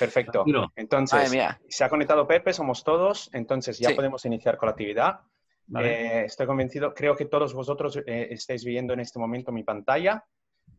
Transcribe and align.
Perfecto. 0.00 0.44
Entonces, 0.76 1.30
se 1.68 1.84
ha 1.84 1.90
conectado 1.90 2.26
Pepe, 2.26 2.54
somos 2.54 2.82
todos, 2.82 3.28
entonces 3.34 3.78
ya 3.78 3.94
podemos 3.94 4.24
iniciar 4.24 4.56
con 4.56 4.68
la 4.68 4.70
actividad. 4.70 5.20
Eh, 5.78 6.22
estoy 6.24 6.46
convencido, 6.46 6.94
creo 6.94 7.14
que 7.14 7.26
todos 7.26 7.52
vosotros 7.52 7.98
eh, 8.06 8.28
estáis 8.30 8.64
viendo 8.64 8.94
en 8.94 9.00
este 9.00 9.18
momento 9.18 9.52
mi 9.52 9.62
pantalla. 9.62 10.24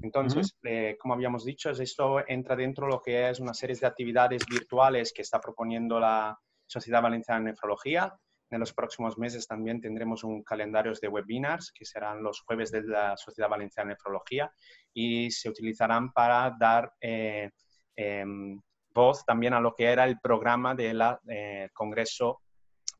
Entonces, 0.02 0.57
eh, 0.63 0.97
como 0.99 1.13
habíamos 1.13 1.46
dicho, 1.46 1.70
esto 1.70 2.28
entra 2.28 2.55
dentro 2.55 2.88
de 2.88 2.94
lo 2.94 3.02
que 3.02 3.29
es 3.29 3.39
una 3.39 3.54
serie 3.54 3.76
de 3.76 3.86
actividades 3.86 4.44
virtuales 4.49 5.14
que 5.14 5.22
está 5.22 5.40
proponiendo 5.40 6.00
la 6.00 6.36
Sociedad 6.66 7.04
Valenciana 7.04 7.42
de 7.42 7.52
Nefrología. 7.52 8.12
En 8.50 8.60
los 8.60 8.74
próximos 8.74 9.20
meses 9.20 9.46
también 9.46 9.80
tendremos 9.80 10.24
un 10.24 10.42
calendario 10.42 10.94
de 11.00 11.08
webinars 11.08 11.72
que 11.72 11.86
serán 11.86 12.24
los 12.24 12.42
jueves 12.42 12.72
de 12.72 12.82
la 12.82 13.16
Sociedad 13.18 13.50
Valenciana 13.50 13.90
de 13.90 13.94
Nefrología 13.94 14.52
y 14.94 15.30
se 15.30 15.48
utilizarán 15.48 16.12
para 16.12 16.56
dar 16.60 16.92
em, 17.00 18.60
voz 18.94 19.26
también 19.26 19.54
a 19.54 19.60
lo 19.60 19.73
que 19.73 19.86
era 19.86 20.05
el 20.05 20.20
programa 20.20 20.76
del 20.76 21.02
Congreso 21.74 22.42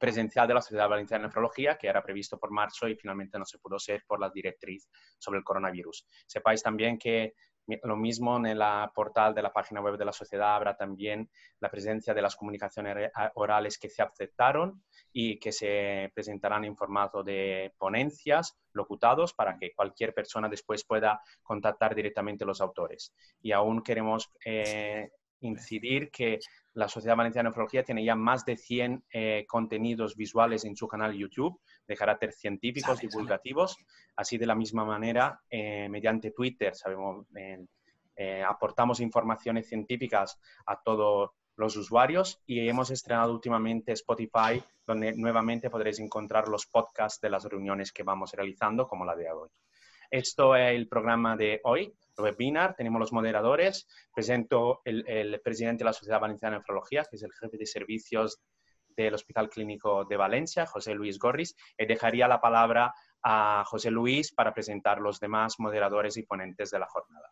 presencial 0.02 0.48
de 0.48 0.56
la 0.56 0.62
Sociedad 0.62 0.90
Valenciana 0.90 1.22
de 1.22 1.28
Nefrología, 1.28 1.78
que 1.78 1.88
era 1.88 2.02
previsto 2.02 2.40
por 2.40 2.50
marzo 2.50 2.88
y 2.88 2.96
finalmente 2.96 3.38
no 3.38 3.46
se 3.46 3.60
pudo 3.60 3.78
ser 3.78 4.04
por 4.08 4.20
la 4.20 4.32
directriz 4.32 4.90
sobre 5.20 5.38
el 5.38 5.44
coronavirus. 5.44 6.08
Sepáis 6.26 6.64
también 6.64 6.98
que 6.98 7.36
lo 7.84 7.96
mismo 7.96 8.38
en 8.38 8.48
el 8.48 8.62
portal 8.94 9.36
de 9.36 9.44
la 9.44 9.54
página 9.54 9.80
web 9.80 9.98
de 9.98 10.06
la 10.06 10.12
sociedad 10.12 10.56
habrá 10.56 10.76
también 10.76 11.30
la 11.60 11.70
presencia 11.70 12.14
de 12.14 12.22
las 12.22 12.36
comunicaciones 12.36 13.12
orales 13.36 13.78
que 13.78 13.90
se 13.90 14.02
aceptaron 14.02 14.84
y 15.14 15.40
que 15.40 15.52
se 15.52 16.12
presentarán 16.16 16.66
en 16.66 16.76
formato 16.76 17.24
de 17.24 17.74
ponencias 17.78 18.58
locutados 18.74 19.34
para 19.34 19.58
que 19.58 19.74
cualquier 19.74 20.14
persona 20.14 20.50
después 20.50 20.84
pueda 20.84 21.22
contactar 21.44 21.94
directamente 21.94 22.46
los 22.46 22.60
autores. 22.60 23.14
Y 23.42 23.52
aún 23.52 23.84
queremos 23.84 24.32
eh, 24.44 25.12
incidir 25.42 26.10
que 26.12 26.40
la 26.74 26.88
Sociedad 26.88 27.18
Valenciana 27.18 27.50
de 27.50 27.52
Nefrología 27.52 27.84
tiene 27.84 28.04
ya 28.04 28.16
más 28.16 28.46
de 28.46 28.56
100 28.56 29.04
eh, 29.12 29.46
contenidos 29.48 30.16
visuales 30.16 30.64
en 30.66 30.76
su 30.76 30.88
canal 30.88 31.14
YouTube 31.14 31.60
de 31.88 31.96
carácter 31.96 32.32
científicos, 32.32 33.00
divulgativos. 33.02 33.78
Así 34.16 34.38
de 34.38 34.46
la 34.46 34.56
misma 34.56 34.86
manera, 34.86 35.42
eh, 35.50 35.90
mediante 35.90 36.32
Twitter, 36.32 36.76
sabemos, 36.76 37.26
eh, 38.16 38.44
aportamos 38.44 39.00
informaciones 39.00 39.68
científicas 39.68 40.40
a 40.66 40.82
todos 40.82 41.32
los 41.56 41.76
usuarios 41.76 42.42
y 42.46 42.68
hemos 42.68 42.90
estrenado 42.92 43.34
últimamente 43.34 43.92
Spotify, 43.92 44.64
donde 44.88 45.14
nuevamente 45.14 45.70
podréis 45.70 46.00
encontrar 46.00 46.48
los 46.48 46.66
podcasts 46.66 47.20
de 47.22 47.30
las 47.30 47.44
reuniones 47.44 47.92
que 47.92 48.04
vamos 48.04 48.32
realizando, 48.34 48.88
como 48.88 49.06
la 49.06 49.16
de 49.16 49.32
hoy. 49.32 49.50
Esto 50.10 50.56
es 50.56 50.76
el 50.76 50.88
programa 50.88 51.38
de 51.38 51.62
hoy, 51.64 51.94
el 52.18 52.24
webinar. 52.24 52.76
Tenemos 52.76 53.00
los 53.00 53.14
moderadores. 53.14 53.88
Presento 54.14 54.82
el, 54.86 55.40
presidente 55.44 55.84
de 55.84 55.86
la 55.86 55.94
Sociedad 55.94 56.20
Valenciana 56.20 56.56
de 56.56 56.60
Nefrología, 56.60 57.04
que 57.10 57.16
es 57.16 57.24
el 57.24 57.32
jefe 57.34 57.58
de 57.58 57.66
servicios 57.66 58.40
del 58.90 59.14
Hospital 59.14 59.50
Clínico 59.50 60.06
de 60.06 60.18
Valencia, 60.18 60.66
José 60.66 60.94
Luis 60.94 61.18
Gorris. 61.18 61.56
Y 61.78 61.86
dejaría 61.86 62.28
la 62.28 62.42
palabra 62.42 62.94
a 63.24 63.64
José 63.66 63.92
Luis 63.92 64.34
para 64.34 64.54
presentar 64.54 65.00
los 65.00 65.20
demás 65.20 65.56
moderadores 65.60 66.18
y 66.18 66.24
ponentes 66.24 66.72
de 66.72 66.80
la 66.80 66.88
jornada. 66.88 67.32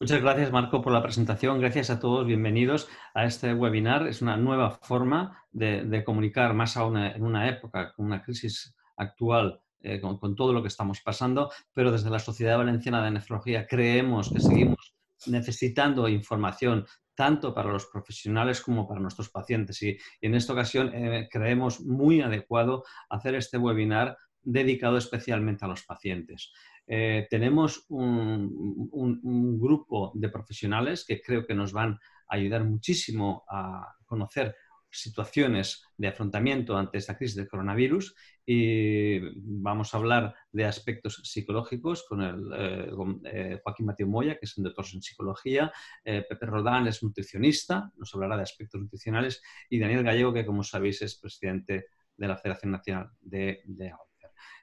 Muchas 0.00 0.22
gracias, 0.22 0.52
Marco, 0.52 0.80
por 0.80 0.92
la 0.92 1.02
presentación. 1.02 1.58
Gracias 1.58 1.90
a 1.90 1.98
todos. 1.98 2.24
Bienvenidos 2.24 2.88
a 3.14 3.24
este 3.24 3.52
webinar. 3.52 4.06
Es 4.06 4.22
una 4.22 4.36
nueva 4.36 4.70
forma 4.70 5.44
de, 5.50 6.04
comunicar, 6.04 6.54
más 6.54 6.76
aún 6.76 6.96
en 6.96 7.24
una 7.24 7.48
época 7.48 7.92
con 7.94 8.06
una 8.06 8.22
crisis 8.22 8.76
actual 8.96 9.60
eh, 9.80 10.00
con, 10.00 10.34
todo 10.34 10.52
lo 10.52 10.62
que 10.62 10.68
estamos 10.68 11.00
pasando, 11.00 11.50
pero 11.72 11.92
desde 11.92 12.10
la 12.10 12.18
Sociedad 12.18 12.58
Valenciana 12.58 13.04
de 13.04 13.10
Nefrología 13.10 13.66
creemos 13.66 14.30
que 14.32 14.40
seguimos 14.40 14.94
necesitando 15.26 16.08
información 16.08 16.86
tanto 17.14 17.52
para 17.52 17.72
los 17.72 17.86
profesionales 17.86 18.60
como 18.60 18.86
para 18.86 19.00
nuestros 19.00 19.28
pacientes. 19.28 19.82
Y, 19.82 19.98
en 20.20 20.34
esta 20.34 20.52
ocasión 20.52 20.92
eh, 20.94 21.28
creemos 21.30 21.80
muy 21.80 22.20
adecuado 22.20 22.84
hacer 23.08 23.34
este 23.34 23.58
webinar 23.58 24.16
dedicado 24.42 24.96
especialmente 24.96 25.64
a 25.64 25.68
los 25.68 25.82
pacientes. 25.84 26.52
Eh, 26.86 27.26
tenemos 27.28 27.84
un, 27.88 29.58
grupo 29.60 30.12
de 30.14 30.30
profesionales 30.30 31.04
que 31.06 31.20
creo 31.20 31.46
que 31.46 31.54
nos 31.54 31.72
van 31.72 31.98
a 32.28 32.36
ayudar 32.36 32.64
muchísimo 32.64 33.44
a 33.50 33.94
conocer 34.06 34.54
situaciones 35.00 35.84
de 35.96 36.08
afrontamiento 36.08 36.76
ante 36.76 36.98
esta 36.98 37.16
crisis 37.16 37.36
del 37.36 37.48
coronavirus 37.48 38.14
y 38.44 39.20
vamos 39.36 39.92
a 39.92 39.98
hablar 39.98 40.34
de 40.52 40.64
aspectos 40.64 41.20
psicológicos 41.24 42.06
con, 42.08 42.22
el, 42.22 42.50
eh, 42.56 42.90
eh, 43.24 43.60
Joaquín 43.62 43.86
Mateo 43.86 44.06
Moya, 44.06 44.38
que 44.38 44.46
es 44.46 44.56
un 44.56 44.64
doctor 44.64 44.86
en 44.94 45.02
psicología, 45.02 45.72
eh, 46.04 46.24
Pepe 46.28 46.46
Rodán 46.46 46.86
es 46.86 47.02
nutricionista, 47.02 47.92
nos 47.96 48.14
hablará 48.14 48.36
de 48.36 48.44
aspectos 48.44 48.80
nutricionales 48.80 49.42
y 49.68 49.78
Daniel 49.78 50.02
Gallego, 50.02 50.32
que 50.32 50.46
como 50.46 50.62
sabéis 50.62 51.02
es 51.02 51.16
presidente 51.16 51.86
de 52.16 52.28
la 52.28 52.36
Federación 52.36 52.72
Nacional 52.72 53.10
de, 53.20 53.62
de 53.66 53.92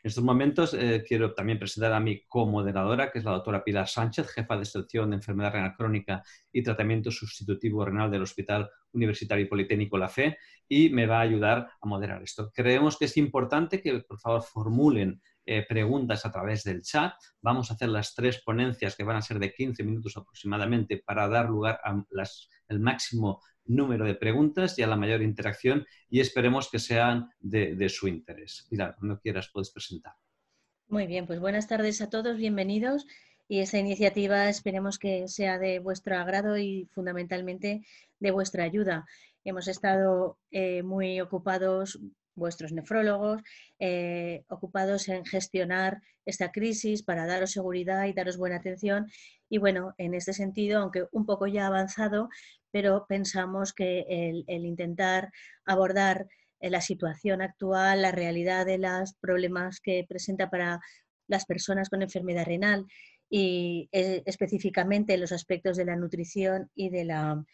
en 0.03 0.07
estos 0.09 0.23
momentos 0.23 0.73
eh, 0.73 1.03
quiero 1.07 1.33
también 1.33 1.59
presentar 1.59 1.93
a 1.93 1.99
mi 1.99 2.23
comoderadora, 2.25 3.11
que 3.11 3.19
es 3.19 3.25
la 3.25 3.31
doctora 3.31 3.63
Pilar 3.63 3.87
Sánchez, 3.87 4.27
jefa 4.29 4.57
de 4.57 4.65
sección 4.65 5.09
de 5.09 5.17
enfermedad 5.17 5.53
renal 5.53 5.75
crónica 5.75 6.23
y 6.51 6.63
tratamiento 6.63 7.11
sustitutivo 7.11 7.85
renal 7.85 8.11
del 8.11 8.23
Hospital 8.23 8.69
Universitario 8.93 9.49
Politécnico 9.49 9.97
La 9.97 10.09
Fe, 10.09 10.37
y 10.67 10.89
me 10.89 11.05
va 11.05 11.17
a 11.17 11.21
ayudar 11.21 11.67
a 11.81 11.87
moderar 11.87 12.23
esto. 12.23 12.51
Creemos 12.53 12.97
que 12.97 13.05
es 13.05 13.17
importante 13.17 13.81
que, 13.81 13.99
por 13.99 14.19
favor, 14.19 14.43
formulen 14.43 15.21
eh, 15.45 15.63
preguntas 15.67 16.25
a 16.25 16.31
través 16.31 16.63
del 16.63 16.81
chat. 16.81 17.13
Vamos 17.41 17.69
a 17.69 17.75
hacer 17.75 17.89
las 17.89 18.15
tres 18.15 18.41
ponencias 18.43 18.95
que 18.95 19.03
van 19.03 19.17
a 19.17 19.21
ser 19.21 19.37
de 19.37 19.53
15 19.53 19.83
minutos 19.83 20.17
aproximadamente 20.17 21.03
para 21.05 21.27
dar 21.27 21.49
lugar 21.49 21.79
a 21.83 21.95
el 22.67 22.79
máximo 22.79 23.41
número 23.65 24.05
de 24.05 24.15
preguntas 24.15 24.77
y 24.77 24.83
a 24.83 24.87
la 24.87 24.95
mayor 24.95 25.21
interacción 25.21 25.85
y 26.09 26.19
esperemos 26.19 26.69
que 26.69 26.79
sean 26.79 27.29
de, 27.39 27.89
su 27.89 28.07
interés. 28.07 28.67
Pilar, 28.69 28.95
cuando 28.97 29.19
quieras 29.19 29.49
puedes 29.51 29.71
presentar. 29.71 30.13
Muy 30.87 31.07
bien, 31.07 31.25
pues 31.25 31.39
buenas 31.39 31.67
tardes 31.67 32.01
a 32.01 32.09
todos, 32.09 32.37
bienvenidos. 32.37 33.05
Y 33.47 33.59
esta 33.59 33.77
iniciativa 33.77 34.49
esperemos 34.49 34.97
que 34.97 35.27
sea 35.27 35.59
de 35.59 35.79
vuestro 35.79 36.17
agrado 36.17 36.57
y 36.57 36.89
fundamentalmente 36.93 37.85
de 38.19 38.31
vuestra 38.31 38.63
ayuda. 38.63 39.05
Hemos 39.43 39.67
estado 39.67 40.39
eh, 40.51 40.81
muy 40.81 41.21
ocupados 41.21 41.99
vuestros 42.35 42.71
nefrólogos, 42.73 43.41
eh, 43.79 44.43
ocupados 44.49 45.07
en 45.07 45.25
gestionar 45.25 46.01
esta 46.25 46.51
crisis 46.51 47.03
para 47.03 47.25
daros 47.25 47.51
seguridad 47.51 48.05
y 48.05 48.13
daros 48.13 48.37
buena 48.37 48.57
atención. 48.57 49.07
Y 49.49 49.57
bueno, 49.57 49.93
en 49.97 50.13
este 50.13 50.33
sentido, 50.33 50.81
aunque 50.81 51.05
un 51.11 51.25
poco 51.25 51.47
ya 51.47 51.67
avanzado, 51.67 52.29
pero 52.75 53.05
pensamos 53.07 53.71
que 53.71 54.05
el, 54.09 54.65
intentar 54.65 55.31
abordar 55.63 56.27
eh, 56.59 56.69
la 56.69 56.81
situación 56.81 57.41
actual, 57.41 58.01
la 58.01 58.11
realidad 58.11 58.65
de 58.65 58.77
los 58.77 59.13
problemas 59.21 59.79
que 59.79 60.05
presenta 60.05 60.49
para 60.49 60.81
las 61.25 61.45
personas 61.45 61.87
con 61.87 62.01
enfermedad 62.01 62.45
renal 62.45 62.85
y 63.29 63.87
eh, 63.93 64.23
específicamente 64.25 65.15
los 65.15 65.31
aspectos 65.31 65.77
de 65.77 65.85
la 65.85 65.95
nutrición 65.95 66.69
y 66.75 66.89
de 66.89 67.05
la, 67.05 67.45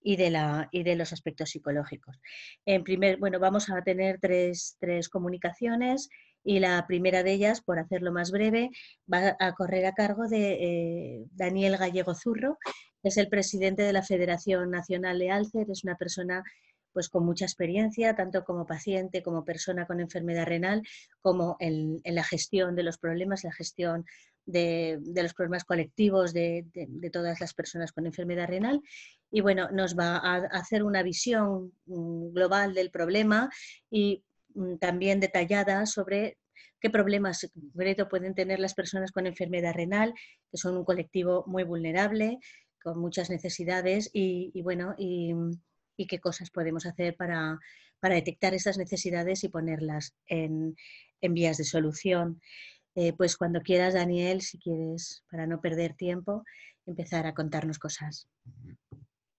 y 0.00 0.14
de, 0.14 0.30
la, 0.30 0.68
y 0.70 0.84
de 0.84 0.94
los 0.94 1.12
aspectos 1.12 1.50
psicológicos. 1.50 2.20
En 2.64 2.84
primer, 2.84 3.16
bueno, 3.16 3.40
vamos 3.40 3.68
a 3.70 3.82
tener 3.82 4.20
tres, 4.20 4.76
tres, 4.78 5.08
comunicaciones 5.08 6.08
y 6.44 6.60
la 6.60 6.86
primera 6.86 7.22
de 7.22 7.32
ellas, 7.32 7.60
por 7.60 7.78
hacerlo 7.78 8.12
más 8.12 8.30
breve, 8.30 8.70
va 9.12 9.36
a 9.38 9.52
correr 9.52 9.86
a 9.86 9.92
cargo 9.92 10.28
de 10.28 10.52
eh, 10.52 11.24
Daniel 11.32 11.76
Gallego 11.76 12.14
Zurro, 12.14 12.58
que 13.02 13.08
es 13.08 13.16
el 13.16 13.28
presidente 13.28 13.82
de 13.82 13.92
la 13.92 14.02
Federación 14.02 14.70
Nacional 14.70 15.18
de 15.18 15.30
Alcer, 15.30 15.70
es 15.70 15.84
una 15.84 15.96
persona 15.96 16.42
pues 16.92 17.08
con 17.08 17.24
mucha 17.24 17.44
experiencia, 17.44 18.16
tanto 18.16 18.44
como 18.44 18.66
paciente, 18.66 19.22
como 19.22 19.44
persona 19.44 19.86
con 19.86 20.00
enfermedad 20.00 20.46
renal, 20.46 20.82
como 21.20 21.56
en, 21.60 22.00
la 22.04 22.24
gestión 22.24 22.74
de 22.74 22.82
los 22.82 22.98
problemas, 22.98 23.44
la 23.44 23.52
gestión 23.52 24.04
de, 24.46 24.98
los 25.14 25.34
problemas 25.34 25.64
colectivos 25.64 26.32
de, 26.32 26.66
todas 27.12 27.40
las 27.40 27.54
personas 27.54 27.92
con 27.92 28.06
enfermedad 28.06 28.48
renal. 28.48 28.80
Y 29.30 29.42
bueno, 29.42 29.70
nos 29.70 29.96
va 29.96 30.16
a 30.16 30.36
hacer 30.58 30.82
una 30.82 31.02
visión 31.02 31.72
mm, 31.86 32.32
global 32.32 32.74
del 32.74 32.90
problema 32.90 33.50
y 33.90 34.24
también 34.80 35.20
detallada 35.20 35.86
sobre 35.86 36.38
qué 36.80 36.90
problemas 36.90 37.50
concreto 37.52 38.08
pueden 38.08 38.34
tener 38.34 38.60
las 38.60 38.74
personas 38.74 39.12
con 39.12 39.26
enfermedad 39.26 39.74
renal, 39.74 40.14
que 40.50 40.58
son 40.58 40.76
un 40.76 40.84
colectivo 40.84 41.44
muy 41.46 41.64
vulnerable, 41.64 42.38
con 42.82 42.98
muchas 42.98 43.30
necesidades 43.30 44.10
y, 44.12 44.60
bueno, 44.62 44.94
y, 44.98 45.34
qué 46.08 46.20
cosas 46.20 46.50
podemos 46.50 46.86
hacer 46.86 47.16
para, 47.16 47.58
detectar 48.02 48.54
esas 48.54 48.78
necesidades 48.78 49.42
y 49.42 49.48
ponerlas 49.48 50.14
en, 50.26 50.76
en 51.20 51.34
vías 51.34 51.58
de 51.58 51.64
solución. 51.64 52.40
Eh, 52.94 53.12
pues 53.12 53.36
cuando 53.36 53.60
quieras, 53.60 53.94
Daniel, 53.94 54.40
si 54.40 54.58
quieres, 54.58 55.24
para 55.30 55.46
no 55.46 55.60
perder 55.60 55.94
tiempo, 55.94 56.44
empezar 56.86 57.26
a 57.26 57.34
contarnos 57.34 57.78
cosas. 57.78 58.28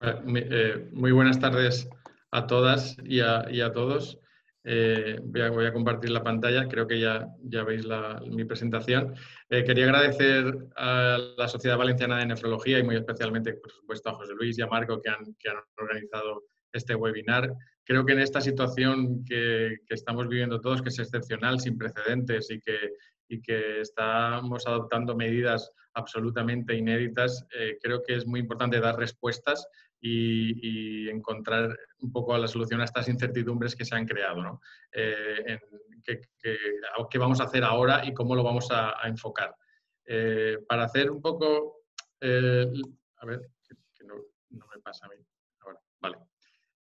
Eh, 0.00 0.88
muy 0.92 1.12
buenas 1.12 1.38
tardes 1.40 1.88
a 2.30 2.46
todas 2.46 2.96
y 3.04 3.20
a, 3.20 3.72
todos. 3.74 4.18
Eh, 4.62 5.18
voy, 5.22 5.66
a, 5.66 5.72
compartir 5.72 6.10
la 6.10 6.22
pantalla, 6.22 6.68
creo 6.68 6.86
que 6.86 7.00
ya, 7.00 7.26
ya 7.42 7.64
veis 7.64 7.86
mi 8.26 8.44
presentación. 8.44 9.14
Eh, 9.48 9.64
quería 9.64 9.84
agradecer 9.84 10.54
a 10.76 11.18
la 11.36 11.48
Sociedad 11.48 11.78
Valenciana 11.78 12.18
de 12.18 12.26
Nefrología 12.26 12.78
y 12.78 12.82
muy 12.82 12.96
especialmente, 12.96 13.54
por 13.54 13.70
supuesto, 13.70 14.10
a 14.10 14.14
José 14.14 14.34
Luis 14.34 14.58
y 14.58 14.62
a 14.62 14.66
Marco 14.66 15.00
que 15.00 15.10
han, 15.10 15.34
que 15.38 15.48
han 15.48 15.56
organizado 15.78 16.44
este 16.72 16.94
webinar. 16.94 17.52
Creo 17.84 18.04
que 18.04 18.12
en 18.12 18.20
esta 18.20 18.40
situación 18.40 19.24
que, 19.24 19.78
que, 19.86 19.94
estamos 19.94 20.28
viviendo 20.28 20.60
todos, 20.60 20.82
que 20.82 20.90
es 20.90 20.98
excepcional, 20.98 21.58
sin 21.58 21.78
precedentes 21.78 22.50
y 22.50 22.60
que, 22.60 22.92
y 23.28 23.40
que 23.40 23.80
estamos 23.80 24.66
adoptando 24.66 25.16
medidas 25.16 25.72
absolutamente 25.94 26.74
inéditas, 26.74 27.46
eh, 27.58 27.78
creo 27.82 28.02
que 28.02 28.16
es 28.16 28.26
muy 28.26 28.40
importante 28.40 28.80
dar 28.80 28.96
respuestas 28.96 29.66
y, 30.00 31.08
encontrar 31.08 31.76
un 32.00 32.12
poco 32.12 32.36
la 32.36 32.48
solución 32.48 32.80
a 32.80 32.84
estas 32.84 33.08
incertidumbres 33.08 33.76
que 33.76 33.84
se 33.84 33.94
han 33.94 34.06
creado. 34.06 34.42
¿no? 34.42 34.60
Eh, 34.92 35.58
qué, 36.02 37.18
vamos 37.18 37.40
a 37.40 37.44
hacer 37.44 37.64
ahora 37.64 38.04
y 38.04 38.14
cómo 38.14 38.34
lo 38.34 38.42
vamos 38.42 38.68
a, 38.70 38.96
enfocar? 39.04 39.54
Eh, 40.04 40.58
para 40.68 40.84
hacer 40.84 41.10
un 41.10 41.20
poco... 41.20 41.84
Eh, 42.20 42.66
a 43.16 43.26
ver, 43.26 43.40
que, 43.66 44.04
no, 44.04 44.14
no, 44.50 44.66
me 44.74 44.80
pasa 44.80 45.06
a 45.06 45.08
mí. 45.08 45.16
Ahora, 45.60 45.80
vale. 46.00 46.16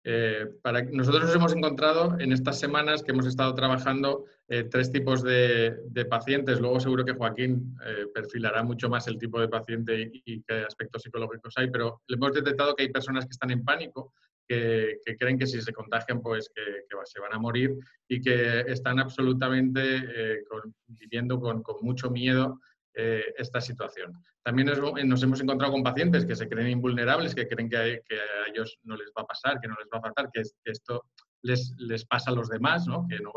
Eh, 0.07 0.45
nosotros 0.91 1.23
nos 1.23 1.35
hemos 1.35 1.53
encontrado 1.53 2.15
en 2.19 2.31
estas 2.31 2.59
semanas 2.59 3.01
que 3.01 3.11
hemos 3.11 3.25
estado 3.25 3.55
trabajando 3.55 4.25
eh, 4.47 4.63
tres 4.65 4.91
tipos 4.91 5.23
de, 5.23 5.75
pacientes. 6.07 6.59
Luego 6.59 6.79
seguro 6.79 7.03
que 7.03 7.13
Joaquín 7.13 7.75
eh, 7.83 8.05
perfilará 8.13 8.61
mucho 8.61 8.87
más 8.87 9.07
el 9.07 9.17
tipo 9.17 9.39
de 9.41 9.47
paciente 9.47 10.11
y, 10.13 10.43
qué 10.43 10.59
aspectos 10.59 11.01
psicológicos 11.01 11.55
hay, 11.57 11.71
pero 11.71 12.03
hemos 12.07 12.33
detectado 12.33 12.75
que 12.75 12.83
hay 12.83 12.89
personas 12.89 13.25
que 13.25 13.31
están 13.31 13.49
en 13.49 13.65
pánico, 13.65 14.13
que, 14.47 14.99
creen 15.17 15.39
que 15.39 15.47
si 15.47 15.59
se 15.59 15.73
contagian 15.73 16.21
pues 16.21 16.51
que, 16.53 16.61
se 17.05 17.19
van 17.19 17.33
a 17.33 17.39
morir 17.39 17.75
y 18.07 18.21
que 18.21 18.59
están 18.67 18.99
absolutamente 18.99 20.43
viviendo 20.87 21.39
con 21.39 21.63
mucho 21.81 22.11
miedo 22.11 22.59
eh, 22.97 23.33
esta 23.37 23.59
situación. 23.59 24.13
También 24.41 24.67
nos, 24.67 25.23
hemos 25.23 25.41
encontrado 25.41 25.73
con 25.73 25.83
pacientes 25.83 26.25
que 26.25 26.35
se 26.35 26.47
creen 26.47 26.69
invulnerables, 26.69 27.35
que 27.35 27.45
creen 27.45 27.69
que, 27.69 27.77
a 27.77 28.49
ellos 28.49 28.77
no 28.83 28.95
les 28.95 29.09
va 29.09 29.23
a 29.23 29.25
pasar, 29.25 29.59
que 29.59 29.67
no 29.67 29.75
les 29.77 29.87
va 29.93 29.97
a 29.97 30.01
pasar, 30.01 30.29
que, 30.31 30.41
esto 30.63 31.03
les, 31.41 32.05
pasa 32.05 32.31
a 32.31 32.33
los 32.33 32.47
demás, 32.47 32.85
que 33.09 33.19
no 33.19 33.33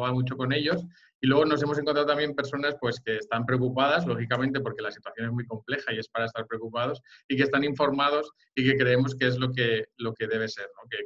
va, 0.00 0.12
mucho 0.12 0.38
con 0.38 0.54
ellos. 0.54 0.86
Y 1.20 1.26
luego 1.26 1.44
nos 1.44 1.62
hemos 1.62 1.78
encontrado 1.78 2.06
también 2.06 2.34
personas 2.34 2.76
pues, 2.80 2.98
que 2.98 3.16
están 3.16 3.44
preocupadas, 3.44 4.06
lógicamente, 4.06 4.60
porque 4.60 4.80
la 4.80 4.90
situación 4.90 5.26
es 5.26 5.32
muy 5.32 5.46
compleja 5.46 5.92
y 5.92 5.98
es 5.98 6.08
para 6.08 6.24
estar 6.24 6.46
preocupados, 6.46 7.02
y 7.28 7.36
que 7.36 7.42
están 7.42 7.62
informados 7.62 8.30
y 8.54 8.64
que 8.64 8.78
creemos 8.78 9.14
que 9.14 9.26
es 9.26 9.38
lo 9.38 9.52
que, 9.52 9.84
que 10.18 10.26
debe 10.26 10.48
ser, 10.48 10.70
¿no? 10.82 10.88
que, 10.88 10.98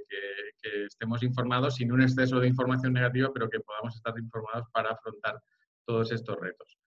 que 0.63 0.85
estemos 0.85 1.25
informados 1.25 1.75
sin 1.75 1.91
un 1.91 2.03
exceso 2.03 2.39
de 2.39 2.47
información 2.47 2.93
negativa, 2.93 3.31
pero 3.35 3.51
que 3.51 3.59
podamos 3.59 3.97
estar 3.97 4.17
informados 4.17 4.69
para 4.73 4.91
afrontar 4.91 5.41
todos 5.85 6.13
estos 6.13 6.37
retos. 6.39 6.78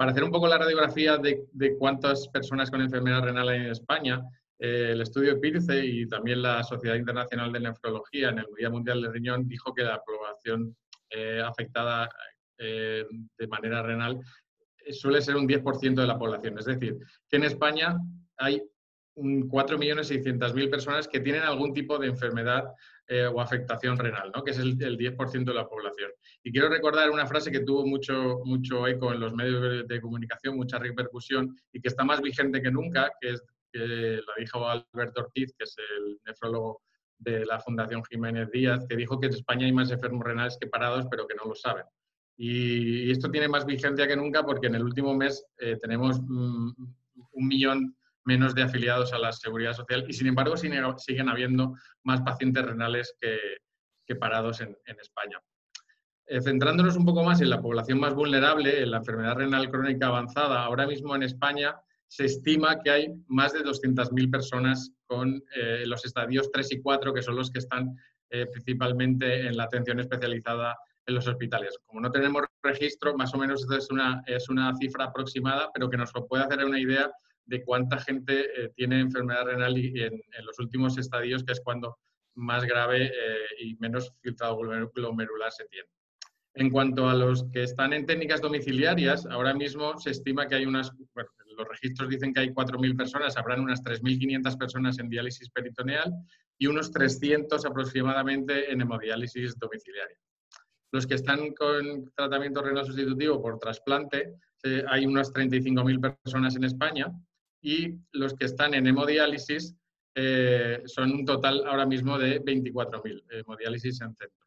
Para 0.00 0.12
hacer 0.12 0.24
un 0.24 0.30
poco 0.30 0.48
la 0.48 0.56
radiografía 0.56 1.18
de, 1.18 1.76
cuántas 1.78 2.26
personas 2.28 2.70
con 2.70 2.80
enfermedad 2.80 3.22
renal 3.22 3.50
hay 3.50 3.58
en 3.58 3.66
España, 3.66 4.22
eh, 4.58 4.92
el 4.92 5.02
estudio 5.02 5.38
PIRCE 5.38 5.84
y 5.84 6.08
también 6.08 6.40
la 6.40 6.62
Sociedad 6.64 6.96
Internacional 6.96 7.52
de 7.52 7.60
Nefrología 7.60 8.30
en 8.30 8.38
el 8.38 8.46
Día 8.56 8.70
Mundial 8.70 9.02
del 9.02 9.12
Riñón 9.12 9.46
dijo 9.46 9.74
que 9.74 9.82
la 9.82 10.00
población 10.02 10.74
eh, 11.10 11.42
afectada 11.44 12.08
eh, 12.56 13.04
de 13.38 13.46
manera 13.46 13.82
renal 13.82 14.18
suele 14.90 15.20
ser 15.20 15.36
un 15.36 15.46
10% 15.46 15.94
de 15.94 16.06
la 16.06 16.18
población. 16.18 16.58
Es 16.58 16.64
decir, 16.64 16.96
que 17.28 17.36
en 17.36 17.44
España 17.44 17.98
hay 18.38 18.62
4.600.000 19.16 20.70
personas 20.70 21.08
que 21.08 21.20
tienen 21.20 21.42
algún 21.42 21.74
tipo 21.74 21.98
de 21.98 22.06
enfermedad 22.06 22.64
eh, 23.12 23.26
o 23.26 23.40
afectación 23.40 23.98
renal, 23.98 24.30
¿no? 24.32 24.44
que 24.44 24.52
es 24.52 24.58
el, 24.58 24.78
10% 24.78 25.44
de 25.44 25.52
la 25.52 25.68
población. 25.68 26.12
Y 26.44 26.52
quiero 26.52 26.68
recordar 26.68 27.10
una 27.10 27.26
frase 27.26 27.50
que 27.50 27.64
tuvo 27.64 27.84
mucho, 27.84 28.38
mucho 28.44 28.86
eco 28.86 29.12
en 29.12 29.18
los 29.18 29.34
medios 29.34 29.88
de 29.88 30.00
comunicación, 30.00 30.54
mucha 30.54 30.78
repercusión 30.78 31.56
y 31.72 31.80
que 31.80 31.88
está 31.88 32.04
más 32.04 32.22
vigente 32.22 32.62
que 32.62 32.70
nunca, 32.70 33.10
que 33.20 33.30
es 33.30 33.42
la 33.72 34.32
dijo 34.38 34.64
Alberto 34.64 35.22
Ortiz, 35.22 35.52
que 35.58 35.64
es 35.64 35.74
el 35.78 36.20
nefrólogo 36.24 36.82
de 37.18 37.44
la 37.44 37.58
Fundación 37.58 38.04
Jiménez 38.04 38.48
Díaz, 38.52 38.86
que 38.88 38.94
dijo 38.94 39.18
que 39.18 39.26
en 39.26 39.34
España 39.34 39.66
hay 39.66 39.72
más 39.72 39.90
enfermos 39.90 40.24
renales 40.24 40.56
que 40.60 40.68
parados, 40.68 41.06
pero 41.10 41.26
que 41.26 41.34
no 41.34 41.46
lo 41.46 41.56
saben. 41.56 41.86
Y 42.36 43.10
esto 43.10 43.28
tiene 43.28 43.48
más 43.48 43.66
vigencia 43.66 44.06
que 44.06 44.14
nunca 44.14 44.44
porque 44.44 44.68
en 44.68 44.76
el 44.76 44.84
último 44.84 45.16
mes 45.16 45.44
eh, 45.58 45.76
tenemos 45.82 46.20
mm, 46.20 46.70
un 47.32 47.46
millón 47.48 47.96
menos 48.24 48.54
de 48.54 48.62
afiliados 48.62 49.12
a 49.12 49.18
la 49.18 49.32
seguridad 49.32 49.72
social 49.72 50.04
y 50.08 50.12
sin 50.12 50.26
embargo 50.26 50.56
siguen 50.56 51.28
habiendo 51.28 51.74
más 52.04 52.20
pacientes 52.22 52.64
renales 52.64 53.14
que, 53.20 54.16
parados 54.16 54.60
en, 54.60 54.76
España. 55.00 55.38
Eh, 56.26 56.40
centrándonos 56.40 56.96
un 56.96 57.04
poco 57.04 57.22
más 57.22 57.40
en 57.40 57.48
la 57.48 57.62
población 57.62 58.00
más 58.00 58.12
vulnerable, 58.12 58.82
en 58.82 58.90
la 58.90 58.96
enfermedad 58.96 59.36
renal 59.36 59.70
crónica 59.70 60.08
avanzada, 60.08 60.64
ahora 60.64 60.84
mismo 60.84 61.14
en 61.14 61.22
España 61.22 61.76
se 62.08 62.24
estima 62.24 62.80
que 62.80 62.90
hay 62.90 63.14
más 63.28 63.52
de 63.52 63.60
200.000 63.60 64.30
personas 64.32 64.90
con 65.06 65.40
eh, 65.54 65.84
los 65.86 66.04
estadios 66.04 66.50
3 66.50 66.72
y 66.72 66.82
4, 66.82 67.14
que 67.14 67.22
son 67.22 67.36
los 67.36 67.52
que 67.52 67.60
están 67.60 67.96
eh, 68.30 68.46
principalmente 68.46 69.46
en 69.46 69.56
la 69.56 69.64
atención 69.64 70.00
especializada 70.00 70.76
en 71.06 71.14
los 71.14 71.26
hospitales. 71.28 71.78
Como 71.86 72.00
no 72.00 72.10
tenemos 72.10 72.42
registro, 72.62 73.16
más 73.16 73.32
o 73.34 73.38
menos 73.38 73.64
es 73.70 73.90
una, 73.90 74.22
es 74.26 74.48
una 74.48 74.74
cifra 74.76 75.06
aproximada, 75.06 75.70
pero 75.72 75.88
que 75.88 75.96
nos 75.96 76.12
puede 76.28 76.42
hacer 76.42 76.64
una 76.64 76.80
idea 76.80 77.10
de 77.50 77.64
cuánta 77.64 77.98
gente 77.98 78.32
eh, 78.40 78.70
tiene 78.76 79.00
enfermedad 79.00 79.44
renal 79.44 79.76
y, 79.76 80.02
en, 80.02 80.22
los 80.44 80.58
últimos 80.60 80.96
estadios, 80.96 81.42
que 81.42 81.52
es 81.52 81.60
cuando 81.60 81.98
más 82.36 82.64
grave 82.64 83.06
eh, 83.06 83.46
y 83.58 83.74
menos 83.76 84.12
filtrado 84.20 84.56
glomerular 84.56 85.50
se 85.50 85.64
tiene. 85.64 85.88
En 86.54 86.70
cuanto 86.70 87.08
a 87.08 87.14
los 87.14 87.44
que 87.52 87.64
están 87.64 87.92
en 87.92 88.06
técnicas 88.06 88.40
domiciliarias, 88.40 89.26
ahora 89.26 89.52
mismo 89.52 89.98
se 89.98 90.10
estima 90.10 90.46
que 90.46 90.54
hay 90.54 90.64
unas, 90.64 90.92
bueno, 91.12 91.28
los 91.56 91.68
registros 91.68 92.08
dicen 92.08 92.32
que 92.32 92.40
hay 92.40 92.48
4.000 92.50 92.96
personas, 92.96 93.36
habrán 93.36 93.60
unas 93.60 93.82
3.500 93.82 94.56
personas 94.56 94.98
en 95.00 95.08
diálisis 95.08 95.50
peritoneal 95.50 96.12
y 96.56 96.68
unos 96.68 96.92
300 96.92 97.66
aproximadamente 97.66 98.70
en 98.70 98.80
hemodiálisis 98.80 99.58
domiciliaria. 99.58 100.16
Los 100.92 101.04
que 101.04 101.14
están 101.14 101.52
con 101.54 102.12
tratamiento 102.14 102.62
renal 102.62 102.86
sustitutivo 102.86 103.42
por 103.42 103.58
trasplante, 103.58 104.36
eh, 104.62 104.84
hay 104.88 105.04
unas 105.04 105.32
35.000 105.32 106.16
personas 106.22 106.54
en 106.54 106.64
España 106.64 107.12
y 107.62 107.94
los 108.12 108.34
que 108.34 108.46
están 108.46 108.74
en 108.74 108.86
hemodiálisis 108.86 109.74
eh, 110.14 110.82
son 110.86 111.12
un 111.12 111.24
total 111.24 111.64
ahora 111.66 111.86
mismo 111.86 112.18
de 112.18 112.42
24.000 112.42 113.24
hemodiálisis 113.30 114.00
en 114.00 114.14
centro. 114.14 114.46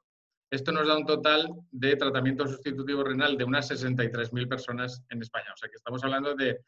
Esto 0.52 0.72
nos 0.72 0.88
da 0.88 0.98
un 0.98 1.06
total 1.06 1.50
de 1.72 1.96
tratamiento 1.96 2.48
sustitutivo 2.48 3.04
renal 3.04 3.38
de 3.38 3.44
unas 3.44 3.72
63.000 3.72 4.48
personas 4.48 5.04
en 5.10 5.22
España. 5.22 5.48
O 5.52 5.58
sea 5.58 5.68
que 5.68 5.78
estamos 5.78 6.04
hablando 6.04 6.36
de, 6.36 6.60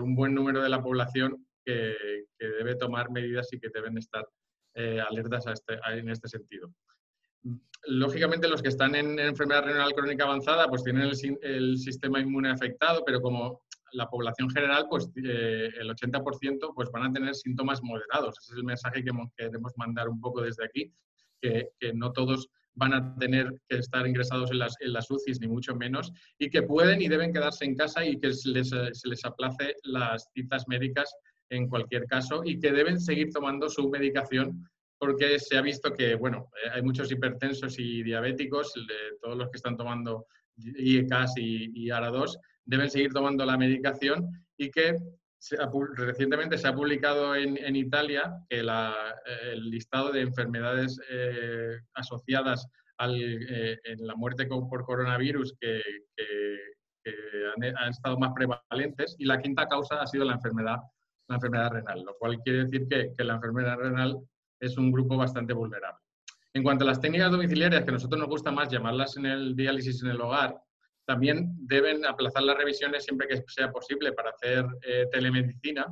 un 0.00 0.14
buen 0.14 0.34
número 0.34 0.62
de 0.62 0.70
la 0.70 0.82
población 0.82 1.46
que, 1.62 1.94
debe 2.38 2.74
tomar 2.76 3.10
medidas 3.10 3.52
y 3.52 3.58
que 3.58 3.68
deben 3.68 3.98
estar 3.98 4.26
eh, 4.74 4.98
alertas 4.98 5.46
este, 5.46 5.78
en 5.92 6.08
este 6.08 6.28
sentido. 6.28 6.72
Lógicamente 7.86 8.48
los 8.48 8.62
que 8.62 8.70
están 8.70 8.94
en, 8.94 9.18
enfermedad 9.18 9.64
renal 9.64 9.92
crónica 9.92 10.24
avanzada 10.24 10.66
pues 10.68 10.82
tienen 10.82 11.10
el, 11.42 11.78
sistema 11.78 12.20
inmune 12.20 12.50
afectado, 12.50 13.04
pero 13.04 13.20
como 13.20 13.60
la 13.94 14.08
población 14.08 14.50
general, 14.50 14.86
pues 14.88 15.08
eh, 15.16 15.70
el 15.78 15.90
80% 15.90 16.72
pues, 16.74 16.90
van 16.92 17.04
a 17.04 17.12
tener 17.12 17.34
síntomas 17.34 17.82
moderados. 17.82 18.38
Ese 18.40 18.52
es 18.52 18.58
el 18.58 18.64
mensaje 18.64 19.02
que 19.02 19.10
queremos 19.36 19.72
mandar 19.76 20.08
un 20.08 20.20
poco 20.20 20.42
desde 20.42 20.64
aquí, 20.64 20.92
que, 21.40 21.70
no 21.94 22.12
todos 22.12 22.48
van 22.74 22.94
a 22.94 23.16
tener 23.16 23.52
que 23.68 23.78
estar 23.78 24.06
ingresados 24.06 24.50
en 24.50 24.58
las, 24.58 24.74
en 24.80 24.92
las, 24.92 25.10
UCIs, 25.10 25.40
ni 25.40 25.46
mucho 25.46 25.76
menos, 25.76 26.12
y 26.38 26.50
que 26.50 26.62
pueden 26.62 27.00
y 27.00 27.08
deben 27.08 27.32
quedarse 27.32 27.64
en 27.64 27.76
casa 27.76 28.04
y 28.04 28.18
que 28.18 28.32
se 28.32 28.48
les, 28.48 28.70
se 28.70 29.08
les 29.08 29.24
aplace 29.24 29.76
las 29.84 30.28
citas 30.34 30.66
médicas 30.66 31.14
en 31.50 31.68
cualquier 31.68 32.06
caso 32.06 32.42
y 32.44 32.58
que 32.58 32.72
deben 32.72 32.98
seguir 32.98 33.30
tomando 33.30 33.68
su 33.68 33.88
medicación 33.88 34.68
porque 34.98 35.38
se 35.38 35.56
ha 35.56 35.62
visto 35.62 35.92
que, 35.92 36.14
bueno, 36.14 36.48
eh, 36.64 36.70
hay 36.72 36.82
muchos 36.82 37.10
hipertensos 37.10 37.78
y 37.78 38.02
diabéticos, 38.02 38.72
todos 39.20 39.36
los 39.36 39.50
que 39.50 39.56
están 39.56 39.76
tomando 39.76 40.26
IECAS 40.56 41.34
y, 41.36 41.72
y 41.74 41.88
ARA2, 41.88 42.38
deben 42.64 42.90
seguir 42.90 43.12
tomando 43.12 43.44
la 43.44 43.56
medicación 43.56 44.28
y 44.56 44.70
que 44.70 44.96
recientemente 45.96 46.56
se 46.56 46.68
ha 46.68 46.74
publicado 46.74 47.34
en, 47.34 47.76
Italia 47.76 48.32
que 48.48 48.60
el 48.60 49.70
listado 49.70 50.10
de 50.10 50.22
enfermedades 50.22 50.98
eh, 51.10 51.76
asociadas 51.94 52.66
al, 52.98 53.20
eh, 53.20 53.78
en 53.84 54.06
la 54.06 54.14
muerte 54.14 54.46
por 54.46 54.84
coronavirus 54.84 55.54
que, 55.60 55.82
han, 57.54 57.90
estado 57.90 58.18
más 58.18 58.32
prevalentes 58.34 59.14
y 59.18 59.26
la 59.26 59.40
quinta 59.40 59.68
causa 59.68 60.00
ha 60.00 60.06
sido 60.06 60.24
la 60.24 60.34
enfermedad, 60.34 60.78
la 61.28 61.36
enfermedad 61.36 61.70
renal, 61.70 62.02
lo 62.02 62.16
cual 62.18 62.38
quiere 62.42 62.64
decir 62.64 62.88
que, 62.88 63.12
que 63.16 63.24
la 63.24 63.34
enfermedad 63.34 63.76
renal 63.76 64.18
es 64.58 64.78
un 64.78 64.90
grupo 64.90 65.16
bastante 65.16 65.52
vulnerable. 65.52 65.98
En 66.54 66.62
cuanto 66.62 66.84
a 66.84 66.86
las 66.86 67.00
técnicas 67.00 67.30
domiciliarias, 67.30 67.84
que 67.84 67.90
a 67.90 67.94
nosotros 67.94 68.18
nos 68.18 68.28
gusta 68.28 68.50
más 68.50 68.70
llamarlas 68.70 69.16
en 69.16 69.26
el 69.26 69.56
diálisis 69.56 70.02
en 70.02 70.10
el 70.10 70.20
hogar, 70.20 70.56
también 71.04 71.54
deben 71.58 72.04
aplazar 72.06 72.42
las 72.42 72.56
revisiones 72.56 73.04
siempre 73.04 73.28
que 73.28 73.42
sea 73.46 73.70
posible 73.70 74.12
para 74.12 74.30
hacer 74.30 74.66
eh, 74.82 75.06
telemedicina 75.10 75.86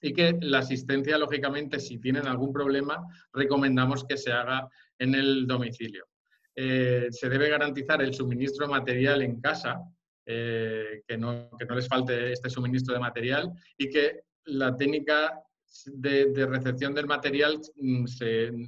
y 0.00 0.12
que 0.12 0.36
la 0.40 0.58
asistencia, 0.58 1.16
lógicamente, 1.16 1.78
si 1.78 1.98
tienen 1.98 2.26
algún 2.26 2.52
problema, 2.52 3.06
recomendamos 3.32 4.04
que 4.04 4.16
se 4.16 4.32
haga 4.32 4.68
en 4.98 5.14
el 5.14 5.46
domicilio. 5.46 6.06
eh, 6.54 7.08
se 7.10 7.30
debe 7.30 7.48
garantizar 7.48 8.02
el 8.02 8.12
suministro 8.12 8.68
material 8.68 9.22
en 9.22 9.40
casa, 9.40 9.80
eh, 10.26 11.02
que, 11.08 11.16
no, 11.16 11.48
que 11.58 11.64
no 11.64 11.74
les 11.74 11.88
falte 11.88 12.32
este 12.32 12.50
suministro 12.50 12.92
de 12.92 13.00
material 13.00 13.50
y 13.78 13.88
que 13.88 14.20
la 14.44 14.76
técnica 14.76 15.42
de, 15.86 16.46
recepción 16.46 16.94
del 16.94 17.06
material, 17.06 17.58
mm, 17.76 18.04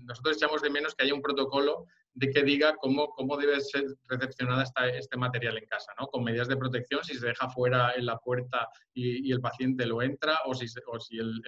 nosotros 0.04 0.36
echamos 0.36 0.62
de 0.62 0.70
menos 0.70 0.94
que 0.94 1.04
haya 1.04 1.14
un 1.14 1.22
protocolo 1.22 1.86
de 2.14 2.30
que 2.30 2.42
diga 2.42 2.74
cómo, 2.76 3.08
cómo 3.10 3.36
debe 3.36 3.60
ser 3.60 3.84
recepcionada 4.08 4.62
esta, 4.62 4.88
este 4.88 5.16
material 5.16 5.58
en 5.58 5.66
casa, 5.66 5.92
¿no? 5.98 6.06
con 6.06 6.22
medidas 6.24 6.48
de 6.48 6.56
protección, 6.56 7.02
si 7.04 7.14
se 7.14 7.26
deja 7.26 7.48
fuera 7.48 7.92
en 7.96 8.06
la 8.06 8.18
puerta 8.18 8.68
y, 8.92 9.32
el 9.32 9.40
paciente 9.40 9.84
lo 9.86 10.00
entra, 10.00 10.38
o 10.46 10.54
si, 10.54 10.66
o 10.86 11.00
si 11.00 11.18
el, 11.18 11.40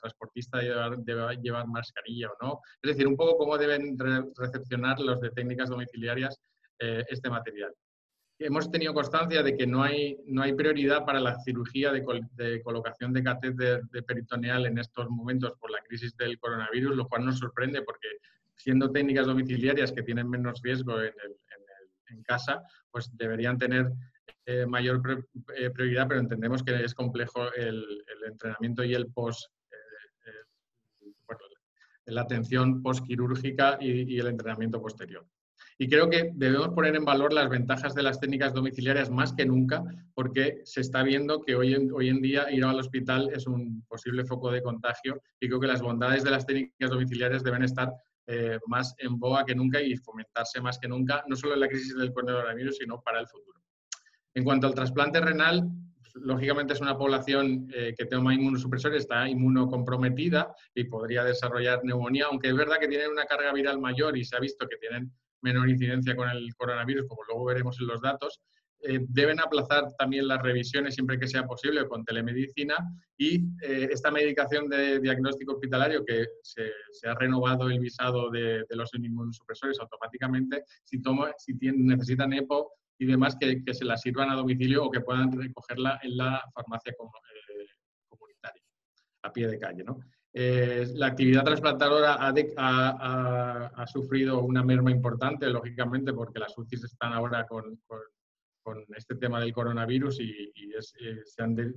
transportista 0.00 0.58
debe, 0.58 1.36
llevar 1.42 1.66
mascarilla 1.66 2.28
o 2.30 2.46
no. 2.46 2.60
Es 2.82 2.92
decir, 2.92 3.08
un 3.08 3.16
poco 3.16 3.36
cómo 3.36 3.58
deben 3.58 3.96
recepcionar 4.36 5.00
los 5.00 5.20
de 5.20 5.30
técnicas 5.30 5.70
domiciliarias 5.70 6.40
eh, 6.78 7.04
este 7.08 7.28
material 7.28 7.74
hemos 8.38 8.70
tenido 8.70 8.94
constancia 8.94 9.42
de 9.42 9.56
que 9.56 9.66
no 9.66 9.82
hay, 9.82 10.16
no 10.26 10.42
hay 10.42 10.54
prioridad 10.54 11.04
para 11.04 11.20
la 11.20 11.38
cirugía 11.40 11.92
de, 11.92 12.62
colocación 12.62 13.12
de 13.12 13.22
catéter 13.22 13.82
de 13.90 14.02
peritoneal 14.02 14.66
en 14.66 14.78
estos 14.78 15.08
momentos 15.10 15.54
por 15.58 15.70
la 15.70 15.80
crisis 15.80 16.16
del 16.16 16.38
coronavirus, 16.38 16.94
lo 16.94 17.08
cual 17.08 17.24
nos 17.24 17.38
sorprende 17.38 17.82
porque 17.82 18.08
siendo 18.58 18.90
técnicas 18.90 19.26
domiciliarias 19.26 19.92
que 19.92 20.02
tienen 20.02 20.28
menos 20.28 20.60
riesgo 20.62 21.00
en, 21.00 21.12
casa, 22.24 22.62
pues 22.90 23.10
deberían 23.16 23.56
tener 23.58 23.90
eh, 24.44 24.66
mayor 24.66 25.00
eh, 25.56 25.70
prioridad, 25.70 26.08
pero 26.08 26.20
entendemos 26.20 26.62
que 26.62 26.84
es 26.84 26.94
complejo 26.94 27.52
el, 27.54 28.04
entrenamiento 28.26 28.84
y 28.84 28.94
el 28.94 29.10
post, 29.12 29.50
eh, 29.70 31.04
la 32.06 32.22
atención 32.22 32.82
postquirúrgica 32.82 33.78
y, 33.80 34.14
y 34.14 34.18
el 34.18 34.26
entrenamiento 34.26 34.80
posterior. 34.80 35.26
Y 35.80 35.88
creo 35.88 36.10
que 36.10 36.32
debemos 36.34 36.70
poner 36.70 36.96
en 36.96 37.04
valor 37.04 37.32
las 37.32 37.48
ventajas 37.48 37.94
de 37.94 38.02
las 38.02 38.18
técnicas 38.18 38.52
domiciliarias 38.52 39.10
más 39.10 39.32
que 39.32 39.46
nunca, 39.46 39.84
porque 40.12 40.60
se 40.64 40.80
está 40.80 41.04
viendo 41.04 41.42
que 41.42 41.54
hoy 41.54 41.74
en, 41.74 41.92
hoy 41.92 42.08
en 42.08 42.20
día 42.20 42.50
ir 42.50 42.64
al 42.64 42.80
hospital 42.80 43.30
es 43.32 43.46
un 43.46 43.84
posible 43.86 44.24
foco 44.24 44.50
de 44.50 44.60
contagio 44.60 45.22
y 45.38 45.46
creo 45.46 45.60
que 45.60 45.68
las 45.68 45.80
bondades 45.80 46.24
de 46.24 46.32
las 46.32 46.46
técnicas 46.46 46.90
domiciliarias 46.90 47.44
deben 47.44 47.62
estar 47.62 47.92
eh, 48.30 48.58
más 48.66 48.94
en 48.98 49.18
boga 49.18 49.42
que 49.44 49.54
nunca 49.54 49.80
y 49.80 49.96
fomentarse 49.96 50.60
más 50.60 50.78
que 50.78 50.86
nunca, 50.86 51.24
no 51.28 51.34
solo 51.34 51.54
en 51.54 51.60
la 51.60 51.68
crisis 51.68 51.96
del 51.96 52.12
coronavirus, 52.12 52.76
sino 52.76 53.00
para 53.00 53.20
el 53.20 53.26
futuro. 53.26 53.58
En 54.34 54.44
cuanto 54.44 54.66
al 54.66 54.74
trasplante 54.74 55.18
renal, 55.18 55.66
lógicamente 56.14 56.74
es 56.74 56.80
una 56.82 56.98
población 56.98 57.68
eh, 57.74 57.94
que 57.96 58.04
toma 58.04 58.34
inmunosupresores, 58.34 59.02
está 59.02 59.26
inmunocomprometida 59.28 60.54
y 60.74 60.84
podría 60.84 61.24
desarrollar 61.24 61.80
neumonía, 61.84 62.26
aunque 62.30 62.48
es 62.48 62.54
verdad 62.54 62.76
que 62.78 62.88
tienen 62.88 63.10
una 63.10 63.24
carga 63.24 63.50
viral 63.52 63.80
mayor 63.80 64.16
y 64.16 64.24
se 64.24 64.36
ha 64.36 64.40
visto 64.40 64.68
que 64.68 64.76
tienen 64.76 65.10
menor 65.40 65.68
incidencia 65.68 66.14
con 66.14 66.28
el 66.28 66.54
coronavirus, 66.54 67.06
como 67.08 67.22
luego 67.24 67.46
veremos 67.46 67.80
en 67.80 67.86
los 67.86 68.02
datos, 68.02 68.40
eh, 68.80 69.00
deben 69.08 69.40
aplazar 69.40 69.92
también 69.98 70.28
las 70.28 70.40
revisiones 70.40 70.94
siempre 70.94 71.18
que 71.18 71.26
sea 71.26 71.46
posible 71.46 71.86
con 71.86 72.04
telemedicina 72.04 72.76
y 73.16 73.36
eh, 73.62 73.88
esta 73.90 74.10
medicación 74.10 74.68
de 74.68 75.00
diagnóstico 75.00 75.54
hospitalario 75.54 76.04
que 76.04 76.26
se, 76.42 76.70
ha 77.08 77.14
renovado 77.14 77.68
el 77.68 77.80
visado 77.80 78.30
de, 78.30 78.64
los 78.70 78.94
inmunosupresores 78.94 79.78
automáticamente, 79.80 80.64
si, 80.84 81.02
toma, 81.02 81.32
si 81.38 81.54
necesitan 81.54 82.32
EPO 82.32 82.72
y 82.98 83.06
demás, 83.06 83.36
que, 83.40 83.62
se 83.72 83.84
la 83.84 83.96
sirvan 83.96 84.30
a 84.30 84.36
domicilio 84.36 84.84
o 84.84 84.90
que 84.90 85.00
puedan 85.00 85.32
recogerla 85.32 85.98
en 86.02 86.16
la 86.16 86.42
farmacia 86.54 86.92
eh, 86.92 87.66
comunitaria, 88.08 88.62
a 89.22 89.32
pie 89.32 89.48
de 89.48 89.58
calle. 89.58 89.82
¿no? 89.84 89.98
Eh, 90.32 90.86
la 90.94 91.06
actividad 91.08 91.42
trasplantadora 91.42 92.16
ha, 92.20 93.86
sufrido 93.86 94.42
una 94.42 94.62
merma 94.62 94.90
importante, 94.90 95.48
lógicamente, 95.48 96.12
porque 96.12 96.38
las 96.38 96.56
UCIs 96.56 96.84
están 96.84 97.12
ahora 97.12 97.46
con, 97.46 97.80
este 98.96 99.16
tema 99.16 99.40
del 99.40 99.52
coronavirus 99.52 100.20
y, 100.20 100.52
eh, 101.00 101.72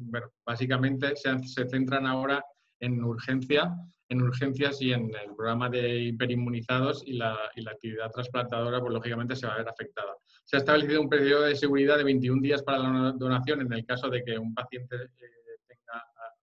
básicamente 0.46 1.16
se, 1.16 1.68
centran 1.68 2.06
ahora 2.06 2.44
en 2.80 3.04
urgencia, 3.04 3.74
en 4.10 4.22
urgencias 4.22 4.82
y 4.82 4.92
en 4.92 5.12
el 5.16 5.36
programa 5.36 5.70
de 5.70 6.00
hiperinmunizados 6.00 7.04
y 7.06 7.14
la, 7.14 7.38
actividad 7.72 8.12
trasplantadora, 8.12 8.80
pues 8.80 8.94
lógicamente 8.94 9.36
se 9.36 9.48
va 9.48 9.54
a 9.54 9.58
ver 9.58 9.70
afectada. 9.70 10.16
Se 10.46 10.58
ha 10.58 10.60
establecido 10.60 11.02
un 11.02 11.10
periodo 11.10 11.44
de 11.44 11.56
seguridad 11.56 11.98
de 11.98 12.04
21 12.04 12.42
días 12.42 12.64
para 12.64 12.80
la 12.80 13.12
donación 13.14 13.62
en 13.62 13.72
el 13.72 13.86
caso 13.86 14.10
de 14.10 14.24
que 14.24 14.38
un 14.38 14.54
paciente 14.54 14.96
eh, 14.96 15.42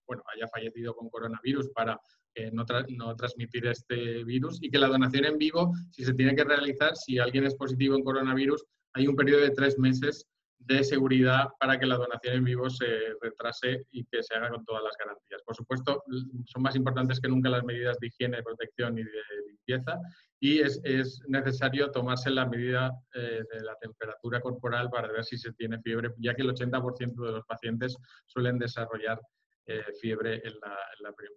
bueno, 0.07 0.23
haya 0.35 0.49
fallecido 0.49 0.95
con 0.95 1.11
coronavirus 1.11 1.69
para 1.75 2.01
eh, 2.35 2.51
no, 2.53 2.65
no, 2.97 3.15
transmitir 3.15 3.67
este 3.67 4.25
virus 4.25 4.59
y 4.63 4.71
que 4.71 4.79
la 4.79 4.89
donación 4.89 5.27
en 5.27 5.39
vivo, 5.39 5.73
si 5.91 6.05
se 6.05 6.15
tiene 6.15 6.35
que 6.35 6.45
realizar, 6.45 6.97
si 6.97 7.19
alguien 7.19 7.45
es 7.45 7.55
positivo 7.55 7.95
en 7.95 8.03
coronavirus, 8.03 8.65
hay 8.95 9.07
un 9.07 9.17
periodo 9.17 9.43
de 9.43 9.51
tres 9.51 9.79
meses 9.79 10.27
de 10.59 10.85
seguridad 10.85 11.49
para 11.59 11.79
que 11.79 11.87
la 11.87 11.97
donación 11.97 12.37
en 12.37 12.45
vivo 12.45 12.69
se 12.69 12.87
retrase 13.21 13.87
y 13.91 14.05
que 14.05 14.23
se 14.23 14.35
haga 14.35 14.51
con 14.51 14.65
todas 14.65 14.83
las 14.83 14.97
garantías. 14.99 15.43
Por 15.43 15.55
supuesto, 15.55 16.03
son 16.47 16.63
más 16.63 16.77
importantes 16.77 17.21
que 17.21 17.29
nunca 17.29 17.49
las 17.49 17.65
medidas 17.65 17.99
de 18.01 18.09
higiene, 18.09 18.43
protección 18.43 18.99
y 18.99 19.05
de 19.05 19.23
limpieza 19.47 19.99
y 20.41 20.61
es, 20.61 20.81
es 20.85 21.21
necesario 21.27 21.91
tomarse 21.91 22.31
la 22.31 22.47
medida 22.47 22.93
eh, 23.15 23.43
de 23.53 23.61
la 23.63 23.75
temperatura 23.77 24.41
corporal 24.41 24.89
para 24.91 25.11
ver 25.11 25.25
si 25.25 25.37
se 25.37 25.53
tiene 25.53 25.81
fiebre, 25.81 26.11
ya 26.19 26.35
que 26.35 26.43
el 26.43 26.51
80% 26.51 27.27
de 27.27 27.33
los 27.33 27.45
pacientes 27.45 27.97
suelen 28.27 28.59
desarrollar 28.59 29.21
eh, 29.67 29.85
fiebre 30.01 30.41
en, 30.45 30.55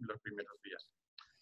los 0.01 0.19
primeros 0.21 0.55
días. 0.63 0.89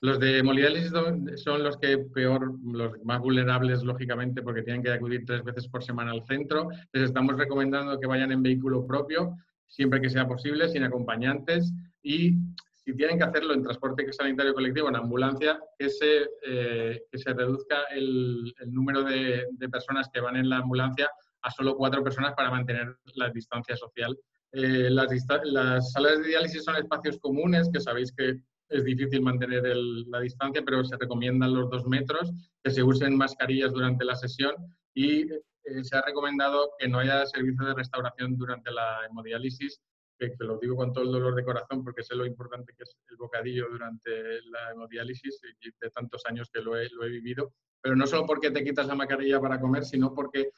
Los 0.02 0.20
de 0.20 0.40
hemodiálisis 0.40 0.92
son 1.36 1.64
los 1.64 1.78
que 1.78 1.98
peor, 1.98 2.54
los 2.64 2.94
más 3.04 3.20
vulnerables, 3.20 3.84
lógicamente, 3.84 4.42
porque 4.42 4.64
tienen 4.64 4.82
que 4.82 4.92
acudir 4.92 5.26
tres 5.26 5.44
veces 5.44 5.68
por 5.68 5.84
semana 5.84 6.12
al 6.12 6.26
centro. 6.26 6.70
Les 6.94 7.04
estamos 7.04 7.38
recomendando 7.38 8.00
que 8.00 8.08
vayan 8.08 8.32
en 8.32 8.42
vehículo 8.42 8.88
propio, 8.88 9.36
siempre 9.68 10.00
que 10.00 10.10
sea 10.10 10.28
posible, 10.28 10.70
sin 10.70 10.84
acompañantes. 10.84 11.74
Y 12.02 12.38
si 12.86 12.96
tienen 12.96 13.18
que 13.18 13.26
hacerlo 13.26 13.54
en 13.54 13.64
transporte 13.64 14.12
sanitario 14.14 14.54
colectivo, 14.54 14.88
en 14.88 14.96
ambulancia, 14.96 15.60
que 15.78 15.90
se, 15.90 16.30
eh, 16.46 17.04
que 17.12 17.18
se 17.18 17.34
reduzca 17.34 17.84
el, 17.92 18.54
número 18.68 19.04
de, 19.04 19.46
personas 19.70 20.10
que 20.14 20.22
van 20.22 20.38
en 20.38 20.50
la 20.50 20.60
ambulancia 20.60 21.12
a 21.42 21.52
solo 21.52 21.76
cuatro 21.76 22.04
personas 22.04 22.34
para 22.36 22.52
mantener 22.52 22.96
la 23.16 23.30
distancia 23.30 23.76
social 23.76 24.18
eh, 24.52 24.90
las, 24.90 25.92
salas 25.92 26.18
de 26.20 26.28
diálisis 26.28 26.64
son 26.64 26.76
espacios 26.76 27.20
comunes, 27.20 27.70
que 27.72 27.80
sabéis 27.80 28.12
que 28.12 28.42
es 28.70 28.84
difícil 28.84 29.22
mantener 29.22 29.64
la 29.66 30.20
distancia, 30.22 30.62
pero 30.64 30.84
se 30.84 30.96
recomiendan 30.98 31.54
los 31.54 31.70
dos 31.70 31.86
metros, 31.88 32.32
que 32.64 32.72
se 32.72 32.84
usen 32.84 33.18
mascarillas 33.18 33.72
durante 33.74 34.06
la 34.06 34.16
sesión 34.16 34.56
y 34.94 35.32
eh, 35.32 35.84
se 35.84 35.98
ha 35.98 36.02
recomendado 36.02 36.72
que 36.78 36.88
no 36.88 37.00
haya 37.00 37.26
servicio 37.26 37.66
de 37.66 37.74
restauración 37.74 38.38
durante 38.38 38.72
la 38.72 39.06
hemodiálisis, 39.06 39.82
que, 40.18 40.34
lo 40.40 40.60
digo 40.60 40.76
con 40.76 40.94
todo 40.94 41.04
el 41.06 41.12
dolor 41.12 41.34
de 41.34 41.46
corazón 41.46 41.84
porque 41.84 42.04
sé 42.04 42.14
lo 42.16 42.26
importante 42.26 42.74
que 42.76 42.84
es 42.84 42.96
el 43.10 43.18
bocadillo 43.18 43.68
durante 43.72 44.42
la 44.44 44.72
hemodiálisis 44.72 45.42
y 45.62 45.70
de 45.82 45.90
tantos 45.92 46.24
años 46.26 46.50
que 46.54 46.62
lo 46.62 46.78
he, 46.78 47.10
vivido, 47.10 47.54
pero 47.82 47.96
no 47.96 48.06
solo 48.06 48.26
porque 48.26 48.52
te 48.52 48.64
quitas 48.64 48.88
la 48.88 48.96
mascarilla 48.96 49.40
para 49.40 49.60
comer, 49.60 49.86
sino 49.86 50.14
porque 50.14 50.52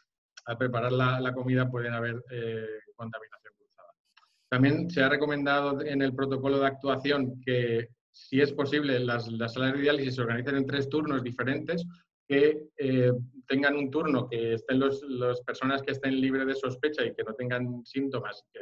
al 0.45 0.57
preparar 0.57 0.91
la, 0.91 1.33
comida 1.33 1.69
pueden 1.69 1.93
haber 1.93 2.23
eh, 2.31 2.79
contaminación. 2.95 3.53
También 4.49 4.89
se 4.89 5.01
ha 5.01 5.07
recomendado 5.07 5.79
en 5.79 6.01
el 6.01 6.13
protocolo 6.13 6.59
de 6.59 6.67
actuación 6.67 7.39
que, 7.39 7.87
si 8.11 8.41
es 8.41 8.51
posible, 8.51 8.99
las, 8.99 9.25
salas 9.25 9.73
de 9.73 9.81
diálisis 9.81 10.15
se 10.15 10.21
organicen 10.21 10.55
en 10.55 10.65
tres 10.65 10.89
turnos 10.89 11.23
diferentes, 11.23 11.85
que 12.27 12.69
eh, 12.77 13.11
tengan 13.47 13.75
un 13.75 13.91
turno 13.91 14.27
que 14.29 14.53
estén 14.53 14.79
las 14.79 15.41
personas 15.41 15.81
que 15.81 15.91
estén 15.91 16.19
libres 16.21 16.47
de 16.47 16.55
sospecha 16.55 17.05
y 17.05 17.13
que 17.13 17.23
no 17.23 17.33
tengan 17.33 17.85
síntomas, 17.85 18.43
que, 18.53 18.61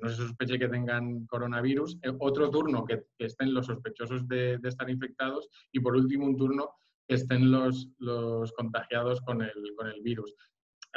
no 0.00 0.08
se 0.08 0.16
sospeche 0.16 0.58
que 0.58 0.68
tengan 0.68 1.26
coronavirus, 1.26 1.98
eh, 2.02 2.12
otro 2.20 2.50
turno 2.50 2.84
que, 2.84 3.04
estén 3.18 3.54
los 3.54 3.66
sospechosos 3.66 4.28
de, 4.28 4.60
estar 4.62 4.88
infectados 4.88 5.48
y 5.72 5.80
por 5.80 5.96
último 5.96 6.26
un 6.26 6.36
turno 6.36 6.70
que 7.08 7.14
estén 7.14 7.50
los, 7.50 7.88
los 7.98 8.52
contagiados 8.52 9.20
con 9.22 9.42
el, 9.42 9.74
con 9.76 9.88
el 9.88 10.00
virus 10.02 10.34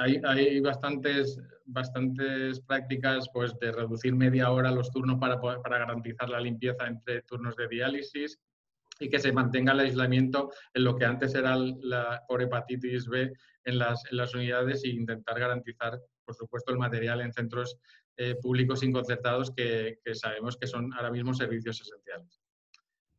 hay, 0.01 0.59
bastantes, 0.59 1.39
prácticas 2.67 3.29
pues, 3.33 3.57
de 3.59 3.71
reducir 3.71 4.15
media 4.15 4.51
hora 4.51 4.71
los 4.71 4.91
turnos 4.91 5.19
para, 5.19 5.39
garantizar 5.63 6.29
la 6.29 6.39
limpieza 6.39 6.87
entre 6.87 7.21
turnos 7.23 7.55
de 7.55 7.67
diálisis 7.67 8.39
y 8.99 9.09
que 9.09 9.19
se 9.19 9.31
mantenga 9.31 9.73
el 9.73 9.79
aislamiento 9.79 10.51
en 10.73 10.83
lo 10.83 10.95
que 10.95 11.05
antes 11.05 11.33
era 11.33 11.55
la, 11.55 12.21
por 12.27 12.41
hepatitis 12.41 13.07
B 13.07 13.33
en 13.63 13.79
las, 13.79 14.03
en 14.11 14.17
las 14.17 14.35
unidades 14.35 14.83
e 14.83 14.89
intentar 14.89 15.39
garantizar, 15.39 15.99
por 16.23 16.35
supuesto, 16.35 16.71
el 16.71 16.77
material 16.77 17.21
en 17.21 17.33
centros 17.33 17.77
eh, 18.17 18.35
públicos 18.41 18.83
inconcertados 18.83 19.51
que, 19.55 19.99
que 20.03 20.13
sabemos 20.13 20.57
que 20.57 20.67
son 20.67 20.93
ahora 20.93 21.11
mismo 21.11 21.33
servicios 21.33 21.81
esenciales. 21.81 22.40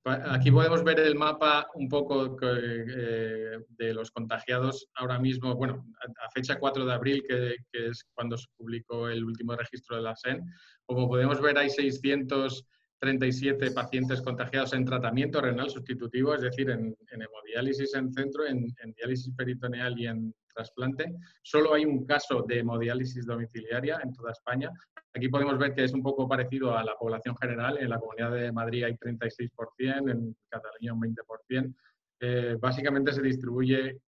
Aquí 0.04 0.50
podemos 0.50 0.82
ver 0.82 0.99
el 0.99 1.14
mapa 1.14 1.68
un 1.75 1.88
poco 1.88 2.37
eh, 2.42 3.59
de 3.68 3.94
los 3.94 4.11
contagiados 4.11 4.88
ahora 4.97 5.21
mismo, 5.21 5.54
bueno, 5.54 5.87
a, 6.21 6.28
fecha 6.30 6.59
4 6.59 6.85
de 6.85 6.92
abril, 6.92 7.25
que, 7.28 7.54
es 7.73 8.04
cuando 8.12 8.37
se 8.37 8.49
publicó 8.56 9.09
el 9.09 9.25
último 9.25 9.54
registro 9.54 9.97
de 9.97 10.02
la 10.02 10.16
SEN. 10.16 10.44
Como 10.87 11.09
podemos 11.09 11.40
ver, 11.40 11.56
hay 11.56 11.71
637 11.71 13.71
pacientes 13.71 14.21
contagiados 14.23 14.73
en 14.73 14.85
tratamiento 14.85 15.40
renal 15.40 15.71
sustitutivo, 15.71 16.35
es 16.35 16.42
decir, 16.42 16.71
en, 16.71 16.97
hemodiálisis 17.09 17.94
en 17.94 18.12
centro, 18.12 18.44
en, 18.44 18.75
diálisis 18.97 19.32
peritoneal 19.37 19.97
y 20.00 20.09
en 20.09 20.35
trasplante. 20.52 21.14
Solo 21.42 21.75
hay 21.75 21.85
un 21.85 22.04
caso 22.04 22.44
de 22.47 22.61
hemodiálisis 22.61 23.26
domiciliaria 23.26 24.00
en 24.02 24.12
toda 24.12 24.32
España. 24.32 24.71
Aquí 25.14 25.28
podemos 25.28 25.59
ver 25.59 25.75
que 25.75 25.85
es 25.85 25.92
un 25.92 26.02
poco 26.02 26.28
parecido 26.28 26.76
a 26.76 26.85
la 26.85 26.94
población 26.94 27.37
general. 27.37 27.78
En 27.78 27.90
la 27.90 27.99
Comunidad 27.99 28.32
de 28.32 28.52
Madrid 28.52 28.85
hay 28.85 28.94
36%, 28.94 30.11
en 30.11 30.37
Cataluña 30.49 30.92
un 30.92 31.00
20%. 31.00 31.75
Eh, 32.21 32.56
básicamente 32.61 33.12
se 33.12 33.23
distribuye 33.23 34.00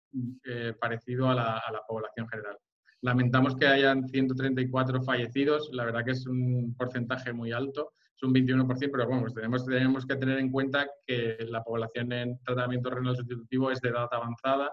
eh, 0.45 0.73
parecido 0.81 1.29
a 1.29 1.35
la, 1.35 1.59
a 1.59 1.73
la 1.73 1.83
población 1.87 2.29
general. 2.29 2.57
Lamentamos 3.01 3.57
que 3.57 3.67
hayan 3.67 4.09
134 4.09 5.03
fallecidos, 5.03 5.69
la 5.73 5.85
verdad 5.85 6.05
que 6.05 6.13
es 6.13 6.27
un 6.27 6.75
porcentaje 6.77 7.33
muy 7.33 7.53
alto 7.53 7.93
es 8.17 8.23
un 8.23 8.33
21%, 8.33 8.91
pero 8.93 9.07
bueno, 9.07 9.27
tenemos, 9.33 9.65
tenemos 9.67 10.07
que 10.07 10.17
tener 10.17 10.39
en 10.39 10.51
cuenta 10.51 10.87
que 11.07 11.37
la 11.49 11.63
población 11.63 12.13
en 12.13 12.39
tratamiento 12.45 12.91
renal 12.91 13.17
sustitutivo 13.17 13.71
es 13.71 13.81
de 13.81 13.89
edad 13.89 14.09
avanzada 14.11 14.71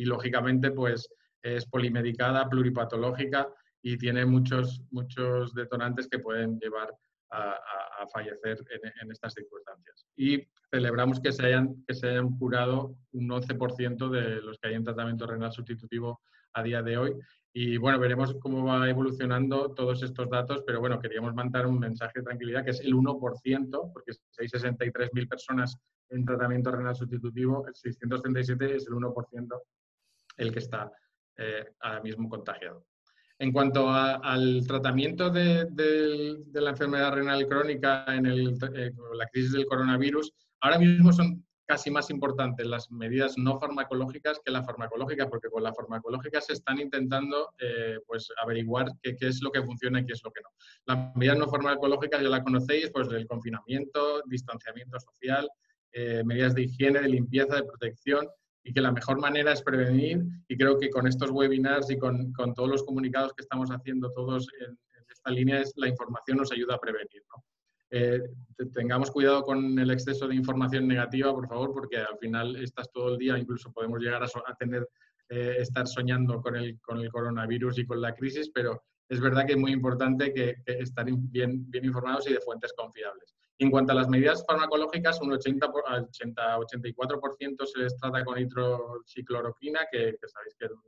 y 0.00 0.06
lógicamente 0.06 0.70
pues 0.70 1.12
es 1.42 1.66
polimedicada, 1.66 2.48
pluripatológica 2.48 3.46
y 3.82 3.98
tiene 3.98 4.24
muchos, 4.24 4.82
muchos 4.90 5.52
detonantes 5.52 6.08
que 6.08 6.18
pueden 6.18 6.58
llevar 6.58 6.94
a, 7.32 7.56
fallecer 8.12 8.58
en, 9.02 9.12
estas 9.12 9.34
circunstancias. 9.34 10.06
Y 10.16 10.42
celebramos 10.70 11.20
que 11.20 11.32
se 11.32 11.46
hayan, 11.46 11.84
que 11.86 11.94
se 11.94 12.08
hayan 12.08 12.36
curado 12.38 12.96
un 13.12 13.28
11% 13.28 14.08
de 14.08 14.40
los 14.40 14.58
que 14.58 14.68
hay 14.68 14.74
en 14.74 14.84
tratamiento 14.84 15.26
renal 15.26 15.52
sustitutivo 15.52 16.22
a 16.54 16.62
día 16.62 16.82
de 16.82 16.96
hoy 16.96 17.14
y 17.52 17.76
bueno, 17.76 17.98
veremos 17.98 18.34
cómo 18.40 18.64
va 18.64 18.88
evolucionando 18.88 19.74
todos 19.74 20.02
estos 20.02 20.30
datos, 20.30 20.62
pero 20.66 20.80
bueno, 20.80 20.98
queríamos 20.98 21.34
mandar 21.34 21.66
un 21.66 21.78
mensaje 21.78 22.20
de 22.20 22.24
tranquilidad 22.24 22.64
que 22.64 22.70
es 22.70 22.80
el 22.80 22.94
1%, 22.94 23.92
porque 23.92 24.12
hay 24.38 24.46
63.000 24.46 25.28
personas 25.28 25.76
en 26.08 26.24
tratamiento 26.24 26.70
renal 26.70 26.96
sustitutivo, 26.96 27.66
el 27.66 27.74
637 27.74 28.76
es 28.76 28.86
el 28.86 28.94
1% 28.94 29.60
el 30.40 30.52
que 30.52 30.58
está 30.58 30.90
eh, 31.36 31.64
ahora 31.80 32.00
mismo 32.02 32.28
contagiado. 32.28 32.86
En 33.38 33.52
cuanto 33.52 33.90
al 33.90 34.66
tratamiento 34.66 35.30
de, 35.30 35.66
la 36.52 36.70
enfermedad 36.70 37.14
renal 37.14 37.46
crónica 37.46 38.04
en 38.08 38.26
eh, 38.26 38.92
la 39.14 39.26
crisis 39.32 39.52
del 39.52 39.66
coronavirus, 39.66 40.30
ahora 40.60 40.78
mismo 40.78 41.12
son 41.12 41.42
casi 41.70 41.88
más 41.88 42.10
importante 42.10 42.64
las 42.64 42.90
medidas 42.90 43.38
no 43.38 43.56
farmacológicas 43.60 44.40
que 44.44 44.50
la 44.50 44.64
farmacológica, 44.64 45.28
porque 45.28 45.48
con 45.48 45.62
la 45.62 45.72
farmacológica 45.72 46.40
se 46.40 46.54
están 46.54 46.80
intentando 46.80 47.54
eh, 47.60 47.96
pues 48.08 48.28
averiguar 48.42 48.88
qué, 49.00 49.16
es 49.20 49.40
lo 49.40 49.52
que 49.52 49.62
funciona 49.62 50.00
y 50.00 50.04
qué 50.04 50.14
es 50.14 50.20
lo 50.24 50.32
que 50.32 50.40
no. 50.42 50.48
Las 50.86 51.16
medidas 51.16 51.38
no 51.38 51.48
farmacológicas 51.48 52.22
ya 52.22 52.28
la 52.28 52.42
conocéis, 52.42 52.90
pues 52.90 53.08
del 53.08 53.28
confinamiento, 53.28 54.20
distanciamiento 54.26 54.98
social, 54.98 55.48
eh, 55.92 56.24
medidas 56.24 56.56
de 56.56 56.62
higiene, 56.62 57.02
de 57.02 57.08
limpieza, 57.08 57.54
de 57.54 57.62
protección, 57.62 58.26
y 58.62 58.72
que 58.72 58.80
la 58.80 58.92
mejor 58.92 59.20
manera 59.20 59.52
es 59.52 59.62
prevenir, 59.62 60.22
y 60.48 60.56
creo 60.56 60.78
que 60.78 60.90
con 60.90 61.06
estos 61.06 61.30
webinars 61.30 61.90
y 61.90 61.98
con, 61.98 62.32
todos 62.54 62.68
los 62.68 62.82
comunicados 62.84 63.32
que 63.32 63.42
estamos 63.42 63.70
haciendo 63.70 64.12
todos 64.12 64.46
en, 64.60 64.78
esta 65.08 65.30
línea, 65.30 65.60
es 65.60 65.72
la 65.76 65.88
información 65.88 66.38
nos 66.38 66.52
ayuda 66.52 66.76
a 66.76 66.78
prevenir. 66.78 67.22
¿no? 67.34 67.44
Eh, 67.90 68.22
tengamos 68.72 69.10
cuidado 69.10 69.42
con 69.42 69.78
el 69.78 69.90
exceso 69.90 70.28
de 70.28 70.36
información 70.36 70.86
negativa, 70.86 71.34
por 71.34 71.48
favor, 71.48 71.72
porque 71.72 71.98
al 71.98 72.16
final 72.18 72.56
estás 72.56 72.90
todo 72.92 73.12
el 73.12 73.18
día, 73.18 73.36
incluso 73.36 73.72
podemos 73.72 73.98
llegar 74.00 74.22
a, 74.22 74.54
tener, 74.54 74.88
eh, 75.28 75.56
estar 75.58 75.88
soñando 75.88 76.40
con 76.40 76.54
el, 76.54 76.80
con 76.80 76.98
el 77.00 77.10
coronavirus 77.10 77.78
y 77.78 77.86
con 77.86 78.00
la 78.00 78.14
crisis, 78.14 78.50
pero 78.54 78.84
es 79.08 79.20
verdad 79.20 79.44
que 79.44 79.54
es 79.54 79.58
muy 79.58 79.72
importante 79.72 80.32
que, 80.32 80.54
estar 80.64 81.04
bien, 81.04 81.68
bien 81.68 81.84
informados 81.84 82.30
y 82.30 82.32
de 82.32 82.40
fuentes 82.40 82.72
confiables. 82.74 83.34
En 83.60 83.70
cuanto 83.70 83.92
a 83.92 83.94
las 83.94 84.08
medidas 84.08 84.44
farmacológicas, 84.46 85.20
un 85.20 85.32
80-84% 85.32 87.66
se 87.66 87.78
les 87.78 87.94
trata 87.98 88.24
con 88.24 88.38
hidroxicloroquina, 88.38 89.80
que, 89.92 90.16
sabéis 90.26 90.54
que 90.58 90.64
es 90.64 90.70
un, 90.70 90.80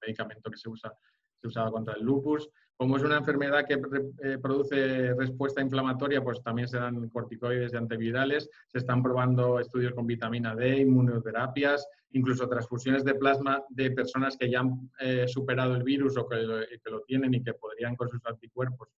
medicamento 0.00 0.50
que 0.50 0.56
se 0.56 0.68
usa 0.68 0.92
se 1.40 1.46
usaba 1.46 1.70
contra 1.70 1.94
el 1.94 2.02
lupus. 2.02 2.50
Como 2.76 2.96
es 2.96 3.04
una 3.04 3.18
enfermedad 3.18 3.64
que 3.64 3.80
eh, 4.24 4.38
produce 4.38 5.14
respuesta 5.14 5.60
inflamatoria, 5.60 6.20
pues 6.22 6.42
también 6.42 6.66
se 6.66 6.78
dan 6.78 7.08
corticoides 7.10 7.72
y 7.72 7.76
antivirales. 7.76 8.50
Se 8.66 8.78
están 8.78 9.00
probando 9.02 9.60
estudios 9.60 9.94
con 9.94 10.06
vitamina 10.06 10.56
D, 10.56 10.78
inmunoterapias, 10.78 11.86
incluso 12.10 12.48
transfusiones 12.48 13.04
de 13.04 13.14
plasma 13.14 13.62
de 13.68 13.92
personas 13.92 14.36
que 14.36 14.50
ya 14.50 14.58
han 14.60 14.90
eh, 14.98 15.28
superado 15.28 15.76
el 15.76 15.84
virus 15.84 16.16
o 16.16 16.28
que 16.28 16.36
lo, 16.36 17.00
tienen 17.02 17.34
y 17.34 17.42
que 17.42 17.54
podrían 17.54 17.94
con 17.94 18.08
sus 18.08 18.24
anticuerpos 18.26 18.88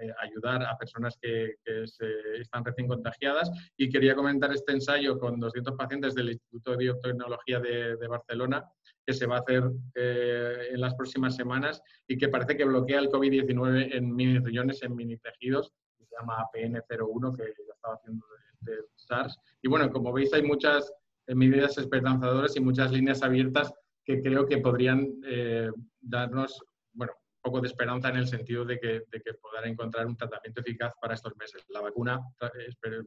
eh, 0.00 0.12
ayudar 0.20 0.62
a 0.62 0.76
personas 0.76 1.16
que, 1.20 1.54
se 1.84 2.40
están 2.40 2.64
recién 2.64 2.88
contagiadas. 2.88 3.50
Y 3.76 3.88
quería 3.88 4.14
comentar 4.14 4.52
este 4.52 4.72
ensayo 4.72 5.18
con 5.18 5.38
200 5.38 5.74
pacientes 5.76 6.14
del 6.14 6.30
Instituto 6.30 6.72
de 6.72 6.76
Biotecnología 6.78 7.60
de, 7.60 7.96
de 7.96 8.08
Barcelona, 8.08 8.64
que 9.08 9.14
se 9.14 9.26
va 9.26 9.36
a 9.36 9.40
hacer 9.40 9.64
eh, 9.94 10.68
en 10.70 10.80
las 10.82 10.94
próximas 10.94 11.34
semanas 11.34 11.80
y 12.06 12.18
que 12.18 12.28
parece 12.28 12.58
que 12.58 12.64
bloquea 12.66 12.98
el 12.98 13.08
COVID-19 13.08 13.94
en 13.94 14.14
mini 14.14 14.38
riñones, 14.38 14.82
en 14.82 14.94
mini 14.94 15.16
tejidos, 15.16 15.72
se 15.96 16.04
llama 16.14 16.44
APN01, 16.44 17.36
que 17.36 17.42
ya 17.44 17.74
estaba 17.74 17.94
haciendo 17.94 18.26
de, 18.60 18.76
SARS. 18.96 19.38
Y 19.62 19.68
bueno, 19.68 19.90
como 19.90 20.12
veis, 20.12 20.32
hay 20.34 20.42
muchas 20.42 20.92
eh, 21.26 21.34
medidas 21.34 21.78
esperanzadoras 21.78 22.54
y 22.56 22.60
muchas 22.60 22.92
líneas 22.92 23.22
abiertas 23.22 23.72
que 24.04 24.20
creo 24.20 24.46
que 24.46 24.58
podrían 24.58 25.08
eh, 25.24 25.70
darnos 26.00 26.62
bueno, 26.92 27.12
poco 27.40 27.60
de 27.60 27.68
esperanza 27.68 28.08
en 28.08 28.16
el 28.16 28.28
sentido 28.28 28.64
de 28.64 28.78
que, 28.78 29.02
de 29.10 29.20
que 29.20 29.34
poder 29.34 29.66
encontrar 29.66 30.06
un 30.06 30.16
tratamiento 30.16 30.60
eficaz 30.60 30.92
para 31.00 31.14
estos 31.14 31.36
meses. 31.36 31.64
La 31.68 31.80
vacuna 31.80 32.20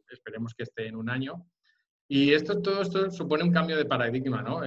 esperemos 0.09 0.53
que 0.53 0.63
esté 0.63 0.87
en 0.87 0.95
un 0.95 1.09
año. 1.09 1.45
Y 2.07 2.33
esto, 2.33 2.61
todo 2.61 2.81
esto 2.81 3.09
supone 3.11 3.43
un 3.43 3.53
cambio 3.53 3.77
de 3.77 3.85
paradigma, 3.85 4.41
¿no? 4.41 4.61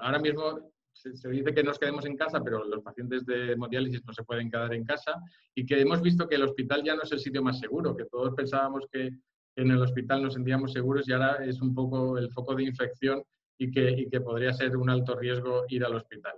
ahora 0.00 0.18
mismo 0.18 0.72
se, 0.94 1.28
dice 1.28 1.52
que 1.52 1.62
nos 1.62 1.78
quedemos 1.78 2.06
en 2.06 2.16
casa, 2.16 2.40
pero 2.42 2.64
los 2.64 2.82
pacientes 2.82 3.26
de 3.26 3.52
hemodiálisis 3.52 4.04
no 4.06 4.12
se 4.12 4.22
pueden 4.22 4.50
quedar 4.50 4.72
en 4.74 4.84
casa 4.84 5.20
y 5.54 5.66
que 5.66 5.80
hemos 5.80 6.00
visto 6.00 6.28
que 6.28 6.36
el 6.36 6.44
hospital 6.44 6.82
ya 6.84 6.94
no 6.94 7.02
es 7.02 7.12
el 7.12 7.18
sitio 7.18 7.42
más 7.42 7.58
seguro, 7.58 7.96
que 7.96 8.04
todos 8.04 8.34
pensábamos 8.34 8.86
que 8.90 9.10
en 9.56 9.70
el 9.70 9.82
hospital 9.82 10.22
nos 10.22 10.34
sentíamos 10.34 10.72
seguros 10.72 11.08
y 11.08 11.12
ahora 11.12 11.44
es 11.44 11.60
un 11.60 11.74
poco 11.74 12.18
el 12.18 12.30
foco 12.30 12.54
de 12.54 12.64
infección 12.64 13.22
y 13.58 13.70
que, 13.70 14.08
que 14.10 14.20
podría 14.20 14.52
ser 14.52 14.76
un 14.76 14.90
alto 14.90 15.14
riesgo 15.14 15.64
ir 15.68 15.84
al 15.84 15.94
hospital. 15.94 16.34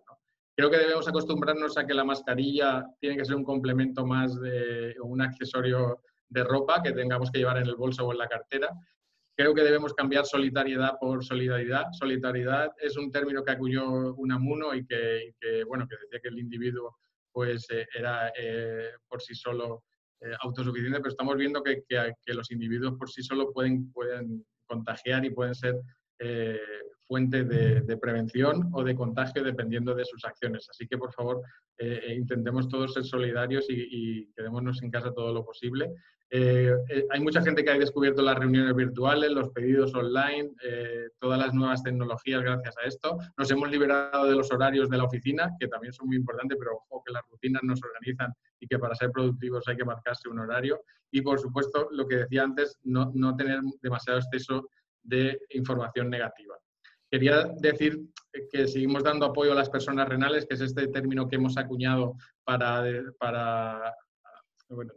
Creo 0.57 0.71
que 0.71 0.79
debemos 0.79 1.07
acostumbrarnos 1.07 1.77
a 1.77 1.87
que 1.87 1.95
la 1.95 2.05
mascarilla 2.05 2.87
tiene 2.99 3.17
que 3.17 3.25
ser 3.25 3.37
un 3.37 3.45
complemento 3.45 4.07
más 4.07 4.41
de 4.41 4.95
un 5.03 5.21
accesorio 5.21 6.01
de 6.29 6.43
ropa 6.43 6.83
que 6.83 6.93
tengamos 6.93 7.31
que 7.31 7.39
llevar 7.39 7.59
en 7.59 7.67
el 7.67 7.77
bolso 7.77 8.07
o 8.07 8.13
en 8.13 8.19
la 8.19 8.27
cartera 8.27 8.71
Creo 9.39 9.55
que 9.55 9.63
debemos 9.63 9.93
cambiar 9.93 10.25
solitariedad 10.25 10.99
por 10.99 11.23
solidaridad. 11.23 11.93
Solidaridad 11.93 12.73
es 12.79 12.97
un 12.97 13.13
término 13.13 13.45
que 13.45 13.53
acuñó 13.53 14.15
Unamuno 14.15 14.75
y 14.75 14.87
que, 14.87 15.35
bueno, 15.67 15.87
que 15.87 15.97
decía 15.97 16.21
que 16.23 16.29
el 16.29 16.39
individuo 16.39 16.97
pues, 17.33 17.67
eh, 17.69 17.87
era 17.95 18.33
eh, 18.35 18.93
por 19.07 19.21
sí 19.21 19.35
solo 19.35 19.85
eh, 20.23 20.33
autosuficiente, 20.41 21.01
pero 21.01 21.11
estamos 21.11 21.37
viendo 21.37 21.63
que, 21.63 21.83
que, 21.87 22.35
los 22.35 22.51
individuos 22.51 22.95
por 22.97 23.11
sí 23.11 23.23
solo 23.23 23.53
pueden, 23.53 23.93
pueden 23.93 24.43
contagiar 24.65 25.27
y 25.27 25.31
pueden 25.31 25.55
ser 25.55 25.75
fuente 27.07 27.45
de, 27.45 27.97
prevención 27.97 28.69
o 28.73 28.83
de 28.83 28.95
contagio 28.95 29.43
dependiendo 29.43 29.95
de 29.95 30.05
sus 30.05 30.25
acciones. 30.25 30.69
Así 30.71 30.87
que, 30.87 30.99
por 30.99 31.13
favor, 31.13 31.43
intentemos 31.79 32.69
todos 32.69 32.95
ser 32.95 33.05
solidarios 33.05 33.67
y, 33.69 34.27
quedémonos 34.33 34.83
en 34.83 34.91
casa 34.91 35.13
todo 35.13 35.33
lo 35.33 35.45
posible. 35.45 35.93
Eh, 36.29 36.75
eh, 36.89 37.07
hay 37.11 37.21
mucha 37.21 37.41
gente 37.41 37.63
que 37.63 37.71
ha 37.71 37.79
descubierto 37.79 38.21
las 38.21 38.37
reuniones 38.37 38.75
virtuales, 38.75 39.31
los 39.31 39.51
pedidos 39.51 39.95
online, 39.95 40.51
eh, 40.65 41.09
todas 41.21 41.39
las 41.39 41.55
nuevas 41.55 41.85
tecnologías 41.85 42.43
gracias 42.43 42.75
a 42.83 42.87
esto. 42.87 43.19
Nos 43.37 43.51
hemos 43.51 43.71
liberado 43.71 44.27
de 44.27 44.35
los 44.35 44.51
horarios 44.51 44.91
de 44.91 44.97
la 44.97 45.05
oficina, 45.05 45.51
que 45.61 45.69
también 45.69 45.93
son 45.93 46.09
muy 46.09 46.17
importantes, 46.17 46.59
pero 46.59 46.83
ojo 46.89 47.03
que 47.07 47.13
las 47.13 47.23
rutinas 47.31 47.63
nos 47.63 47.81
organizan 47.83 48.33
y 48.59 48.67
que 48.67 48.79
para 48.79 48.97
ser 48.97 49.13
productivos 49.13 49.69
hay 49.69 49.77
que 49.77 49.85
marcarse 49.85 50.29
un 50.29 50.41
horario. 50.41 50.81
Y 51.13 51.23
por 51.23 51.39
supuesto, 51.39 51.89
lo 51.93 52.09
que 52.09 52.17
decía 52.17 52.43
antes, 52.43 52.77
no 52.83 53.37
tener 53.37 53.61
demasiado 53.81 54.19
exceso 54.19 54.69
de 55.05 55.39
información 55.51 56.11
negativa. 56.11 56.57
Quería 57.11 57.45
decir 57.61 58.01
que 58.51 58.67
seguimos 58.67 59.03
dando 59.03 59.27
apoyo 59.27 59.53
a 59.53 59.57
las 59.57 59.71
personas 59.71 60.09
renales, 60.09 60.47
que 60.47 60.55
es 60.55 60.61
este 60.61 60.89
término 60.89 61.29
que 61.29 61.37
hemos 61.37 61.57
acuñado 61.57 62.17
para, 62.45 62.83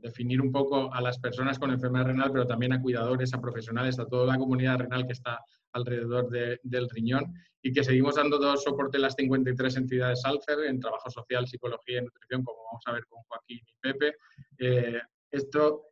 definir 0.02 0.42
un 0.42 0.52
poco 0.52 0.92
a 0.92 1.00
las 1.00 1.20
personas 1.20 1.60
con 1.60 1.70
enfermedad 1.72 2.08
renal, 2.08 2.32
pero 2.32 2.48
también 2.48 2.74
a 2.74 2.82
cuidadores, 2.82 3.34
a 3.34 3.42
profesionales, 3.42 4.00
a 4.00 4.08
toda 4.08 4.26
la 4.26 4.40
comunidad 4.40 4.80
renal 4.80 5.06
que 5.06 5.14
está 5.14 5.40
alrededor 5.74 6.30
del 6.30 6.90
riñón 6.90 7.32
y 7.62 7.72
que 7.72 7.84
seguimos 7.84 8.16
dando 8.16 8.40
todo 8.40 8.58
soporte 8.58 8.98
a 8.98 9.02
las 9.02 9.14
53 9.14 9.76
entidades 9.78 10.26
Alfer 10.26 10.66
en 10.66 10.80
trabajo 10.80 11.12
social, 11.12 11.48
psicología 11.48 12.00
y 12.00 12.06
nutrición, 12.06 12.44
como 12.44 12.58
vamos 12.66 12.84
a 12.88 12.94
ver 12.94 13.06
con 13.06 13.22
Joaquín 13.28 13.60
y 13.60 13.74
Pepe. 13.80 14.16
Eh, 14.58 15.00
esto 15.32 15.90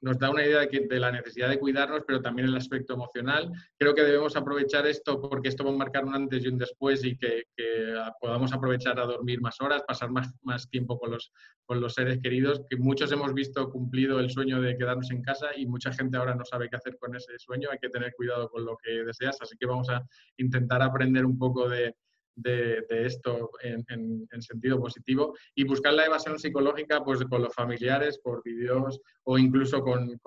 nos 0.00 0.18
da 0.18 0.30
una 0.30 0.44
idea 0.44 0.66
de, 0.66 0.98
la 0.98 1.12
necesidad 1.12 1.48
de 1.48 1.58
cuidarnos, 1.58 2.02
pero 2.06 2.22
también 2.22 2.48
el 2.48 2.56
aspecto 2.56 2.94
emocional. 2.94 3.52
Creo 3.76 3.94
que 3.94 4.02
debemos 4.02 4.34
aprovechar 4.34 4.86
esto 4.86 5.20
porque 5.20 5.48
esto 5.48 5.64
va 5.64 5.70
a 5.70 5.76
marcar 5.76 6.04
un 6.04 6.14
antes 6.14 6.44
y 6.44 6.48
un 6.48 6.58
después 6.58 7.04
y 7.04 7.16
que, 7.16 7.44
podamos 8.20 8.52
aprovechar 8.52 8.98
a 8.98 9.04
dormir 9.04 9.40
más 9.40 9.60
horas, 9.60 9.82
pasar 9.86 10.10
más, 10.10 10.68
tiempo 10.70 10.98
con 10.98 11.10
los, 11.10 11.32
con 11.64 11.80
los 11.80 11.94
seres 11.94 12.18
queridos, 12.22 12.62
que 12.68 12.76
muchos 12.76 13.12
hemos 13.12 13.34
visto 13.34 13.70
cumplido 13.70 14.18
el 14.20 14.30
sueño 14.30 14.60
de 14.60 14.76
quedarnos 14.76 15.10
en 15.10 15.22
casa 15.22 15.48
y 15.56 15.66
mucha 15.66 15.92
gente 15.92 16.16
ahora 16.16 16.34
no 16.34 16.44
sabe 16.44 16.68
qué 16.68 16.76
hacer 16.76 16.96
con 16.98 17.14
ese 17.14 17.38
sueño. 17.38 17.68
Hay 17.70 17.78
que 17.78 17.90
tener 17.90 18.14
cuidado 18.14 18.48
con 18.48 18.64
lo 18.64 18.76
que 18.82 19.04
deseas, 19.04 19.36
así 19.40 19.56
que 19.58 19.66
vamos 19.66 19.88
a 19.90 20.02
intentar 20.38 20.82
aprender 20.82 21.26
un 21.26 21.38
poco 21.38 21.68
de, 21.68 21.94
de, 22.34 22.84
esto 22.88 23.50
en, 23.62 23.84
sentido 24.40 24.80
positivo 24.80 25.34
y 25.54 25.64
buscar 25.64 25.94
la 25.94 26.06
evasión 26.06 26.38
psicológica 26.38 27.04
pues 27.04 27.22
con 27.24 27.42
los 27.42 27.54
familiares 27.54 28.18
por 28.18 28.42
vídeos 28.42 29.00
o 29.24 29.38
incluso 29.38 29.82
con, 29.82 30.18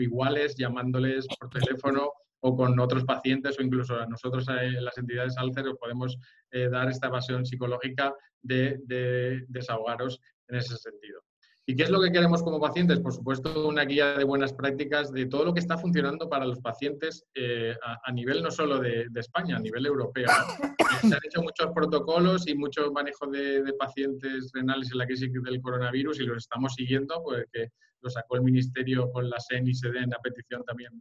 iguales 0.00 0.56
llamándoles 0.56 1.26
por 1.38 1.50
teléfono 1.50 2.10
o 2.40 2.56
con 2.56 2.78
otros 2.80 3.04
pacientes 3.04 3.58
o 3.58 3.62
incluso 3.62 3.96
a 3.96 4.06
nosotros 4.06 4.46
en 4.48 4.84
las 4.84 4.98
entidades 4.98 5.36
Alcer 5.38 5.68
os 5.68 5.78
podemos 5.78 6.18
eh, 6.50 6.68
dar 6.68 6.88
esta 6.88 7.06
evasión 7.06 7.46
psicológica 7.46 8.12
de, 8.42 8.78
de 8.84 9.44
desahogaros 9.48 10.20
en 10.48 10.56
ese 10.56 10.76
sentido. 10.76 11.22
¿Y 11.64 11.76
qué 11.76 11.84
es 11.84 11.90
lo 11.90 12.00
que 12.00 12.10
queremos 12.10 12.42
como 12.42 12.60
pacientes? 12.60 12.98
Por 12.98 13.12
supuesto, 13.12 13.68
una 13.68 13.84
guía 13.84 14.18
de 14.18 14.24
buenas 14.24 14.52
prácticas 14.52 15.12
de 15.12 15.26
todo 15.26 15.44
lo 15.44 15.54
que 15.54 15.60
está 15.60 15.78
funcionando 15.78 16.28
para 16.28 16.44
los 16.44 16.58
pacientes 16.58 17.24
eh, 17.34 17.76
a, 17.82 18.10
nivel 18.12 18.42
no 18.42 18.50
solo 18.50 18.80
de, 18.80 19.06
España, 19.14 19.56
a 19.56 19.60
nivel 19.60 19.86
europeo. 19.86 20.26
Eh, 20.26 21.08
se 21.08 21.14
han 21.14 21.20
hecho 21.24 21.40
muchos 21.40 21.70
protocolos 21.72 22.48
y 22.48 22.56
mucho 22.56 22.90
manejo 22.90 23.28
de, 23.28 23.72
pacientes 23.78 24.50
renales 24.52 24.90
en 24.90 24.98
la 24.98 25.06
crisis 25.06 25.32
del 25.32 25.60
coronavirus 25.60 26.18
y 26.20 26.24
los 26.24 26.38
estamos 26.38 26.74
siguiendo 26.74 27.22
porque 27.22 27.68
lo 28.00 28.10
sacó 28.10 28.36
el 28.36 28.42
Ministerio 28.42 29.10
con 29.12 29.30
la 29.30 29.38
SEN 29.38 29.68
y 29.68 29.74
SEDEN 29.74 30.12
a 30.12 30.18
petición 30.18 30.64
también 30.64 30.92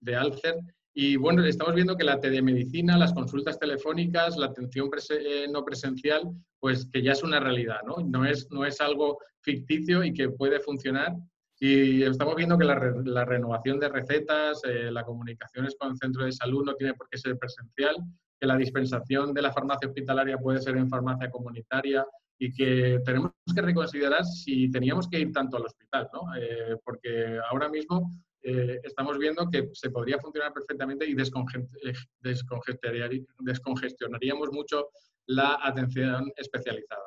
de 0.00 0.16
Alcer. 0.16 0.56
Y 0.96 1.16
bueno, 1.16 1.44
estamos 1.44 1.74
viendo 1.74 1.96
que 1.96 2.04
la 2.04 2.20
telemedicina, 2.20 2.96
las 2.96 3.12
consultas 3.12 3.58
telefónicas, 3.58 4.36
la 4.36 4.46
atención 4.46 4.88
eh, 5.10 5.46
no 5.50 5.64
presencial, 5.64 6.22
pues 6.60 6.88
que 6.92 7.02
ya 7.02 7.12
es 7.12 7.24
una 7.24 7.40
realidad, 7.40 7.80
¿no? 7.84 7.96
No 8.06 8.24
es, 8.24 8.48
no 8.52 8.64
es 8.64 8.80
algo 8.80 9.18
ficticio 9.40 10.04
y 10.04 10.12
que 10.12 10.28
puede 10.28 10.60
funcionar. 10.60 11.16
Y 11.58 12.04
estamos 12.04 12.36
viendo 12.36 12.56
que 12.56 12.64
la, 12.64 13.24
renovación 13.24 13.80
de 13.80 13.88
recetas, 13.88 14.60
eh, 14.64 14.90
la 14.92 15.04
comunicación 15.04 15.66
con 15.78 15.90
el 15.90 15.96
centro 15.96 16.24
de 16.24 16.32
salud 16.32 16.64
no 16.64 16.74
tiene 16.74 16.94
por 16.94 17.08
qué 17.08 17.18
ser 17.18 17.36
presencial, 17.38 17.96
que 18.40 18.46
la 18.46 18.56
dispensación 18.56 19.34
de 19.34 19.42
la 19.42 19.52
farmacia 19.52 19.88
hospitalaria 19.88 20.38
puede 20.38 20.60
ser 20.60 20.76
en 20.76 20.88
farmacia 20.88 21.28
comunitaria 21.28 22.06
y 22.38 22.52
que 22.52 23.00
tenemos 23.04 23.32
que 23.52 23.62
reconsiderar 23.62 24.24
si 24.24 24.70
teníamos 24.70 25.08
que 25.08 25.18
ir 25.18 25.32
tanto 25.32 25.56
al 25.56 25.66
hospital, 25.66 26.08
¿no? 26.12 26.36
Eh, 26.36 26.76
porque 26.84 27.38
ahora 27.50 27.68
mismo 27.68 28.12
eh, 28.44 28.78
estamos 28.84 29.16
viendo 29.18 29.48
que 29.50 29.70
se 29.72 29.90
podría 29.90 30.18
funcionar 30.18 30.52
perfectamente 30.52 31.06
y 31.06 31.12
eh, 31.12 31.94
descongestionaríamos 33.38 34.50
mucho 34.52 34.88
la 35.26 35.58
atención 35.62 36.30
especializada. 36.36 37.00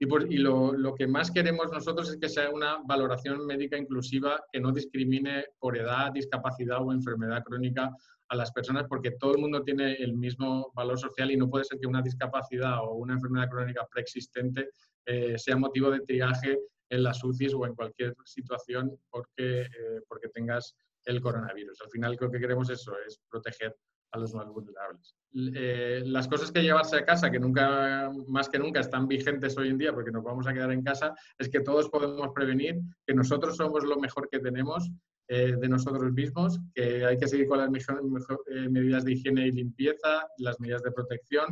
Y, 0.00 0.38
lo, 0.38 0.94
que 0.96 1.06
más 1.06 1.30
queremos 1.30 1.70
nosotros 1.70 2.10
es 2.10 2.16
que 2.16 2.28
sea 2.28 2.50
una 2.50 2.78
valoración 2.84 3.46
médica 3.46 3.78
inclusiva 3.78 4.42
que 4.52 4.58
no 4.58 4.72
discrimine 4.72 5.46
por 5.60 5.78
edad, 5.78 6.10
discapacidad 6.12 6.82
o 6.82 6.92
enfermedad 6.92 7.44
crónica 7.44 7.88
a 8.28 8.34
las 8.34 8.50
personas 8.50 8.86
porque 8.88 9.12
todo 9.12 9.34
el 9.34 9.40
mundo 9.40 9.62
tiene 9.62 9.92
el 9.94 10.14
mismo 10.14 10.72
valor 10.74 10.98
social 10.98 11.30
y 11.30 11.36
no 11.36 11.48
puede 11.48 11.64
ser 11.64 11.78
que 11.78 11.86
una 11.86 12.02
discapacidad 12.02 12.80
o 12.82 12.94
una 12.94 13.14
enfermedad 13.14 13.48
crónica 13.48 13.86
preexistente 13.88 14.70
eh, 15.06 15.38
sea 15.38 15.56
motivo 15.56 15.90
de 15.92 16.00
triaje 16.00 16.58
en 16.92 17.02
las 17.02 17.24
UCIs 17.24 17.54
o 17.54 17.66
en 17.66 17.74
cualquier 17.74 18.14
situación 18.24 18.98
porque, 19.10 19.62
eh, 19.62 20.00
porque 20.06 20.28
tengas 20.28 20.76
el 21.06 21.20
coronavirus. 21.20 21.80
Al 21.80 21.90
final 21.90 22.16
lo 22.20 22.30
que 22.30 22.38
queremos 22.38 22.68
eso, 22.68 22.92
es 23.06 23.18
proteger 23.30 23.74
a 24.12 24.18
los 24.18 24.34
más 24.34 24.46
vulnerables. 24.46 25.16
Eh, 25.34 26.02
las 26.04 26.28
cosas 26.28 26.52
que 26.52 26.62
llevarse 26.62 26.96
a 26.96 27.04
casa, 27.06 27.30
que 27.30 27.40
nunca, 27.40 28.10
más 28.28 28.50
que 28.50 28.58
nunca, 28.58 28.80
están 28.80 29.08
vigentes 29.08 29.56
hoy 29.56 29.70
en 29.70 29.78
día 29.78 29.94
porque 29.94 30.10
nos 30.10 30.22
vamos 30.22 30.46
a 30.46 30.52
quedar 30.52 30.70
en 30.70 30.82
casa, 30.82 31.14
es 31.38 31.48
que 31.48 31.60
todos 31.60 31.88
podemos 31.88 32.28
prevenir, 32.34 32.78
que 33.06 33.14
nosotros 33.14 33.56
somos 33.56 33.84
lo 33.84 33.98
mejor 33.98 34.28
que 34.28 34.40
tenemos 34.40 34.90
eh, 35.28 35.56
de 35.58 35.68
nosotros 35.68 36.12
mismos, 36.12 36.60
que 36.74 37.06
hay 37.06 37.16
que 37.16 37.26
seguir 37.26 37.48
con 37.48 37.58
las 37.58 37.70
medidas 37.70 39.04
de 39.04 39.12
higiene 39.12 39.46
y 39.46 39.52
limpieza, 39.52 40.28
las 40.36 40.60
medidas 40.60 40.82
de 40.82 40.92
protección, 40.92 41.46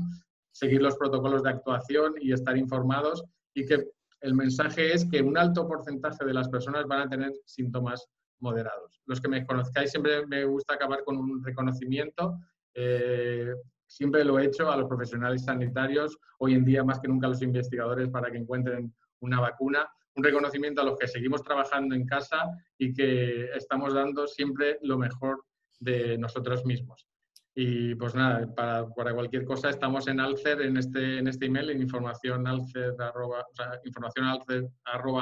seguir 0.53 0.83
los 0.83 0.96
protocolos 0.96 1.42
de 1.42 1.50
actuación 1.50 2.12
y 2.20 2.35
estar 2.35 2.59
informados 2.59 3.24
y 3.55 3.64
que 3.64 3.87
el 4.20 4.35
mensaje 4.35 4.92
es 4.92 5.06
que 5.06 5.22
un 5.22 5.38
alto 5.38 5.66
porcentaje 5.66 6.24
de 6.24 6.35
las 6.35 6.48
personas 6.48 6.87
van 6.87 7.02
a 7.02 7.09
tener 7.09 7.33
síntomas 7.44 8.06
moderados. 8.40 9.00
Los 9.06 9.20
que 9.20 9.28
me 9.28 9.46
conozcáis 9.46 9.90
siempre 9.90 10.26
me 10.26 10.44
gusta 10.44 10.74
acabar 10.74 11.04
con 11.04 11.16
un 11.16 11.42
reconocimiento. 11.42 12.38
Eh, 12.74 13.52
siempre 13.87 14.24
lo 14.24 14.38
he 14.38 14.46
hecho 14.46 14.70
a 14.70 14.76
los 14.76 14.88
profesionales 14.88 15.44
sanitarios, 15.44 16.16
hoy 16.38 16.54
en 16.54 16.64
día 16.64 16.85
más 16.85 17.00
que 17.00 17.09
nunca 17.09 17.26
a 17.26 17.30
los 17.30 17.42
investigadores 17.42 18.09
para 18.09 18.30
que 18.30 18.38
encuentren 18.38 18.94
una 19.20 19.40
vacuna. 19.40 19.88
Un 20.14 20.24
reconocimiento 20.24 20.80
a 20.80 20.85
los 20.85 20.98
que 20.98 21.06
seguimos 21.06 21.42
trabajando 21.42 21.94
en 21.94 22.04
casa 22.04 22.50
y 22.76 22.92
que 22.92 23.44
estamos 23.54 23.94
dando 23.94 24.26
siempre 24.26 24.78
lo 24.83 24.98
mejor 24.98 25.44
de 25.78 26.18
nosotros 26.18 26.64
mismos. 26.66 27.10
Y 27.55 27.95
pues 27.97 28.15
nada, 28.15 28.47
para, 28.55 28.89
para, 28.91 29.13
cualquier 29.13 29.45
cosa 29.45 29.71
estamos 29.71 30.07
en 30.07 30.21
Alcer, 30.21 30.63
en 30.63 30.77
este, 30.77 31.19
en 31.19 31.27
este 31.27 31.47
email, 31.47 31.71
en 31.71 31.83
información 31.83 32.47
alcer, 32.47 32.95
arroba, 32.99 33.45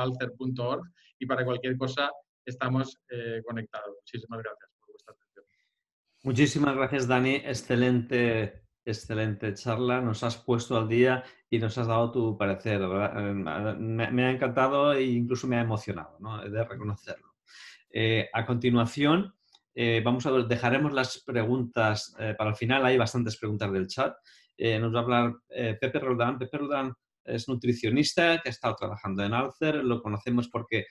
alcer.org 0.02 0.82
y 1.18 1.26
para 1.26 1.44
cualquier 1.44 1.76
cosa 1.76 2.10
estamos 2.44 2.98
eh, 3.08 3.42
conectados. 3.44 3.94
Muchísimas 4.00 4.42
gracias 4.42 4.70
por 4.78 4.90
vuestra 4.90 5.14
atención. 5.14 5.44
Muchísimas 6.24 6.76
gracias, 6.76 7.08
Dani. 7.08 7.36
Excelente, 7.36 8.64
excelente 8.84 9.54
charla. 9.54 10.00
Nos 10.00 10.22
has 10.22 10.36
puesto 10.36 10.76
al 10.76 10.88
día 10.88 11.24
y 11.48 11.58
nos 11.58 11.78
has 11.78 11.86
dado 11.86 12.10
tu 12.10 12.36
parecer. 12.36 12.80
Eh, 12.82 13.34
me, 13.34 14.24
ha 14.24 14.30
encantado 14.30 14.92
e 14.92 15.04
incluso 15.04 15.46
me 15.46 15.56
ha 15.56 15.62
emocionado, 15.62 16.18
¿no? 16.20 16.42
de 16.42 16.64
reconocerlo. 16.64 17.34
Eh, 17.90 18.28
a 18.32 18.44
continuación, 18.44 19.34
eh, 19.80 20.02
vamos 20.04 20.26
a 20.26 20.32
ver, 20.32 20.48
dejaremos 20.48 20.92
las 20.92 21.22
preguntas 21.24 22.12
eh, 22.18 22.34
para 22.36 22.50
el 22.50 22.56
final. 22.56 22.84
Hay 22.84 22.98
bastantes 22.98 23.36
preguntas 23.36 23.72
del 23.72 23.86
chat. 23.86 24.12
Eh, 24.56 24.76
nos 24.76 24.92
va 24.92 24.98
a 24.98 25.02
hablar 25.02 25.34
Pepe 25.48 26.00
Roldán. 26.00 26.36
Pepe 26.36 26.58
Roldán 26.58 26.92
es 27.22 27.48
nutricionista 27.48 28.40
que 28.42 28.48
ha 28.48 28.50
estado 28.50 28.74
trabajando 28.74 29.22
en 29.22 29.34
Alcer. 29.34 29.76
Lo 29.76 30.02
conocemos 30.02 30.48
porque 30.48 30.86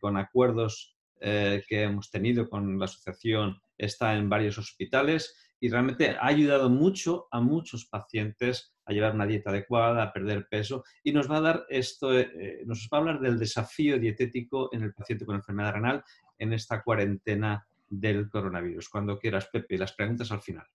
con 0.00 0.16
acuerdos 0.16 0.96
que 1.20 1.82
hemos 1.82 2.10
tenido 2.10 2.48
con 2.48 2.78
la 2.78 2.86
asociación 2.86 3.60
está 3.76 4.16
en 4.16 4.30
varios 4.30 4.56
hospitales 4.56 5.52
y 5.60 5.68
realmente 5.68 6.16
ha 6.18 6.26
ayudado 6.26 6.70
mucho 6.70 7.28
a 7.30 7.42
muchos 7.42 7.84
pacientes 7.84 8.74
a 8.86 8.92
llevar 8.94 9.14
una 9.14 9.26
dieta 9.26 9.50
adecuada, 9.50 10.02
a 10.02 10.12
perder 10.12 10.46
peso 10.48 10.84
y 11.02 11.12
nos 11.12 11.30
va 11.30 11.36
a 11.38 11.42
dar 11.42 11.66
esto, 11.68 12.12
nos 12.64 12.88
va 12.90 12.96
a 12.96 13.00
hablar 13.00 13.20
del 13.20 13.38
desafío 13.38 13.98
dietético 13.98 14.70
en 14.72 14.84
el 14.84 14.94
paciente 14.94 15.26
con 15.26 15.36
enfermedad 15.36 15.74
renal 15.74 16.04
en 16.38 16.54
esta 16.54 16.82
cuarentena 16.82 17.66
del 17.88 18.28
coronavirus. 18.30 18.88
Cuando 18.88 19.18
quieras, 19.18 19.46
Pepe, 19.46 19.78
las 19.78 19.92
preguntas 19.92 20.30
al 20.32 20.42
final. 20.42 20.66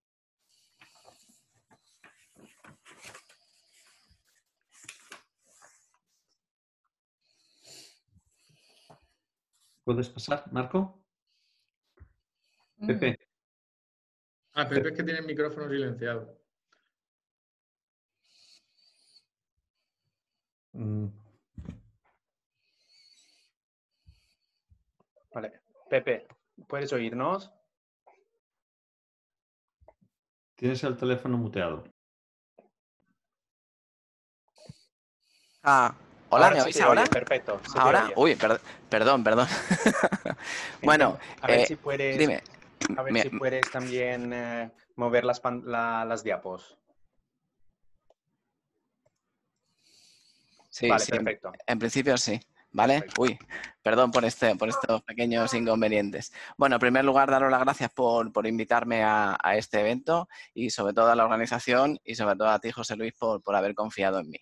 ¿Puedes 9.83 10.09
pasar, 10.09 10.51
Marco? 10.51 11.03
Mm. 12.77 12.87
Pepe. 12.87 13.19
Ah, 14.53 14.67
Pepe 14.67 14.89
es 14.89 14.97
que 14.97 15.03
tiene 15.03 15.19
el 15.19 15.25
micrófono 15.25 15.69
silenciado. 15.69 16.39
Mm. 20.73 21.07
Vale, 25.33 25.61
Pepe, 25.89 26.27
¿Puedes 26.71 26.93
oírnos? 26.93 27.51
Tienes 30.55 30.81
el 30.85 30.95
teléfono 30.95 31.37
muteado. 31.37 31.83
Ah, 35.63 35.93
hola, 36.29 36.51
¿me 36.51 36.61
oís 36.61 36.79
ahora? 36.79 37.03
perfecto. 37.07 37.59
¿Ahora? 37.75 38.13
Uy, 38.15 38.37
perdón, 38.89 39.21
perdón. 39.21 39.49
bueno, 40.81 41.19
a 41.41 41.47
ver, 41.47 41.59
eh, 41.59 41.65
si 41.65 41.75
puedes, 41.75 42.17
dime. 42.17 42.41
A 42.95 43.01
ver 43.01 43.21
si 43.21 43.29
puedes 43.31 43.69
también 43.69 44.31
eh, 44.31 44.71
mover 44.95 45.25
las, 45.25 45.41
las 45.43 46.23
diapos. 46.23 46.77
Sí, 50.69 50.89
sí, 50.99 51.11
perfecto. 51.11 51.51
En 51.67 51.79
principio 51.79 52.17
sí. 52.17 52.39
¿Vale? 52.73 53.03
Uy, 53.17 53.37
perdón 53.81 54.11
por, 54.11 54.23
este, 54.23 54.55
por 54.55 54.69
estos 54.69 55.01
pequeños 55.03 55.53
inconvenientes. 55.53 56.31
Bueno, 56.57 56.75
en 56.77 56.79
primer 56.79 57.03
lugar, 57.03 57.29
daros 57.29 57.51
las 57.51 57.59
gracias 57.59 57.91
por, 57.91 58.31
invitarme 58.47 59.03
a, 59.03 59.37
este 59.55 59.81
evento 59.81 60.29
y 60.53 60.69
sobre 60.69 60.93
todo 60.93 61.11
a 61.11 61.15
la 61.15 61.25
organización 61.25 61.99
y 62.05 62.15
sobre 62.15 62.35
todo 62.35 62.49
a 62.49 62.59
ti, 62.59 62.71
José 62.71 62.95
Luis, 62.95 63.13
por, 63.13 63.55
haber 63.55 63.75
confiado 63.75 64.19
en 64.19 64.29
mí. 64.29 64.37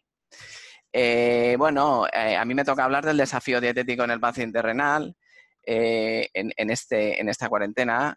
Eh, 0.93 1.55
bueno, 1.57 2.05
eh, 2.13 2.35
a 2.35 2.45
mí 2.45 2.53
me 2.53 2.65
toca 2.65 2.83
hablar 2.83 3.05
del 3.05 3.17
desafío 3.17 3.61
dietético 3.61 4.03
en 4.03 4.11
el 4.11 4.19
paciente 4.19 4.61
renal 4.61 5.15
eh, 5.63 6.29
en, 6.33 6.69
este, 6.69 7.19
en 7.19 7.29
esta 7.29 7.49
cuarentena 7.49 8.15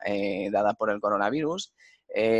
dada 0.50 0.74
por 0.74 0.90
el 0.90 1.00
coronavirus. 1.00 1.72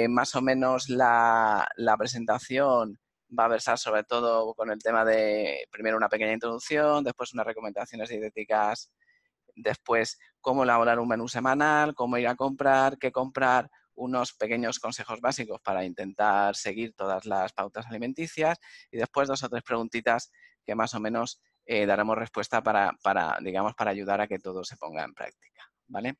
más 0.09 0.35
o 0.35 0.43
menos 0.43 0.91
la, 0.91 1.67
la 1.77 1.97
presentación 1.97 2.99
va 3.39 3.47
a 3.47 3.49
versar 3.49 3.79
sobre 3.79 4.05
todo 4.05 4.55
con 4.55 4.71
el 4.71 4.79
tema 4.79 5.05
de 5.05 5.67
primero 5.71 5.97
una 5.97 6.09
pequeña 6.09 6.33
introducción, 6.33 7.05
después 7.05 7.33
unas 7.33 7.47
recomendaciones 7.47 8.09
dietéticas, 8.09 8.93
después 9.55 10.19
cómo 10.41 10.65
elaborar 10.65 10.99
un 10.99 11.09
menú 11.09 11.29
semanal, 11.29 11.95
cómo 11.95 12.19
ir 12.19 12.29
a 12.29 12.37
comprar, 12.37 12.99
qué 12.99 13.13
comprar, 13.13 13.71
unos 13.95 14.33
pequeños 14.33 14.79
consejos 14.79 15.21
básicos 15.21 15.61
para 15.61 15.85
intentar 15.85 16.57
seguir 16.57 16.95
todas 16.95 17.27
las 17.27 17.53
pautas 17.53 17.87
alimenticias 17.87 18.59
y 18.91 18.97
después 18.97 19.29
dos 19.29 19.43
o 19.43 19.49
tres 19.49 19.63
preguntitas 19.63 20.31
que 20.65 20.75
más 20.75 20.95
o 20.95 21.01
menos 21.01 21.41
eh, 21.67 21.87
daremos 21.87 22.17
respuesta 22.17 22.63
para, 22.63 23.39
digamos, 23.41 23.75
para 23.75 23.91
ayudar 23.91 24.21
a 24.21 24.27
que 24.27 24.39
todo 24.39 24.65
se 24.65 24.77
ponga 24.77 25.05
en 25.05 25.15
práctica. 25.15 25.63
¿vale? 25.87 26.17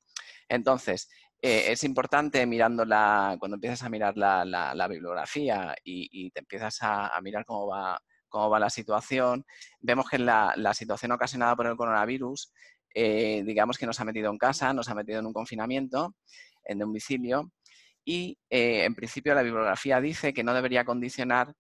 Entonces, 0.49 1.09
eh, 1.43 1.73
es 1.73 1.85
importante 1.85 2.47
mirando 2.47 2.85
la, 2.85 3.37
cuando 3.39 3.57
empiezas 3.57 3.83
a 3.83 3.89
mirar 3.89 4.17
la, 4.17 4.89
bibliografía 4.89 5.75
y, 5.85 6.31
te 6.31 6.41
empiezas 6.41 6.79
a, 6.83 7.21
mirar 7.23 7.45
cómo 7.45 7.67
va, 7.67 8.01
cómo 8.29 8.49
va 8.49 8.61
la 8.61 8.71
situación, 8.71 9.45
vemos 9.81 10.09
que 10.09 10.19
la, 10.19 10.73
situación 10.75 11.13
ocasionada 11.13 11.57
por 11.57 11.67
el 11.67 11.77
coronavirus, 11.77 12.53
eh, 12.95 13.43
digamos 13.45 13.77
que 13.77 13.87
nos 13.87 14.01
ha 14.01 14.05
metido 14.05 14.31
en 14.31 14.39
casa, 14.39 14.73
nos 14.73 14.89
ha 14.89 14.95
metido 14.95 15.19
en 15.19 15.27
un 15.27 15.33
confinamiento, 15.33 16.15
en 16.65 16.79
domicilio, 16.79 17.53
y 18.05 18.39
en 18.49 18.95
principio 18.95 19.35
la 19.35 19.43
bibliografía 19.43 20.01
dice 20.01 20.33
que 20.33 20.43
no 20.43 20.55
debería 20.55 20.85
condicionar 20.85 21.55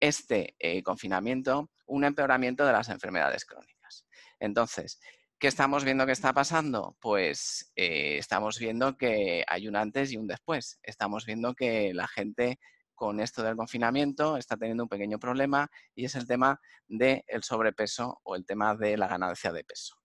este 0.00 0.54
eh, 0.58 0.82
confinamiento 0.82 1.70
un 1.86 2.04
empeoramiento 2.04 2.66
de 2.66 2.72
las 2.72 2.88
enfermedades 2.88 3.44
crónicas. 3.44 4.06
Entonces, 4.40 5.00
¿qué 5.38 5.48
estamos 5.48 5.84
viendo 5.84 6.06
que 6.06 6.12
está 6.12 6.32
pasando? 6.32 6.96
Pues 7.00 7.72
eh, 7.76 8.18
estamos 8.18 8.58
viendo 8.58 8.96
que 8.96 9.44
hay 9.46 9.68
un 9.68 9.76
antes 9.76 10.12
y 10.12 10.16
un 10.16 10.26
después. 10.26 10.78
Estamos 10.82 11.26
viendo 11.26 11.54
que 11.54 11.92
la 11.94 12.08
gente 12.08 12.58
con 12.94 13.20
esto 13.20 13.42
del 13.42 13.56
confinamiento 13.56 14.36
está 14.36 14.56
teniendo 14.56 14.84
un 14.84 14.88
pequeño 14.88 15.18
problema 15.18 15.68
y 15.94 16.06
es 16.06 16.14
el 16.14 16.26
tema 16.26 16.60
del 16.88 17.22
sobrepeso 17.42 18.20
o 18.24 18.36
el 18.36 18.46
tema 18.46 18.74
de 18.74 18.96
la 18.96 19.06
ganancia 19.06 19.52
de 19.52 19.64
peso. 19.64 19.96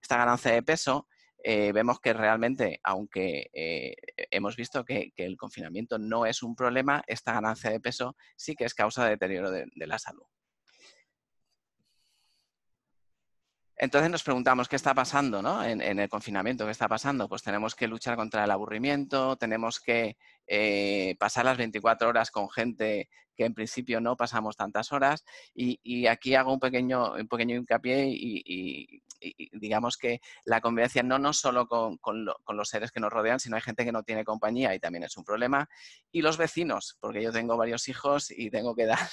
Esta 0.00 0.16
ganancia 0.16 0.52
de 0.52 0.62
peso 0.62 1.06
eh, 1.42 1.72
vemos 1.72 2.00
que 2.00 2.12
realmente, 2.12 2.80
aunque 2.82 3.50
eh, 3.52 3.94
hemos 4.30 4.56
visto 4.56 4.84
que, 4.84 5.12
el 5.16 5.36
confinamiento 5.36 5.98
no 5.98 6.26
es 6.26 6.42
un 6.42 6.54
problema, 6.54 7.02
esta 7.06 7.32
ganancia 7.32 7.70
de 7.70 7.80
peso 7.80 8.16
sí 8.36 8.54
que 8.54 8.64
es 8.64 8.74
causa 8.74 9.04
de 9.04 9.10
deterioro 9.10 9.50
de, 9.50 9.68
la 9.74 9.98
salud. 9.98 10.24
Entonces 13.82 14.10
nos 14.10 14.22
preguntamos 14.22 14.68
qué 14.68 14.76
está 14.76 14.92
pasando 14.92 15.64
en, 15.64 15.80
el 15.80 16.08
confinamiento, 16.10 16.66
qué 16.66 16.70
está 16.70 16.86
pasando. 16.86 17.30
Pues 17.30 17.42
tenemos 17.42 17.74
que 17.74 17.88
luchar 17.88 18.14
contra 18.14 18.44
el 18.44 18.50
aburrimiento, 18.50 19.36
tenemos 19.36 19.80
que 19.80 20.18
eh, 20.52 21.14
pasar 21.20 21.44
las 21.44 21.58
24 21.58 22.08
horas 22.08 22.32
con 22.32 22.50
gente 22.50 23.08
que 23.36 23.44
en 23.44 23.54
principio 23.54 24.00
no 24.00 24.16
pasamos 24.16 24.56
tantas 24.56 24.90
horas. 24.90 25.24
Y, 25.54 26.08
aquí 26.08 26.34
hago 26.34 26.52
un 26.52 26.58
pequeño, 26.58 27.12
un 27.12 27.28
pequeño 27.28 27.54
hincapié 27.54 28.08
y, 28.10 29.00
digamos 29.52 29.96
que 29.96 30.20
la 30.44 30.60
convivencia 30.60 31.04
no, 31.04 31.20
no 31.20 31.32
solo 31.32 31.68
con, 31.68 32.00
los 32.24 32.68
seres 32.68 32.90
que 32.90 32.98
nos 32.98 33.12
rodean, 33.12 33.38
sino 33.38 33.54
hay 33.54 33.62
gente 33.62 33.84
que 33.84 33.92
no 33.92 34.02
tiene 34.02 34.24
compañía 34.24 34.74
y 34.74 34.80
también 34.80 35.04
es 35.04 35.16
un 35.16 35.22
problema. 35.22 35.68
Y 36.10 36.20
los 36.20 36.36
vecinos, 36.36 36.96
porque 37.00 37.22
yo 37.22 37.30
tengo 37.30 37.56
varios 37.56 37.86
hijos 37.88 38.32
y 38.32 38.50
tengo 38.50 38.74
que 38.74 38.86
dar... 38.86 39.08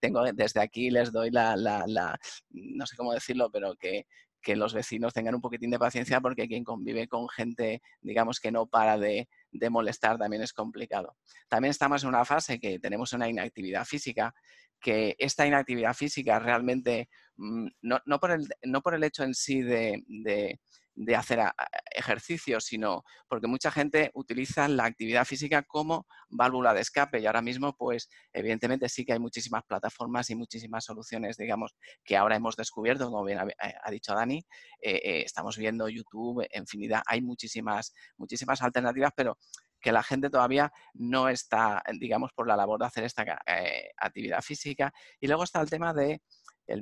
tengo 0.00 0.22
desde 0.32 0.60
aquí 0.60 0.90
les 0.90 1.10
doy 1.10 1.30
la, 1.30 1.56
la, 1.56 2.18
no 2.50 2.86
sé 2.86 2.96
cómo 2.96 3.12
decirlo, 3.12 3.50
pero 3.50 3.74
que, 3.74 4.06
que 4.46 4.54
los 4.54 4.74
vecinos 4.74 5.12
tengan 5.12 5.34
un 5.34 5.40
poquitín 5.40 5.70
de 5.70 5.78
paciencia 5.80 6.20
porque 6.20 6.46
quien 6.46 6.62
convive 6.62 7.08
con 7.08 7.28
gente, 7.28 7.82
digamos, 8.00 8.38
que 8.38 8.52
no 8.52 8.66
para 8.66 8.96
de, 8.96 9.28
de 9.58 9.70
molestar 9.70 10.18
también 10.18 10.42
es 10.42 10.52
complicado. 10.52 11.16
También 11.48 11.70
estamos 11.70 12.02
en 12.02 12.08
una 12.08 12.24
fase 12.24 12.58
que 12.58 12.78
tenemos 12.78 13.12
una 13.12 13.28
inactividad 13.28 13.84
física, 13.84 14.34
que 14.80 15.16
esta 15.18 15.46
inactividad 15.46 15.94
física 15.94 16.38
realmente, 16.38 17.08
mm, 17.36 17.66
no, 17.82 18.00
no, 18.04 18.20
por, 18.20 18.30
el, 18.32 18.48
no 18.64 18.82
por 18.82 18.94
el 18.94 19.04
hecho 19.04 19.24
en 19.24 19.34
sí 19.34 19.62
de, 19.62 20.02
de 20.06 20.60
hacer 21.16 21.40
ejercicio, 21.94 22.60
sino 22.60 23.04
porque 23.28 23.46
mucha 23.46 23.70
gente 23.70 24.10
utiliza 24.14 24.68
la 24.68 24.84
actividad 24.84 25.24
física 25.24 25.62
como 25.62 26.06
válvula 26.28 26.74
de 26.74 26.80
escape. 26.80 27.20
Y 27.20 27.26
ahora 27.26 27.42
mismo, 27.42 27.76
pues 27.76 28.08
evidentemente 28.32 28.88
sí 28.88 29.04
que 29.04 29.12
hay 29.12 29.18
muchísimas 29.18 29.64
plataformas 29.64 30.30
y 30.30 30.34
muchísimas 30.34 30.84
soluciones, 30.84 31.36
digamos, 31.36 31.74
que 32.04 32.16
ahora 32.16 32.36
hemos 32.36 32.56
descubierto, 32.56 33.06
como 33.10 33.24
bien 33.24 33.38
ha, 33.38 33.44
eh, 33.44 33.74
dicho 33.90 34.14
Dani, 34.14 34.38
eh, 34.80 35.00
eh, 35.04 35.22
estamos 35.24 35.56
viendo 35.56 35.88
YouTube, 35.88 36.46
infinidad, 36.52 37.02
hay 37.06 37.20
muchísimas, 37.20 37.92
muchísimas 38.16 38.62
alternativas, 38.62 39.12
pero 39.14 39.38
que 39.86 39.92
la 39.92 40.02
gente 40.02 40.30
todavía 40.30 40.72
no 40.94 41.28
está, 41.28 41.80
digamos, 42.00 42.32
por 42.32 42.48
la 42.48 42.56
labor 42.56 42.80
de 42.80 42.86
hacer 42.86 43.04
esta 43.04 43.40
actividad 43.96 44.42
física. 44.42 44.92
Y 45.20 45.28
luego 45.28 45.44
está 45.44 45.60
el 45.60 45.70
tema 45.70 45.94
de 45.94 46.20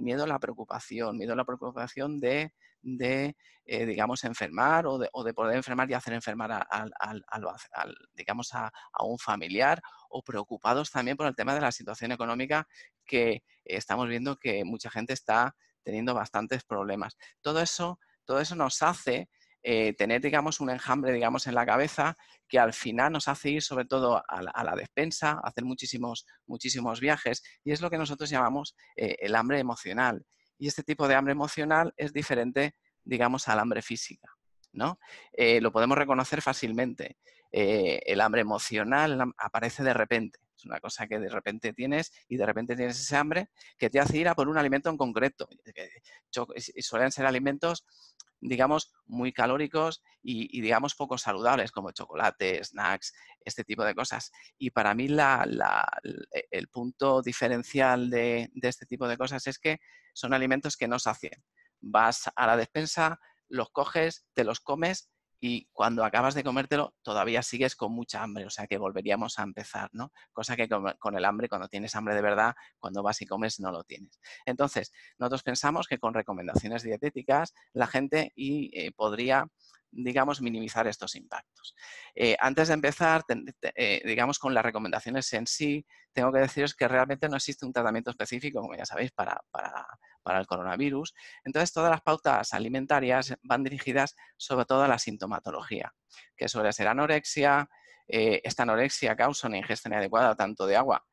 miedo 0.01 0.25
a 0.25 0.27
la 0.27 0.39
preocupación, 0.39 1.19
miedo 1.19 1.35
a 1.35 1.37
la 1.37 1.45
preocupación 1.45 2.19
de, 2.19 2.55
eh, 2.83 3.85
digamos, 3.85 4.25
enfermar 4.25 4.87
o 4.87 4.97
de, 4.97 5.35
poder 5.35 5.55
enfermar 5.55 5.91
y 5.91 5.93
hacer 5.93 6.15
enfermar 6.15 6.51
a, 6.51 6.87
digamos, 8.15 8.55
a, 8.55 8.73
un 9.01 9.19
familiar 9.19 9.83
o 10.09 10.23
preocupados 10.23 10.91
también 10.91 11.19
por 11.19 11.27
el 11.27 11.37
tema 11.37 11.55
de 11.55 11.61
la 11.61 11.73
situación 11.73 12.11
económica 12.11 12.67
que 13.05 13.43
estamos 13.67 14.09
viendo 14.09 14.37
que 14.37 14.65
mucha 14.65 14.89
gente 14.89 15.13
está 15.13 15.55
teniendo 15.83 16.15
bastantes 16.15 16.65
problemas. 16.65 17.19
Todo 17.43 17.61
eso, 17.61 18.01
todo 18.25 18.41
eso 18.41 18.57
nos 18.57 18.81
hace 18.81 19.29
eh, 19.67 19.95
tener, 19.95 20.21
digamos, 20.21 20.61
un 20.61 20.69
enjambre, 20.69 21.11
digamos, 21.11 21.47
en 21.47 21.55
la 21.55 21.65
cabeza 21.65 22.15
que 22.47 22.59
al 22.59 22.75
final 22.75 23.13
nos 23.13 23.29
hace 23.29 23.49
ir 23.49 23.63
sobre 23.63 23.87
todo 23.87 24.23
a 24.29 24.43
la, 24.43 24.75
despensa, 24.77 25.41
hacer 25.43 25.65
muchísimos, 25.65 26.27
muchísimos 26.47 27.01
viajes 27.01 27.43
y 27.65 27.73
es 27.73 27.81
lo 27.81 27.89
que 27.89 27.97
nosotros 27.97 28.29
llamamos 28.29 28.77
eh, 28.95 29.17
el 29.21 29.35
hambre 29.35 29.59
emocional. 29.59 30.23
Y 30.59 30.69
este 30.69 30.83
tipo 30.83 31.09
de 31.09 31.15
hambre 31.15 31.33
emocional 31.33 31.95
es 31.97 32.13
diferente, 32.13 32.77
digamos, 33.03 33.49
al 33.49 33.59
hambre 33.59 33.81
física. 33.81 34.29
¿no? 34.73 34.99
Eh, 35.33 35.63
lo 35.63 35.73
podemos 35.73 35.97
reconocer 35.97 36.43
fácilmente. 36.43 37.17
el 37.51 38.21
hambre 38.21 38.43
emocional 38.43 39.33
aparece 39.39 39.83
de 39.83 39.95
repente. 39.95 40.41
Es 40.59 40.67
una 40.67 40.79
cosa 40.79 41.07
que 41.07 41.19
de 41.19 41.29
repente 41.31 41.73
tienes 41.73 42.13
y 42.29 42.37
de 42.37 42.45
repente 42.45 42.77
tienes 42.77 43.01
ese 43.01 43.17
hambre 43.17 43.49
que 43.79 43.89
te 43.89 43.99
hace 43.99 44.19
ir 44.19 44.29
a 44.29 44.35
por 44.35 44.49
un 44.49 44.59
alimento 44.59 44.91
en 44.91 44.99
concreto. 44.99 45.49
Y 46.77 46.83
suelen 46.83 47.13
ser 47.13 47.25
alimentos 47.25 47.87
digamos, 48.45 48.93
muy 49.07 49.33
calóricos 49.33 50.03
y, 50.23 50.61
digamos, 50.61 50.95
poco 50.95 51.17
saludables, 51.17 51.73
como 51.73 51.93
chocolate, 51.93 52.63
snacks, 52.63 53.15
este 53.41 53.65
tipo 53.65 53.85
de 53.85 53.95
cosas. 53.95 54.31
Y 54.59 54.71
para 54.71 54.95
mí 54.95 55.07
e, 55.07 56.47
el 56.51 56.69
punto 56.69 57.23
diferencial 57.23 58.11
de, 58.11 58.51
de, 58.53 58.69
este 58.69 58.87
tipo 58.87 59.09
de 59.09 59.17
cosas 59.17 59.47
es 59.47 59.59
que 59.59 59.79
son 60.13 60.35
alimentos 60.35 60.77
que 60.77 60.89
no 60.89 60.99
sacian. 60.99 61.43
Vas 61.81 62.31
a 62.37 62.47
la 62.47 62.57
despensa, 62.57 63.19
los 63.49 63.71
coges, 63.71 64.27
te 64.35 64.45
los 64.45 64.61
comes 64.61 65.11
y 65.41 65.69
cuando 65.73 66.05
acabas 66.05 66.35
de 66.35 66.45
comértelo 66.45 66.95
todavía 67.03 67.43
sigues 67.43 67.77
con 67.77 67.93
mucha 67.93 68.23
hambre, 68.23 68.47
o 68.47 68.51
sea 68.51 68.67
que 68.67 68.79
volveríamos 68.79 69.39
a 69.39 69.43
empezar, 69.43 69.91
¿no? 69.93 70.13
Cosa 70.33 70.57
que 70.57 70.69
con, 70.69 71.17
el 71.17 71.25
hambre, 71.25 71.49
cuando 71.49 71.69
tienes 71.69 71.95
hambre 71.97 72.15
de 72.15 72.23
verdad, 72.23 72.55
cuando 72.79 73.03
vas 73.03 73.21
y 73.23 73.27
comes 73.27 73.61
no 73.61 73.71
lo 73.71 73.85
tienes. 73.85 74.19
Entonces, 74.47 74.93
nosotros 75.19 75.43
pensamos 75.43 75.87
que 75.87 75.99
con 75.99 76.15
recomendaciones 76.15 76.83
dietéticas 76.83 77.55
la 77.73 77.87
gente 77.87 78.33
eh, 78.37 78.93
podría 78.93 79.47
digamos, 79.97 80.41
minimizar 80.41 80.87
estos 80.87 81.15
impactos. 81.15 81.75
Eh, 82.15 82.37
antes 82.41 82.69
de 82.69 82.75
empezar, 82.75 83.23
eh, 83.75 84.03
digamos, 84.05 84.39
con 84.39 84.55
las 84.55 84.65
recomendaciones 84.65 85.33
en 85.33 85.47
sí, 85.47 85.87
tengo 86.13 86.33
que 86.33 86.41
deciros 86.41 86.75
que 86.75 86.89
realmente 86.89 87.29
no 87.29 87.37
existe 87.37 87.65
un 87.65 87.73
tratamiento 87.73 88.11
específico, 88.11 88.61
como 88.61 88.75
ya 88.75 88.85
sabéis, 88.85 89.13
para, 89.13 89.41
para 90.23 90.41
el 90.41 90.47
coronavirus. 90.47 91.15
Entonces, 91.45 91.73
todas 91.73 91.91
las 91.91 92.03
pautas 92.03 92.53
alimentarias 92.53 93.35
van 93.43 93.63
dirigidas 93.63 94.17
sobre 94.37 94.65
todo 94.65 94.83
a 94.83 94.89
la 94.89 94.99
sintomatología, 94.99 95.93
que 96.37 96.49
suele 96.49 96.73
ser 96.73 96.89
anorexia. 96.89 97.69
Eh, 98.07 98.41
esta 98.45 98.65
anorexia 98.65 99.17
causa 99.17 99.49
una 99.49 99.59
ingesta 99.59 99.89
inadecuada 99.89 100.35
tanto 100.35 100.67
de 100.67 100.77
agua 100.77 101.05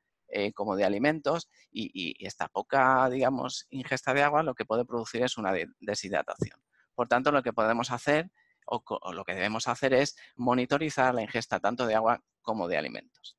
como 0.56 0.78
de 0.78 0.86
alimentos 0.86 1.50
y, 1.74 2.16
esta 2.26 2.48
poca, 2.48 3.10
digamos, 3.10 3.68
ingesta 3.70 4.14
de 4.14 4.24
agua 4.24 4.44
lo 4.44 4.56
que 4.56 4.64
puede 4.64 4.86
producir 4.86 5.22
es 5.24 5.38
una 5.38 5.52
deshidratación. 5.82 6.58
Por 6.96 7.10
tanto, 7.10 7.34
lo 7.34 7.44
que 7.44 7.52
podemos 7.52 7.92
hacer 7.92 8.32
o, 8.72 9.14
lo 9.14 9.26
que 9.26 9.34
debemos 9.34 9.68
hacer 9.68 9.94
es 9.94 10.18
monitorizar 10.36 11.14
la 11.14 11.22
ingesta 11.22 11.60
tanto 11.60 11.86
de 11.86 11.96
agua 11.96 12.24
como 12.42 12.68
de 12.68 12.78
alimentos. 12.78 13.38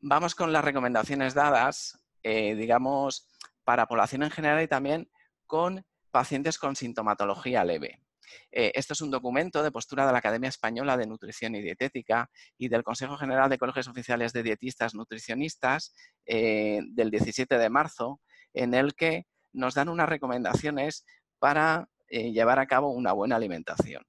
Vamos 0.00 0.34
con 0.34 0.52
las 0.52 0.64
recomendaciones 0.64 1.34
dadas, 1.34 1.98
eh, 2.22 2.54
digamos, 2.54 3.28
para 3.64 3.86
población 3.86 4.22
en 4.22 4.30
general 4.30 4.62
y 4.62 4.68
también 4.68 5.10
con 5.46 5.84
pacientes 6.10 6.58
con 6.58 6.76
sintomatología 6.76 7.64
leve. 7.64 8.02
Eh, 8.50 8.72
esto 8.74 8.92
es 8.92 9.00
un 9.00 9.10
documento 9.10 9.62
de 9.62 9.70
postura 9.70 10.06
de 10.06 10.12
la 10.12 10.18
Academia 10.18 10.48
Española 10.48 10.96
de 10.96 11.06
Nutrición 11.06 11.54
y 11.54 11.62
Dietética 11.62 12.30
y 12.56 12.68
del 12.68 12.84
Consejo 12.84 13.16
General 13.16 13.48
de 13.48 13.58
Colegios 13.58 13.88
Oficiales 13.88 14.32
de 14.32 14.42
Dietistas 14.42 14.94
Nutricionistas 14.94 15.94
eh, 16.26 16.80
del 16.88 17.10
17 17.10 17.58
de 17.58 17.70
marzo, 17.70 18.20
en 18.52 18.74
el 18.74 18.94
que 18.94 19.26
nos 19.52 19.74
dan 19.74 19.88
unas 19.88 20.08
recomendaciones 20.08 21.04
para 21.38 21.88
llevar 22.10 22.58
a 22.58 22.66
cabo 22.66 22.90
una 22.90 23.12
buena 23.12 23.36
alimentación. 23.36 24.02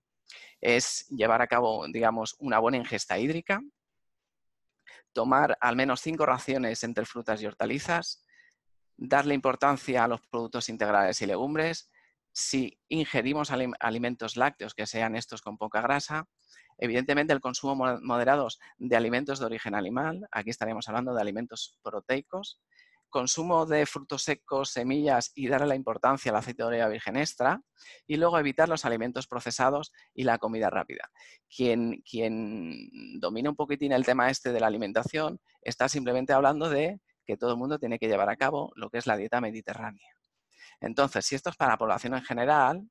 Es 0.62 1.08
llevar 1.10 1.42
a 1.42 1.48
cabo, 1.48 1.86
digamos, 1.88 2.36
una 2.40 2.60
buena 2.60 2.78
ingesta 2.78 3.18
hídrica, 3.18 3.62
tomar 5.14 5.58
al 5.62 5.76
menos 5.76 6.02
cinco 6.02 6.26
raciones 6.26 6.84
entre 6.84 7.06
frutas 7.06 7.42
y 7.42 7.46
hortalizas, 7.46 8.26
darle 8.98 9.34
importancia 9.34 10.04
a 10.04 10.08
los 10.08 10.22
productos 10.28 10.70
integrales 10.70 11.22
y 11.22 11.26
legumbres, 11.26 11.90
si 12.32 12.80
ingerimos 12.90 13.52
alimentos 13.52 14.38
lácteos 14.38 14.74
que 14.74 14.86
sean 14.86 15.16
estos 15.16 15.42
con 15.42 15.58
poca 15.58 15.82
grasa, 15.82 16.26
evidentemente 16.78 17.34
el 17.34 17.42
consumo 17.42 17.98
moderado 18.02 18.48
de 18.78 18.96
alimentos 18.96 19.40
de 19.40 19.46
origen 19.46 19.76
animal, 19.76 20.28
aquí 20.32 20.50
estaríamos 20.50 20.88
hablando 20.88 21.14
de 21.14 21.22
alimentos 21.22 21.78
proteicos, 21.82 22.62
consumo 23.10 23.66
de 23.66 23.86
frutos 23.86 24.24
secos, 24.24 24.72
semillas 24.72 25.32
y 25.36 25.48
darle 25.48 25.68
la 25.68 25.76
importancia 25.76 26.32
al 26.32 26.38
aceite 26.38 26.64
de 26.64 26.70
oliva 26.70 26.88
virgen 26.88 27.18
extra 27.18 27.62
y 28.08 28.18
luego 28.18 28.40
evitar 28.40 28.70
los 28.70 28.86
alimentos 28.86 29.28
procesados 29.28 29.92
y 30.14 30.24
la 30.24 30.38
comida 30.38 30.70
rápida. 30.70 31.10
Quien, 31.54 32.02
quien 32.10 32.90
domina 33.20 33.50
un 33.50 33.56
poquitín 33.56 33.92
el 33.92 34.06
tema 34.06 34.30
este 34.30 34.52
de 34.52 34.60
la 34.60 34.68
alimentación 34.68 35.40
está 35.62 35.90
simplemente 35.90 36.34
hablando 36.34 36.70
de 36.70 37.00
que 37.26 37.38
todo 37.38 37.52
el 37.52 37.58
mundo 37.58 37.80
tiene 37.80 38.00
que 38.00 38.08
llevar 38.08 38.30
a 38.30 38.38
cabo 38.38 38.72
lo 38.76 38.90
que 38.90 38.98
es 38.98 39.06
la 39.06 39.18
dieta 39.18 39.42
mediterránea. 39.42 40.10
Entonces, 40.82 41.26
si 41.26 41.36
esto 41.36 41.50
es 41.50 41.56
para 41.56 41.74
la 41.74 41.78
población 41.78 42.16
en 42.16 42.24
general, 42.24 42.90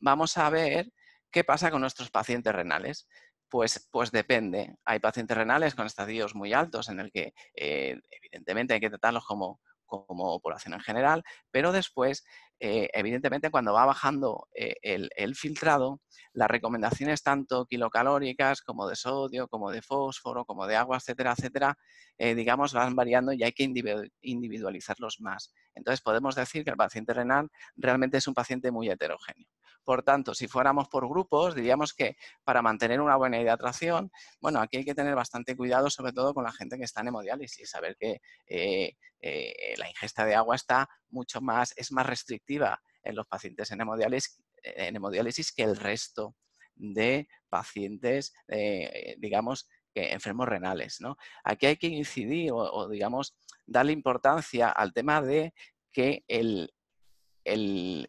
vamos 0.00 0.36
a 0.38 0.50
ver 0.50 0.90
qué 1.30 1.44
pasa 1.44 1.70
con 1.70 1.80
nuestros 1.80 2.10
pacientes 2.10 2.52
renales. 2.52 3.08
Pues, 3.54 3.88
pues, 3.92 4.10
depende. 4.10 4.74
Hay 4.84 4.98
pacientes 4.98 5.36
renales 5.36 5.76
con 5.76 5.86
estadios 5.86 6.34
muy 6.34 6.52
altos 6.52 6.88
en 6.88 6.98
el 6.98 7.12
que 7.12 7.34
eh, 7.54 8.00
evidentemente 8.10 8.74
hay 8.74 8.80
que 8.80 8.88
tratarlos 8.90 9.24
como, 9.24 9.60
como 9.86 10.40
población 10.40 10.74
en 10.74 10.80
general, 10.80 11.22
pero 11.52 11.70
después, 11.70 12.24
eh, 12.58 12.88
evidentemente, 12.92 13.52
cuando 13.52 13.72
va 13.72 13.86
bajando 13.86 14.48
eh, 14.56 14.74
el, 14.82 15.36
filtrado, 15.36 16.00
las 16.32 16.48
recomendaciones 16.50 17.22
tanto 17.22 17.64
kilocalóricas 17.66 18.60
como 18.60 18.88
de 18.88 18.96
sodio, 18.96 19.46
como 19.46 19.70
de 19.70 19.82
fósforo, 19.82 20.44
como 20.44 20.66
de 20.66 20.74
agua, 20.74 20.96
etcétera, 20.96 21.34
etcétera, 21.38 21.78
digamos, 22.18 22.72
van 22.72 22.96
variando 22.96 23.32
y 23.32 23.44
hay 23.44 23.52
que 23.52 23.70
individualizarlos 24.20 25.20
más. 25.20 25.52
Entonces, 25.76 26.00
podemos 26.00 26.34
decir 26.34 26.64
que 26.64 26.70
el 26.70 26.76
paciente 26.76 27.12
renal 27.14 27.48
realmente 27.76 28.16
es 28.18 28.26
un 28.26 28.34
paciente 28.34 28.72
muy 28.72 28.90
heterogéneo. 28.90 29.53
Por 29.84 30.02
tanto, 30.02 30.34
si 30.34 30.48
fuéramos 30.48 30.88
por 30.88 31.06
grupos, 31.08 31.54
diríamos 31.54 31.92
que 31.92 32.16
para 32.42 32.62
mantener 32.62 33.00
una 33.00 33.16
buena 33.16 33.40
hidratación, 33.40 34.10
bueno, 34.40 34.60
aquí 34.60 34.78
hay 34.78 34.84
que 34.84 34.94
tener 34.94 35.14
bastante 35.14 35.56
cuidado, 35.56 35.90
sobre 35.90 36.12
todo 36.12 36.32
con 36.32 36.44
la 36.44 36.52
gente 36.52 36.78
que 36.78 36.84
está 36.84 37.02
en 37.02 37.08
hemodiálisis, 37.08 37.70
saber 37.70 37.96
que 37.96 38.20
eh, 38.46 38.96
eh, 39.20 39.74
la 39.76 39.88
ingesta 39.88 40.24
de 40.24 40.34
agua 40.34 40.56
está 40.56 40.88
mucho 41.10 41.40
más, 41.40 41.74
es 41.76 41.92
más 41.92 42.06
restrictiva 42.06 42.80
en 43.02 43.14
los 43.14 43.26
pacientes 43.26 43.70
en 43.70 43.82
hemodiálisis, 43.82 44.42
hemodiálisis 44.62 45.52
que 45.52 45.62
el 45.62 45.76
resto 45.76 46.34
de 46.74 47.28
pacientes, 47.48 48.32
eh, 48.48 49.16
digamos, 49.18 49.68
enfermos 49.94 50.48
renales. 50.48 50.98
Aquí 51.44 51.66
hay 51.66 51.76
que 51.76 51.86
incidir 51.86 52.50
o, 52.52 52.88
digamos, 52.88 53.36
darle 53.66 53.92
importancia 53.92 54.70
al 54.70 54.92
tema 54.92 55.22
de 55.22 55.54
que 55.92 56.24
el, 56.26 56.74
el, 57.44 58.06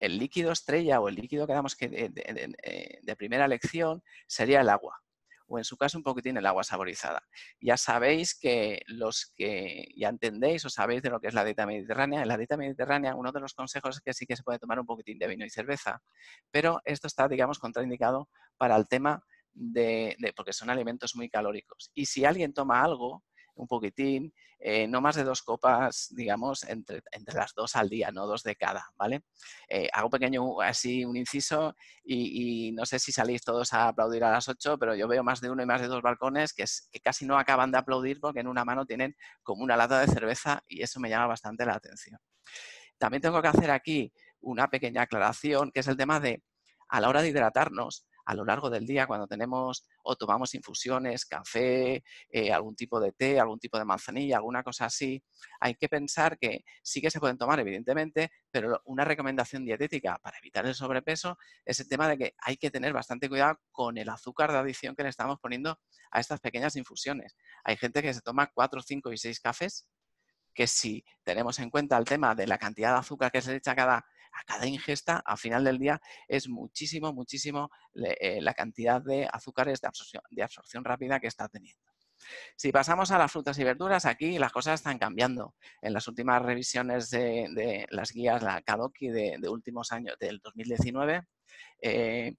líquido 0.00 0.52
estrella 0.52 1.00
o 1.00 1.08
el 1.08 1.16
líquido 1.16 1.46
que 1.46 1.52
damos 1.52 1.76
que 1.76 1.86
eh, 1.86 3.00
de, 3.02 3.16
primera 3.16 3.44
elección 3.44 4.02
sería 4.26 4.60
el 4.60 4.68
agua 4.68 5.00
o 5.46 5.58
en 5.58 5.64
su 5.64 5.76
caso 5.76 5.98
un 5.98 6.04
poquitín 6.04 6.38
el 6.38 6.46
agua 6.46 6.64
saborizada. 6.64 7.22
Ya 7.60 7.76
sabéis 7.76 8.34
que 8.34 8.80
los 8.86 9.32
que 9.36 9.88
ya 9.94 10.08
entendéis 10.08 10.64
o 10.64 10.70
sabéis 10.70 11.02
de 11.02 11.10
lo 11.10 11.20
que 11.20 11.28
es 11.28 11.34
la 11.34 11.44
dieta 11.44 11.66
mediterránea, 11.66 12.22
en 12.22 12.28
la 12.28 12.38
dieta 12.38 12.56
mediterránea 12.56 13.14
uno 13.14 13.30
de 13.30 13.40
los 13.40 13.52
consejos 13.52 13.96
es 13.96 14.02
que 14.02 14.14
sí 14.14 14.26
que 14.26 14.36
se 14.36 14.42
puede 14.42 14.58
tomar 14.58 14.80
un 14.80 14.86
poquitín 14.86 15.18
de 15.18 15.26
vino 15.26 15.44
y 15.44 15.50
cerveza, 15.50 16.02
pero 16.50 16.80
esto 16.84 17.06
está, 17.06 17.28
digamos, 17.28 17.58
contraindicado 17.58 18.30
para 18.56 18.74
el 18.76 18.88
tema 18.88 19.22
de, 19.52 20.16
porque 20.36 20.52
son 20.52 20.70
alimentos 20.70 21.14
muy 21.14 21.28
calóricos. 21.28 21.90
Y 21.94 22.06
si 22.06 22.24
alguien 22.24 22.52
toma 22.52 22.82
algo, 22.82 23.22
un 23.54 23.66
poquitín, 23.66 24.32
eh, 24.58 24.86
no 24.88 25.00
más 25.00 25.16
de 25.16 25.24
dos 25.24 25.42
copas, 25.42 26.08
digamos, 26.10 26.64
entre, 26.64 27.02
entre, 27.12 27.34
las 27.34 27.54
dos 27.54 27.76
al 27.76 27.88
día, 27.88 28.10
no 28.10 28.26
dos 28.26 28.42
de 28.42 28.56
cada, 28.56 28.86
¿vale? 28.96 29.22
Eh, 29.68 29.88
hago 29.92 30.10
pequeño 30.10 30.60
así 30.60 31.04
un 31.04 31.16
inciso 31.16 31.74
y, 32.04 32.72
no 32.72 32.86
sé 32.86 32.98
si 32.98 33.12
salís 33.12 33.42
todos 33.42 33.72
a 33.72 33.88
aplaudir 33.88 34.24
a 34.24 34.30
las 34.30 34.48
ocho, 34.48 34.78
pero 34.78 34.94
yo 34.94 35.08
veo 35.08 35.22
más 35.22 35.40
de 35.40 35.50
uno 35.50 35.62
y 35.62 35.66
más 35.66 35.80
de 35.80 35.86
dos 35.86 36.02
balcones 36.02 36.52
que, 36.52 36.64
es, 36.64 36.88
que 36.90 37.00
casi 37.00 37.26
no 37.26 37.38
acaban 37.38 37.70
de 37.70 37.78
aplaudir 37.78 38.20
porque 38.20 38.40
en 38.40 38.48
una 38.48 38.64
mano 38.64 38.86
tienen 38.86 39.14
como 39.42 39.62
una 39.62 39.76
lata 39.76 40.00
de 40.00 40.06
cerveza 40.06 40.62
y 40.68 40.82
eso 40.82 41.00
me 41.00 41.08
llama 41.08 41.26
bastante 41.26 41.66
la 41.66 41.74
atención. 41.74 42.18
También 42.98 43.22
tengo 43.22 43.40
que 43.42 43.48
hacer 43.48 43.70
aquí 43.70 44.12
una 44.40 44.68
pequeña 44.68 45.02
aclaración, 45.02 45.70
que 45.72 45.80
es 45.80 45.88
el 45.88 45.96
tema 45.96 46.20
de, 46.20 46.42
a 46.88 47.00
la 47.00 47.08
hora 47.08 47.22
de 47.22 47.28
hidratarnos, 47.28 48.06
a 48.24 48.34
lo 48.34 48.44
largo 48.44 48.70
del 48.70 48.86
día 48.86 49.06
cuando 49.06 49.26
tenemos 49.26 49.86
o 50.02 50.16
tomamos 50.16 50.54
infusiones, 50.54 51.26
café, 51.26 52.02
eh, 52.30 52.52
algún 52.52 52.74
tipo 52.74 53.00
de 53.00 53.12
té, 53.12 53.38
algún 53.38 53.58
tipo 53.58 53.78
de 53.78 53.84
manzanilla, 53.84 54.36
alguna 54.36 54.62
cosa 54.62 54.86
así, 54.86 55.22
hay 55.60 55.74
que 55.74 55.88
pensar 55.88 56.38
que 56.38 56.64
sí 56.82 57.00
que 57.00 57.10
se 57.10 57.20
pueden 57.20 57.38
tomar, 57.38 57.60
evidentemente, 57.60 58.30
pero 58.50 58.80
una 58.84 59.04
recomendación 59.04 59.64
dietética 59.64 60.18
para 60.22 60.38
evitar 60.38 60.66
el 60.66 60.74
sobrepeso 60.74 61.38
es 61.64 61.80
el 61.80 61.88
tema 61.88 62.08
de 62.08 62.18
que 62.18 62.34
hay 62.38 62.56
que 62.56 62.70
tener 62.70 62.92
bastante 62.92 63.28
cuidado 63.28 63.58
con 63.70 63.98
el 63.98 64.08
azúcar 64.08 64.52
de 64.52 64.58
adición 64.58 64.94
que 64.94 65.02
le 65.02 65.08
estamos 65.08 65.38
poniendo 65.40 65.78
a 66.10 66.20
estas 66.20 66.40
pequeñas 66.40 66.76
infusiones. 66.76 67.36
Hay 67.64 67.76
gente 67.76 68.02
que 68.02 68.14
se 68.14 68.20
toma 68.20 68.50
4, 68.52 68.82
5 68.82 69.12
y 69.12 69.18
6 69.18 69.40
cafés 69.40 69.86
que 70.54 70.66
si 70.66 71.04
tenemos 71.24 71.58
en 71.58 71.68
cuenta 71.68 71.98
el 71.98 72.04
tema 72.04 72.34
de 72.34 72.46
la 72.46 72.58
cantidad 72.58 72.92
de 72.92 73.00
azúcar 73.00 73.32
que 73.32 73.42
se 73.42 73.50
le 73.50 73.56
echa 73.56 73.74
cada 73.74 74.06
a 74.34 74.44
cada 74.44 74.66
ingesta, 74.66 75.22
a 75.24 75.36
final 75.36 75.64
del 75.64 75.78
día, 75.78 76.00
es 76.28 76.48
muchísimo, 76.48 77.12
muchísimo 77.12 77.70
eh, 77.94 78.40
la 78.40 78.54
cantidad 78.54 79.00
de 79.00 79.28
azúcares 79.32 79.80
de 79.80 80.42
absorción, 80.42 80.84
rápida 80.84 81.20
que 81.20 81.28
está 81.28 81.48
teniendo. 81.48 81.82
Si 82.56 82.72
pasamos 82.72 83.10
a 83.10 83.18
las 83.18 83.30
frutas 83.30 83.58
y 83.58 83.64
verduras, 83.64 84.06
aquí 84.06 84.38
las 84.38 84.52
cosas 84.52 84.80
están 84.80 84.98
cambiando. 84.98 85.54
En 85.82 85.92
las 85.92 86.08
últimas 86.08 86.40
revisiones 86.42 87.10
de, 87.10 87.86
las 87.90 88.12
guías, 88.12 88.42
la 88.42 88.62
Kadoki 88.62 89.08
de, 89.08 89.38
últimos 89.48 89.92
años, 89.92 90.16
del 90.18 90.38
2019, 90.38 91.22
eh, 91.82 92.34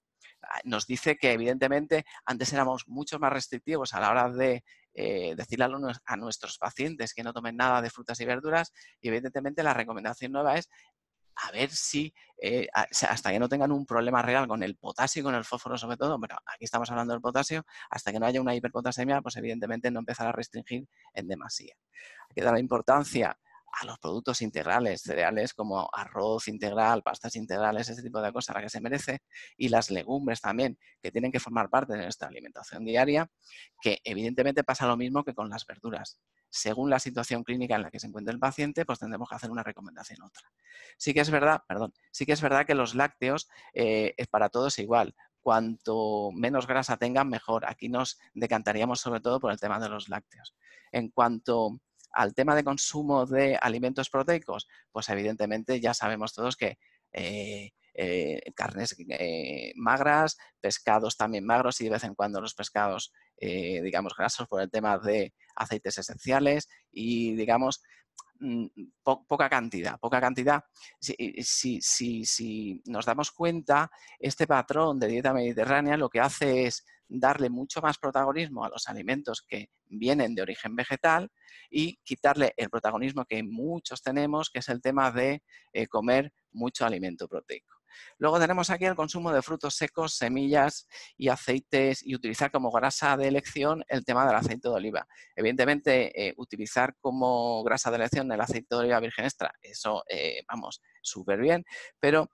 nos 0.64 0.86
dice 0.86 1.16
que 1.16 1.32
evidentemente 1.32 2.04
antes 2.24 2.52
éramos 2.52 2.88
mucho 2.88 3.18
más 3.18 3.32
restrictivos 3.32 3.94
a 3.94 4.00
la 4.00 4.10
hora 4.10 4.30
de 4.30 4.64
eh, 4.94 5.34
decirle 5.36 5.66
a, 6.06 6.16
nuestros 6.16 6.56
pacientes 6.56 7.12
que 7.12 7.22
no 7.22 7.34
tomen 7.34 7.56
nada 7.56 7.82
de 7.82 7.90
frutas 7.90 8.18
y 8.20 8.24
verduras 8.24 8.72
y 9.00 9.08
evidentemente 9.08 9.62
la 9.62 9.74
recomendación 9.74 10.32
nueva 10.32 10.56
es 10.56 10.70
a 11.36 11.50
ver 11.52 11.70
si 11.70 12.12
eh, 12.42 12.68
hasta 12.72 13.30
que 13.30 13.38
no 13.38 13.48
tengan 13.48 13.72
un 13.72 13.86
problema 13.86 14.22
real 14.22 14.46
con 14.46 14.62
el 14.62 14.76
potasio 14.76 15.20
y 15.20 15.22
con 15.22 15.34
el 15.34 15.44
fósforo 15.44 15.78
sobre 15.78 15.96
todo, 15.96 16.18
pero 16.20 16.36
aquí 16.46 16.64
estamos 16.64 16.90
hablando 16.90 17.12
del 17.12 17.20
potasio, 17.20 17.64
hasta 17.90 18.12
que 18.12 18.20
no 18.20 18.26
haya 18.26 18.40
una 18.40 18.54
hiperpotasemia, 18.54 19.20
pues 19.22 19.36
evidentemente 19.36 19.90
no 19.90 20.00
empezar 20.00 20.26
a 20.26 20.32
restringir 20.32 20.86
en 21.14 21.28
demasía. 21.28 21.74
Hay 22.28 22.34
que 22.34 22.42
dar 22.42 22.54
la 22.54 22.60
importancia 22.60 23.38
a 23.80 23.84
los 23.84 23.98
productos 23.98 24.40
integrales, 24.40 25.02
cereales 25.02 25.52
como 25.52 25.88
arroz 25.92 26.48
integral, 26.48 27.02
pastas 27.02 27.36
integrales, 27.36 27.88
ese 27.88 28.02
tipo 28.02 28.22
de 28.22 28.32
cosas, 28.32 28.56
la 28.56 28.62
que 28.62 28.70
se 28.70 28.80
merece, 28.80 29.20
y 29.56 29.68
las 29.68 29.90
legumbres 29.90 30.40
también, 30.40 30.78
que 31.02 31.10
tienen 31.10 31.30
que 31.30 31.40
formar 31.40 31.68
parte 31.68 31.92
de 31.92 32.02
nuestra 32.02 32.28
alimentación 32.28 32.84
diaria, 32.84 33.30
que 33.80 34.00
evidentemente 34.04 34.64
pasa 34.64 34.86
lo 34.86 34.96
mismo 34.96 35.24
que 35.24 35.34
con 35.34 35.50
las 35.50 35.66
verduras 35.66 36.18
según 36.56 36.90
la 36.90 36.98
situación 36.98 37.44
clínica 37.44 37.76
en 37.76 37.82
la 37.82 37.90
que 37.90 38.00
se 38.00 38.06
encuentre 38.06 38.32
el 38.32 38.40
paciente, 38.40 38.84
pues 38.84 38.98
tendremos 38.98 39.28
que 39.28 39.34
hacer 39.34 39.50
una 39.50 39.62
recomendación 39.62 40.22
otra. 40.22 40.50
Sí 40.96 41.14
que 41.14 41.20
es 41.20 41.30
verdad, 41.30 41.62
perdón, 41.68 41.92
sí 42.10 42.26
que 42.26 42.32
es 42.32 42.40
verdad 42.40 42.66
que 42.66 42.74
los 42.74 42.94
lácteos 42.94 43.48
eh, 43.74 44.14
es 44.16 44.26
para 44.26 44.48
todos 44.48 44.78
igual. 44.78 45.14
Cuanto 45.40 46.30
menos 46.32 46.66
grasa 46.66 46.96
tengan, 46.96 47.28
mejor. 47.28 47.66
Aquí 47.68 47.88
nos 47.88 48.18
decantaríamos 48.34 49.00
sobre 49.00 49.20
todo 49.20 49.38
por 49.38 49.52
el 49.52 49.60
tema 49.60 49.78
de 49.78 49.88
los 49.88 50.08
lácteos. 50.08 50.56
En 50.90 51.10
cuanto 51.10 51.80
al 52.10 52.34
tema 52.34 52.54
de 52.54 52.64
consumo 52.64 53.26
de 53.26 53.58
alimentos 53.60 54.10
proteicos, 54.10 54.66
pues 54.90 55.08
evidentemente 55.10 55.80
ya 55.80 55.94
sabemos 55.94 56.32
todos 56.32 56.56
que 56.56 56.78
eh, 57.12 57.70
eh, 57.94 58.40
carnes 58.54 58.96
magras, 59.76 60.36
pescados 60.60 61.16
también 61.16 61.46
magros 61.46 61.80
y 61.80 61.84
de 61.84 61.90
vez 61.90 62.04
en 62.04 62.14
cuando 62.14 62.40
los 62.40 62.54
pescados, 62.54 63.12
eh, 63.38 63.80
digamos, 63.82 64.14
grasos 64.16 64.46
por 64.48 64.60
el 64.60 64.70
tema 64.70 64.98
de 64.98 65.32
aceites 65.54 65.98
esenciales 65.98 66.68
y, 66.90 67.34
digamos, 67.34 67.82
mm, 68.40 68.66
poca 69.02 69.48
cantidad, 69.48 69.98
poca 69.98 70.20
cantidad. 70.20 70.62
Si, 71.00 71.80
si, 71.80 72.82
nos 72.86 73.06
damos 73.06 73.30
cuenta, 73.30 73.90
este 74.18 74.46
patrón 74.46 74.98
de 75.00 75.08
dieta 75.08 75.32
mediterránea 75.32 75.96
lo 75.96 76.08
que 76.08 76.20
hace 76.20 76.66
es 76.66 76.84
darle 77.08 77.50
mucho 77.50 77.80
más 77.80 77.98
protagonismo 77.98 78.64
a 78.64 78.68
los 78.68 78.88
alimentos 78.88 79.42
que 79.46 79.70
vienen 79.86 80.34
de 80.34 80.42
origen 80.42 80.74
vegetal 80.74 81.30
y 81.70 81.96
quitarle 82.02 82.52
el 82.56 82.68
protagonismo 82.68 83.24
que 83.24 83.42
muchos 83.42 84.02
tenemos, 84.02 84.50
que 84.50 84.58
es 84.58 84.68
el 84.68 84.82
tema 84.82 85.12
de 85.12 85.42
comer 85.88 86.32
mucho 86.52 86.84
alimento 86.84 87.28
proteico. 87.28 87.75
Luego 88.18 88.38
tenemos 88.38 88.70
aquí 88.70 88.84
el 88.84 88.94
consumo 88.94 89.32
de 89.32 89.42
frutos 89.42 89.74
secos, 89.74 90.14
semillas 90.14 90.86
y 91.16 91.28
aceites 91.28 92.04
y 92.04 92.14
utilizar 92.14 92.50
como 92.50 92.70
grasa 92.70 93.16
de 93.16 93.28
elección 93.28 93.84
el 93.88 94.04
tema 94.04 94.26
del 94.26 94.36
aceite 94.36 94.68
de 94.68 94.74
oliva. 94.74 95.06
Evidentemente, 95.34 96.28
eh, 96.28 96.34
utilizar 96.36 96.94
como 97.00 97.62
grasa 97.64 97.90
de 97.90 97.96
elección 97.96 98.30
el 98.30 98.40
aceite 98.40 98.68
de 98.70 98.76
oliva 98.76 99.00
virgen 99.00 99.24
extra, 99.24 99.52
eso, 99.62 100.04
eh, 100.08 100.42
vamos, 100.48 100.80
súper 101.02 101.40
bien, 101.40 101.64
pero 102.00 102.28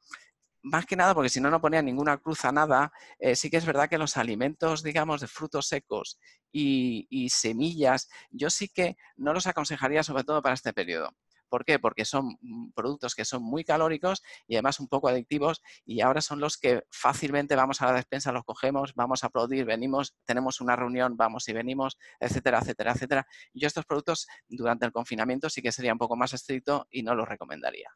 más 0.63 0.87
que 0.87 0.97
nada, 0.97 1.15
porque 1.15 1.29
si 1.29 1.41
no, 1.41 1.51
no 1.51 1.61
ponía 1.61 1.83
ninguna 1.83 2.19
cruz 2.19 2.45
a 2.45 2.53
nada, 2.53 2.93
eh, 3.19 3.35
sí 3.35 3.51
que 3.51 3.57
es 3.57 3.67
verdad 3.67 3.89
que 3.89 3.99
los 3.99 4.17
alimentos, 4.17 4.83
digamos, 4.83 5.21
de 5.21 5.27
frutos 5.27 5.67
secos 5.67 6.19
y, 6.53 7.29
semillas, 7.31 8.09
yo 8.31 8.49
sí 8.51 8.69
que 8.69 8.97
no 9.17 9.33
los 9.33 9.47
aconsejaría 9.47 10.03
sobre 10.03 10.25
todo 10.25 10.43
para 10.43 10.55
este 10.55 10.73
periodo 10.73 11.11
¿Por 11.53 11.67
qué? 11.67 11.79
Porque 11.79 12.07
son 12.07 12.39
mm, 12.41 12.71
productos 12.73 13.15
que 13.15 13.27
son 13.27 13.43
muy 13.43 13.63
calóricos 13.63 14.23
y 14.49 14.55
además 14.55 14.81
un 14.81 14.89
poco 14.89 15.09
adictivos 15.09 15.61
y 15.85 16.01
ahora 16.01 16.23
son 16.23 16.41
los 16.41 16.57
que 16.57 16.85
fácilmente 16.91 17.55
vamos 17.57 17.83
a 17.83 17.87
la 17.89 17.93
despensa, 17.93 18.33
los 18.33 18.45
cogemos, 18.45 18.95
vamos 18.95 19.23
a 19.23 19.27
aplaudir, 19.27 19.67
venimos, 19.67 20.17
tenemos 20.25 20.63
una 20.63 20.77
reunión, 20.77 21.15
vamos 21.19 21.47
y 21.51 21.53
venimos, 21.53 21.99
etcétera, 22.21 22.61
etcétera, 22.61 22.93
etcétera. 22.93 23.27
Yo 23.53 23.67
estos 23.67 23.85
productos 23.85 24.27
durante 24.49 24.87
el 24.87 24.93
confinamiento 24.93 25.51
sí 25.51 25.61
que 25.61 25.73
sería 25.73 25.93
un 25.93 25.99
poco 25.99 26.17
más 26.17 26.33
estricto 26.33 26.87
y 26.91 27.03
no 27.03 27.15
los 27.15 27.29
recomendaría. 27.29 27.91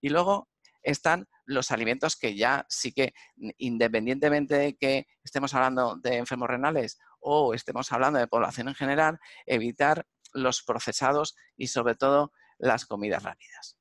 Y 0.00 0.08
luego 0.08 0.48
están 0.82 1.28
los 1.44 1.70
alimentos 1.70 2.16
que 2.16 2.34
ya 2.34 2.64
sí 2.70 2.92
que, 2.94 3.12
independientemente 3.58 4.54
de 4.54 4.74
que 4.74 5.06
estemos 5.22 5.52
hablando 5.52 5.96
de 5.96 6.16
enfermos 6.16 6.48
renales 6.48 6.98
o 7.20 7.52
estemos 7.52 7.92
hablando 7.92 8.18
de 8.18 8.26
población 8.26 8.68
en 8.68 8.74
general, 8.74 9.18
evitar 9.44 10.06
los 10.32 10.62
procesados 10.62 11.36
y 11.58 11.66
sobre 11.66 11.94
todo 11.94 12.32
las 12.62 12.86
comidas 12.86 13.22
rápidas. 13.22 13.76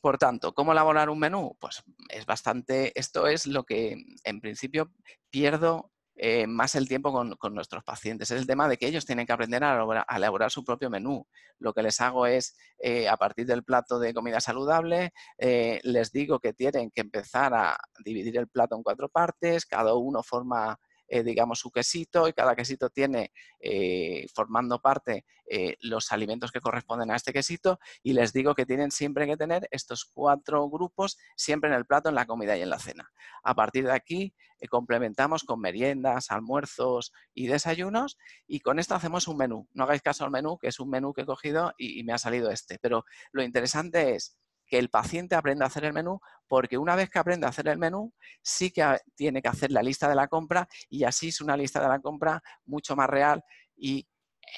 Por 0.00 0.18
tanto, 0.18 0.54
¿cómo 0.54 0.72
elaborar 0.72 1.10
un 1.10 1.18
menú? 1.18 1.56
Pues 1.58 1.82
es 2.08 2.26
bastante, 2.26 2.98
esto 2.98 3.26
es 3.26 3.46
lo 3.46 3.64
que 3.64 3.96
en 4.24 4.40
principio 4.40 4.92
pierdo 5.30 5.90
eh, 6.14 6.46
más 6.46 6.76
el 6.76 6.88
tiempo 6.88 7.12
con, 7.12 7.54
nuestros 7.54 7.82
pacientes. 7.82 8.30
Es 8.30 8.40
el 8.40 8.46
tema 8.46 8.68
de 8.68 8.76
que 8.76 8.86
ellos 8.86 9.04
tienen 9.04 9.26
que 9.26 9.32
aprender 9.32 9.64
a 9.64 9.84
elaborar, 10.16 10.50
su 10.50 10.64
propio 10.64 10.88
menú. 10.88 11.26
Lo 11.58 11.74
que 11.74 11.82
les 11.82 12.00
hago 12.00 12.26
es, 12.26 12.56
eh, 12.78 13.08
a 13.08 13.16
partir 13.16 13.46
del 13.46 13.64
plato 13.64 13.98
de 13.98 14.14
comida 14.14 14.40
saludable, 14.40 15.12
eh, 15.38 15.80
les 15.82 16.12
digo 16.12 16.38
que 16.38 16.52
tienen 16.52 16.90
que 16.90 17.00
empezar 17.00 17.52
a 17.52 17.76
dividir 18.04 18.38
el 18.38 18.48
plato 18.48 18.76
en 18.76 18.82
cuatro 18.82 19.08
partes, 19.08 19.66
cada 19.66 19.94
uno 19.94 20.22
forma 20.22 20.78
eh, 21.08 21.22
digamos, 21.22 21.60
su 21.60 21.70
quesito 21.70 22.28
y 22.28 22.32
cada 22.32 22.54
quesito 22.56 22.90
tiene 22.90 23.32
eh, 23.60 24.26
formando 24.34 24.80
parte 24.80 25.24
eh, 25.48 25.76
los 25.80 26.10
alimentos 26.10 26.50
que 26.50 26.60
corresponden 26.60 27.10
a 27.10 27.16
este 27.16 27.32
quesito 27.32 27.78
y 28.02 28.12
les 28.12 28.32
digo 28.32 28.54
que 28.54 28.66
tienen 28.66 28.90
siempre 28.90 29.26
que 29.26 29.36
tener 29.36 29.68
estos 29.70 30.04
cuatro 30.04 30.68
grupos 30.68 31.18
siempre 31.36 31.70
en 31.70 31.76
el 31.76 31.86
plato, 31.86 32.08
en 32.08 32.16
la 32.16 32.26
comida 32.26 32.56
y 32.56 32.62
en 32.62 32.70
la 32.70 32.78
cena. 32.78 33.10
A 33.44 33.54
partir 33.54 33.84
de 33.84 33.92
aquí 33.92 34.34
complementamos 34.70 35.44
con 35.44 35.60
meriendas, 35.60 36.30
almuerzos 36.30 37.12
y 37.34 37.46
desayunos 37.46 38.18
y 38.46 38.60
con 38.60 38.78
esto 38.78 38.94
hacemos 38.94 39.28
un 39.28 39.36
menú. 39.36 39.68
No 39.72 39.84
hagáis 39.84 40.02
caso 40.02 40.24
al 40.24 40.30
menú, 40.30 40.58
que 40.58 40.68
es 40.68 40.80
un 40.80 40.90
menú 40.90 41.12
que 41.12 41.22
he 41.22 41.26
cogido 41.26 41.72
y 41.78 42.02
me 42.04 42.12
ha 42.12 42.18
salido 42.18 42.50
este, 42.50 42.78
pero 42.80 43.04
lo 43.32 43.42
interesante 43.42 44.14
es 44.14 44.36
que 44.66 44.78
el 44.78 44.90
paciente 44.90 45.34
aprenda 45.34 45.64
a 45.64 45.68
hacer 45.68 45.84
el 45.84 45.92
menú, 45.92 46.20
porque 46.48 46.78
una 46.78 46.96
vez 46.96 47.10
que 47.10 47.18
aprende 47.18 47.46
a 47.46 47.50
hacer 47.50 47.68
el 47.68 47.78
menú, 47.78 48.12
sí 48.42 48.70
que 48.70 48.98
tiene 49.14 49.42
que 49.42 49.48
hacer 49.48 49.70
la 49.70 49.82
lista 49.82 50.08
de 50.08 50.14
la 50.14 50.28
compra 50.28 50.68
y 50.88 51.04
así 51.04 51.28
es 51.28 51.40
una 51.40 51.56
lista 51.56 51.80
de 51.80 51.88
la 51.88 52.00
compra 52.00 52.42
mucho 52.64 52.96
más 52.96 53.08
real 53.08 53.44
y 53.76 54.06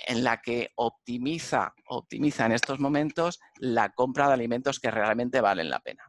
en 0.06 0.24
la 0.24 0.40
que 0.40 0.70
optimiza, 0.76 1.74
optimiza 1.86 2.46
en 2.46 2.52
estos 2.52 2.78
momentos 2.78 3.40
la 3.56 3.90
compra 3.90 4.28
de 4.28 4.34
alimentos 4.34 4.80
que 4.80 4.90
realmente 4.90 5.40
valen 5.40 5.70
la 5.70 5.80
pena. 5.80 6.04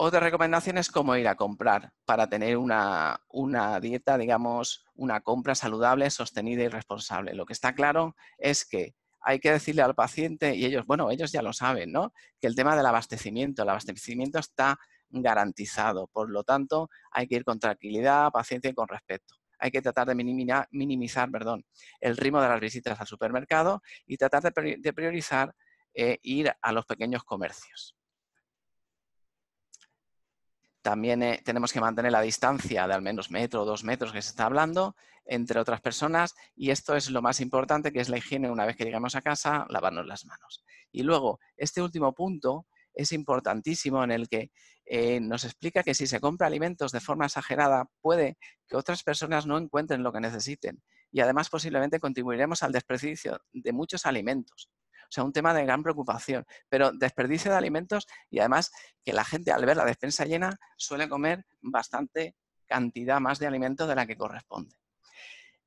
Otra 0.00 0.20
recomendación 0.20 0.78
es 0.78 0.90
cómo 0.90 1.16
ir 1.16 1.26
a 1.26 1.34
comprar 1.34 1.92
para 2.04 2.28
tener 2.28 2.56
una, 2.56 3.20
una, 3.30 3.80
dieta, 3.80 4.16
digamos, 4.16 4.84
una 4.94 5.22
compra 5.22 5.56
saludable, 5.56 6.08
sostenida 6.10 6.62
y 6.62 6.68
responsable. 6.68 7.34
Lo 7.34 7.44
que 7.44 7.52
está 7.52 7.74
claro 7.74 8.14
es 8.38 8.64
que 8.64 8.94
hay 9.28 9.40
que 9.40 9.52
decirle 9.52 9.82
al 9.82 9.94
paciente, 9.94 10.56
y 10.56 10.64
ellos, 10.64 10.86
bueno, 10.86 11.10
ellos 11.10 11.30
ya 11.30 11.42
lo 11.42 11.52
saben, 11.52 11.92
¿no? 11.92 12.14
Que 12.40 12.46
el 12.46 12.54
tema 12.56 12.74
del 12.74 12.86
abastecimiento, 12.86 13.62
el 13.62 13.68
abastecimiento 13.68 14.38
está 14.38 14.78
garantizado. 15.10 16.06
Por 16.06 16.30
lo 16.30 16.44
tanto, 16.44 16.88
hay 17.10 17.28
que 17.28 17.34
ir 17.34 17.44
con 17.44 17.60
tranquilidad, 17.60 18.30
paciencia 18.30 18.70
y 18.70 18.74
con 18.74 18.88
respeto. 18.88 19.34
Hay 19.58 19.70
que 19.70 19.82
tratar 19.82 20.08
de 20.08 20.14
minimizar, 20.14 21.30
perdón, 21.30 21.66
el 22.00 22.16
ritmo 22.16 22.40
de 22.40 22.48
las 22.48 22.58
visitas 22.58 22.98
al 22.98 23.06
supermercado 23.06 23.82
y 24.06 24.16
tratar 24.16 24.42
de 24.42 24.92
priorizar 24.94 25.54
eh, 25.92 26.18
ir 26.22 26.50
a 26.62 26.72
los 26.72 26.86
pequeños 26.86 27.22
comercios. 27.22 27.97
También 30.88 31.22
eh, 31.22 31.42
tenemos 31.44 31.70
que 31.70 31.82
mantener 31.82 32.10
la 32.12 32.22
distancia 32.22 32.88
de 32.88 32.94
al 32.94 33.02
menos 33.02 33.30
metro 33.30 33.60
o 33.60 33.64
dos 33.66 33.84
metros 33.84 34.10
que 34.10 34.22
se 34.22 34.30
está 34.30 34.46
hablando 34.46 34.96
entre 35.26 35.60
otras 35.60 35.82
personas 35.82 36.34
y 36.56 36.70
esto 36.70 36.96
es 36.96 37.10
lo 37.10 37.20
más 37.20 37.40
importante 37.40 37.92
que 37.92 38.00
es 38.00 38.08
la 38.08 38.16
higiene 38.16 38.50
una 38.50 38.64
vez 38.64 38.74
que 38.74 38.84
llegamos 38.84 39.14
a 39.14 39.20
casa, 39.20 39.66
lavarnos 39.68 40.06
las 40.06 40.24
manos. 40.24 40.64
Y 40.90 41.02
luego, 41.02 41.40
este 41.58 41.82
último 41.82 42.14
punto 42.14 42.66
es 42.94 43.12
importantísimo 43.12 44.02
en 44.02 44.12
el 44.12 44.30
que 44.30 44.50
eh, 44.86 45.20
nos 45.20 45.44
explica 45.44 45.82
que 45.82 45.92
si 45.92 46.06
se 46.06 46.20
compra 46.20 46.46
alimentos 46.46 46.90
de 46.90 47.00
forma 47.00 47.26
exagerada 47.26 47.90
puede 48.00 48.38
que 48.66 48.78
otras 48.78 49.02
personas 49.02 49.44
no 49.44 49.58
encuentren 49.58 50.02
lo 50.02 50.10
que 50.10 50.20
necesiten 50.20 50.82
y 51.12 51.20
además 51.20 51.50
posiblemente 51.50 52.00
contribuiremos 52.00 52.62
al 52.62 52.72
desperdicio 52.72 53.42
de 53.52 53.72
muchos 53.72 54.06
alimentos. 54.06 54.70
O 55.08 55.10
sea, 55.10 55.24
un 55.24 55.32
tema 55.32 55.54
de 55.54 55.64
gran 55.64 55.82
preocupación. 55.82 56.44
Pero 56.68 56.92
desperdicio 56.92 57.50
de 57.50 57.56
alimentos 57.56 58.06
y 58.30 58.40
además 58.40 58.70
que 59.02 59.12
la 59.12 59.24
gente 59.24 59.52
al 59.52 59.64
ver 59.64 59.76
la 59.76 59.84
despensa 59.84 60.24
llena 60.24 60.58
suele 60.76 61.08
comer 61.08 61.46
bastante 61.60 62.36
cantidad 62.66 63.18
más 63.18 63.38
de 63.38 63.46
alimentos 63.46 63.88
de 63.88 63.94
la 63.94 64.06
que 64.06 64.16
corresponde. 64.16 64.76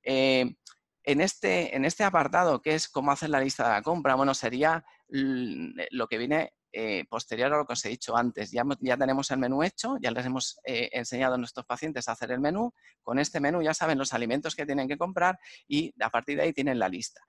Eh, 0.04 0.56
en, 1.04 1.22
este, 1.22 1.76
en 1.76 1.86
este 1.86 2.04
apartado, 2.04 2.62
que 2.62 2.76
es 2.76 2.88
cómo 2.88 3.12
hacer 3.12 3.30
la 3.30 3.40
lista 3.40 3.64
de 3.64 3.74
la 3.74 3.82
compra, 3.82 4.16
bueno, 4.16 4.36
sería 4.36 4.86
lo 5.10 6.08
que 6.08 6.18
viene 6.18 6.54
eh, 6.74 7.06
posterior 7.10 7.52
a 7.54 7.58
lo 7.58 7.66
que 7.66 7.74
os 7.74 7.84
he 7.86 7.90
dicho 7.90 8.16
antes. 8.16 8.52
Ya, 8.52 8.64
ya 8.80 8.98
tenemos 8.98 9.32
el 9.32 9.40
menú 9.40 9.64
hecho, 9.64 9.98
ya 10.00 10.12
les 10.12 10.26
hemos 10.26 10.60
eh, 10.64 10.90
enseñado 10.94 11.36
a 11.36 11.38
nuestros 11.38 11.66
pacientes 11.66 12.08
a 12.08 12.12
hacer 12.12 12.32
el 12.32 12.40
menú. 12.40 12.74
Con 13.02 13.18
este 13.18 13.40
menú 13.40 13.62
ya 13.64 13.74
saben 13.74 13.98
los 13.98 14.14
alimentos 14.14 14.56
que 14.56 14.66
tienen 14.66 14.88
que 14.88 14.98
comprar 14.98 15.40
y 15.68 15.94
a 16.02 16.10
partir 16.12 16.38
de 16.38 16.44
ahí 16.44 16.54
tienen 16.54 16.78
la 16.78 16.88
lista 16.88 17.22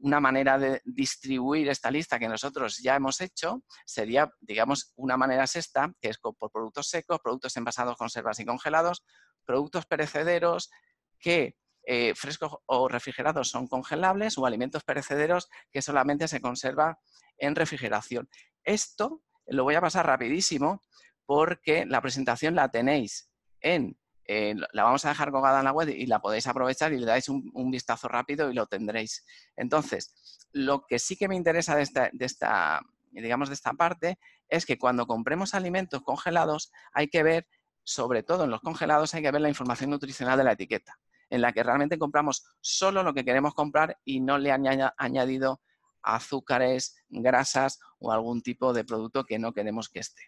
una 0.00 0.20
manera 0.20 0.58
de 0.58 0.80
distribuir 0.84 1.68
esta 1.68 1.90
lista 1.90 2.18
que 2.18 2.28
nosotros 2.28 2.78
ya 2.78 2.96
hemos 2.96 3.20
hecho 3.20 3.62
sería, 3.84 4.32
digamos, 4.40 4.92
una 4.96 5.16
manera 5.16 5.46
sexta, 5.46 5.92
que 6.00 6.08
es 6.08 6.18
por 6.18 6.34
productos 6.50 6.88
secos, 6.88 7.20
productos 7.22 7.56
envasados, 7.56 7.96
conservas 7.96 8.40
y 8.40 8.44
congelados, 8.44 9.04
productos 9.44 9.86
perecederos 9.86 10.70
que 11.18 11.56
eh, 11.84 12.14
frescos 12.14 12.56
o 12.66 12.88
refrigerados 12.88 13.48
son 13.48 13.66
congelables 13.66 14.36
o 14.38 14.46
alimentos 14.46 14.84
perecederos 14.84 15.48
que 15.72 15.82
solamente 15.82 16.28
se 16.28 16.40
conserva 16.40 16.98
en 17.38 17.54
refrigeración. 17.54 18.28
Esto 18.64 19.22
lo 19.46 19.64
voy 19.64 19.74
a 19.74 19.80
pasar 19.80 20.06
rapidísimo 20.06 20.82
porque 21.26 21.86
la 21.86 22.00
presentación 22.00 22.54
la 22.54 22.70
tenéis 22.70 23.30
en 23.60 23.98
eh, 24.32 24.54
la 24.54 24.84
vamos 24.84 25.04
a 25.04 25.08
dejar 25.08 25.32
colgada 25.32 25.58
en 25.58 25.64
la 25.64 25.72
web 25.72 25.88
y 25.88 26.06
la 26.06 26.20
podéis 26.20 26.46
aprovechar 26.46 26.92
y 26.92 26.98
le 26.98 27.04
dais 27.04 27.28
un, 27.28 27.70
vistazo 27.72 28.06
rápido 28.06 28.48
y 28.48 28.54
lo 28.54 28.68
tendréis. 28.68 29.26
Entonces, 29.56 30.14
lo 30.52 30.86
que 30.86 31.00
sí 31.00 31.16
que 31.16 31.26
me 31.26 31.34
interesa 31.34 31.74
de 31.74 31.82
esta, 32.20 32.80
digamos, 33.10 33.48
de 33.48 33.56
esta 33.56 33.72
parte 33.72 34.20
es 34.48 34.66
que 34.66 34.78
cuando 34.78 35.08
compremos 35.08 35.52
alimentos 35.52 36.02
congelados 36.02 36.70
hay 36.92 37.08
que 37.08 37.24
ver, 37.24 37.48
sobre 37.82 38.22
todo 38.22 38.44
en 38.44 38.50
los 38.50 38.60
congelados, 38.60 39.14
hay 39.14 39.22
que 39.22 39.32
ver 39.32 39.40
la 39.40 39.48
información 39.48 39.90
nutricional 39.90 40.38
de 40.38 40.44
la 40.44 40.52
etiqueta, 40.52 40.96
en 41.28 41.40
la 41.40 41.52
que 41.52 41.64
realmente 41.64 41.98
compramos 41.98 42.44
solo 42.60 43.02
lo 43.02 43.12
que 43.12 43.24
queremos 43.24 43.52
comprar 43.54 43.98
y 44.04 44.20
no 44.20 44.38
le 44.38 44.52
han 44.52 44.64
añadido 44.96 45.60
azúcares, 46.02 47.02
grasas 47.08 47.80
o 47.98 48.12
algún 48.12 48.42
tipo 48.42 48.72
de 48.72 48.84
producto 48.84 49.24
que 49.24 49.40
no 49.40 49.52
queremos 49.52 49.88
que 49.88 49.98
esté. 49.98 50.22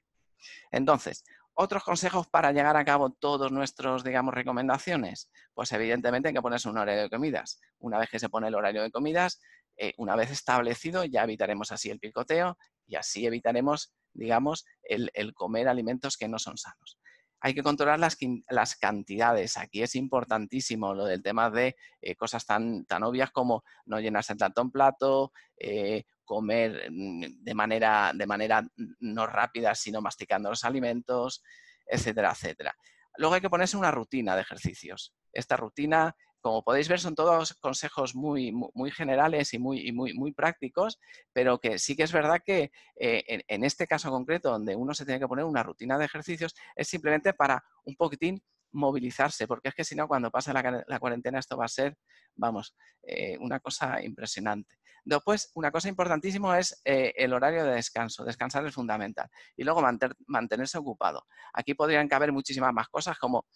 Entonces, 0.73 1.23
otros 1.55 1.85
consejos 1.85 2.27
para 2.29 2.53
llegar 2.53 2.77
a 2.77 2.85
cabo 2.85 3.11
todos 3.11 3.53
nuestros, 3.53 4.05
digamos, 4.05 4.35
recomendaciones. 4.35 5.31
Pues 5.55 5.73
evidentemente 5.73 6.29
hay 6.29 6.35
que 6.35 6.43
ponerse 6.43 6.69
un 6.69 6.79
horario 6.79 7.03
de 7.03 7.11
comidas. 7.11 7.61
Una 7.79 7.99
vez 7.99 8.11
que 8.11 8.19
se 8.19 8.29
pone 8.29 8.49
el 8.49 8.55
horario 8.55 8.83
de 8.83 8.91
comidas, 8.91 9.41
eh, 9.77 9.95
una 9.97 10.17
vez 10.17 10.31
establecido, 10.31 11.05
ya 11.05 11.25
evitaremos 11.25 11.73
así 11.73 11.91
el 11.91 11.99
picoteo 11.99 12.57
y 12.87 12.97
así 12.97 13.27
evitaremos, 13.27 13.93
digamos, 14.13 14.65
el, 14.83 15.11
comer 15.35 15.69
alimentos 15.69 16.17
que 16.17 16.29
no 16.29 16.39
son 16.39 16.57
sanos. 16.57 16.99
Hay 17.41 17.55
que 17.55 17.63
controlar 17.63 17.99
las, 17.99 18.17
las, 18.49 18.77
cantidades. 18.77 19.57
Aquí 19.57 19.83
es 19.83 19.97
importantísimo 19.97 20.95
lo 20.95 21.07
del 21.07 21.23
tema 21.23 21.51
de 21.51 21.75
eh, 22.01 22.15
cosas 22.15 22.47
tan, 22.47 22.85
tan 22.85 23.03
obvias 23.03 23.33
como 23.33 23.65
no 23.85 23.99
llenarse 23.99 24.37
tanto 24.37 24.63
un 24.63 24.71
plato, 24.71 25.33
eh, 25.57 26.05
comer 26.25 26.91
mm, 26.91 27.43
de 27.43 27.55
manera, 27.55 28.13
de 28.15 28.27
manera 28.27 28.67
no 29.01 29.27
rápida, 29.27 29.75
sino 29.75 30.01
masticando 30.01 30.51
los 30.51 30.65
alimentos, 30.65 31.43
etcétera, 31.87 32.33
etcétera. 32.33 32.75
Luego 33.17 33.35
hay 33.35 33.41
que 33.41 33.51
ponerse 33.51 33.77
una 33.77 33.91
rutina 33.91 34.35
de 34.35 34.43
ejercicios. 34.43 35.15
Esta 35.33 35.57
rutina, 35.57 36.17
como 36.41 36.63
podéis 36.65 36.89
ver, 36.89 36.99
son 36.99 37.15
todos 37.15 37.55
consejos 37.55 38.15
muy, 38.15 38.53
muy 38.53 38.91
generales 38.91 39.53
y 39.53 39.59
muy, 39.59 39.93
muy, 39.93 40.15
muy 40.15 40.33
prácticos, 40.33 40.99
pero 41.33 41.59
que 41.59 41.79
sí 41.79 41.95
que 41.95 42.05
es 42.05 42.13
verdad 42.13 42.41
que 42.45 42.71
eh, 42.99 43.43
en, 43.49 43.65
este 43.65 43.87
caso 43.87 44.11
concreto, 44.11 44.51
donde 44.51 44.77
uno 44.77 44.95
se 44.95 45.05
tiene 45.05 45.21
que 45.21 45.29
poner 45.29 45.45
una 45.45 45.63
rutina 45.63 45.99
de 45.99 46.07
ejercicios, 46.07 46.55
es 46.75 46.89
simplemente 46.89 47.35
para 47.35 47.63
un 47.85 47.97
poquitín 47.97 48.43
movilizarse, 48.73 49.47
porque 49.47 49.69
es 49.69 49.75
que 49.75 49.85
si 49.85 49.95
no, 49.95 50.09
cuando 50.09 50.31
pase 50.31 50.53
la, 50.55 50.99
cuarentena, 50.99 51.39
esto 51.39 51.59
va 51.59 51.67
a 51.67 51.69
ser 51.69 51.97
vamos, 52.37 52.75
eh, 53.03 53.37
una 53.39 53.61
cosa 53.61 54.03
impresionante. 54.03 54.79
Después, 55.05 55.51
una 55.55 55.73
cosa 55.73 55.89
importantísima 55.89 56.59
es 56.61 56.81
eh, 56.85 57.13
el 57.17 57.33
horario 57.33 57.65
de 57.65 57.75
descanso. 57.75 58.25
Descansar 58.25 58.65
es 58.67 58.75
fundamental. 58.75 59.29
Y 59.57 59.65
luego 59.65 59.83
mantenerse 60.27 60.79
ocupado. 60.79 61.27
Aquí 61.53 61.75
podrían 61.75 62.07
caber 62.07 62.31
muchísimas 62.31 62.73
más 62.73 62.89
cosas, 62.89 63.19
como 63.19 63.47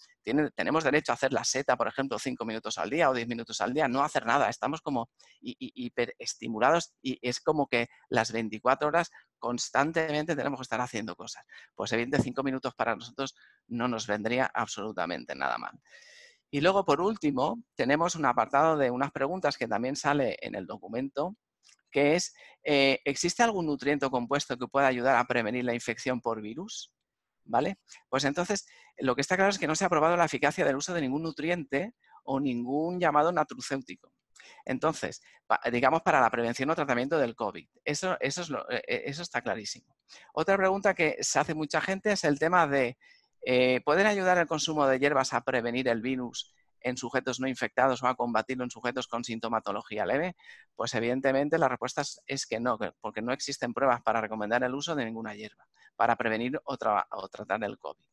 tenemos 0.57 0.83
derecho 0.83 1.13
a 1.13 1.15
hacer 1.15 1.33
la 1.33 1.45
seta, 1.45 1.77
por 1.77 1.87
ejemplo, 1.87 2.19
cinco 2.19 2.45
minutos 2.45 2.79
al 2.79 2.91
día 2.91 3.11
o 3.11 3.15
diez 3.15 3.29
minutos 3.29 3.61
al 3.61 3.73
día, 3.73 3.87
no 3.87 4.03
hacer 4.03 4.27
nada. 4.27 4.49
Estamos 4.49 4.81
como 4.81 5.09
hiperestimulados 5.41 6.95
y 7.01 7.19
es 7.23 7.41
como 7.41 7.69
que 7.69 7.89
las 8.09 8.33
24 8.33 8.89
horas 8.89 9.11
constantemente 9.39 10.35
tenemos 10.35 10.59
que 10.59 10.65
estar 10.65 10.81
haciendo 10.81 11.15
cosas. 11.15 11.45
Pues 11.77 11.93
evidentemente 11.93 12.25
cinco 12.25 12.43
minutos 12.43 12.75
para 12.75 12.97
nosotros 12.97 13.37
no 13.69 13.87
nos 13.87 14.09
vendría 14.09 14.51
absolutamente 14.53 15.37
nada 15.37 15.59
mal. 15.59 15.79
Y 16.51 16.61
luego, 16.61 16.85
por 16.85 17.01
último, 17.01 17.63
tenemos 17.75 18.15
un 18.15 18.25
apartado 18.25 18.77
de 18.77 18.91
unas 18.91 19.11
preguntas 19.11 19.57
que 19.57 19.67
también 19.67 19.97
sale 19.97 20.37
en 20.41 20.55
el 20.55 20.67
documento, 20.67 21.37
que 21.91 22.15
es, 22.15 22.35
eh, 22.63 23.01
¿existe 23.05 23.43
algún 23.43 23.67
nutriente 23.67 24.07
o 24.07 24.11
compuesto 24.11 24.57
que 24.57 24.69
pueda 24.69 24.87
ayudar 24.87 25.17
a 25.17 25.25
prevenir 25.25 25.65
la 25.65 25.75
infección 25.75 26.21
por 26.21 26.41
virus? 26.41 26.93
¿Vale? 27.45 27.79
Pues 28.09 28.25
entonces, 28.25 28.67
lo 28.99 29.15
que 29.15 29.21
está 29.21 29.37
claro 29.37 29.51
es 29.51 29.59
que 29.59 29.67
no 29.67 29.77
se 29.77 29.85
ha 29.85 29.89
probado 29.89 30.17
la 30.17 30.25
eficacia 30.25 30.65
del 30.65 30.77
uso 30.77 30.93
de 30.95 31.01
ningún 31.01 31.23
nutriente 31.23 31.95
o 32.25 32.41
ningún 32.41 32.99
llamado 32.99 33.33
natrucéutico. 33.33 34.13
Entonces, 34.65 35.23
digamos 35.71 36.03
para 36.03 36.21
la 36.21 36.31
prevención 36.31 36.71
o 36.71 36.75
tratamiento 36.75 37.19
del 37.19 37.35
COVID. 37.35 37.69
Eso, 37.85 38.17
eso, 38.21 38.43
es 38.43 38.51
e, 38.71 38.83
e, 38.87 39.11
eso 39.11 39.23
está 39.23 39.41
clarísimo. 39.43 39.97
Otra 40.35 40.57
pregunta 40.57 40.95
que 40.95 41.17
se 41.21 41.39
hace 41.39 41.55
mucha 41.55 41.81
gente 41.81 42.13
es 42.13 42.25
el 42.25 42.39
tema 42.39 42.67
de 42.67 42.99
eh, 43.49 43.81
¿Pueden 43.85 44.09
ayudar 44.09 44.39
el 44.39 44.49
consumo 44.49 44.89
de 44.89 44.99
hierbas 44.99 45.33
a 45.33 45.43
prevenir 45.43 45.87
el 45.87 46.03
virus 46.03 46.53
en 46.81 46.97
sujetos 46.97 47.39
no 47.39 47.47
infectados 47.47 48.03
o 48.03 48.09
a 48.09 48.17
combatirlo 48.17 48.65
en 48.65 48.71
sujetos 48.71 49.07
con 49.07 49.23
sintomatología 49.23 50.05
leve? 50.05 50.35
Pues 50.75 50.95
evidentemente 50.95 51.57
la 51.57 51.69
respuesta 51.69 52.03
es 52.27 52.45
que 52.45 52.59
no, 52.59 52.77
porque 53.01 53.23
no 53.23 53.33
existen 53.33 53.73
pruebas 53.73 54.03
para 54.03 54.21
recomendar 54.21 54.65
el 54.65 54.75
uso 54.75 54.97
de 54.97 55.05
ninguna 55.05 55.37
hierba 55.37 55.65
para 55.95 56.17
prevenir 56.17 56.61
o, 56.65 56.77
tratar 56.77 57.63
el 57.63 57.79
COVID. 57.79 58.05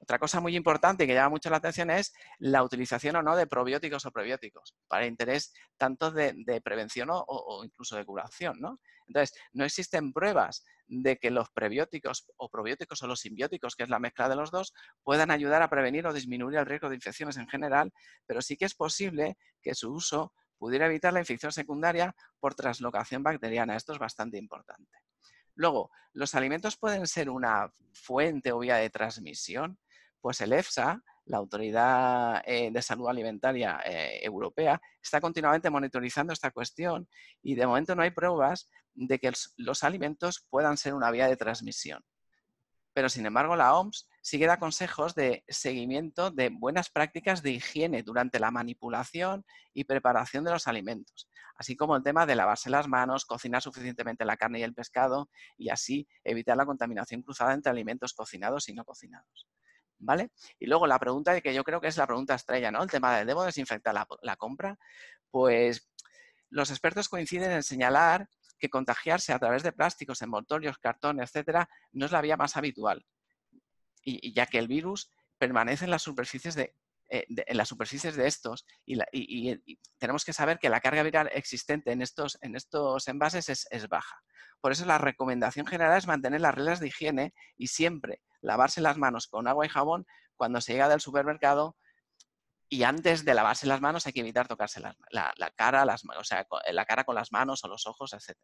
Otra 0.00 0.18
cosa 0.18 0.40
muy 0.40 0.56
importante 0.56 1.06
que 1.06 1.12
llama 1.12 1.28
mucho 1.28 1.50
la 1.50 1.58
atención 1.58 1.90
es 1.90 2.14
la 2.38 2.62
utilización 2.62 3.16
o 3.16 3.22
no 3.22 3.36
de 3.36 3.46
probióticos 3.46 4.06
o 4.06 4.10
prebióticos 4.10 4.74
para 4.88 5.06
interés 5.06 5.52
tanto 5.76 6.10
de, 6.10 6.60
prevención 6.64 7.08
o, 7.10 7.62
incluso 7.64 7.96
de 7.96 8.06
curación. 8.06 8.58
Entonces, 9.06 9.38
no 9.52 9.64
existen 9.64 10.12
pruebas 10.12 10.64
de 10.86 11.18
que 11.18 11.30
los 11.30 11.50
prebióticos 11.50 12.26
o 12.36 12.48
probióticos 12.48 13.02
o 13.02 13.06
los 13.06 13.20
simbióticos, 13.20 13.76
que 13.76 13.82
es 13.82 13.90
la 13.90 13.98
mezcla 13.98 14.28
de 14.28 14.36
los 14.36 14.50
dos, 14.50 14.72
puedan 15.02 15.30
ayudar 15.30 15.62
a 15.62 15.68
prevenir 15.68 16.06
o 16.06 16.12
disminuir 16.14 16.58
el 16.58 16.66
riesgo 16.66 16.88
de 16.88 16.96
infecciones 16.96 17.36
en 17.36 17.48
general, 17.48 17.92
pero 18.26 18.40
sí 18.40 18.56
que 18.56 18.64
es 18.64 18.74
posible 18.74 19.36
que 19.62 19.74
su 19.74 19.92
uso 19.92 20.32
pudiera 20.58 20.86
evitar 20.86 21.12
la 21.12 21.20
infección 21.20 21.52
secundaria 21.52 22.14
por 22.38 22.54
translocación 22.54 23.22
bacteriana. 23.22 23.76
Esto 23.76 23.92
es 23.92 23.98
bastante 23.98 24.38
importante. 24.38 24.98
Luego, 25.54 25.90
¿los 26.12 26.34
alimentos 26.34 26.76
pueden 26.76 27.06
ser 27.06 27.28
una 27.28 27.70
fuente 27.92 28.52
o 28.52 28.60
vía 28.60 28.76
de 28.76 28.90
transmisión? 28.90 29.78
Pues 30.20 30.40
el 30.40 30.52
EFSA, 30.52 31.02
la 31.26 31.38
Autoridad 31.38 32.42
eh, 32.44 32.70
de 32.70 32.82
Salud 32.82 33.08
Alimentaria 33.08 33.80
eh, 33.84 34.20
Europea, 34.22 34.80
está 35.02 35.20
continuamente 35.20 35.70
monitorizando 35.70 36.32
esta 36.32 36.50
cuestión 36.50 37.08
y 37.42 37.54
de 37.54 37.66
momento 37.66 37.94
no 37.94 38.02
hay 38.02 38.10
pruebas 38.10 38.68
de 38.94 39.18
que 39.18 39.32
los 39.56 39.84
alimentos 39.84 40.46
puedan 40.50 40.76
ser 40.76 40.94
una 40.94 41.10
vía 41.10 41.28
de 41.28 41.36
transmisión. 41.36 42.04
Pero, 42.92 43.08
sin 43.08 43.24
embargo, 43.24 43.54
la 43.54 43.74
OMS 43.76 44.08
sigue 44.20 44.46
da 44.46 44.58
consejos 44.58 45.14
de 45.14 45.44
seguimiento 45.48 46.30
de 46.30 46.50
buenas 46.50 46.90
prácticas 46.90 47.42
de 47.42 47.52
higiene 47.52 48.02
durante 48.02 48.40
la 48.40 48.50
manipulación 48.50 49.44
y 49.72 49.84
preparación 49.84 50.44
de 50.44 50.50
los 50.50 50.66
alimentos, 50.66 51.28
así 51.54 51.76
como 51.76 51.96
el 51.96 52.02
tema 52.02 52.26
de 52.26 52.34
lavarse 52.34 52.68
las 52.68 52.88
manos, 52.88 53.24
cocinar 53.24 53.62
suficientemente 53.62 54.24
la 54.24 54.36
carne 54.36 54.58
y 54.58 54.62
el 54.64 54.74
pescado 54.74 55.30
y 55.56 55.68
así 55.68 56.08
evitar 56.24 56.56
la 56.56 56.66
contaminación 56.66 57.22
cruzada 57.22 57.54
entre 57.54 57.70
alimentos 57.70 58.12
cocinados 58.12 58.68
y 58.68 58.74
no 58.74 58.84
cocinados. 58.84 59.46
¿Vale? 60.02 60.30
Y 60.58 60.66
luego 60.66 60.86
la 60.86 60.98
pregunta 60.98 61.38
que 61.42 61.52
yo 61.52 61.62
creo 61.62 61.80
que 61.80 61.88
es 61.88 61.98
la 61.98 62.06
pregunta 62.06 62.34
estrella, 62.34 62.70
¿no? 62.70 62.82
El 62.82 62.90
tema 62.90 63.18
de 63.18 63.26
¿debo 63.26 63.44
desinfectar 63.44 63.94
la, 63.94 64.36
compra? 64.36 64.78
Pues 65.30 65.90
los 66.48 66.70
expertos 66.70 67.10
coinciden 67.10 67.52
en 67.52 67.62
señalar 67.62 68.28
que 68.58 68.70
contagiarse 68.70 69.34
a 69.34 69.38
través 69.38 69.62
de 69.62 69.72
plásticos, 69.72 70.22
envoltorios, 70.22 70.78
cartón, 70.78 71.20
etcétera, 71.20 71.68
no 71.92 72.06
es 72.06 72.12
la 72.12 72.22
vía 72.22 72.38
más 72.38 72.56
habitual. 72.56 73.04
Y, 74.02 74.32
ya 74.32 74.46
que 74.46 74.58
el 74.58 74.68
virus 74.68 75.12
permanece 75.36 75.84
en 75.84 75.90
las 75.90 76.02
superficies 76.02 76.54
de, 76.54 76.74
eh, 77.10 77.26
en 77.28 77.56
las 77.56 77.68
superficies 77.68 78.14
de 78.14 78.28
estos 78.28 78.64
y, 78.86 78.98
tenemos 79.98 80.24
que 80.24 80.32
saber 80.32 80.58
que 80.60 80.68
la 80.70 80.80
carga 80.80 81.02
viral 81.02 81.28
existente 81.32 81.90
en 81.90 82.02
estos, 82.02 82.38
en 82.40 82.54
estos 82.54 83.08
envases 83.08 83.48
es, 83.48 83.66
es, 83.70 83.88
baja. 83.88 84.16
Por 84.60 84.70
eso 84.70 84.84
la 84.86 84.98
recomendación 84.98 85.66
general 85.66 85.98
es 85.98 86.06
mantener 86.06 86.40
las 86.40 86.54
reglas 86.54 86.78
de 86.78 86.86
higiene 86.86 87.34
y 87.56 87.66
siempre 87.66 88.20
lavarse 88.40 88.80
las 88.80 88.96
manos 88.96 89.26
con 89.26 89.48
agua 89.48 89.66
y 89.66 89.68
jabón 89.68 90.06
cuando 90.36 90.60
se 90.60 90.72
llega 90.72 90.88
del 90.88 91.00
supermercado 91.00 91.76
y 92.72 92.84
antes 92.84 93.24
de 93.24 93.34
lavarse 93.34 93.66
las 93.66 93.80
manos 93.80 94.06
hay 94.06 94.12
que 94.12 94.20
evitar 94.20 94.46
tocarse 94.46 94.80
la, 94.80 94.94
cara, 95.56 95.84
las, 95.84 96.04
o 96.04 96.22
sea, 96.22 96.46
la 96.70 96.84
cara 96.84 97.02
con 97.02 97.16
las 97.16 97.32
manos 97.32 97.64
o 97.64 97.68
los 97.68 97.84
ojos, 97.86 98.12
etc. 98.12 98.38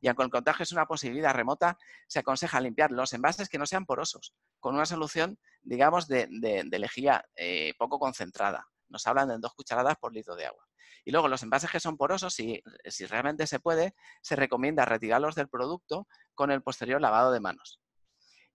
Y 0.00 0.08
aunque 0.08 0.22
el 0.22 0.30
contagio 0.30 0.62
es 0.62 0.72
una 0.72 0.86
posibilidad 0.86 1.34
remota, 1.34 1.76
se 2.08 2.20
aconseja 2.20 2.58
limpiar 2.58 2.90
los 2.90 3.12
envases 3.12 3.50
que 3.50 3.58
no 3.58 3.66
sean 3.66 3.84
porosos, 3.84 4.34
con 4.60 4.74
una 4.74 4.86
solución, 4.86 5.38
digamos, 5.60 6.08
de, 6.08 6.26
lejía 6.70 7.22
eh, 7.36 7.74
poco 7.78 7.98
concentrada. 7.98 8.66
Nos 8.88 9.06
hablan 9.06 9.28
de 9.28 9.36
dos 9.38 9.52
cucharadas 9.52 9.96
por 10.00 10.14
litro 10.14 10.36
de 10.36 10.46
agua. 10.46 10.66
Y 11.04 11.10
luego 11.10 11.28
los 11.28 11.42
envases 11.42 11.70
que 11.70 11.80
son 11.80 11.98
porosos, 11.98 12.34
si 12.34 12.62
realmente 13.08 13.46
se 13.46 13.60
puede, 13.60 13.94
se 14.22 14.36
recomienda 14.36 14.86
retirarlos 14.86 15.34
del 15.34 15.48
producto 15.48 16.08
con 16.34 16.50
el 16.50 16.62
posterior 16.62 17.00
lavado 17.00 17.30
de 17.30 17.40
manos. 17.40 17.79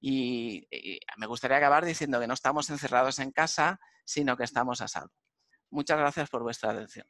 Y, 0.07 0.67
me 1.17 1.25
gustaría 1.25 1.57
acabar 1.57 1.83
diciendo 1.83 2.19
que 2.19 2.27
no 2.27 2.35
estamos 2.35 2.69
encerrados 2.69 3.17
en 3.17 3.31
casa, 3.31 3.79
sino 4.03 4.37
que 4.37 4.43
estamos 4.43 4.79
a 4.81 4.87
salvo. 4.87 5.15
Muchas 5.71 5.97
gracias 5.97 6.29
por 6.29 6.43
vuestra 6.43 6.69
atención. 6.69 7.07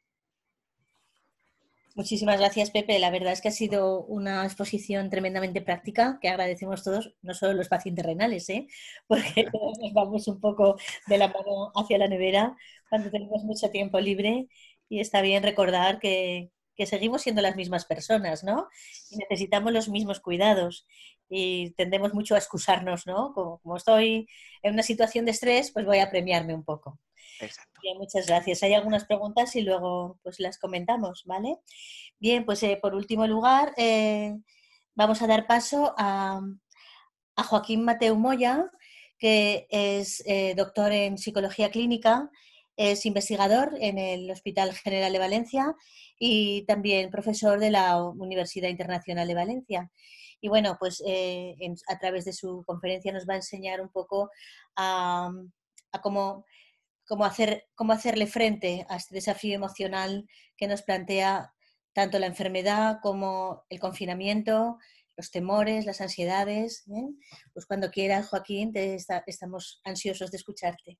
Muchísimas 1.94 2.38
gracias, 2.38 2.70
Pepe. 2.70 2.98
La 2.98 3.10
verdad 3.10 3.34
es 3.34 3.42
que 3.42 3.48
ha 3.48 3.52
sido 3.52 4.02
una 4.04 4.46
exposición 4.46 5.10
tremendamente 5.10 5.60
práctica 5.60 6.18
que 6.22 6.30
agradecemos 6.30 6.82
todos, 6.82 7.14
no 7.20 7.34
solo 7.34 7.52
los 7.52 7.68
pacientes 7.68 8.04
renales, 8.04 8.48
¿eh? 8.48 8.66
porque 9.06 9.44
todos 9.52 9.78
nos 9.78 9.92
vamos 9.92 10.26
un 10.26 10.40
poco 10.40 10.78
de 11.06 11.18
la 11.18 11.28
mano 11.28 11.72
hacia 11.74 11.98
la 11.98 12.08
nevera 12.08 12.56
cuando 12.88 13.10
tenemos 13.10 13.44
mucho 13.44 13.68
tiempo 13.68 14.00
libre 14.00 14.48
y 14.88 15.00
está 15.00 15.20
bien 15.20 15.42
recordar 15.42 15.98
que, 15.98 16.50
que 16.76 16.86
seguimos 16.86 17.22
siendo 17.22 17.42
las 17.42 17.56
mismas 17.56 17.84
personas, 17.84 18.44
¿no? 18.44 18.68
Y 19.10 19.16
necesitamos 19.16 19.72
los 19.72 19.88
mismos 19.88 20.20
cuidados 20.20 20.86
y 21.28 21.72
tendemos 21.72 22.14
mucho 22.14 22.34
a 22.34 22.38
excusarnos, 22.38 23.06
¿no? 23.06 23.32
Como, 23.32 23.76
estoy 23.76 24.28
en 24.62 24.74
una 24.74 24.82
situación 24.82 25.24
de 25.24 25.32
estrés, 25.32 25.72
pues 25.72 25.84
voy 25.84 25.98
a 25.98 26.10
premiarme 26.10 26.54
un 26.54 26.64
poco. 26.64 26.98
Exacto. 27.40 27.80
Bien, 27.82 27.98
muchas 27.98 28.26
gracias. 28.26 28.62
Hay 28.62 28.74
algunas 28.74 29.04
preguntas 29.04 29.54
y 29.56 29.62
luego 29.62 30.18
pues 30.22 30.40
las 30.40 30.58
comentamos, 30.58 31.24
¿vale? 31.26 31.58
Bien, 32.18 32.44
pues 32.44 32.62
eh, 32.62 32.78
por 32.80 32.94
último 32.94 33.26
lugar, 33.26 33.74
eh, 33.76 34.34
vamos 34.94 35.20
a 35.22 35.26
dar 35.26 35.46
paso 35.46 35.94
a, 35.98 36.40
a 37.36 37.42
Joaquín 37.42 37.84
Mateu 37.84 38.16
Moya, 38.16 38.70
que 39.18 39.66
es 39.70 40.22
eh, 40.26 40.54
doctor 40.56 40.92
en 40.92 41.18
psicología 41.18 41.70
clínica, 41.70 42.30
es 42.76 43.06
investigador 43.06 43.74
en 43.80 43.98
el 43.98 44.30
Hospital 44.30 44.74
General 44.74 45.12
de 45.12 45.18
Valencia 45.18 45.74
y 46.18 46.64
también 46.66 47.10
profesor 47.10 47.58
de 47.58 47.70
la 47.70 48.02
Universidad 48.02 48.68
Internacional 48.68 49.26
de 49.26 49.34
Valencia. 49.34 49.90
Y 50.40 50.48
bueno, 50.48 50.76
pues 50.78 51.02
eh, 51.06 51.56
a 51.88 51.98
través 51.98 52.24
de 52.24 52.32
su 52.32 52.62
conferencia 52.66 53.12
nos 53.12 53.26
va 53.26 53.34
a 53.34 53.36
enseñar 53.36 53.80
un 53.80 53.88
poco 53.88 54.30
a, 54.76 55.30
cómo, 56.02 56.44
cómo, 57.06 57.24
hacer, 57.24 57.66
cómo 57.74 57.92
hacerle 57.92 58.26
frente 58.26 58.86
a 58.88 58.96
este 58.96 59.14
desafío 59.14 59.54
emocional 59.54 60.28
que 60.56 60.68
nos 60.68 60.82
plantea 60.82 61.52
tanto 61.92 62.18
la 62.18 62.26
enfermedad 62.26 62.98
como 63.02 63.64
el 63.70 63.80
confinamiento, 63.80 64.78
los 65.16 65.30
temores, 65.30 65.86
las 65.86 66.00
ansiedades. 66.02 66.86
¿eh? 66.88 67.08
Pues 67.54 67.64
cuando 67.64 67.90
quieras, 67.90 68.28
Joaquín, 68.28 68.72
te 68.72 68.94
estamos 68.94 69.80
ansiosos 69.84 70.30
de 70.30 70.36
escucharte. 70.36 70.98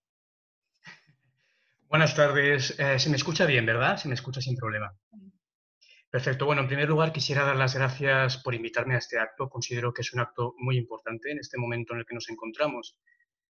Buenas 1.88 2.16
tardes. 2.16 2.78
Eh, 2.78 2.98
se 2.98 3.10
me 3.10 3.16
escucha 3.16 3.46
bien, 3.46 3.64
¿verdad? 3.64 3.96
Se 3.96 4.08
me 4.08 4.14
escucha 4.14 4.40
sin 4.40 4.56
problema. 4.56 4.92
Perfecto. 6.10 6.46
Bueno, 6.46 6.62
en 6.62 6.68
primer 6.68 6.88
lugar 6.88 7.12
quisiera 7.12 7.44
dar 7.44 7.56
las 7.56 7.74
gracias 7.74 8.38
por 8.38 8.54
invitarme 8.54 8.94
a 8.94 8.98
este 8.98 9.18
acto. 9.18 9.48
Considero 9.48 9.92
que 9.92 10.02
es 10.02 10.12
un 10.12 10.20
acto 10.20 10.54
muy 10.58 10.76
importante 10.78 11.30
en 11.30 11.38
este 11.38 11.58
momento 11.58 11.92
en 11.92 12.00
el 12.00 12.06
que 12.06 12.14
nos 12.14 12.28
encontramos. 12.28 12.96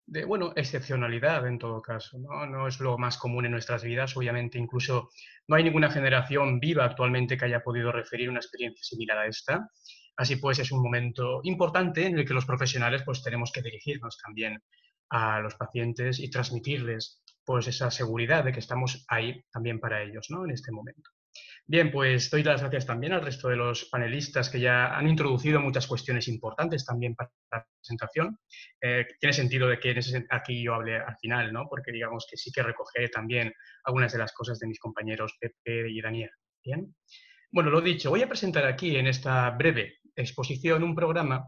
De, 0.05 0.25
bueno, 0.25 0.53
excepcionalidad 0.55 1.47
en 1.47 1.57
todo 1.57 1.81
caso, 1.81 2.17
¿no? 2.19 2.45
No 2.45 2.67
es 2.67 2.79
lo 2.79 2.97
más 2.97 3.17
común 3.17 3.45
en 3.45 3.51
nuestras 3.51 3.83
vidas. 3.83 4.15
Obviamente, 4.17 4.57
incluso 4.57 5.09
no 5.47 5.55
hay 5.55 5.63
ninguna 5.63 5.89
generación 5.89 6.59
viva 6.59 6.85
actualmente 6.85 7.37
que 7.37 7.45
haya 7.45 7.63
podido 7.63 7.91
referir 7.91 8.29
una 8.29 8.39
experiencia 8.39 8.83
similar 8.83 9.17
a 9.17 9.27
esta. 9.27 9.69
Así 10.15 10.35
pues, 10.35 10.59
es 10.59 10.71
un 10.71 10.83
momento 10.83 11.41
importante 11.43 12.05
en 12.05 12.19
el 12.19 12.25
que 12.25 12.33
los 12.33 12.45
profesionales 12.45 13.01
pues 13.03 13.23
tenemos 13.23 13.51
que 13.51 13.61
dirigirnos 13.61 14.17
también 14.23 14.61
a 15.09 15.39
los 15.41 15.55
pacientes 15.55 16.19
y 16.19 16.29
transmitirles 16.29 17.21
pues 17.45 17.67
esa 17.67 17.91
seguridad 17.91 18.43
de 18.43 18.51
que 18.51 18.59
estamos 18.59 19.05
ahí 19.07 19.43
también 19.51 19.79
para 19.79 20.01
ellos 20.01 20.27
¿no? 20.29 20.45
en 20.45 20.51
este 20.51 20.71
momento. 20.71 21.09
Bien, 21.65 21.91
pues 21.91 22.29
doy 22.29 22.43
las 22.43 22.59
gracias 22.59 22.85
también 22.85 23.13
al 23.13 23.21
resto 23.21 23.47
de 23.47 23.55
los 23.55 23.85
panelistas 23.85 24.49
que 24.49 24.59
ya 24.59 24.97
han 24.97 25.07
introducido 25.07 25.61
muchas 25.61 25.87
cuestiones 25.87 26.27
importantes 26.27 26.85
también 26.85 27.15
para 27.15 27.31
la 27.51 27.65
presentación. 27.79 28.37
Eh, 28.81 29.07
tiene 29.17 29.31
sentido 29.31 29.69
de 29.69 29.79
que 29.79 29.97
aquí 30.29 30.61
yo 30.61 30.73
hable 30.73 30.97
al 30.97 31.15
final, 31.17 31.53
¿no? 31.53 31.67
porque 31.69 31.93
digamos 31.93 32.27
que 32.29 32.35
sí 32.35 32.51
que 32.51 32.63
recogeré 32.63 33.07
también 33.07 33.53
algunas 33.85 34.11
de 34.11 34.19
las 34.19 34.33
cosas 34.33 34.59
de 34.59 34.67
mis 34.67 34.79
compañeros 34.79 35.37
Pepe 35.39 35.89
y 35.89 36.01
Daniel. 36.01 36.31
Bien. 36.63 36.93
Bueno, 37.49 37.69
lo 37.69 37.79
dicho, 37.81 38.09
voy 38.09 38.21
a 38.23 38.27
presentar 38.27 38.65
aquí 38.65 38.97
en 38.97 39.07
esta 39.07 39.49
breve 39.51 39.99
exposición 40.15 40.83
un 40.83 40.95
programa 40.95 41.47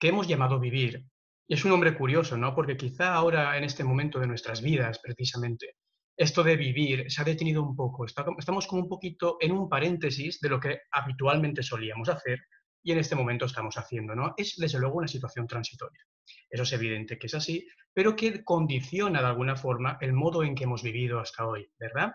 que 0.00 0.08
hemos 0.08 0.26
llamado 0.26 0.58
Vivir. 0.58 1.04
Y 1.46 1.54
es 1.54 1.64
un 1.64 1.70
nombre 1.70 1.94
curioso, 1.94 2.36
¿no? 2.36 2.54
Porque 2.54 2.76
quizá 2.76 3.14
ahora, 3.14 3.56
en 3.56 3.64
este 3.64 3.84
momento 3.84 4.18
de 4.18 4.26
nuestras 4.26 4.62
vidas, 4.62 4.98
precisamente, 4.98 5.76
esto 6.16 6.42
de 6.42 6.56
vivir 6.56 7.10
se 7.10 7.22
ha 7.22 7.24
detenido 7.24 7.62
un 7.62 7.74
poco. 7.74 8.06
Estamos 8.06 8.66
como 8.66 8.82
un 8.82 8.88
poquito 8.88 9.36
en 9.40 9.52
un 9.52 9.68
paréntesis 9.68 10.40
de 10.40 10.48
lo 10.48 10.60
que 10.60 10.80
habitualmente 10.92 11.62
solíamos 11.62 12.08
hacer 12.08 12.40
y 12.82 12.92
en 12.92 12.98
este 12.98 13.16
momento 13.16 13.46
estamos 13.46 13.76
haciendo, 13.78 14.14
¿no? 14.14 14.34
Es 14.36 14.56
desde 14.58 14.78
luego 14.78 14.98
una 14.98 15.08
situación 15.08 15.46
transitoria. 15.46 16.02
Eso 16.50 16.62
es 16.62 16.72
evidente 16.72 17.18
que 17.18 17.26
es 17.26 17.34
así, 17.34 17.66
pero 17.92 18.14
que 18.14 18.44
condiciona 18.44 19.20
de 19.20 19.26
alguna 19.26 19.56
forma 19.56 19.96
el 20.00 20.12
modo 20.12 20.44
en 20.44 20.54
que 20.54 20.64
hemos 20.64 20.82
vivido 20.82 21.18
hasta 21.18 21.46
hoy, 21.46 21.66
¿verdad? 21.78 22.12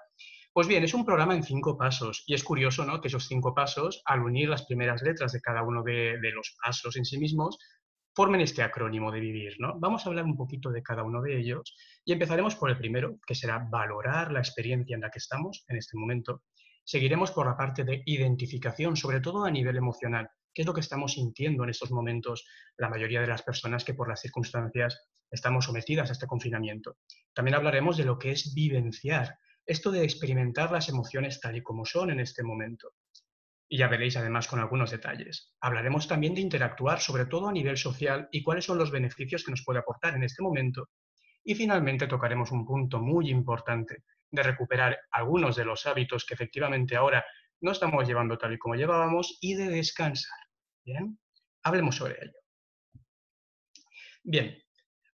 Pues 0.54 0.68
bien, 0.68 0.84
es 0.84 0.94
un 0.94 1.06
programa 1.06 1.36
en 1.36 1.44
cinco 1.44 1.78
pasos 1.78 2.24
y 2.28 2.34
es 2.34 2.44
curioso 2.44 2.86
¿no? 2.86 3.02
que 3.02 3.08
esos 3.08 3.28
cinco 3.28 3.54
pasos, 3.54 4.02
al 4.06 4.22
unir 4.22 4.50
las 4.50 4.66
primeras 4.66 5.02
letras 5.02 5.32
de 5.32 5.42
cada 5.42 5.64
uno 5.64 5.84
de, 5.84 6.20
de 6.20 6.32
los 6.32 6.56
pasos 6.64 6.96
en 6.98 7.06
sí 7.06 7.18
mismos, 7.18 7.58
formen 8.20 8.42
este 8.42 8.62
acrónimo 8.62 9.14
de 9.14 9.22
vivir. 9.22 9.56
¿no? 9.60 9.80
Vamos 9.80 10.06
a 10.06 10.10
hablar 10.10 10.26
un 10.26 10.36
poquito 10.36 10.72
de 10.72 10.84
cada 10.84 11.04
uno 11.04 11.22
de 11.22 11.40
ellos 11.40 11.74
y 12.04 12.12
empezaremos 12.12 12.54
por 12.54 12.70
el 12.70 12.78
primero, 12.78 13.18
que 13.26 13.34
será 13.34 13.66
valorar 13.72 14.34
la 14.34 14.40
experiencia 14.40 14.94
en 14.94 15.00
la 15.00 15.10
que 15.10 15.20
estamos 15.20 15.64
en 15.70 15.78
este 15.78 15.98
momento. 15.98 16.44
Seguiremos 16.84 17.32
por 17.32 17.46
la 17.48 17.56
parte 17.56 17.86
de 17.86 18.04
identificación, 18.06 18.98
sobre 18.98 19.22
todo 19.22 19.46
a 19.46 19.52
nivel 19.52 19.78
emocional, 19.78 20.30
qué 20.54 20.64
es 20.64 20.66
lo 20.66 20.74
que 20.74 20.82
estamos 20.82 21.14
sintiendo 21.14 21.64
en 21.64 21.70
estos 21.70 21.92
momentos 21.92 22.46
la 22.76 22.90
mayoría 22.90 23.22
de 23.22 23.28
las 23.28 23.42
personas 23.42 23.86
que 23.86 23.94
por 23.94 24.10
las 24.10 24.20
circunstancias 24.20 25.00
estamos 25.32 25.64
sometidas 25.64 26.10
a 26.10 26.12
este 26.12 26.28
confinamiento. 26.28 26.98
También 27.34 27.56
hablaremos 27.56 27.96
de 27.96 28.04
lo 28.04 28.20
que 28.20 28.32
es 28.32 28.54
vivenciar, 28.54 29.38
esto 29.66 29.92
de 29.92 30.04
experimentar 30.04 30.74
las 30.74 30.90
emociones 30.90 31.40
tal 31.40 31.56
y 31.56 31.64
como 31.64 31.86
son 31.86 32.10
en 32.10 32.20
este 32.20 32.44
momento. 32.44 32.92
Y 33.70 33.78
ya 33.78 33.88
veréis 33.88 34.18
además 34.18 34.48
con 34.48 34.60
algunos 34.60 34.92
detalles. 34.92 35.54
Hablaremos 35.62 36.08
también 36.08 36.34
de 36.34 36.42
interactuar, 36.42 37.00
sobre 37.00 37.28
todo 37.28 37.48
a 37.48 37.54
nivel 37.54 37.78
social, 37.78 38.28
y 38.32 38.42
cuáles 38.42 38.66
son 38.66 38.80
los 38.80 38.92
beneficios 38.92 39.44
que 39.44 39.52
nos 39.52 39.64
puede 39.64 39.80
aportar 39.80 40.16
en 40.16 40.24
este 40.24 40.42
momento. 40.42 40.90
Y 41.44 41.56
finalmente 41.56 42.08
tocaremos 42.08 42.52
un 42.52 42.66
punto 42.66 43.00
muy 43.00 43.30
importante 43.30 44.04
de 44.32 44.44
recuperar 44.44 44.98
algunos 45.12 45.56
de 45.56 45.66
los 45.66 45.86
hábitos 45.86 46.26
que 46.26 46.34
efectivamente 46.34 46.96
ahora 46.96 47.24
no 47.62 47.72
estamos 47.72 48.08
llevando 48.08 48.38
tal 48.38 48.54
y 48.54 48.58
como 48.58 48.76
llevábamos 48.76 49.38
y 49.42 49.56
de 49.56 49.70
descansar. 49.70 50.40
Bien, 50.84 51.20
hablemos 51.64 51.96
sobre 51.96 52.16
ello. 52.22 52.40
Bien, 54.24 54.58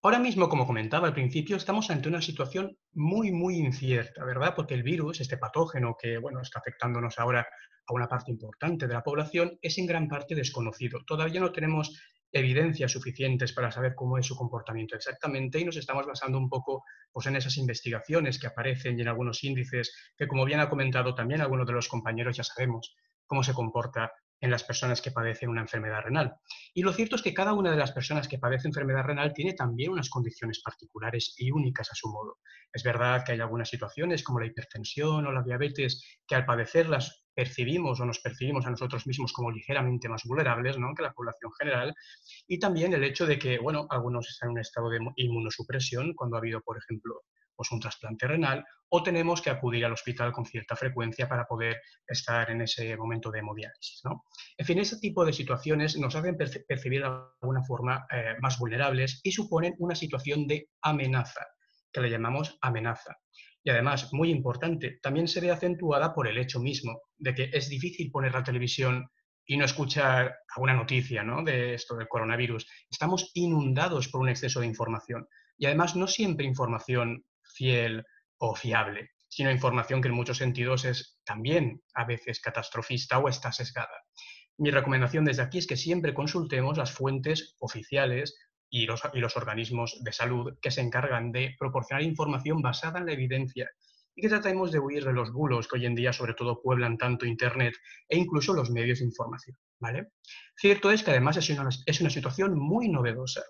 Ahora 0.06 0.20
mismo, 0.20 0.50
como 0.50 0.68
comentaba 0.68 1.08
al 1.08 1.14
principio, 1.14 1.56
estamos 1.56 1.90
ante 1.90 2.10
una 2.10 2.22
situación 2.22 2.78
muy, 2.92 3.32
muy 3.32 3.56
incierta, 3.56 4.26
¿verdad? 4.26 4.54
Porque 4.54 4.74
el 4.74 4.84
virus, 4.84 5.22
este 5.22 5.38
patógeno 5.38 5.96
que, 5.98 6.18
bueno, 6.18 6.42
está 6.42 6.60
afectándonos 6.60 7.20
ahora 7.20 7.48
a 7.88 7.94
una 7.94 8.10
parte 8.10 8.30
importante 8.30 8.86
de 8.86 8.96
la 8.96 9.02
población, 9.02 9.58
es 9.62 9.78
en 9.78 9.86
gran 9.86 10.10
parte 10.10 10.36
desconocido. 10.36 11.06
Todavía 11.06 11.40
no 11.40 11.54
tenemos 11.54 11.98
evidencias 12.34 12.92
suficientes 12.92 13.54
para 13.54 13.72
saber 13.72 13.96
cómo 13.96 14.18
es 14.18 14.26
su 14.26 14.36
comportamiento 14.36 14.98
exactamente 14.98 15.62
y 15.62 15.64
nos 15.64 15.78
estamos 15.78 16.06
basando 16.06 16.38
un 16.38 16.50
poco 16.50 16.84
pues, 17.14 17.28
en 17.28 17.38
esas 17.38 17.56
investigaciones 17.56 18.38
que 18.38 18.48
aparecen 18.48 19.00
y 19.00 19.04
en 19.04 19.08
algunos 19.08 19.42
índices 19.46 19.96
que, 20.18 20.28
como 20.28 20.44
bien 20.44 20.60
ha 20.60 20.70
comentado 20.70 21.16
también 21.16 21.40
algunos 21.40 21.66
de 21.66 21.74
los 21.74 21.88
compañeros, 21.88 22.36
ya 22.36 22.44
sabemos 22.44 22.94
cómo 23.26 23.42
se 23.42 23.54
comporta 23.54 24.12
en 24.44 24.52
las 24.52 24.66
personas 24.66 25.02
que 25.02 25.12
padecen 25.12 25.48
una 25.48 25.62
enfermedad 25.62 26.02
renal. 26.02 26.36
Y 26.74 26.82
lo 26.82 26.92
cierto 26.92 27.16
es 27.16 27.22
que 27.22 27.34
cada 27.34 27.54
una 27.54 27.72
de 27.72 27.78
las 27.78 27.94
personas 27.94 28.28
que 28.28 28.40
padece 28.40 28.68
enfermedad 28.68 29.06
renal 29.06 29.32
tiene 29.34 29.54
también 29.54 29.92
unas 29.92 30.10
condiciones 30.10 30.62
particulares 30.62 31.34
y 31.38 31.50
únicas 31.50 31.90
a 31.90 31.96
su 31.96 32.10
modo. 32.10 32.40
Es 32.74 32.84
verdad 32.84 33.24
que 33.26 33.32
hay 33.32 33.40
algunas 33.40 33.70
situaciones 33.70 34.22
como 34.22 34.42
la 34.42 34.48
hipertensión 34.48 35.26
o 35.26 35.32
la 35.32 35.44
diabetes 35.44 36.20
que 36.28 36.36
al 36.36 36.46
padecerlas 36.46 37.24
percibimos 37.34 38.02
o 38.02 38.06
nos 38.06 38.20
percibimos 38.20 38.66
a 38.66 38.70
nosotros 38.70 39.08
mismos 39.08 39.32
como 39.32 39.50
ligeramente 39.50 40.10
más 40.10 40.24
vulnerables 40.26 40.78
¿no? 40.78 40.94
que 40.94 41.04
la 41.04 41.14
población 41.14 41.54
general. 41.58 41.96
Y 42.46 42.60
también 42.60 42.94
el 42.94 43.06
hecho 43.06 43.26
de 43.26 43.40
que, 43.40 43.60
bueno, 43.60 43.88
algunos 43.90 44.28
están 44.28 44.50
en 44.50 44.54
un 44.56 44.60
estado 44.60 44.90
de 44.90 45.00
inmunosupresión 45.16 46.14
cuando 46.16 46.36
ha 46.36 46.40
habido, 46.40 46.60
por 46.60 46.78
ejemplo, 46.78 47.22
pues 47.56 47.72
un 47.72 47.80
trasplante 47.80 48.28
renal, 48.28 48.66
o 48.90 49.04
tenemos 49.04 49.42
que 49.42 49.50
acudir 49.50 49.86
al 49.86 49.94
hospital 49.94 50.32
con 50.32 50.46
cierta 50.46 50.76
frecuencia 50.76 51.28
para 51.28 51.46
poder 51.46 51.82
estar 52.08 52.50
en 52.50 52.62
ese 52.62 52.96
momento 52.98 53.32
de 53.32 53.40
hemodiálisis. 53.40 54.02
¿no? 54.04 54.26
En 54.58 54.66
fin, 54.66 54.80
ese 54.80 55.00
tipo 55.00 55.26
de 55.26 55.34
situaciones 55.34 55.98
nos 55.98 56.16
hacen 56.16 56.38
percibir 56.38 57.02
de 57.02 57.08
alguna 57.42 57.64
forma 57.64 58.06
eh, 58.12 58.36
más 58.40 58.58
vulnerables 58.60 59.22
y 59.24 59.32
suponen 59.32 59.76
una 59.80 59.96
situación 59.96 60.48
de 60.48 60.70
amenaza, 60.82 61.46
que 61.92 62.02
le 62.02 62.10
llamamos 62.10 62.58
amenaza. 62.62 63.18
Y 63.64 63.70
además, 63.70 64.12
muy 64.12 64.30
importante, 64.30 65.00
también 65.02 65.28
se 65.28 65.40
ve 65.40 65.50
acentuada 65.50 66.14
por 66.14 66.28
el 66.28 66.38
hecho 66.38 66.60
mismo 66.60 67.02
de 67.18 67.34
que 67.34 67.50
es 67.54 67.70
difícil 67.70 68.12
poner 68.12 68.34
la 68.34 68.44
televisión 68.44 69.10
y 69.46 69.58
no 69.58 69.66
escuchar 69.66 70.36
alguna 70.56 70.74
noticia 70.74 71.24
¿no? 71.24 71.44
de 71.44 71.74
esto 71.74 71.96
del 71.96 72.08
coronavirus. 72.08 72.68
Estamos 72.90 73.32
inundados 73.34 74.08
por 74.10 74.22
un 74.22 74.30
exceso 74.30 74.60
de 74.60 74.68
información. 74.68 75.28
Y 75.58 75.66
además 75.66 75.96
no 75.96 76.08
siempre 76.08 76.46
información 76.46 77.24
fiel 77.54 78.04
o 78.38 78.56
fiable, 78.56 79.12
sino 79.30 79.52
información 79.52 80.02
que 80.02 80.10
en 80.10 80.16
muchos 80.16 80.38
sentidos 80.38 80.86
es 80.86 81.20
también 81.24 81.82
a 81.94 82.06
veces 82.06 82.40
catastrofista 82.40 83.20
o 83.20 83.30
está 83.30 83.52
sesgada. 83.52 84.04
Mi 84.58 84.70
recomendación 84.70 85.26
desde 85.26 85.42
aquí 85.42 85.58
es 85.58 85.68
que 85.68 85.78
siempre 85.78 86.14
consultemos 86.14 86.78
las 86.78 86.92
fuentes 86.92 87.56
oficiales 87.60 88.36
y 88.70 88.86
los, 88.86 89.38
organismos 89.38 90.00
de 90.04 90.12
salud 90.12 90.58
que 90.62 90.72
se 90.72 90.82
encargan 90.82 91.32
de 91.32 91.56
proporcionar 91.60 92.04
información 92.04 92.62
basada 92.62 93.00
en 93.00 93.06
la 93.06 93.14
evidencia 93.14 93.70
y 94.16 94.22
que 94.22 94.30
tratemos 94.30 94.72
de 94.72 94.80
huir 94.80 95.06
de 95.06 95.14
los 95.14 95.32
bulos 95.32 95.68
que 95.68 95.78
hoy 95.78 95.86
en 95.86 95.96
día 95.96 96.14
sobre 96.14 96.34
todo 96.34 96.62
pueblan 96.62 96.98
tanto 96.98 97.26
Internet 97.26 97.76
e 98.10 98.18
incluso 98.18 98.54
los 98.54 98.70
medios 98.70 99.00
de 99.00 99.06
información. 99.06 99.56
¿vale? 99.80 100.10
Cierto 100.56 100.92
es 100.92 101.04
que 101.04 101.12
además 101.12 101.38
es 101.38 102.02
una 102.02 102.10
situación 102.10 102.58
muy 102.58 102.90
novedosa. 102.90 103.44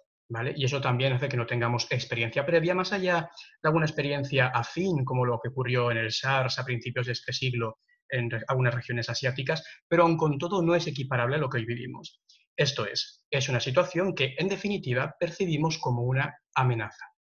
Y 0.56 0.66
eso 0.66 0.82
también 0.82 1.14
hace 1.14 1.30
que 1.30 1.38
no 1.38 1.46
tengamos 1.46 1.88
experiencia 1.92 2.46
previa, 2.46 2.74
más 2.74 2.92
allá 2.92 3.30
de 3.62 3.70
alguna 3.70 3.86
experiencia 3.86 4.48
afín, 4.48 5.06
como 5.06 5.26
lo 5.26 5.40
que 5.40 5.50
ocurrió 5.50 5.92
en 5.92 5.98
el 5.98 6.12
SARS 6.12 6.58
a 6.60 6.66
principios 6.66 7.06
de 7.06 7.14
este 7.14 7.34
siglo 7.34 7.78
en 8.10 8.30
algunas 8.48 8.74
regiones 8.74 9.10
asiáticas, 9.10 9.64
pero 9.88 10.04
aun 10.04 10.18
con 10.18 10.38
todo 10.38 10.62
no 10.62 10.76
es 10.76 10.88
equiparable 10.88 11.36
a 11.36 11.40
lo 11.40 11.50
que 11.50 11.58
hoy 11.58 11.66
vivimos. 11.66 12.22
Esto 12.56 12.86
es, 12.86 13.26
es 13.30 13.50
una 13.50 13.60
situación 13.60 14.14
que 14.14 14.36
en 14.38 14.48
definitiva 14.48 15.16
percibimos 15.20 15.78
como 15.80 16.04
una 16.04 16.38
amenaza. 16.56 17.13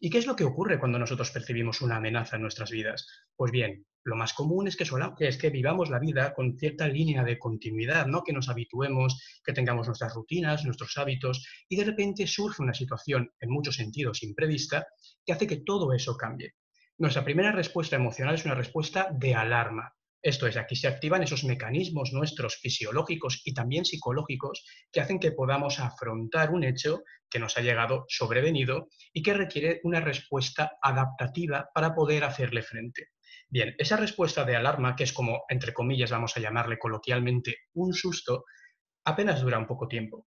¿Y 0.00 0.10
qué 0.10 0.18
es 0.18 0.26
lo 0.26 0.36
que 0.36 0.44
ocurre 0.44 0.78
cuando 0.78 0.98
nosotros 0.98 1.30
percibimos 1.30 1.80
una 1.80 1.96
amenaza 1.96 2.36
en 2.36 2.42
nuestras 2.42 2.70
vidas? 2.70 3.06
Pues 3.36 3.52
bien, 3.52 3.86
lo 4.04 4.16
más 4.16 4.32
común 4.32 4.68
es 4.68 4.76
que, 4.76 4.84
es 5.20 5.38
que 5.38 5.50
vivamos 5.50 5.90
la 5.90 5.98
vida 5.98 6.32
con 6.34 6.56
cierta 6.58 6.88
línea 6.88 7.22
de 7.24 7.38
continuidad, 7.38 8.06
¿no? 8.06 8.22
que 8.22 8.32
nos 8.32 8.48
habituemos, 8.48 9.22
que 9.44 9.52
tengamos 9.52 9.86
nuestras 9.86 10.14
rutinas, 10.14 10.64
nuestros 10.64 10.96
hábitos, 10.96 11.46
y 11.68 11.76
de 11.76 11.84
repente 11.84 12.26
surge 12.26 12.62
una 12.62 12.74
situación, 12.74 13.30
en 13.38 13.50
muchos 13.50 13.76
sentidos 13.76 14.22
imprevista, 14.22 14.86
que 15.24 15.32
hace 15.32 15.46
que 15.46 15.58
todo 15.58 15.92
eso 15.92 16.16
cambie. 16.16 16.54
Nuestra 16.96 17.24
primera 17.24 17.52
respuesta 17.52 17.96
emocional 17.96 18.34
es 18.34 18.44
una 18.44 18.54
respuesta 18.54 19.08
de 19.12 19.34
alarma. 19.34 19.94
Esto 20.20 20.48
es, 20.48 20.56
aquí 20.56 20.74
se 20.74 20.88
activan 20.88 21.22
esos 21.22 21.44
mecanismos 21.44 22.12
nuestros 22.12 22.56
fisiológicos 22.56 23.40
y 23.44 23.54
también 23.54 23.84
psicológicos 23.84 24.64
que 24.90 25.00
hacen 25.00 25.20
que 25.20 25.30
podamos 25.30 25.78
afrontar 25.78 26.50
un 26.50 26.64
hecho 26.64 27.02
que 27.30 27.38
nos 27.38 27.56
ha 27.56 27.60
llegado 27.60 28.04
sobrevenido 28.08 28.88
y 29.12 29.22
que 29.22 29.34
requiere 29.34 29.80
una 29.84 30.00
respuesta 30.00 30.72
adaptativa 30.82 31.68
para 31.72 31.94
poder 31.94 32.24
hacerle 32.24 32.62
frente. 32.62 33.10
Bien, 33.48 33.74
esa 33.78 33.96
respuesta 33.96 34.44
de 34.44 34.56
alarma, 34.56 34.96
que 34.96 35.04
es 35.04 35.12
como, 35.12 35.44
entre 35.48 35.72
comillas, 35.72 36.10
vamos 36.10 36.36
a 36.36 36.40
llamarle 36.40 36.78
coloquialmente 36.78 37.56
un 37.74 37.94
susto, 37.94 38.44
apenas 39.04 39.40
dura 39.40 39.58
un 39.58 39.66
poco 39.66 39.86
tiempo. 39.86 40.26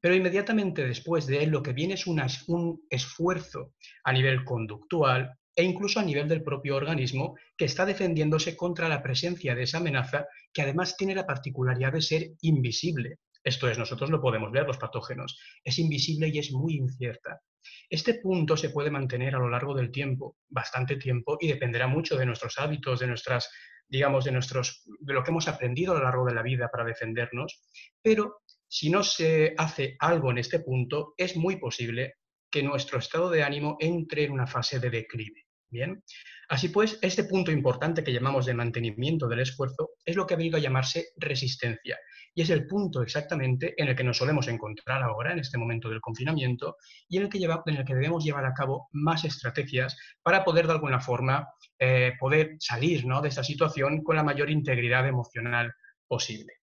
Pero 0.00 0.14
inmediatamente 0.14 0.86
después 0.86 1.26
de 1.26 1.44
él 1.44 1.50
lo 1.50 1.62
que 1.62 1.72
viene 1.72 1.94
es 1.94 2.06
un 2.06 2.82
esfuerzo 2.90 3.74
a 4.02 4.12
nivel 4.12 4.44
conductual 4.44 5.38
e 5.54 5.62
incluso 5.62 6.00
a 6.00 6.04
nivel 6.04 6.28
del 6.28 6.42
propio 6.42 6.76
organismo 6.76 7.36
que 7.56 7.64
está 7.64 7.84
defendiéndose 7.84 8.56
contra 8.56 8.88
la 8.88 9.02
presencia 9.02 9.54
de 9.54 9.64
esa 9.64 9.78
amenaza 9.78 10.26
que 10.52 10.62
además 10.62 10.96
tiene 10.96 11.14
la 11.14 11.26
particularidad 11.26 11.92
de 11.92 12.02
ser 12.02 12.30
invisible. 12.42 13.18
Esto 13.42 13.68
es, 13.68 13.78
nosotros 13.78 14.10
lo 14.10 14.20
podemos 14.20 14.52
ver, 14.52 14.66
los 14.66 14.78
patógenos. 14.78 15.38
Es 15.64 15.78
invisible 15.78 16.28
y 16.28 16.38
es 16.38 16.52
muy 16.52 16.74
incierta. 16.74 17.40
Este 17.88 18.14
punto 18.14 18.56
se 18.56 18.70
puede 18.70 18.90
mantener 18.90 19.34
a 19.34 19.38
lo 19.38 19.48
largo 19.48 19.74
del 19.74 19.90
tiempo, 19.90 20.36
bastante 20.48 20.96
tiempo, 20.96 21.38
y 21.40 21.48
dependerá 21.48 21.86
mucho 21.86 22.16
de 22.16 22.26
nuestros 22.26 22.58
hábitos, 22.58 23.00
de 23.00 23.06
nuestras, 23.06 23.50
digamos, 23.88 24.24
de 24.24 24.32
nuestros, 24.32 24.84
de 25.00 25.14
lo 25.14 25.22
que 25.24 25.30
hemos 25.30 25.48
aprendido 25.48 25.92
a 25.92 25.98
lo 25.98 26.04
largo 26.04 26.26
de 26.26 26.34
la 26.34 26.42
vida 26.42 26.68
para 26.70 26.84
defendernos. 26.84 27.60
Pero 28.02 28.42
si 28.68 28.90
no 28.90 29.02
se 29.02 29.54
hace 29.56 29.96
algo 29.98 30.30
en 30.30 30.38
este 30.38 30.60
punto, 30.60 31.14
es 31.16 31.36
muy 31.36 31.56
posible 31.56 32.14
que 32.50 32.62
nuestro 32.62 32.98
estado 32.98 33.30
de 33.30 33.42
ánimo 33.42 33.76
entre 33.80 34.24
en 34.24 34.32
una 34.32 34.46
fase 34.46 34.80
de 34.80 34.90
declive. 34.90 35.46
Bien, 35.72 36.02
así 36.48 36.70
pues, 36.70 36.98
este 37.00 37.24
punto 37.24 37.52
importante 37.52 38.02
que 38.02 38.12
llamamos 38.12 38.44
de 38.44 38.54
mantenimiento 38.54 39.28
del 39.28 39.40
esfuerzo 39.40 39.90
es 40.04 40.16
lo 40.16 40.26
que 40.26 40.34
ha 40.34 40.36
venido 40.36 40.56
a 40.56 40.60
llamarse 40.60 41.10
resistencia 41.16 41.96
y 42.34 42.42
es 42.42 42.50
el 42.50 42.66
punto 42.66 43.02
exactamente 43.02 43.74
en 43.76 43.88
el 43.88 43.96
que 43.96 44.04
nos 44.04 44.18
solemos 44.18 44.48
encontrar 44.48 45.02
ahora, 45.02 45.32
en 45.32 45.40
este 45.40 45.58
momento 45.58 45.88
del 45.88 46.00
confinamiento, 46.00 46.76
y 47.08 47.16
en 47.16 47.24
el 47.24 47.28
que, 47.28 47.38
en 47.38 47.76
el 47.76 47.84
que 47.84 47.94
debemos 47.94 48.24
llevar 48.24 48.44
a 48.44 48.54
cabo 48.54 48.88
más 48.92 49.24
estrategias 49.24 49.96
para 50.22 50.44
poder 50.44 50.66
de 50.66 50.72
alguna 50.72 51.00
forma 51.00 51.48
eh, 51.78 52.12
poder 52.18 52.56
salir 52.60 53.04
¿no? 53.04 53.20
de 53.20 53.28
esta 53.28 53.42
situación 53.42 54.02
con 54.02 54.16
la 54.16 54.22
mayor 54.22 54.50
integridad 54.50 55.06
emocional 55.06 55.72
posible. 56.06 56.54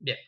Bien, 0.00 0.18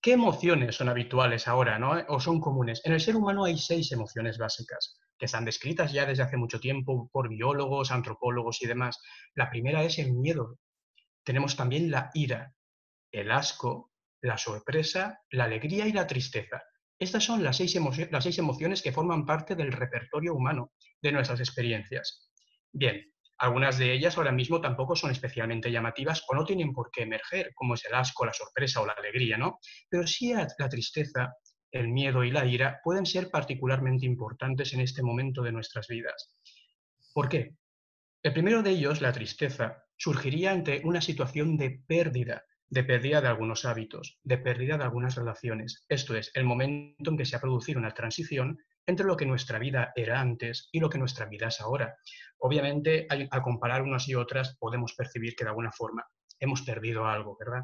¿qué 0.00 0.12
emociones 0.12 0.76
son 0.76 0.88
habituales 0.88 1.48
ahora 1.48 1.78
¿no? 1.78 1.92
o 2.08 2.20
son 2.20 2.40
comunes? 2.40 2.80
En 2.84 2.92
el 2.92 3.00
ser 3.00 3.16
humano 3.16 3.44
hay 3.44 3.58
seis 3.58 3.92
emociones 3.92 4.38
básicas 4.38 4.98
que 5.18 5.26
están 5.26 5.44
descritas 5.44 5.92
ya 5.92 6.06
desde 6.06 6.22
hace 6.22 6.36
mucho 6.36 6.60
tiempo 6.60 7.10
por 7.12 7.28
biólogos, 7.28 7.90
antropólogos 7.90 8.62
y 8.62 8.66
demás. 8.66 9.00
La 9.34 9.50
primera 9.50 9.82
es 9.82 9.98
el 9.98 10.12
miedo. 10.12 10.58
Tenemos 11.24 11.56
también 11.56 11.90
la 11.90 12.10
ira, 12.14 12.54
el 13.10 13.30
asco, 13.32 13.90
la 14.20 14.38
sorpresa, 14.38 15.20
la 15.30 15.44
alegría 15.44 15.86
y 15.86 15.92
la 15.92 16.06
tristeza. 16.06 16.62
Estas 16.98 17.24
son 17.24 17.42
las 17.44 17.56
seis, 17.56 17.76
las 18.10 18.24
seis 18.24 18.38
emociones 18.38 18.82
que 18.82 18.92
forman 18.92 19.26
parte 19.26 19.54
del 19.54 19.72
repertorio 19.72 20.34
humano 20.34 20.72
de 21.02 21.12
nuestras 21.12 21.40
experiencias. 21.40 22.30
Bien, 22.72 23.12
algunas 23.38 23.78
de 23.78 23.92
ellas 23.92 24.16
ahora 24.16 24.32
mismo 24.32 24.60
tampoco 24.60 24.96
son 24.96 25.10
especialmente 25.10 25.70
llamativas 25.70 26.24
o 26.28 26.34
no 26.34 26.44
tienen 26.44 26.72
por 26.72 26.90
qué 26.90 27.02
emerger, 27.02 27.52
como 27.54 27.74
es 27.74 27.84
el 27.84 27.94
asco, 27.94 28.26
la 28.26 28.32
sorpresa 28.32 28.80
o 28.80 28.86
la 28.86 28.94
alegría, 28.94 29.38
¿no? 29.38 29.58
Pero 29.88 30.06
sí 30.06 30.32
la 30.32 30.68
tristeza 30.68 31.34
el 31.70 31.88
miedo 31.88 32.24
y 32.24 32.30
la 32.30 32.46
ira 32.46 32.80
pueden 32.82 33.06
ser 33.06 33.30
particularmente 33.30 34.06
importantes 34.06 34.72
en 34.72 34.80
este 34.80 35.02
momento 35.02 35.42
de 35.42 35.52
nuestras 35.52 35.86
vidas. 35.88 36.34
¿Por 37.12 37.28
qué? 37.28 37.54
El 38.22 38.32
primero 38.32 38.62
de 38.62 38.70
ellos, 38.70 39.00
la 39.00 39.12
tristeza, 39.12 39.84
surgiría 39.96 40.52
ante 40.52 40.80
una 40.84 41.00
situación 41.00 41.56
de 41.56 41.82
pérdida, 41.86 42.44
de 42.68 42.84
pérdida 42.84 43.20
de 43.20 43.28
algunos 43.28 43.64
hábitos, 43.64 44.18
de 44.22 44.38
pérdida 44.38 44.78
de 44.78 44.84
algunas 44.84 45.14
relaciones. 45.14 45.84
Esto 45.88 46.16
es, 46.16 46.30
el 46.34 46.44
momento 46.44 47.10
en 47.10 47.16
que 47.16 47.24
se 47.24 47.36
ha 47.36 47.40
producido 47.40 47.78
una 47.78 47.94
transición 47.94 48.58
entre 48.88 49.06
lo 49.06 49.16
que 49.16 49.26
nuestra 49.26 49.58
vida 49.58 49.92
era 49.94 50.18
antes 50.18 50.70
y 50.72 50.80
lo 50.80 50.88
que 50.88 50.98
nuestra 50.98 51.26
vida 51.26 51.48
es 51.48 51.60
ahora. 51.60 51.98
Obviamente, 52.38 53.06
al 53.08 53.42
comparar 53.42 53.82
unas 53.82 54.08
y 54.08 54.14
otras, 54.14 54.56
podemos 54.58 54.94
percibir 54.94 55.36
que 55.36 55.44
de 55.44 55.50
alguna 55.50 55.70
forma 55.70 56.06
hemos 56.40 56.62
perdido 56.62 57.06
algo, 57.06 57.36
¿verdad? 57.38 57.62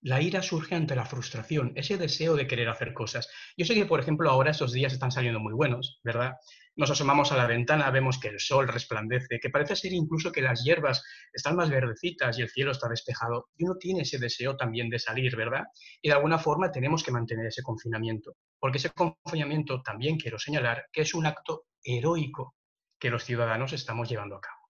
La 0.00 0.22
ira 0.22 0.40
surge 0.40 0.74
ante 0.74 0.96
la 0.96 1.04
frustración, 1.04 1.72
ese 1.74 1.98
deseo 1.98 2.34
de 2.34 2.46
querer 2.46 2.68
hacer 2.68 2.94
cosas. 2.94 3.28
Yo 3.58 3.66
sé 3.66 3.74
que, 3.74 3.84
por 3.84 4.00
ejemplo, 4.00 4.30
ahora 4.30 4.52
estos 4.52 4.72
días 4.72 4.92
están 4.92 5.12
saliendo 5.12 5.40
muy 5.40 5.52
buenos, 5.52 6.00
¿verdad? 6.02 6.34
Nos 6.76 6.90
asomamos 6.90 7.32
a 7.32 7.36
la 7.38 7.46
ventana, 7.46 7.90
vemos 7.90 8.18
que 8.18 8.28
el 8.28 8.38
sol 8.38 8.68
resplandece, 8.68 9.40
que 9.40 9.48
parece 9.48 9.74
ser 9.74 9.94
incluso 9.94 10.30
que 10.30 10.42
las 10.42 10.62
hierbas 10.62 11.02
están 11.32 11.56
más 11.56 11.70
verdecitas 11.70 12.38
y 12.38 12.42
el 12.42 12.50
cielo 12.50 12.72
está 12.72 12.86
despejado. 12.86 13.48
Y 13.56 13.64
uno 13.64 13.76
tiene 13.76 14.02
ese 14.02 14.18
deseo 14.18 14.56
también 14.56 14.90
de 14.90 14.98
salir, 14.98 15.34
¿verdad? 15.36 15.64
Y 16.02 16.08
de 16.08 16.14
alguna 16.14 16.38
forma 16.38 16.70
tenemos 16.70 17.02
que 17.02 17.12
mantener 17.12 17.46
ese 17.46 17.62
confinamiento, 17.62 18.36
porque 18.58 18.76
ese 18.76 18.90
confinamiento 18.90 19.80
también 19.80 20.18
quiero 20.18 20.38
señalar 20.38 20.84
que 20.92 21.00
es 21.00 21.14
un 21.14 21.24
acto 21.24 21.64
heroico 21.82 22.54
que 22.98 23.08
los 23.08 23.24
ciudadanos 23.24 23.72
estamos 23.72 24.08
llevando 24.10 24.36
a 24.36 24.40
cabo. 24.40 24.66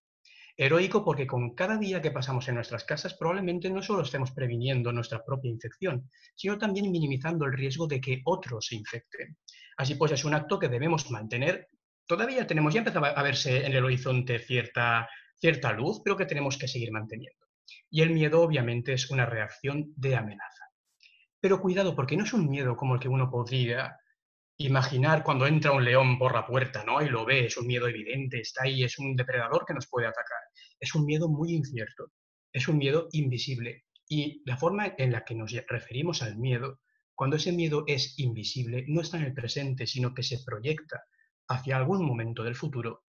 Heroico 0.59 1.05
porque 1.05 1.27
con 1.27 1.55
cada 1.55 1.77
día 1.77 2.01
que 2.01 2.11
pasamos 2.11 2.49
en 2.49 2.55
nuestras 2.55 2.85
casas 2.85 3.13
probablemente 3.15 3.69
no 3.69 3.83
solo 3.83 4.03
estemos 4.03 4.31
previniendo 4.31 4.91
nuestra 4.91 5.23
propia 5.23 5.51
infección, 5.51 6.09
sino 6.35 6.57
también 6.57 6.91
minimizando 6.91 7.45
el 7.45 7.53
riesgo 7.53 7.87
de 7.87 8.01
que 8.01 8.23
otros 8.25 8.67
se 8.67 8.77
infecten. 8.77 9.37
Así 9.77 9.97
pues 9.97 10.13
es 10.13 10.25
un 10.25 10.33
acto 10.33 10.59
que 10.59 10.71
debemos 10.71 11.11
mantener. 11.11 11.69
Todavía 12.07 12.47
tenemos, 12.47 12.73
ya 12.73 12.81
empezado 12.81 13.05
a 13.05 13.23
verse 13.23 13.67
en 13.67 13.73
el 13.73 13.85
horizonte 13.85 14.39
cierta, 14.39 15.09
cierta 15.35 15.73
luz, 15.73 16.01
pero 16.05 16.17
que 16.17 16.27
tenemos 16.27 16.57
que 16.57 16.69
seguir 16.69 16.93
manteniendo. 16.93 17.47
Y 17.91 18.03
el 18.03 18.11
miedo 18.11 18.43
obviamente 18.43 18.93
es 18.93 19.11
una 19.11 19.27
reacción 19.27 19.93
de 19.97 20.15
amenaza. 20.15 20.67
Pero 21.41 21.61
cuidado, 21.61 21.97
porque 21.97 22.17
no 22.17 22.25
es 22.25 22.33
un 22.33 22.49
miedo 22.49 22.77
como 22.77 22.95
el 22.95 23.01
que 23.01 23.09
uno 23.09 23.29
podría 23.29 23.97
imaginar 24.59 25.23
cuando 25.23 25.47
entra 25.47 25.73
un 25.73 25.85
león 25.85 26.19
por 26.19 26.33
la 26.33 26.47
puerta, 26.47 26.85
¿no? 26.85 27.03
Y 27.03 27.09
lo 27.09 27.25
ve, 27.25 27.47
es 27.47 27.57
un 27.57 27.67
miedo 27.67 27.89
evidente, 27.89 28.41
está 28.41 28.65
ahí, 28.65 28.85
es 28.85 28.99
un 28.99 29.15
depredador 29.17 29.65
que 29.67 29.75
nos 29.75 29.89
puede 29.89 30.07
atacar. 30.07 30.39
Es 30.79 30.95
un 30.95 31.05
miedo 31.05 31.29
muy 31.29 31.55
incierto, 31.55 32.13
es 32.53 32.69
un 32.69 32.79
miedo 32.79 33.09
invisible. 33.13 33.85
Y 34.09 34.43
la 34.47 34.57
forma 34.57 34.95
en 34.97 35.13
la 35.13 35.25
que 35.25 35.35
nos 35.35 35.53
referimos 35.69 36.23
al 36.23 36.39
miedo, 36.39 36.81
cuando 37.15 37.37
ese 37.37 37.53
miedo 37.53 37.85
es 37.87 38.19
invisible, 38.19 38.85
no 38.87 39.01
está 39.01 39.17
en 39.19 39.25
el 39.25 39.35
presente, 39.35 39.87
sino 39.87 40.15
que 40.15 40.23
se 40.23 40.39
proyecta 40.45 41.03
hacia 41.49 41.77
algún 41.77 42.05
momento 42.05 42.43
del 42.43 42.55
futuro, 42.55 43.05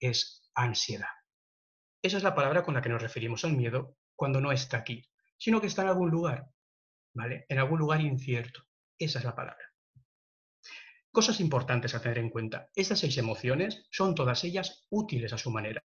es 0.00 0.42
ansiedad. 0.54 1.08
Esa 2.02 2.16
es 2.16 2.22
la 2.22 2.34
palabra 2.34 2.64
con 2.64 2.74
la 2.74 2.82
que 2.82 2.88
nos 2.88 3.02
referimos 3.02 3.44
al 3.44 3.56
miedo 3.56 3.96
cuando 4.16 4.40
no 4.40 4.52
está 4.52 4.78
aquí, 4.78 5.04
sino 5.38 5.60
que 5.60 5.68
está 5.68 5.82
en 5.82 5.88
algún 5.88 6.10
lugar, 6.10 6.46
¿vale? 7.14 7.46
En 7.48 7.58
algún 7.58 7.78
lugar 7.78 8.00
incierto. 8.00 8.64
Esa 8.98 9.18
es 9.18 9.24
la 9.24 9.34
palabra. 9.34 9.72
Cosas 11.10 11.40
importantes 11.40 11.94
a 11.94 12.00
tener 12.00 12.18
en 12.18 12.30
cuenta. 12.30 12.70
Estas 12.74 13.00
seis 13.00 13.18
emociones 13.18 13.86
son 13.90 14.14
todas 14.14 14.44
ellas 14.44 14.86
útiles 14.90 15.32
a 15.32 15.38
su 15.38 15.50
manera. 15.50 15.84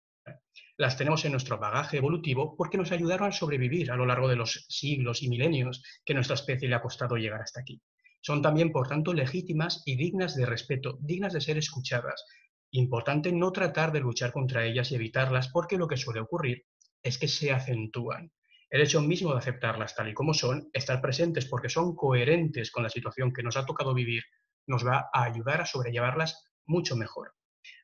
Las 0.78 0.98
tenemos 0.98 1.24
en 1.26 1.32
nuestro 1.32 1.58
bagaje 1.58 1.98
evolutivo 1.98 2.56
porque 2.58 2.78
nos 2.78 2.92
ayudaron 2.92 3.30
a 3.30 3.32
sobrevivir 3.32 3.92
a 3.92 3.96
lo 3.96 4.06
largo 4.06 4.28
de 4.28 4.36
los 4.36 4.66
siglos 4.68 5.22
y 5.22 5.30
milenios 5.30 5.84
que 6.04 6.14
nuestra 6.14 6.36
especie 6.36 6.68
le 6.68 6.76
ha 6.76 6.82
costado 6.82 7.16
llegar 7.16 7.42
hasta 7.42 7.62
aquí. 7.62 7.82
Son 8.26 8.42
también, 8.42 8.72
por 8.72 8.88
tanto, 8.88 9.14
legítimas 9.14 9.84
y 9.86 9.98
dignas 9.98 10.34
de 10.38 10.46
respeto, 10.46 10.98
dignas 11.02 11.34
de 11.34 11.42
ser 11.42 11.58
escuchadas. 11.58 12.24
Importante 12.72 13.34
no 13.34 13.52
tratar 13.52 13.92
de 13.92 14.00
luchar 14.00 14.32
contra 14.32 14.66
ellas 14.66 14.90
y 14.92 14.96
evitarlas 14.96 15.50
porque 15.50 15.78
lo 15.78 15.88
que 15.88 15.98
suele 15.98 16.22
ocurrir 16.22 16.66
es 17.04 17.18
que 17.18 17.28
se 17.28 17.52
acentúan. 17.52 18.32
El 18.70 18.82
hecho 18.82 19.02
mismo 19.02 19.34
de 19.34 19.40
aceptarlas 19.40 19.94
tal 19.94 20.08
y 20.08 20.14
como 20.14 20.34
son, 20.34 20.70
estar 20.72 21.02
presentes 21.02 21.46
porque 21.48 21.68
son 21.68 21.98
coherentes 21.98 22.72
con 22.72 22.84
la 22.84 22.90
situación 22.90 23.34
que 23.34 23.44
nos 23.44 23.58
ha 23.58 23.66
tocado 23.66 23.94
vivir, 23.94 24.24
nos 24.68 24.88
va 24.88 25.10
a 25.14 25.24
ayudar 25.26 25.60
a 25.60 25.66
sobrellevarlas 25.66 26.46
mucho 26.66 26.96
mejor. 26.96 27.34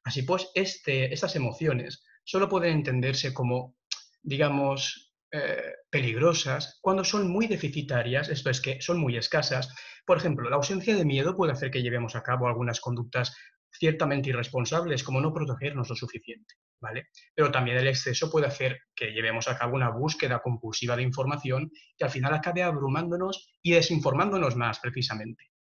Así 0.06 0.22
pues, 0.22 0.50
este, 0.56 1.14
estas 1.14 1.36
emociones 1.36 2.06
solo 2.24 2.48
pueden 2.48 2.78
entenderse 2.78 3.34
como, 3.34 3.76
digamos, 4.22 5.09
eh, 5.32 5.74
peligrosas 5.90 6.80
cuando 6.82 7.04
son 7.04 7.30
muy 7.30 7.48
deficitarias, 7.48 8.30
esto 8.30 8.50
es 8.50 8.62
que 8.62 8.82
son 8.82 9.00
muy 9.00 9.16
escasas. 9.18 9.74
Por 10.06 10.18
ejemplo, 10.18 10.50
la 10.50 10.56
ausencia 10.56 10.96
de 10.96 11.06
miedo 11.06 11.36
puede 11.36 11.52
hacer 11.52 11.70
que 11.70 11.82
llevemos 11.82 12.16
a 12.16 12.24
cabo 12.24 12.48
algunas 12.48 12.80
conductas 12.80 13.36
ciertamente 13.72 14.30
irresponsables, 14.30 15.04
como 15.04 15.22
no 15.22 15.34
protegernos 15.34 15.90
lo 15.90 15.96
suficiente, 15.96 16.56
¿vale? 16.82 17.10
Pero 17.36 17.52
también 17.52 17.78
el 17.78 17.88
exceso 17.88 18.32
puede 18.32 18.48
hacer 18.48 18.80
que 18.96 19.12
llevemos 19.12 19.48
a 19.48 19.58
cabo 19.58 19.76
una 19.76 19.92
búsqueda 19.92 20.42
compulsiva 20.42 20.96
de 20.96 21.04
información 21.04 21.72
que 21.98 22.06
al 22.06 22.12
final 22.12 22.34
acabe 22.34 22.64
abrumándonos 22.64 23.54
y 23.62 23.74
desinformándonos 23.74 24.56
más 24.56 24.80
precisamente. 24.80 25.52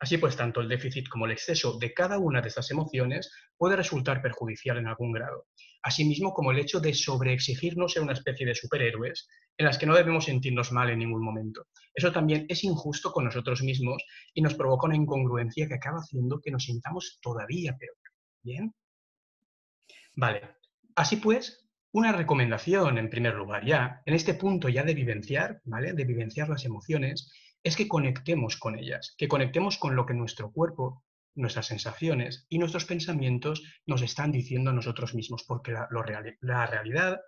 Así 0.00 0.18
pues, 0.18 0.36
tanto 0.36 0.60
el 0.60 0.68
déficit 0.68 1.08
como 1.08 1.26
el 1.26 1.32
exceso 1.32 1.78
de 1.78 1.92
cada 1.92 2.18
una 2.18 2.40
de 2.40 2.48
estas 2.48 2.70
emociones 2.70 3.30
puede 3.56 3.76
resultar 3.76 4.22
perjudicial 4.22 4.78
en 4.78 4.86
algún 4.86 5.12
grado, 5.12 5.48
asimismo 5.82 6.32
como 6.32 6.50
el 6.50 6.58
hecho 6.58 6.80
de 6.80 6.94
sobreexigirnos 6.94 7.92
ser 7.92 8.02
una 8.02 8.14
especie 8.14 8.46
de 8.46 8.54
superhéroes 8.54 9.28
en 9.58 9.66
las 9.66 9.76
que 9.76 9.86
no 9.86 9.94
debemos 9.94 10.24
sentirnos 10.24 10.72
mal 10.72 10.90
en 10.90 10.98
ningún 10.98 11.22
momento. 11.22 11.66
Eso 11.94 12.10
también 12.10 12.46
es 12.48 12.64
injusto 12.64 13.12
con 13.12 13.24
nosotros 13.24 13.62
mismos 13.62 14.02
y 14.32 14.40
nos 14.40 14.54
provoca 14.54 14.86
una 14.86 14.96
incongruencia 14.96 15.68
que 15.68 15.74
acaba 15.74 15.98
haciendo 15.98 16.40
que 16.40 16.50
nos 16.50 16.64
sintamos 16.64 17.18
todavía 17.20 17.76
peor. 17.78 17.96
¿Bien? 18.42 18.74
Vale. 20.16 20.56
Así 20.96 21.16
pues, 21.16 21.68
una 21.92 22.12
recomendación 22.12 22.98
en 22.98 23.10
primer 23.10 23.34
lugar 23.34 23.64
ya, 23.64 24.02
en 24.06 24.14
este 24.14 24.34
punto 24.34 24.68
ya 24.68 24.82
de 24.82 24.94
vivenciar, 24.94 25.60
¿vale? 25.64 25.92
De 25.92 26.04
vivenciar 26.04 26.48
las 26.48 26.64
emociones, 26.64 27.32
es 27.64 27.76
que 27.76 27.88
conectemos 27.88 28.56
con 28.56 28.78
ellas, 28.78 29.14
que 29.18 29.26
conectemos 29.26 29.78
con 29.78 29.96
lo 29.96 30.04
que 30.04 30.14
nuestro 30.14 30.52
cuerpo, 30.52 31.02
nuestras 31.34 31.66
sensaciones 31.66 32.46
y 32.48 32.58
nuestros 32.58 32.84
pensamientos 32.84 33.62
nos 33.86 34.02
están 34.02 34.30
diciendo 34.30 34.70
a 34.70 34.74
nosotros 34.74 35.14
mismos, 35.14 35.44
porque 35.44 35.72
la, 35.72 35.88
la 36.40 36.66
realidad 36.66 37.20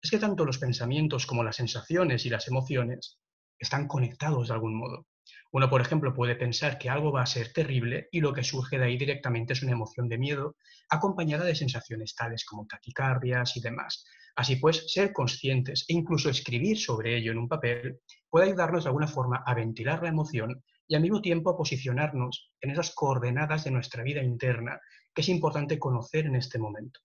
es 0.00 0.10
que 0.10 0.18
tanto 0.18 0.46
los 0.46 0.58
pensamientos 0.58 1.26
como 1.26 1.44
las 1.44 1.56
sensaciones 1.56 2.24
y 2.24 2.30
las 2.30 2.48
emociones 2.48 3.18
están 3.58 3.88
conectados 3.88 4.48
de 4.48 4.54
algún 4.54 4.74
modo. 4.74 5.06
Uno, 5.52 5.68
por 5.68 5.80
ejemplo, 5.80 6.14
puede 6.14 6.36
pensar 6.36 6.78
que 6.78 6.88
algo 6.88 7.10
va 7.10 7.22
a 7.22 7.26
ser 7.26 7.52
terrible 7.52 8.08
y 8.12 8.20
lo 8.20 8.32
que 8.32 8.44
surge 8.44 8.78
de 8.78 8.84
ahí 8.84 8.96
directamente 8.96 9.52
es 9.52 9.62
una 9.62 9.72
emoción 9.72 10.08
de 10.08 10.16
miedo 10.16 10.56
acompañada 10.88 11.44
de 11.44 11.56
sensaciones 11.56 12.14
tales 12.14 12.44
como 12.44 12.66
taquicardias 12.66 13.56
y 13.56 13.60
demás. 13.60 14.04
Así 14.36 14.56
pues, 14.56 14.92
ser 14.92 15.12
conscientes 15.12 15.84
e 15.88 15.94
incluso 15.94 16.30
escribir 16.30 16.78
sobre 16.78 17.16
ello 17.16 17.32
en 17.32 17.38
un 17.38 17.48
papel 17.48 17.98
puede 18.28 18.46
ayudarnos 18.46 18.84
de 18.84 18.90
alguna 18.90 19.08
forma 19.08 19.42
a 19.44 19.54
ventilar 19.54 20.02
la 20.02 20.10
emoción 20.10 20.62
y 20.86 20.94
al 20.94 21.02
mismo 21.02 21.20
tiempo 21.20 21.50
a 21.50 21.56
posicionarnos 21.56 22.52
en 22.60 22.70
esas 22.70 22.94
coordenadas 22.94 23.64
de 23.64 23.72
nuestra 23.72 24.04
vida 24.04 24.22
interna 24.22 24.80
que 25.12 25.22
es 25.22 25.28
importante 25.28 25.80
conocer 25.80 26.26
en 26.26 26.36
este 26.36 26.60
momento. 26.60 27.00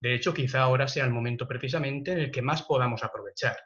De 0.00 0.14
hecho, 0.14 0.34
quizá 0.34 0.60
ahora 0.60 0.86
sea 0.86 1.04
el 1.06 1.12
momento 1.12 1.48
precisamente 1.48 2.12
en 2.12 2.18
el 2.18 2.30
que 2.30 2.42
más 2.42 2.62
podamos 2.62 3.02
aprovechar, 3.02 3.56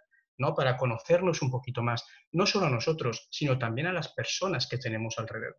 ¿no? 0.41 0.55
Para 0.55 0.77
conocernos 0.77 1.43
un 1.43 1.51
poquito 1.51 1.83
más, 1.83 2.05
no 2.33 2.47
solo 2.47 2.67
a 2.67 2.71
nosotros, 2.71 3.29
sino 3.31 3.59
también 3.59 3.87
a 3.87 3.93
las 3.93 4.13
personas 4.13 4.67
que 4.67 4.79
tenemos 4.79 5.19
alrededor. 5.19 5.59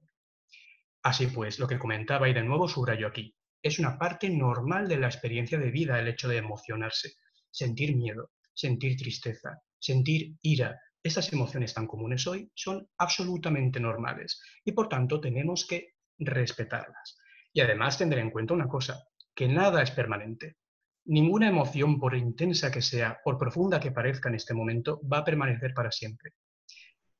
Así 1.04 1.28
pues, 1.28 1.60
lo 1.60 1.68
que 1.68 1.80
comentaba 1.80 2.28
y 2.28 2.34
de 2.34 2.44
nuevo 2.44 2.68
subrayo 2.68 3.08
aquí, 3.08 3.36
Es 3.64 3.78
una 3.78 3.98
parte 3.98 4.28
normal 4.28 4.88
de 4.88 4.98
la 4.98 5.06
experiencia 5.06 5.60
de 5.60 5.70
vida 5.70 6.00
el 6.00 6.08
hecho 6.08 6.28
de 6.28 6.38
emocionarse, 6.38 7.14
sentir 7.52 7.96
miedo, 7.96 8.32
sentir 8.54 8.98
tristeza, 8.98 9.62
sentir 9.80 10.36
ira. 10.42 10.80
Estas 11.04 11.32
emociones 11.32 11.74
tan 11.74 11.86
comunes 11.86 12.26
hoy 12.26 12.52
son 12.56 12.88
absolutamente 12.98 13.80
normales 13.80 14.42
y 14.66 14.72
por 14.72 14.90
tanto 14.90 15.22
tenemos 15.22 15.68
que 15.68 15.94
respetarlas. 16.18 17.20
Y 17.54 17.62
además 17.62 18.00
tener 18.00 18.18
en 18.18 18.32
cuenta 18.32 18.56
una 18.56 18.68
cosa, 18.68 19.04
que 19.36 19.48
nada 19.48 19.84
es 19.84 19.92
permanente. 19.92 20.58
Ninguna 21.06 21.50
emoción, 21.50 22.00
por 22.00 22.16
intensa 22.16 22.72
que 22.72 22.82
sea, 22.82 23.20
por 23.24 23.38
profunda 23.38 23.80
que 23.80 23.92
parezca 23.92 24.30
en 24.30 24.36
este 24.36 24.54
momento, 24.54 25.02
va 25.08 25.20
a 25.20 25.26
permanecer 25.26 25.74
para 25.74 25.92
siempre. 25.92 26.34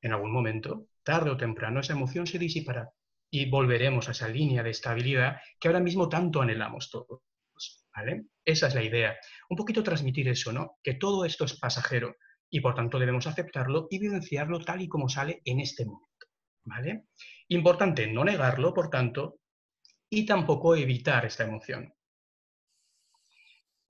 En 0.00 0.12
algún 0.12 0.32
momento, 0.32 0.86
tarde 1.02 1.30
o 1.30 1.36
temprano, 1.36 1.80
esa 1.80 1.92
emoción 1.92 2.26
se 2.26 2.38
disipará 2.38 2.90
y 3.30 3.48
volveremos 3.48 4.08
a 4.08 4.12
esa 4.12 4.28
línea 4.28 4.62
de 4.62 4.70
estabilidad 4.70 5.40
que 5.58 5.68
ahora 5.68 5.80
mismo 5.80 6.08
tanto 6.08 6.42
anhelamos 6.42 6.90
todos. 6.90 7.22
¿vale? 7.94 8.24
Esa 8.44 8.68
es 8.68 8.74
la 8.74 8.82
idea. 8.82 9.16
Un 9.48 9.56
poquito 9.56 9.82
transmitir 9.82 10.28
eso, 10.28 10.52
¿no? 10.52 10.78
Que 10.82 10.94
todo 10.94 11.24
esto 11.24 11.44
es 11.44 11.58
pasajero 11.58 12.16
y 12.50 12.60
por 12.60 12.74
tanto 12.74 12.98
debemos 12.98 13.26
aceptarlo 13.26 13.86
y 13.90 13.98
vivenciarlo 13.98 14.60
tal 14.60 14.82
y 14.82 14.88
como 14.88 15.08
sale 15.08 15.40
en 15.44 15.60
este 15.60 15.84
momento. 15.84 16.08
¿Vale? 16.64 17.06
Importante 17.48 18.06
no 18.06 18.24
negarlo, 18.24 18.72
por 18.72 18.88
tanto, 18.88 19.40
y 20.08 20.26
tampoco 20.26 20.76
evitar 20.76 21.24
esta 21.24 21.44
emoción. 21.44 21.92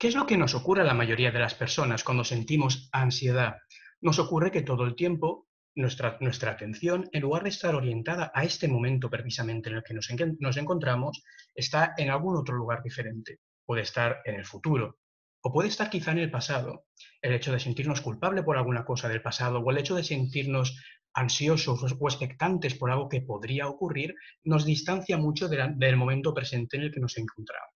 ¿Qué 0.03 0.09
es 0.09 0.15
lo 0.15 0.25
que 0.25 0.35
nos 0.35 0.53
ocurre 0.53 0.81
a 0.81 0.83
la 0.83 0.93
mayoría 0.93 1.31
de 1.31 1.39
las 1.39 1.55
personas 1.55 2.03
cuando 2.03 2.25
sentimos 2.25 2.89
ansiedad? 2.91 3.59
Nos 4.01 4.19
ocurre 4.19 4.51
que 4.51 4.61
todo 4.61 4.83
el 4.83 4.95
tiempo 4.97 5.47
nuestra, 5.75 6.17
nuestra 6.19 6.51
atención, 6.51 7.07
en 7.13 7.21
lugar 7.21 7.43
de 7.43 7.51
estar 7.51 7.73
orientada 7.73 8.29
a 8.35 8.43
este 8.43 8.67
momento 8.67 9.09
precisamente 9.09 9.69
en 9.69 9.77
el 9.77 9.83
que 9.83 9.93
nos, 9.93 10.09
nos 10.39 10.57
encontramos, 10.57 11.23
está 11.55 11.93
en 11.95 12.09
algún 12.09 12.35
otro 12.35 12.53
lugar 12.53 12.83
diferente. 12.83 13.39
Puede 13.65 13.83
estar 13.83 14.19
en 14.25 14.35
el 14.35 14.43
futuro, 14.43 14.99
o 15.41 15.53
puede 15.53 15.69
estar 15.69 15.89
quizá 15.89 16.11
en 16.11 16.19
el 16.19 16.29
pasado. 16.29 16.83
El 17.21 17.31
hecho 17.31 17.53
de 17.53 17.61
sentirnos 17.61 18.01
culpable 18.01 18.43
por 18.43 18.57
alguna 18.57 18.83
cosa 18.83 19.07
del 19.07 19.21
pasado 19.21 19.59
o 19.59 19.71
el 19.71 19.77
hecho 19.77 19.95
de 19.95 20.03
sentirnos 20.03 20.83
ansiosos 21.13 21.83
o 21.83 22.07
expectantes 22.07 22.75
por 22.75 22.91
algo 22.91 23.09
que 23.09 23.21
podría 23.21 23.67
ocurrir, 23.67 24.15
nos 24.43 24.65
distancia 24.65 25.17
mucho 25.17 25.47
del 25.47 25.97
momento 25.97 26.33
presente 26.33 26.77
en 26.77 26.83
el 26.83 26.91
que 26.91 26.99
nos 26.99 27.17
encontramos. 27.17 27.73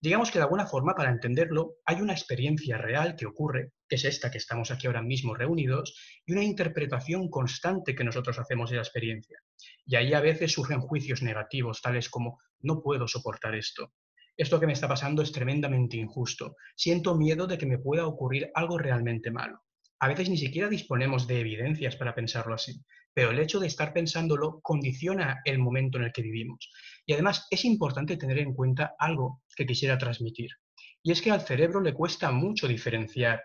Digamos 0.00 0.30
que 0.30 0.38
de 0.38 0.44
alguna 0.44 0.66
forma, 0.66 0.94
para 0.94 1.10
entenderlo, 1.10 1.76
hay 1.84 2.00
una 2.00 2.12
experiencia 2.12 2.78
real 2.78 3.16
que 3.16 3.26
ocurre, 3.26 3.72
que 3.88 3.96
es 3.96 4.04
esta 4.04 4.30
que 4.30 4.38
estamos 4.38 4.70
aquí 4.70 4.86
ahora 4.86 5.02
mismo 5.02 5.34
reunidos, 5.34 5.98
y 6.26 6.32
una 6.32 6.44
interpretación 6.44 7.28
constante 7.28 7.94
que 7.94 8.04
nosotros 8.04 8.38
hacemos 8.38 8.70
de 8.70 8.76
la 8.76 8.82
experiencia. 8.82 9.38
Y 9.86 9.96
ahí 9.96 10.14
a 10.14 10.20
veces 10.20 10.52
surgen 10.52 10.80
juicios 10.80 11.22
negativos, 11.22 11.82
tales 11.82 12.08
como, 12.08 12.40
no 12.60 12.82
puedo 12.82 13.06
soportar 13.06 13.54
esto, 13.54 13.92
esto 14.36 14.58
que 14.58 14.66
me 14.66 14.72
está 14.72 14.88
pasando 14.88 15.22
es 15.22 15.30
tremendamente 15.30 15.96
injusto. 15.96 16.56
Siento 16.74 17.14
miedo 17.14 17.46
de 17.46 17.56
que 17.56 17.66
me 17.66 17.78
pueda 17.78 18.06
ocurrir 18.06 18.50
algo 18.54 18.78
realmente 18.78 19.30
malo. 19.30 19.60
A 20.04 20.08
veces 20.08 20.28
ni 20.28 20.36
siquiera 20.36 20.68
disponemos 20.68 21.26
de 21.26 21.40
evidencias 21.40 21.96
para 21.96 22.14
pensarlo 22.14 22.54
así, 22.54 22.78
pero 23.14 23.30
el 23.30 23.38
hecho 23.38 23.58
de 23.58 23.68
estar 23.68 23.94
pensándolo 23.94 24.60
condiciona 24.60 25.40
el 25.46 25.58
momento 25.58 25.96
en 25.96 26.04
el 26.04 26.12
que 26.12 26.20
vivimos. 26.20 26.70
Y 27.06 27.14
además 27.14 27.46
es 27.50 27.64
importante 27.64 28.18
tener 28.18 28.38
en 28.38 28.52
cuenta 28.52 28.96
algo 28.98 29.40
que 29.56 29.64
quisiera 29.64 29.96
transmitir. 29.96 30.50
Y 31.02 31.10
es 31.10 31.22
que 31.22 31.30
al 31.30 31.40
cerebro 31.40 31.80
le 31.80 31.94
cuesta 31.94 32.30
mucho 32.30 32.68
diferenciar, 32.68 33.44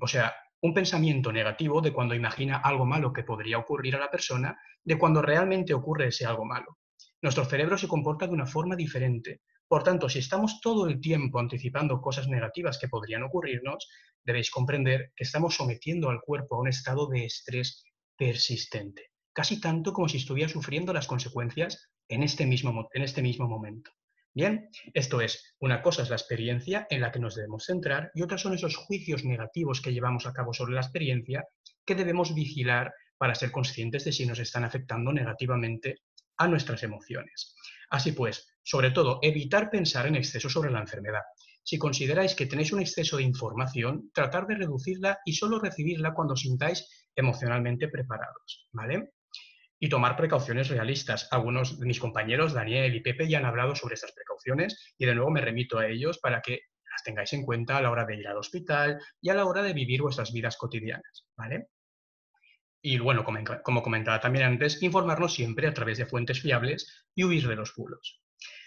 o 0.00 0.08
sea, 0.08 0.34
un 0.62 0.72
pensamiento 0.72 1.30
negativo 1.30 1.82
de 1.82 1.92
cuando 1.92 2.14
imagina 2.14 2.56
algo 2.56 2.86
malo 2.86 3.12
que 3.12 3.22
podría 3.22 3.58
ocurrir 3.58 3.94
a 3.96 4.00
la 4.00 4.10
persona, 4.10 4.58
de 4.82 4.96
cuando 4.96 5.20
realmente 5.20 5.74
ocurre 5.74 6.06
ese 6.06 6.24
algo 6.24 6.46
malo. 6.46 6.78
Nuestro 7.22 7.44
cerebro 7.44 7.78
se 7.78 7.88
comporta 7.88 8.26
de 8.26 8.32
una 8.32 8.46
forma 8.46 8.76
diferente. 8.76 9.40
Por 9.68 9.82
tanto, 9.82 10.08
si 10.08 10.18
estamos 10.18 10.60
todo 10.60 10.86
el 10.86 11.00
tiempo 11.00 11.40
anticipando 11.40 12.00
cosas 12.00 12.28
negativas 12.28 12.78
que 12.78 12.88
podrían 12.88 13.22
ocurrirnos, 13.22 13.88
debéis 14.22 14.50
comprender 14.50 15.12
que 15.16 15.24
estamos 15.24 15.54
sometiendo 15.54 16.10
al 16.10 16.20
cuerpo 16.20 16.56
a 16.56 16.60
un 16.60 16.68
estado 16.68 17.08
de 17.08 17.24
estrés 17.24 17.82
persistente, 18.16 19.10
casi 19.32 19.60
tanto 19.60 19.92
como 19.92 20.08
si 20.08 20.18
estuviera 20.18 20.48
sufriendo 20.48 20.92
las 20.92 21.06
consecuencias 21.06 21.90
en 22.08 22.22
este 22.22 22.46
mismo, 22.46 22.88
en 22.92 23.02
este 23.02 23.22
mismo 23.22 23.48
momento. 23.48 23.90
Bien, 24.34 24.68
esto 24.92 25.22
es, 25.22 25.56
una 25.60 25.80
cosa 25.80 26.02
es 26.02 26.10
la 26.10 26.16
experiencia 26.16 26.86
en 26.90 27.00
la 27.00 27.10
que 27.10 27.18
nos 27.18 27.34
debemos 27.34 27.64
centrar 27.64 28.10
y 28.14 28.20
otras 28.20 28.42
son 28.42 28.52
esos 28.52 28.76
juicios 28.76 29.24
negativos 29.24 29.80
que 29.80 29.94
llevamos 29.94 30.26
a 30.26 30.34
cabo 30.34 30.52
sobre 30.52 30.74
la 30.74 30.82
experiencia 30.82 31.46
que 31.86 31.94
debemos 31.94 32.34
vigilar 32.34 32.92
para 33.16 33.34
ser 33.34 33.50
conscientes 33.50 34.04
de 34.04 34.12
si 34.12 34.26
nos 34.26 34.38
están 34.38 34.64
afectando 34.64 35.10
negativamente 35.10 35.96
a 36.38 36.48
nuestras 36.48 36.82
emociones. 36.82 37.54
Así 37.90 38.12
pues, 38.12 38.56
sobre 38.62 38.90
todo, 38.90 39.20
evitar 39.22 39.70
pensar 39.70 40.06
en 40.06 40.16
exceso 40.16 40.48
sobre 40.48 40.70
la 40.70 40.80
enfermedad. 40.80 41.22
Si 41.62 41.78
consideráis 41.78 42.34
que 42.34 42.46
tenéis 42.46 42.72
un 42.72 42.80
exceso 42.80 43.16
de 43.16 43.22
información, 43.22 44.10
tratar 44.12 44.46
de 44.46 44.56
reducirla 44.56 45.18
y 45.24 45.32
solo 45.32 45.58
recibirla 45.58 46.14
cuando 46.14 46.36
sintáis 46.36 47.08
emocionalmente 47.14 47.88
preparados, 47.88 48.68
¿vale? 48.72 49.14
Y 49.78 49.88
tomar 49.88 50.16
precauciones 50.16 50.68
realistas. 50.68 51.28
Algunos 51.30 51.78
de 51.78 51.86
mis 51.86 52.00
compañeros, 52.00 52.52
Daniel 52.52 52.94
y 52.94 53.00
Pepe, 53.00 53.28
ya 53.28 53.38
han 53.38 53.46
hablado 53.46 53.74
sobre 53.74 53.94
estas 53.94 54.12
precauciones 54.12 54.94
y 54.96 55.06
de 55.06 55.14
nuevo 55.14 55.30
me 55.30 55.40
remito 55.40 55.78
a 55.78 55.86
ellos 55.86 56.18
para 56.18 56.40
que 56.40 56.60
las 56.90 57.02
tengáis 57.02 57.32
en 57.32 57.44
cuenta 57.44 57.76
a 57.76 57.82
la 57.82 57.90
hora 57.90 58.04
de 58.04 58.16
ir 58.16 58.28
al 58.28 58.38
hospital 58.38 59.00
y 59.20 59.28
a 59.30 59.34
la 59.34 59.44
hora 59.44 59.62
de 59.62 59.72
vivir 59.72 60.02
vuestras 60.02 60.32
vidas 60.32 60.56
cotidianas, 60.56 61.26
¿vale? 61.36 61.68
Y 62.88 63.00
bueno, 63.00 63.24
como 63.64 63.82
comentaba 63.82 64.20
también 64.20 64.44
antes, 64.44 64.80
informarnos 64.80 65.34
siempre 65.34 65.66
a 65.66 65.74
través 65.74 65.98
de 65.98 66.06
fuentes 66.06 66.40
fiables 66.40 67.04
y 67.16 67.24
huir 67.24 67.48
de 67.48 67.56
los 67.56 67.74
bulos. 67.74 68.22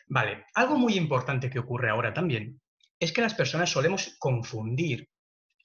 Vale, 0.07 0.43
algo 0.55 0.77
muy 0.77 0.95
importante 0.95 1.49
que 1.49 1.59
ocurre 1.59 1.89
ahora 1.89 2.13
también 2.13 2.59
es 2.99 3.13
que 3.13 3.21
las 3.21 3.33
personas 3.33 3.69
solemos 3.69 4.17
confundir 4.19 5.07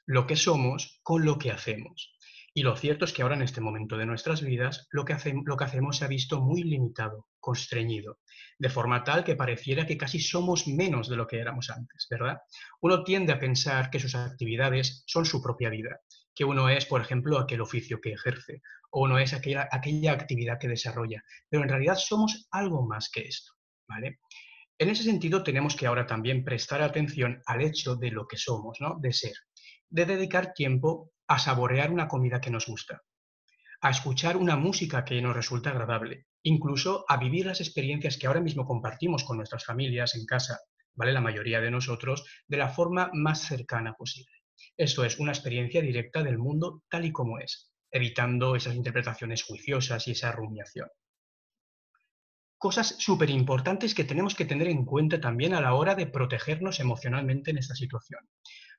lo 0.07 0.29
que 0.29 0.37
somos 0.37 1.01
con 1.03 1.25
lo 1.25 1.37
que 1.37 1.51
hacemos. 1.51 2.17
Y 2.55 2.63
lo 2.63 2.77
cierto 2.77 3.07
es 3.07 3.13
que 3.13 3.23
ahora 3.23 3.35
en 3.35 3.43
este 3.43 3.61
momento 3.61 3.97
de 3.97 4.07
nuestras 4.07 4.41
vidas 4.41 4.87
lo 4.93 5.05
que, 5.05 5.17
lo 5.45 5.57
que 5.57 5.65
hacemos 5.65 5.97
se 5.97 6.05
ha 6.05 6.09
visto 6.09 6.41
muy 6.41 6.63
limitado, 6.63 7.27
constreñido, 7.41 8.21
de 8.57 8.71
forma 8.71 9.03
tal 9.03 9.25
que 9.25 9.35
pareciera 9.35 9.85
que 9.85 9.99
casi 9.99 10.21
somos 10.21 10.69
menos 10.69 11.09
de 11.09 11.17
lo 11.17 11.27
que 11.27 11.41
éramos 11.41 11.71
antes, 11.71 12.07
¿verdad? 12.09 12.39
Uno 12.81 13.03
tiende 13.03 13.33
a 13.33 13.41
pensar 13.41 13.91
que 13.91 13.99
sus 13.99 14.15
actividades 14.15 15.03
son 15.09 15.27
su 15.27 15.43
propia 15.43 15.71
vida, 15.71 15.99
que 16.35 16.45
uno 16.45 16.69
es, 16.69 16.87
por 16.87 17.01
ejemplo, 17.01 17.39
aquel 17.39 17.61
oficio 17.61 18.01
que 18.01 18.13
ejerce, 18.13 18.63
o 18.91 19.03
uno 19.03 19.19
es 19.19 19.33
aquella, 19.33 19.69
aquella 19.71 20.13
actividad 20.13 20.59
que 20.59 20.69
desarrolla, 20.69 21.23
pero 21.49 21.63
en 21.63 21.69
realidad 21.69 21.97
somos 21.97 22.47
algo 22.51 22.87
más 22.87 23.11
que 23.11 23.23
esto, 23.23 23.53
¿vale? 23.89 24.19
En 24.77 24.89
ese 24.89 25.05
sentido, 25.05 25.45
tenemos 25.45 25.77
que 25.77 25.87
ahora 25.87 26.07
también 26.07 26.45
prestar 26.45 26.83
atención 26.83 27.41
al 27.47 27.63
hecho 27.63 27.95
de 27.95 28.11
lo 28.11 28.27
que 28.27 28.37
somos, 28.37 28.81
¿no? 28.81 28.99
de 29.01 29.13
ser, 29.13 29.35
de 29.89 30.05
dedicar 30.05 30.53
tiempo 30.53 31.13
a 31.29 31.39
saborear 31.39 31.93
una 31.93 32.09
comida 32.09 32.41
que 32.41 32.51
nos 32.51 32.67
gusta, 32.67 33.01
a 33.81 33.91
escuchar 33.91 34.37
una 34.37 34.57
música 34.57 35.05
que 35.05 35.23
nos 35.23 35.37
resulta 35.37 35.71
agradable, 35.71 36.27
incluso 36.43 37.05
a 37.09 37.19
vivir 37.19 37.47
las 37.47 37.61
experiencias 37.61 38.17
que 38.17 38.27
ahora 38.27 38.41
mismo 38.41 38.67
compartimos 38.67 39.23
con 39.23 39.37
nuestras 39.37 39.65
familias 39.65 40.17
en 40.17 40.27
casa, 40.27 40.59
¿vale? 40.95 41.13
La 41.13 41.21
mayoría 41.21 41.61
de 41.61 41.71
nosotros, 41.71 42.25
de 42.49 42.57
la 42.57 42.69
forma 42.69 43.11
más 43.13 43.43
cercana 43.43 43.95
posible. 43.95 44.33
Esto 44.77 45.05
es 45.05 45.19
una 45.19 45.33
experiencia 45.33 45.81
directa 45.81 46.23
del 46.23 46.39
mundo 46.39 46.83
tal 46.89 47.05
y 47.05 47.13
como 47.13 47.39
es, 47.39 47.73
evitando 47.91 48.57
esas 48.57 48.75
interpretaciones 48.75 49.43
juiciosas 49.43 50.07
y 50.09 50.13
esa 50.13 50.33
rumiación 50.33 50.89
cosas 52.65 52.97
súper 52.99 53.29
importantes 53.29 53.95
que 53.95 54.05
tenemos 54.05 54.35
que 54.35 54.47
tener 54.47 54.69
en 54.69 54.87
cuenta 54.87 55.21
también 55.21 55.53
a 55.53 55.61
la 55.61 55.75
hora 55.75 55.95
de 55.95 56.07
protegernos 56.07 56.81
emocionalmente 56.81 57.51
en 57.51 57.59
esta 57.59 57.75
situación. 57.75 58.21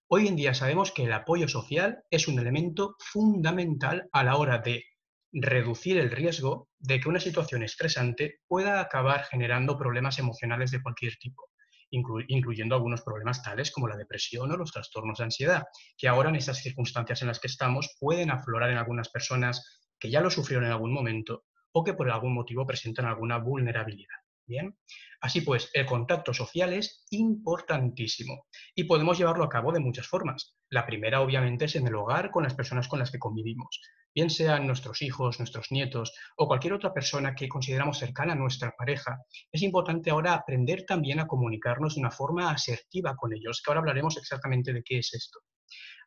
Hoy 0.07 0.27
en 0.27 0.35
día 0.35 0.55
sabemos 0.55 0.91
que 0.91 1.03
el 1.03 1.13
apoyo 1.13 1.47
social 1.47 2.03
es 2.09 2.27
un 2.27 2.39
elemento 2.39 2.95
fundamental 2.97 4.09
a 4.11 4.23
la 4.23 4.37
hora 4.37 4.57
de 4.57 4.85
reducir 5.31 5.99
el 5.99 6.09
riesgo 6.09 6.67
de 6.79 6.99
que 6.99 7.09
una 7.09 7.19
situación 7.19 7.61
estresante 7.61 8.39
pueda 8.47 8.79
acabar 8.79 9.25
generando 9.25 9.77
problemas 9.77 10.17
emocionales 10.17 10.71
de 10.71 10.81
cualquier 10.81 11.17
tipo, 11.17 11.43
incluyendo 11.91 12.75
algunos 12.75 13.01
problemas 13.01 13.41
tales 13.41 13.71
como 13.71 13.87
la 13.87 13.97
depresión 13.97 14.51
o 14.51 14.57
los 14.57 14.71
trastornos 14.71 15.17
de 15.19 15.25
ansiedad, 15.25 15.63
que 15.97 16.07
ahora 16.07 16.29
en 16.29 16.35
estas 16.35 16.57
circunstancias 16.57 17.21
en 17.21 17.27
las 17.27 17.39
que 17.39 17.47
estamos 17.47 17.95
pueden 17.99 18.31
aflorar 18.31 18.69
en 18.69 18.77
algunas 18.77 19.09
personas 19.09 19.81
que 19.99 20.09
ya 20.09 20.21
lo 20.21 20.29
sufrieron 20.29 20.65
en 20.65 20.71
algún 20.71 20.93
momento 20.93 21.45
o 21.71 21.83
que 21.83 21.93
por 21.93 22.09
algún 22.09 22.33
motivo 22.33 22.65
presentan 22.65 23.05
alguna 23.05 23.37
vulnerabilidad. 23.37 24.15
Bien, 24.47 24.77
así 25.21 25.41
pues, 25.41 25.71
el 25.73 25.87
contacto 25.87 26.31
social 26.31 26.71
es 26.71 27.03
importantísimo 27.09 28.45
y 28.75 28.83
podemos 28.83 29.17
llevarlo 29.17 29.43
a 29.43 29.49
cabo 29.49 29.71
de 29.71 29.79
muchas 29.79 30.07
formas. 30.07 30.55
La 30.69 30.85
primera, 30.85 31.21
obviamente, 31.21 31.65
es 31.65 31.75
en 31.75 31.87
el 31.87 31.95
hogar 31.95 32.29
con 32.29 32.43
las 32.43 32.53
personas 32.53 32.87
con 32.87 32.99
las 32.99 33.09
que 33.09 33.17
convivimos, 33.17 33.81
bien 34.15 34.29
sean 34.29 34.65
nuestros 34.65 35.01
hijos, 35.01 35.39
nuestros 35.39 35.71
nietos 35.71 36.13
o 36.37 36.47
cualquier 36.47 36.73
otra 36.73 36.93
persona 36.93 37.35
que 37.35 37.49
consideramos 37.49 37.99
cercana 37.99 38.31
a 38.33 38.37
nuestra 38.37 38.71
pareja. 38.71 39.17
Es 39.51 39.61
importante 39.61 40.09
ahora 40.09 40.33
aprender 40.33 40.85
también 40.85 41.19
a 41.19 41.27
comunicarnos 41.27 41.95
de 41.95 42.01
una 42.01 42.11
forma 42.11 42.49
asertiva 42.49 43.15
con 43.15 43.33
ellos, 43.33 43.61
que 43.61 43.69
ahora 43.69 43.81
hablaremos 43.81 44.17
exactamente 44.17 44.71
de 44.71 44.81
qué 44.83 44.99
es 44.99 45.13
esto. 45.13 45.39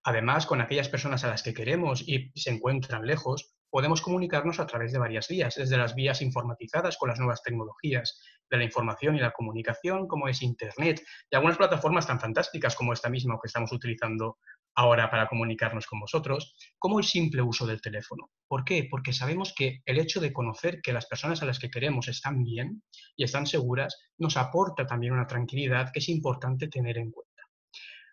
Además, 0.05 0.47
con 0.47 0.61
aquellas 0.61 0.89
personas 0.89 1.23
a 1.25 1.29
las 1.29 1.43
que 1.43 1.53
queremos 1.53 2.03
y 2.07 2.31
se 2.35 2.51
encuentran 2.51 3.05
lejos, 3.05 3.53
podemos 3.71 4.01
comunicarnos 4.01 4.61
a 4.61 4.67
través 4.67 4.93
de 4.93 4.99
varias 4.99 5.29
vías, 5.29 5.57
desde 5.57 5.77
las 5.77 5.95
vías 5.95 6.23
informatizadas 6.23 6.97
con 6.97 7.11
las 7.11 7.19
nuevas 7.19 7.43
tecnologías 7.43 8.19
de 8.51 8.57
la 8.57 8.65
información 8.65 9.17
y 9.17 9.21
la 9.21 9.33
comunicación, 9.33 10.07
como 10.07 10.29
es 10.29 10.41
Internet, 10.41 11.03
y 11.31 11.37
algunas 11.37 11.59
plataformas 11.59 12.07
tan 12.07 12.19
fantásticas 12.19 12.75
como 12.75 12.95
esta 12.95 13.11
misma 13.11 13.39
que 13.43 13.49
estamos 13.49 13.73
utilizando 13.73 14.39
ahora 14.79 15.11
para 15.11 15.27
comunicarnos 15.27 15.89
con 15.89 15.99
vosotros, 15.99 16.55
como 16.79 17.01
el 17.01 17.05
simple 17.05 17.43
uso 17.43 17.67
del 17.67 17.81
teléfono. 17.81 18.31
¿Por 18.47 18.65
qué? 18.65 18.87
Porque 18.89 19.13
sabemos 19.13 19.53
que 19.53 19.81
el 19.85 19.99
hecho 19.99 20.21
de 20.21 20.33
conocer 20.33 20.81
que 20.81 20.93
las 20.93 21.07
personas 21.07 21.43
a 21.43 21.47
las 21.47 21.59
que 21.59 21.69
queremos 21.69 22.07
están 22.07 22.45
bien 22.45 22.85
y 23.17 23.25
están 23.25 23.49
seguras 23.49 23.99
nos 24.19 24.37
aporta 24.37 24.87
también 24.87 25.15
una 25.15 25.27
tranquilidad 25.27 25.91
que 25.93 25.99
es 25.99 26.09
importante 26.09 26.69
tener 26.69 26.97
en 26.97 27.11
cuenta. 27.11 27.43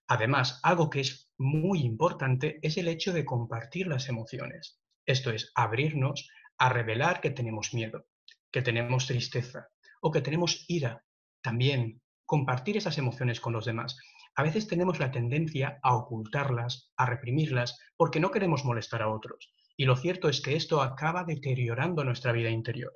Además, 0.07 0.59
algo 0.63 0.89
que 0.89 1.01
es 1.01 1.29
muy 1.37 1.81
importante 1.81 2.57
es 2.63 2.77
el 2.77 2.87
hecho 2.87 3.13
de 3.13 3.25
compartir 3.25 3.85
las 3.85 4.09
emociones. 4.09 4.79
Esto 5.05 5.29
es, 5.29 5.51
abrirnos 5.53 6.27
a 6.57 6.69
revelar 6.69 7.21
que 7.21 7.29
tenemos 7.29 7.75
miedo, 7.75 8.07
que 8.51 8.63
tenemos 8.63 9.05
tristeza 9.05 9.67
o 10.01 10.09
que 10.09 10.21
tenemos 10.21 10.65
ira. 10.67 11.03
También 11.43 12.01
compartir 12.25 12.75
esas 12.75 12.97
emociones 12.97 13.39
con 13.39 13.53
los 13.53 13.65
demás. 13.65 13.95
A 14.37 14.43
veces 14.43 14.67
tenemos 14.67 14.99
la 14.99 15.11
tendencia 15.11 15.79
a 15.81 15.95
ocultarlas, 15.95 16.91
a 16.97 17.05
reprimirlas, 17.05 17.79
porque 17.95 18.19
no 18.19 18.31
queremos 18.31 18.65
molestar 18.65 19.01
a 19.01 19.09
otros. 19.09 19.53
Y 19.77 19.85
lo 19.85 19.95
cierto 19.95 20.27
es 20.27 20.41
que 20.41 20.55
esto 20.55 20.81
acaba 20.81 21.23
deteriorando 21.23 22.03
nuestra 22.03 22.33
vida 22.33 22.49
interior. 22.49 22.93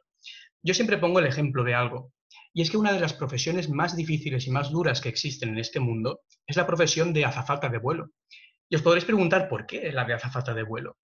Yo 0.62 0.74
siempre 0.74 0.98
pongo 0.98 1.20
el 1.20 1.28
ejemplo 1.28 1.64
de 1.64 1.76
algo, 1.76 2.12
y 2.54 2.62
es 2.62 2.70
que 2.70 2.78
una 2.78 2.92
de 2.92 3.00
las 3.00 3.14
profesiones 3.14 3.70
más 3.70 3.96
difíciles 3.96 4.48
y 4.48 4.52
más 4.52 4.70
duras 4.70 5.00
que 5.00 5.08
existen 5.08 5.50
en 5.50 5.60
este 5.60 5.80
mundo 5.80 6.22
es 6.46 6.58
la 6.58 6.68
profesión 6.68 7.14
de 7.14 7.24
azafata 7.24 7.70
de 7.70 7.78
vuelo. 7.78 8.12
Y 8.68 8.76
os 8.76 8.82
podréis 8.82 9.06
preguntar 9.06 9.48
por 9.48 9.66
qué 9.66 9.92
la 9.94 10.04
de 10.04 10.14
azafata 10.14 10.54
de 10.54 10.64
vuelo. 10.64 10.98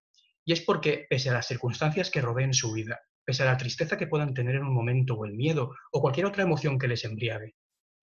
Y 0.45 0.53
es 0.53 0.61
porque, 0.61 1.07
pese 1.09 1.31
a 1.31 1.35
las 1.35 1.47
circunstancias 1.47 2.11
que 2.11 2.21
rodeen 2.21 2.55
su 2.55 2.73
vida, 2.73 3.01
pese 3.25 3.45
a 3.45 3.47
la 3.47 3.57
tristeza 3.57 3.97
que 3.97 4.09
puedan 4.09 4.35
tener 4.35 4.57
en 4.57 4.65
un 4.65 4.75
momento 4.75 5.15
o 5.15 5.25
el 5.25 5.35
miedo 5.35 5.75
o 5.93 6.01
cualquier 6.01 6.27
otra 6.27 6.43
emoción 6.43 6.79
que 6.79 6.89
les 6.89 7.05
embriague, 7.05 7.55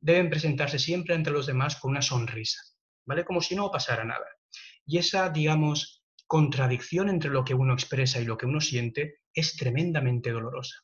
deben 0.02 0.30
presentarse 0.30 0.80
siempre 0.80 1.16
ante 1.16 1.32
los 1.32 1.46
demás 1.46 1.78
con 1.78 1.92
una 1.92 2.02
sonrisa, 2.02 2.60
¿vale? 3.06 3.24
Como 3.24 3.40
si 3.40 3.56
no 3.56 3.72
pasara 3.72 4.04
nada. 4.04 4.26
Y 4.86 4.98
esa, 4.98 5.30
digamos, 5.30 6.04
contradicción 6.28 7.10
entre 7.10 7.30
lo 7.30 7.46
que 7.46 7.54
uno 7.54 7.74
expresa 7.74 8.20
y 8.20 8.26
lo 8.26 8.38
que 8.38 8.48
uno 8.48 8.60
siente 8.60 9.20
es 9.34 9.56
tremendamente 9.56 10.32
dolorosa. 10.32 10.76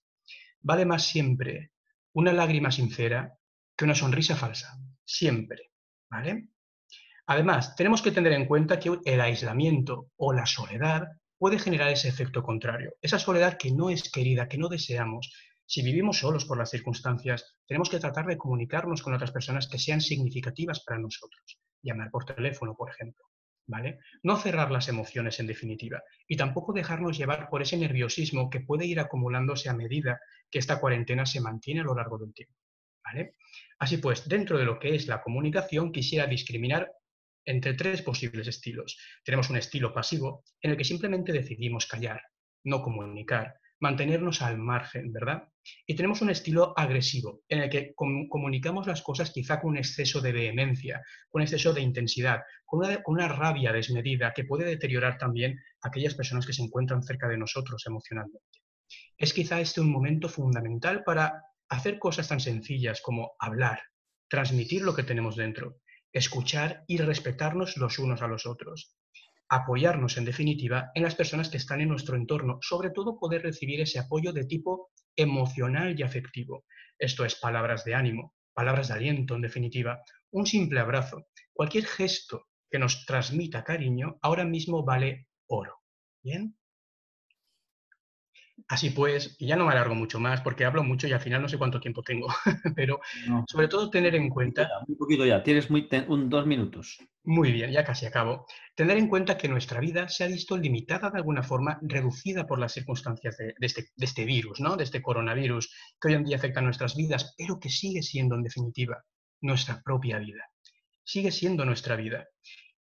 Vale 0.61 0.86
más 0.86 1.05
siempre 1.05 1.72
una 2.13 2.32
lágrima 2.32 2.72
sincera 2.72 3.34
que 3.76 3.86
una 3.86 3.95
sonrisa 3.95 4.36
falsa, 4.36 4.78
siempre, 5.05 5.72
¿vale? 6.09 6.49
Además, 7.28 7.76
tenemos 7.76 8.01
que 8.01 8.11
tener 8.11 8.32
en 8.34 8.45
cuenta 8.45 8.80
que 8.80 8.97
el 9.03 9.22
aislamiento 9.22 10.11
o 10.15 10.34
la 10.34 10.45
soledad 10.45 11.07
puede 11.38 11.59
generar 11.59 11.89
ese 11.89 12.07
efecto 12.07 12.41
contrario. 12.41 12.95
Esa 13.01 13.20
soledad 13.20 13.57
que 13.57 13.72
no 13.72 13.89
es 13.89 14.09
querida, 14.09 14.47
que 14.47 14.57
no 14.57 14.70
deseamos. 14.70 15.34
Si 15.70 15.82
vivimos 15.82 16.20
solos 16.20 16.45
por 16.45 16.57
las 16.57 16.70
circunstancias, 16.70 17.57
tenemos 17.68 17.89
que 17.89 17.99
tratar 17.99 18.26
de 18.26 18.38
comunicarnos 18.38 19.01
con 19.01 19.13
otras 19.13 19.34
personas 19.34 19.68
que 19.68 19.78
sean 19.78 19.99
significativas 19.99 20.82
para 20.86 20.97
nosotros. 20.97 21.59
Llamar 21.82 22.09
por 22.09 22.24
teléfono, 22.24 22.74
por 22.74 22.89
ejemplo. 22.89 23.26
¿Vale? 23.70 23.99
No 24.24 24.38
cerrar 24.38 24.72
las 24.72 24.88
emociones 24.88 25.41
en 25.41 25.47
definitiva 25.47 26.01
y 26.26 26.38
tampoco 26.38 26.72
dejarnos 26.72 27.18
llevar 27.18 27.49
por 27.49 27.61
ese 27.61 27.76
nerviosismo 27.76 28.49
que 28.49 28.61
puede 28.61 28.86
ir 28.86 29.01
acumulándose 29.01 29.68
a 29.68 29.74
medida 29.74 30.22
que 30.49 30.59
esta 30.59 30.80
cuarentena 30.80 31.26
se 31.26 31.41
mantiene 31.41 31.82
a 31.82 31.84
lo 31.84 31.93
largo 31.93 32.18
del 32.18 32.34
tiempo. 32.34 32.55
¿vale? 33.03 33.36
Así 33.80 33.97
pues, 33.97 34.26
dentro 34.30 34.57
de 34.57 34.63
lo 34.63 34.80
que 34.80 34.95
es 34.95 35.07
la 35.07 35.22
comunicación, 35.22 35.91
quisiera 35.91 36.28
discriminar 36.28 36.89
entre 37.43 37.74
tres 37.74 38.01
posibles 38.01 38.47
estilos. 38.47 38.97
Tenemos 39.22 39.49
un 39.49 39.57
estilo 39.57 39.93
pasivo 39.93 40.45
en 40.61 40.72
el 40.72 40.78
que 40.78 40.86
simplemente 40.86 41.34
decidimos 41.34 41.88
callar, 41.88 42.22
no 42.63 42.82
comunicar, 42.82 43.55
mantenernos 43.80 44.41
al 44.41 44.57
margen, 44.57 45.11
¿verdad? 45.11 45.49
Y 45.86 45.95
tenemos 45.95 46.21
un 46.21 46.30
estilo 46.30 46.73
agresivo 46.78 47.41
en 47.47 47.59
el 47.59 47.69
que 47.69 47.93
comunicamos 47.95 48.88
las 48.88 49.01
cosas 49.01 49.32
quizá 49.32 49.59
con 49.59 49.71
un 49.71 49.78
exceso 49.78 50.21
de 50.21 50.32
vehemencia, 50.32 51.01
con 51.30 51.41
exceso 51.41 51.73
de 51.73 51.82
intensidad, 51.82 52.41
con 52.65 52.80
una, 52.80 53.03
con 53.03 53.15
una 53.15 53.28
rabia 53.28 53.71
desmedida 53.71 54.34
que 54.34 54.45
puede 54.45 54.65
deteriorar 54.65 55.17
también 55.17 55.59
a 55.82 55.89
aquellas 55.89 56.15
personas 56.15 56.45
que 56.45 56.53
se 56.53 56.63
encuentran 56.63 57.03
cerca 57.03 57.28
de 57.28 57.38
nosotros 57.38 57.84
emocionalmente. 57.86 58.61
Es 59.17 59.34
quizá 59.34 59.59
este 59.59 59.82
un 59.82 59.91
momento 59.91 60.30
fundamental 60.30 61.03
para 61.03 61.43
hacer 61.69 61.99
cosas 61.99 62.28
tan 62.28 62.39
sencillas 62.39 63.01
como 63.01 63.34
hablar, 63.39 63.82
transmitir 64.30 64.84
lo 64.84 64.95
que 64.95 65.03
tenemos 65.03 65.36
dentro, 65.36 65.82
escuchar 66.11 66.84
y 66.88 66.97
respetarnos 66.97 67.78
los 67.78 67.99
unos 67.99 68.21
a 68.21 68.28
los 68.28 68.45
otros. 68.45 68.95
Apoyarnos, 69.50 70.18
en 70.18 70.26
definitiva, 70.26 70.91
en 70.93 71.04
las 71.04 71.16
personas 71.16 71.50
que 71.50 71.58
están 71.58 71.82
en 71.82 71.89
nuestro 71.89 72.16
entorno, 72.16 72.60
sobre 72.62 72.89
todo 72.89 73.20
poder 73.20 73.43
recibir 73.43 73.80
ese 73.82 74.00
apoyo 74.00 74.34
de 74.34 74.45
tipo 74.45 74.89
emocional 75.16 75.98
y 75.98 76.04
afectivo. 76.04 76.66
Esto 77.00 77.26
es 77.26 77.36
palabras 77.36 77.84
de 77.86 77.95
ánimo, 77.95 78.34
palabras 78.54 78.88
de 78.88 78.95
aliento, 78.95 79.36
en 79.36 79.41
definitiva, 79.41 80.02
un 80.32 80.45
simple 80.45 80.80
abrazo, 80.80 81.28
cualquier 81.54 81.86
gesto 81.86 82.48
que 82.70 82.80
nos 82.80 83.06
transmita 83.06 83.64
cariño, 83.64 84.18
ahora 84.22 84.45
mismo 84.45 84.84
vale 84.84 85.28
oro. 85.48 85.76
¿Bien? 86.24 86.58
Así 88.70 88.89
pues, 88.89 89.38
y 89.39 89.47
ya 89.47 89.55
no 89.55 89.65
me 89.65 89.72
alargo 89.72 89.95
mucho 89.95 90.20
más 90.20 90.41
porque 90.41 90.65
hablo 90.65 90.84
mucho 90.84 91.07
y 91.07 91.13
al 91.13 91.22
final 91.22 91.41
no 91.41 91.47
sé 91.47 91.57
cuánto 91.57 91.80
tiempo 91.80 92.03
tengo, 92.03 92.28
pero 92.76 92.99
sobre 93.47 93.70
todo 93.70 93.89
tener 93.89 94.13
en 94.15 94.30
cuenta... 94.30 94.70
Muy 94.88 94.97
poquito 94.97 95.26
ya, 95.26 95.41
tienes 95.41 95.70
muy 95.70 95.88
un, 96.07 96.30
dos 96.30 96.45
minutos. 96.45 96.97
Muy 97.24 97.53
bien, 97.53 97.72
ya 97.72 97.86
casi 97.86 98.05
acabo. 98.05 98.45
Tener 98.76 98.97
en 98.97 99.07
cuenta 99.07 99.38
que 99.38 99.47
nuestra 99.47 99.80
vida 99.80 100.09
se 100.09 100.26
ha 100.26 100.28
visto 100.28 100.57
limitada 100.57 101.09
de 101.09 101.18
alguna 101.18 101.43
forma, 101.43 101.80
reducida 101.82 102.45
por 102.45 102.59
las 102.59 102.74
circunstancias 102.74 103.38
de, 103.38 103.53
este, 103.59 103.86
de 103.95 104.05
este 104.05 104.26
virus, 104.26 104.59
¿no? 104.59 104.76
de 104.76 104.84
este 104.84 105.01
coronavirus 105.01 105.74
que 106.01 106.09
hoy 106.09 106.13
en 106.15 106.26
día 106.26 106.36
afecta 106.36 106.59
a 106.59 106.63
nuestras 106.63 106.97
vidas, 106.97 107.36
pero 107.38 107.59
que 107.61 107.70
sigue 107.70 108.01
siendo 108.01 108.36
en 108.36 108.43
definitiva 108.43 109.01
nuestra 109.39 109.82
propia 109.82 110.20
vida. 110.20 110.43
Sigue 111.03 111.32
siendo 111.32 111.63
nuestra 111.63 111.95
vida. 111.95 112.28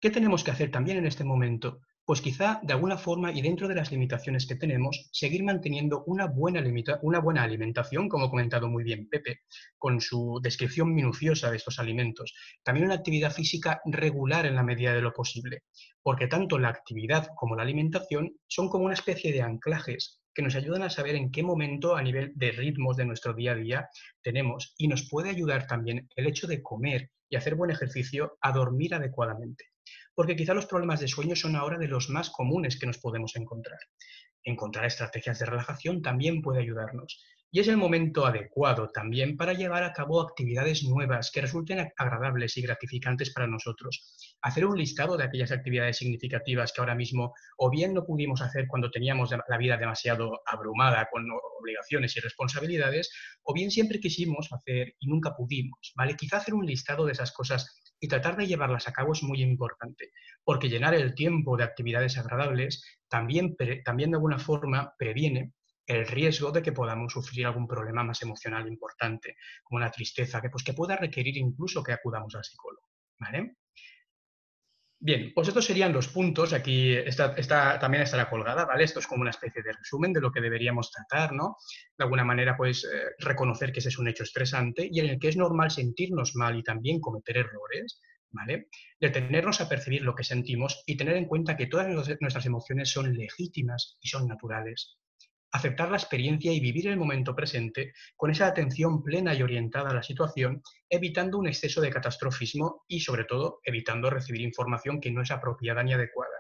¿Qué 0.01 0.11
tenemos 0.11 0.43
que 0.43 0.51
hacer 0.51 0.73
también 0.73 0.99
en 0.99 1.07
este 1.07 1.23
momento? 1.23 1.81
Pues 2.07 2.21
quizá 2.21 2.61
de 2.63 2.73
alguna 2.73 2.97
forma 2.97 3.33
y 3.33 3.43
dentro 3.43 3.67
de 3.67 3.75
las 3.75 3.91
limitaciones 3.91 4.47
que 4.47 4.55
tenemos, 4.55 5.09
seguir 5.11 5.43
manteniendo 5.43 6.05
una 6.07 6.27
buena, 6.27 6.61
alimentación, 7.43 8.09
como 8.09 8.27
ha 8.27 8.31
comentado 8.31 8.69
muy 8.69 8.85
bien 8.85 9.09
Pepe, 9.09 9.41
con 9.77 10.01
su 10.01 10.39
descripción 10.41 10.95
minuciosa 10.95 11.51
de 11.51 11.57
estos 11.57 11.81
alimentos. 11.81 12.33
También 12.63 12.87
una 12.87 12.95
actividad 12.95 13.33
física 13.33 13.81
regular 13.87 14.47
en 14.47 14.55
la 14.55 14.63
medida 14.63 14.95
de 14.95 15.03
lo 15.03 15.13
posible, 15.13 15.65
porque 16.01 16.29
tanto 16.29 16.61
la 16.61 16.69
actividad 16.69 17.27
como 17.35 17.57
la 17.57 17.65
alimentación 17.65 18.37
son 18.47 18.69
como 18.69 18.85
una 18.85 18.95
especie 18.95 19.33
de 19.33 19.43
anclajes 19.43 20.21
que 20.33 20.43
nos 20.43 20.55
ayudan 20.55 20.83
a 20.83 20.91
saber 20.91 21.17
en 21.17 21.33
qué 21.33 21.43
momento 21.43 21.97
a 21.97 22.03
nivel 22.03 22.31
de 22.37 22.53
ritmos 22.53 22.97
de 22.97 23.07
nuestro 23.07 23.35
día 23.35 23.53
a 23.53 23.57
día 23.57 23.89
tenemos 24.23 24.75
y 24.79 24.87
nos 24.87 25.09
puede 25.11 25.31
ayudar 25.31 25.67
también 25.67 26.09
el 26.15 26.29
hecho 26.29 26.47
de 26.47 26.63
comer 26.63 27.11
y 27.29 27.35
hacer 27.35 27.57
buen 27.57 27.73
ejercicio 27.73 28.39
a 28.41 28.53
dormir 28.53 28.95
adecuadamente 28.95 29.65
porque 30.15 30.37
quizá 30.37 30.55
los 30.55 30.67
problemas 30.67 31.01
de 31.01 31.09
sueño 31.09 31.37
son 31.37 31.57
ahora 31.57 31.79
de 31.79 31.89
los 31.89 32.11
más 32.11 32.31
comunes 32.31 32.79
que 32.79 32.87
nos 32.87 32.99
podemos 32.99 33.37
encontrar. 33.37 33.79
Encontrar 34.45 34.87
estrategias 34.87 35.39
de 35.39 35.47
relajación 35.47 36.03
también 36.03 36.41
puede 36.41 36.61
ayudarnos. 36.61 37.23
Y 37.51 37.61
es 37.61 37.69
el 37.69 37.77
momento 37.77 38.27
adecuado 38.27 38.91
también 38.91 39.37
para 39.37 39.55
llevar 39.55 39.83
a 39.85 39.93
cabo 39.93 40.21
actividades 40.21 40.83
nuevas 40.83 41.31
que 41.31 41.41
resulten 41.41 41.91
agradables 41.97 42.57
y 42.57 42.63
gratificantes 42.63 43.33
para 43.33 43.47
nosotros. 43.47 44.37
Hacer 44.43 44.67
un 44.67 44.77
listado 44.77 45.17
de 45.17 45.25
aquellas 45.25 45.53
actividades 45.53 45.97
significativas 45.97 46.73
que 46.73 46.81
ahora 46.81 46.95
mismo 46.95 47.35
o 47.57 47.71
bien 47.71 47.95
no 47.95 48.05
pudimos 48.05 48.43
hacer 48.43 48.67
cuando 48.67 48.91
teníamos 48.91 49.31
la 49.31 49.59
vida 49.59 49.77
demasiado 49.77 50.43
abrumada 50.45 51.09
con 51.11 51.25
obligaciones 51.61 52.17
y 52.17 52.21
responsabilidades, 52.21 53.11
o 53.43 53.55
bien 53.55 53.71
siempre 53.71 54.01
quisimos 54.01 54.53
hacer 54.53 54.95
y 54.99 55.07
nunca 55.07 55.35
pudimos, 55.35 55.93
¿vale? 55.97 56.15
Quizá 56.17 56.39
hacer 56.39 56.53
un 56.53 56.67
listado 56.67 57.07
de 57.07 57.13
esas 57.13 57.33
cosas 57.33 57.81
y 58.07 58.09
tratar 58.09 58.37
de 58.37 58.47
llevarlas 58.47 58.87
a 58.87 58.93
cabo 58.93 59.13
es 59.13 59.23
muy 59.25 59.43
importante, 59.43 60.13
porque 60.45 60.69
llenar 60.69 60.95
el 60.95 61.13
tiempo 61.15 61.57
de 61.57 61.65
actividades 61.65 62.17
agradables 62.17 62.85
también, 63.09 63.57
también 63.85 64.11
de 64.13 64.17
alguna 64.17 64.39
forma 64.39 64.95
previene 64.97 65.53
el 65.87 66.07
riesgo 66.07 66.53
de 66.53 66.63
que 66.63 66.71
podamos 66.71 67.13
sufrir 67.13 67.47
algún 67.47 67.67
problema 67.67 68.05
más 68.05 68.23
emocional 68.23 68.69
importante, 68.69 69.37
como 69.65 69.79
una 69.79 69.91
tristeza, 69.91 70.41
que, 70.41 70.51
pues, 70.51 70.63
que 70.63 70.73
pueda 70.73 70.97
requerir 70.97 71.37
incluso 71.37 71.83
que 71.83 71.93
acudamos 71.93 72.33
al 72.37 72.45
psicólogo. 72.45 72.87
¿vale? 73.19 73.57
Bien, 74.99 75.33
pues 75.35 75.49
estos 75.49 75.67
serían 75.67 75.93
los 75.93 76.09
puntos. 76.09 76.53
Aquí 76.53 76.95
está, 76.95 77.79
también 77.79 78.03
estará 78.03 78.31
colgada, 78.31 78.65
¿vale? 78.65 78.85
Esto 78.85 79.01
es 79.01 79.07
como 79.07 79.21
una 79.23 79.31
especie 79.31 79.63
de 79.63 79.73
resumen 79.73 80.13
de 80.13 80.21
lo 80.21 80.33
que 80.33 80.41
deberíamos 80.41 80.91
tratar, 80.91 81.33
¿no? 81.33 81.57
De 81.97 82.05
alguna 82.05 82.25
manera, 82.25 82.57
pues, 82.57 82.85
eh, 82.85 83.11
reconocer 83.19 83.73
que 83.73 83.81
ese 83.81 83.91
es 83.91 83.99
un 83.99 84.09
hecho 84.09 84.23
estresante 84.23 84.89
y 84.91 85.01
en 85.01 85.07
el 85.07 85.19
que 85.19 85.29
es 85.29 85.37
normal 85.37 85.71
sentirnos 85.71 86.35
mal 86.35 86.57
y 86.59 86.63
también 86.63 87.01
cometer 87.01 87.37
errores, 87.37 88.01
¿vale? 88.31 88.69
Detenernos 88.99 89.61
a 89.61 89.69
percibir 89.69 90.03
lo 90.03 90.15
que 90.15 90.25
sentimos 90.25 90.83
y 90.87 90.97
tener 90.97 91.17
en 91.17 91.27
cuenta 91.27 91.57
que 91.57 91.67
todas 91.67 91.89
nuestras 91.89 92.47
emociones 92.47 92.91
son 92.91 93.15
legítimas 93.15 93.99
y 94.01 94.09
son 94.09 94.27
naturales 94.27 94.97
aceptar 95.57 95.91
la 95.91 95.97
experiencia 95.97 96.53
y 96.53 96.61
vivir 96.61 96.89
el 96.89 96.97
momento 96.97 97.35
presente 97.35 97.93
con 98.17 98.31
esa 98.31 98.47
atención 98.47 99.03
plena 99.03 99.35
y 99.35 99.43
orientada 99.43 99.91
a 99.91 99.95
la 99.95 100.03
situación, 100.03 100.63
evitando 100.89 101.39
un 101.39 101.49
exceso 101.49 101.81
de 101.81 101.91
catastrofismo 101.91 102.85
y, 102.89 103.01
sobre 103.01 103.25
todo, 103.25 103.61
evitando 103.65 104.11
recibir 104.11 104.43
información 104.43 105.01
que 105.01 105.11
no 105.11 105.23
es 105.23 105.31
apropiada 105.31 105.83
ni 105.83 105.93
adecuada. 105.93 106.33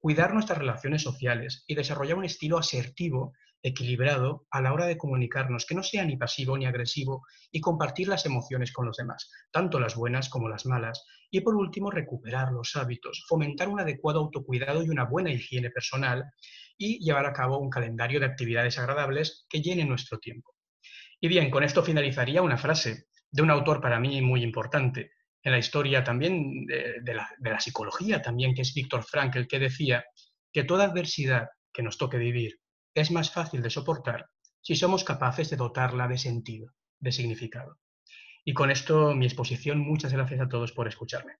cuidar 0.00 0.32
nuestras 0.32 0.58
relaciones 0.58 1.02
sociales 1.02 1.64
y 1.66 1.74
desarrollar 1.74 2.16
un 2.16 2.24
estilo 2.24 2.56
asertivo, 2.56 3.32
equilibrado 3.62 4.46
a 4.50 4.62
la 4.62 4.72
hora 4.72 4.86
de 4.86 4.96
comunicarnos, 4.96 5.66
que 5.66 5.74
no 5.74 5.82
sea 5.82 6.04
ni 6.04 6.16
pasivo 6.16 6.56
ni 6.56 6.66
agresivo 6.66 7.24
y 7.50 7.60
compartir 7.60 8.06
las 8.06 8.24
emociones 8.24 8.72
con 8.72 8.86
los 8.86 8.96
demás, 8.96 9.28
tanto 9.50 9.80
las 9.80 9.96
buenas 9.96 10.28
como 10.28 10.48
las 10.48 10.66
malas. 10.66 11.04
Y 11.30 11.40
por 11.40 11.56
último, 11.56 11.90
recuperar 11.90 12.52
los 12.52 12.76
hábitos, 12.76 13.24
fomentar 13.28 13.68
un 13.68 13.80
adecuado 13.80 14.20
autocuidado 14.20 14.82
y 14.84 14.88
una 14.88 15.04
buena 15.04 15.32
higiene 15.32 15.70
personal 15.70 16.24
y 16.78 17.04
llevar 17.04 17.26
a 17.26 17.32
cabo 17.32 17.58
un 17.58 17.68
calendario 17.68 18.20
de 18.20 18.26
actividades 18.26 18.78
agradables 18.78 19.44
que 19.50 19.60
llenen 19.60 19.88
nuestro 19.88 20.18
tiempo. 20.18 20.54
Y 21.20 21.28
bien, 21.28 21.50
con 21.50 21.64
esto 21.64 21.82
finalizaría 21.82 22.40
una 22.40 22.56
frase 22.56 23.06
de 23.30 23.42
un 23.42 23.50
autor 23.50 23.80
para 23.80 23.98
mí 23.98 24.22
muy 24.22 24.42
importante, 24.42 25.10
en 25.42 25.52
la 25.52 25.58
historia 25.58 26.04
también 26.04 26.66
de, 26.66 27.14
la, 27.14 27.60
psicología 27.60 28.22
también, 28.22 28.54
que 28.54 28.62
es 28.62 28.74
Víctor 28.74 29.04
Frankl, 29.04 29.46
que 29.46 29.58
decía 29.58 30.04
que 30.52 30.64
toda 30.64 30.84
adversidad 30.84 31.48
que 31.72 31.82
nos 31.82 31.98
toque 31.98 32.18
vivir 32.18 32.60
es 32.94 33.10
más 33.10 33.30
fácil 33.30 33.62
de 33.62 33.70
soportar 33.70 34.26
si 34.60 34.74
somos 34.74 35.04
capaces 35.04 35.50
de 35.50 35.56
dotarla 35.56 36.08
de 36.08 36.18
sentido, 36.18 36.72
de 36.98 37.12
significado. 37.12 37.78
Y 38.44 38.54
con 38.54 38.70
esto 38.70 39.14
mi 39.14 39.26
exposición, 39.26 39.78
muchas 39.78 40.12
gracias 40.12 40.40
a 40.40 40.48
todos 40.48 40.72
por 40.72 40.88
escucharme. 40.88 41.34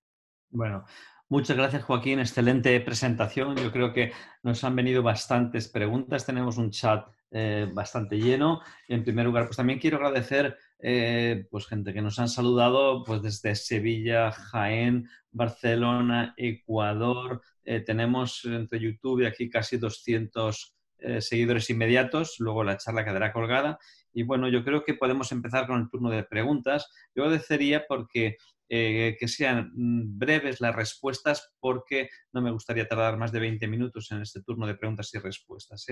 Bueno, 0.51 0.85
muchas 1.29 1.57
gracias 1.57 1.85
Joaquín, 1.85 2.21
excelente 2.21 2.79
presentación. 2.81 3.57
Yo 3.57 3.73
creo 3.73 3.93
que 3.93 4.13
nos 4.43 4.65
han 4.65 4.77
venido 4.77 5.03
bastantes 5.03 5.69
preguntas, 5.69 6.27
tenemos 6.27 6.59
un 6.59 6.71
chat 6.71 7.07
eh, 7.31 7.69
bastante 7.73 8.19
lleno. 8.19 8.61
En 8.89 9.05
primer 9.05 9.27
lugar, 9.27 9.45
pues 9.45 9.57
también 9.57 9.79
quiero 9.79 9.99
agradecer 9.99 10.57
eh, 10.81 11.47
pues 11.51 11.67
gente 11.67 11.93
que 11.93 12.01
nos 12.01 12.19
han 12.19 12.29
saludado 12.29 13.03
pues 13.05 13.23
desde 13.23 13.55
Sevilla, 13.55 14.31
Jaén, 14.31 15.09
Barcelona, 15.31 16.35
Ecuador. 16.37 17.43
Eh, 17.65 17.81
tenemos 17.81 18.45
entre 18.45 18.81
YouTube 18.81 19.23
y 19.23 19.27
aquí 19.27 19.51
casi 19.51 19.77
200 19.77 20.75
eh, 21.01 21.21
seguidores 21.21 21.69
inmediatos. 21.71 22.37
Luego 22.39 22.65
la 22.65 22.77
charla 22.77 23.05
quedará 23.05 23.33
colgada. 23.33 23.79
Y 24.13 24.23
bueno, 24.23 24.49
yo 24.49 24.65
creo 24.65 24.85
que 24.85 24.95
podemos 24.95 25.31
empezar 25.33 25.67
con 25.67 25.81
el 25.81 25.89
turno 25.89 26.11
de 26.11 26.25
preguntas. 26.25 26.91
Yo 27.15 27.25
agradecería 27.25 27.85
porque 27.87 28.37
que 28.69 29.29
sean 29.29 29.73
mm, 29.75 30.19
breves 30.19 30.61
las 30.61 30.75
respuestas 30.77 31.55
porque 31.59 32.11
no 32.33 32.43
me 32.43 32.51
gustaría 32.51 32.87
tardar 32.87 33.17
más 33.17 33.33
de 33.33 33.41
20 33.41 33.67
minutos 33.67 34.11
en 34.13 34.23
este 34.23 34.43
turno 34.43 34.67
de 34.67 34.75
preguntas 34.75 35.13
y 35.15 35.19
respuestas. 35.19 35.87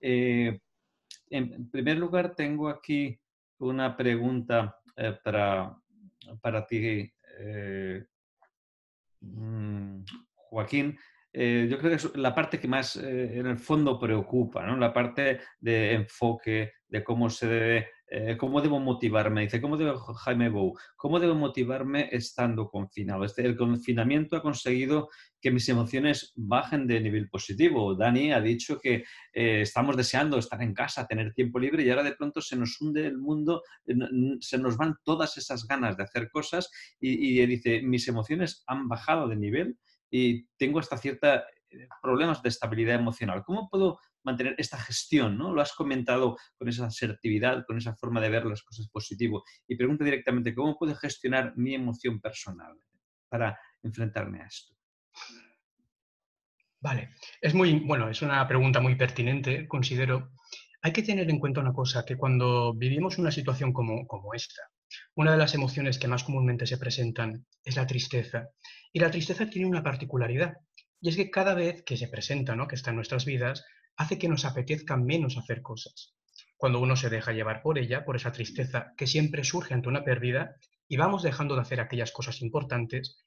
en 0.00 1.70
primer 1.70 1.96
lugar, 1.98 2.34
tengo 2.34 2.68
aquí 2.68 3.20
una 3.58 3.96
pregunta 3.96 4.76
eh, 4.96 5.16
para, 5.22 5.76
para, 6.40 6.66
ti, 6.66 7.10
eh, 7.38 8.04
mm, 9.20 10.02
Joaquín. 10.34 10.98
Eh, 11.32 11.68
yo 11.70 11.78
creo 11.78 11.90
que 11.90 11.96
es 11.96 12.16
la 12.16 12.34
parte 12.34 12.58
que 12.58 12.68
más 12.68 12.96
en 12.96 13.46
el 13.46 13.58
fondo 13.58 13.98
preocupa, 13.98 14.66
¿no? 14.66 14.76
la 14.76 14.92
parte 14.92 15.40
de 15.60 15.92
enfoque, 15.92 16.72
de 16.88 17.04
cómo 17.04 17.28
se 17.28 17.46
debe 17.46 17.88
eh, 18.10 18.36
¿cómo 18.38 18.60
debo 18.60 18.80
motivarme? 18.80 19.42
Dice, 19.42 19.60
¿cómo 19.60 19.76
debo, 19.76 19.98
Jaime 19.98 20.48
Bou, 20.48 20.74
cómo 20.96 21.20
debo 21.20 21.34
motivarme 21.34 22.08
estando 22.10 22.68
confinado? 22.68 23.24
Este, 23.24 23.44
el 23.44 23.56
confinamiento 23.56 24.36
ha 24.36 24.42
conseguido 24.42 25.08
que 25.40 25.50
mis 25.50 25.68
emociones 25.68 26.32
bajen 26.34 26.86
de 26.86 27.00
nivel 27.00 27.28
positivo. 27.28 27.94
Dani 27.94 28.32
ha 28.32 28.40
dicho 28.40 28.78
que 28.80 29.04
eh, 29.32 29.60
estamos 29.62 29.96
deseando 29.96 30.38
estar 30.38 30.62
en 30.62 30.74
casa, 30.74 31.06
tener 31.06 31.34
tiempo 31.34 31.58
libre 31.58 31.82
y 31.82 31.90
ahora 31.90 32.02
de 32.02 32.16
pronto 32.16 32.40
se 32.40 32.56
nos 32.56 32.80
hunde 32.80 33.06
el 33.06 33.18
mundo, 33.18 33.62
eh, 33.86 33.94
se 34.40 34.58
nos 34.58 34.76
van 34.76 34.96
todas 35.04 35.36
esas 35.36 35.66
ganas 35.66 35.96
de 35.96 36.04
hacer 36.04 36.30
cosas 36.30 36.70
y, 36.98 37.40
y 37.40 37.46
dice, 37.46 37.82
mis 37.82 38.08
emociones 38.08 38.64
han 38.66 38.88
bajado 38.88 39.28
de 39.28 39.36
nivel 39.36 39.78
y 40.10 40.46
tengo 40.56 40.78
hasta 40.78 40.96
cierta 40.96 41.44
problemas 42.02 42.42
de 42.42 42.48
estabilidad 42.48 42.96
emocional. 42.96 43.42
¿Cómo 43.44 43.68
puedo 43.68 43.98
mantener 44.24 44.54
esta 44.58 44.78
gestión? 44.78 45.36
¿no? 45.38 45.52
Lo 45.52 45.60
has 45.60 45.72
comentado 45.72 46.36
con 46.56 46.68
esa 46.68 46.86
asertividad, 46.86 47.64
con 47.66 47.78
esa 47.78 47.94
forma 47.96 48.20
de 48.20 48.30
ver 48.30 48.46
las 48.46 48.62
cosas 48.62 48.88
positivo. 48.88 49.44
Y 49.66 49.76
pregunto 49.76 50.04
directamente, 50.04 50.54
¿cómo 50.54 50.76
puedo 50.78 50.94
gestionar 50.94 51.52
mi 51.56 51.74
emoción 51.74 52.20
personal 52.20 52.78
para 53.28 53.58
enfrentarme 53.82 54.42
a 54.42 54.46
esto? 54.46 54.74
Vale, 56.80 57.10
es 57.40 57.54
muy, 57.54 57.80
bueno, 57.80 58.08
es 58.08 58.22
una 58.22 58.46
pregunta 58.46 58.80
muy 58.80 58.94
pertinente, 58.94 59.66
considero. 59.66 60.30
Hay 60.80 60.92
que 60.92 61.02
tener 61.02 61.28
en 61.28 61.40
cuenta 61.40 61.60
una 61.60 61.72
cosa, 61.72 62.04
que 62.04 62.16
cuando 62.16 62.72
vivimos 62.72 63.18
una 63.18 63.32
situación 63.32 63.72
como, 63.72 64.06
como 64.06 64.32
esta, 64.32 64.62
una 65.16 65.32
de 65.32 65.38
las 65.38 65.54
emociones 65.54 65.98
que 65.98 66.08
más 66.08 66.22
comúnmente 66.22 66.66
se 66.66 66.78
presentan 66.78 67.46
es 67.64 67.76
la 67.76 67.86
tristeza. 67.86 68.48
Y 68.92 69.00
la 69.00 69.10
tristeza 69.10 69.50
tiene 69.50 69.68
una 69.68 69.82
particularidad, 69.82 70.54
y 71.00 71.08
es 71.08 71.16
que 71.16 71.30
cada 71.30 71.54
vez 71.54 71.82
que 71.82 71.96
se 71.96 72.08
presenta, 72.08 72.56
¿no? 72.56 72.66
que 72.66 72.74
está 72.74 72.90
en 72.90 72.96
nuestras 72.96 73.24
vidas, 73.24 73.64
hace 73.96 74.18
que 74.18 74.28
nos 74.28 74.44
apetezca 74.44 74.96
menos 74.96 75.36
hacer 75.36 75.62
cosas. 75.62 76.14
Cuando 76.56 76.80
uno 76.80 76.96
se 76.96 77.10
deja 77.10 77.32
llevar 77.32 77.62
por 77.62 77.78
ella, 77.78 78.04
por 78.04 78.16
esa 78.16 78.32
tristeza 78.32 78.92
que 78.96 79.06
siempre 79.06 79.44
surge 79.44 79.74
ante 79.74 79.88
una 79.88 80.04
pérdida, 80.04 80.56
y 80.88 80.96
vamos 80.96 81.22
dejando 81.22 81.54
de 81.54 81.60
hacer 81.60 81.80
aquellas 81.80 82.12
cosas 82.12 82.40
importantes, 82.40 83.24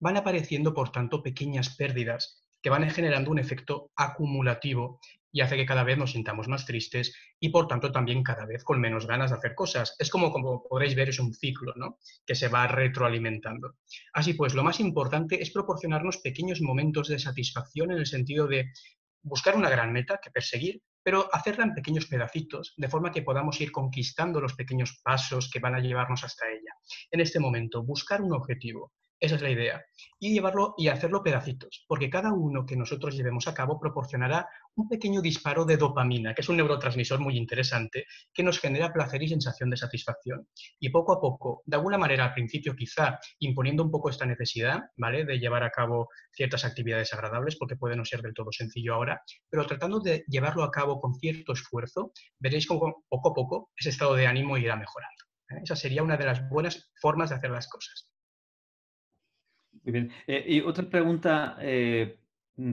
van 0.00 0.16
apareciendo, 0.16 0.74
por 0.74 0.90
tanto, 0.90 1.22
pequeñas 1.22 1.74
pérdidas 1.76 2.42
que 2.60 2.70
van 2.70 2.88
generando 2.90 3.30
un 3.30 3.38
efecto 3.38 3.90
acumulativo 3.96 5.00
y 5.36 5.42
hace 5.42 5.56
que 5.56 5.66
cada 5.66 5.84
vez 5.84 5.98
nos 5.98 6.12
sintamos 6.12 6.48
más 6.48 6.64
tristes 6.64 7.14
y 7.38 7.50
por 7.50 7.68
tanto 7.68 7.92
también 7.92 8.22
cada 8.22 8.46
vez 8.46 8.64
con 8.64 8.80
menos 8.80 9.06
ganas 9.06 9.30
de 9.30 9.36
hacer 9.36 9.54
cosas. 9.54 9.94
Es 9.98 10.08
como, 10.08 10.32
como 10.32 10.66
podréis 10.66 10.94
ver, 10.94 11.10
es 11.10 11.18
un 11.18 11.34
ciclo 11.34 11.74
¿no? 11.76 11.98
que 12.24 12.34
se 12.34 12.48
va 12.48 12.66
retroalimentando. 12.66 13.74
Así 14.14 14.32
pues, 14.32 14.54
lo 14.54 14.64
más 14.64 14.80
importante 14.80 15.42
es 15.42 15.50
proporcionarnos 15.50 16.22
pequeños 16.22 16.62
momentos 16.62 17.08
de 17.08 17.18
satisfacción 17.18 17.92
en 17.92 17.98
el 17.98 18.06
sentido 18.06 18.46
de 18.46 18.72
buscar 19.20 19.56
una 19.56 19.68
gran 19.68 19.92
meta 19.92 20.18
que 20.22 20.30
perseguir, 20.30 20.80
pero 21.02 21.28
hacerla 21.30 21.64
en 21.64 21.74
pequeños 21.74 22.06
pedacitos, 22.06 22.72
de 22.78 22.88
forma 22.88 23.12
que 23.12 23.20
podamos 23.20 23.60
ir 23.60 23.72
conquistando 23.72 24.40
los 24.40 24.54
pequeños 24.54 25.02
pasos 25.04 25.50
que 25.50 25.60
van 25.60 25.74
a 25.74 25.80
llevarnos 25.80 26.24
hasta 26.24 26.48
ella. 26.48 26.72
En 27.10 27.20
este 27.20 27.40
momento, 27.40 27.82
buscar 27.82 28.22
un 28.22 28.32
objetivo, 28.32 28.94
esa 29.18 29.36
es 29.36 29.42
la 29.42 29.50
idea. 29.50 29.84
Y 30.18 30.32
llevarlo 30.32 30.74
y 30.76 30.88
hacerlo 30.88 31.22
pedacitos, 31.22 31.84
porque 31.88 32.10
cada 32.10 32.32
uno 32.32 32.66
que 32.66 32.76
nosotros 32.76 33.16
llevemos 33.16 33.48
a 33.48 33.54
cabo 33.54 33.78
proporcionará 33.78 34.48
un 34.74 34.88
pequeño 34.88 35.22
disparo 35.22 35.64
de 35.64 35.76
dopamina, 35.76 36.34
que 36.34 36.42
es 36.42 36.48
un 36.48 36.56
neurotransmisor 36.56 37.20
muy 37.20 37.36
interesante, 37.36 38.06
que 38.32 38.42
nos 38.42 38.60
genera 38.60 38.92
placer 38.92 39.22
y 39.22 39.28
sensación 39.28 39.70
de 39.70 39.76
satisfacción. 39.76 40.48
Y 40.78 40.90
poco 40.90 41.12
a 41.12 41.20
poco, 41.20 41.62
de 41.64 41.76
alguna 41.76 41.98
manera 41.98 42.24
al 42.24 42.34
principio 42.34 42.74
quizá 42.76 43.18
imponiendo 43.38 43.82
un 43.82 43.90
poco 43.90 44.10
esta 44.10 44.26
necesidad, 44.26 44.80
¿vale? 44.96 45.24
De 45.24 45.38
llevar 45.38 45.62
a 45.62 45.70
cabo 45.70 46.08
ciertas 46.32 46.64
actividades 46.64 47.12
agradables, 47.14 47.56
porque 47.56 47.76
puede 47.76 47.96
no 47.96 48.04
ser 48.04 48.20
del 48.22 48.34
todo 48.34 48.52
sencillo 48.52 48.94
ahora, 48.94 49.22
pero 49.48 49.66
tratando 49.66 50.00
de 50.00 50.24
llevarlo 50.28 50.62
a 50.62 50.70
cabo 50.70 51.00
con 51.00 51.14
cierto 51.14 51.52
esfuerzo, 51.52 52.12
veréis 52.38 52.66
cómo 52.66 53.04
poco 53.08 53.30
a 53.30 53.34
poco 53.34 53.70
ese 53.76 53.90
estado 53.90 54.14
de 54.14 54.26
ánimo 54.26 54.58
irá 54.58 54.76
mejorando. 54.76 55.24
¿eh? 55.50 55.60
Esa 55.64 55.76
sería 55.76 56.02
una 56.02 56.16
de 56.16 56.26
las 56.26 56.48
buenas 56.48 56.90
formas 57.00 57.30
de 57.30 57.36
hacer 57.36 57.50
las 57.50 57.68
cosas. 57.68 58.10
Muy 59.86 59.92
bien. 59.92 60.12
Eh, 60.26 60.44
y 60.48 60.60
otra 60.62 60.90
pregunta 60.90 61.56
eh, 61.60 62.18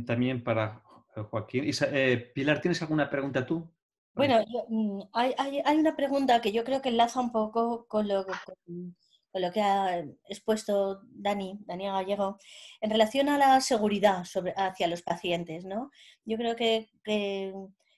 también 0.04 0.44
para 0.44 0.82
Joaquín. 1.30 1.66
Eh, 1.92 2.32
Pilar, 2.34 2.60
¿tienes 2.60 2.82
alguna 2.82 3.08
pregunta 3.08 3.46
tú? 3.46 3.70
Bueno, 4.16 4.44
mm, 4.68 5.02
hay, 5.14 5.36
hay, 5.38 5.78
una 5.78 5.96
pregunta 5.96 6.42
que 6.42 6.52
yo 6.52 6.64
creo 6.64 6.82
que 6.82 6.90
enlaza 6.90 7.20
un 7.20 7.32
poco 7.32 7.86
con 7.88 8.08
lo, 8.08 8.26
con, 8.26 8.96
lo 9.36 9.52
que 9.52 9.62
ha 9.62 10.00
expuesto 10.28 11.02
Dani, 11.04 11.60
Dani 11.68 11.86
Gallego, 11.86 12.40
en 12.82 12.90
relación 12.90 13.30
a 13.30 13.38
la 13.38 13.62
seguridad 13.62 14.24
sobre, 14.26 14.54
hacia 14.58 14.88
los 14.88 15.04
pacientes. 15.04 15.66
¿no? 15.66 15.92
Yo 16.26 16.38
creo 16.38 16.56
que, 16.56 16.90
que, 17.04 17.54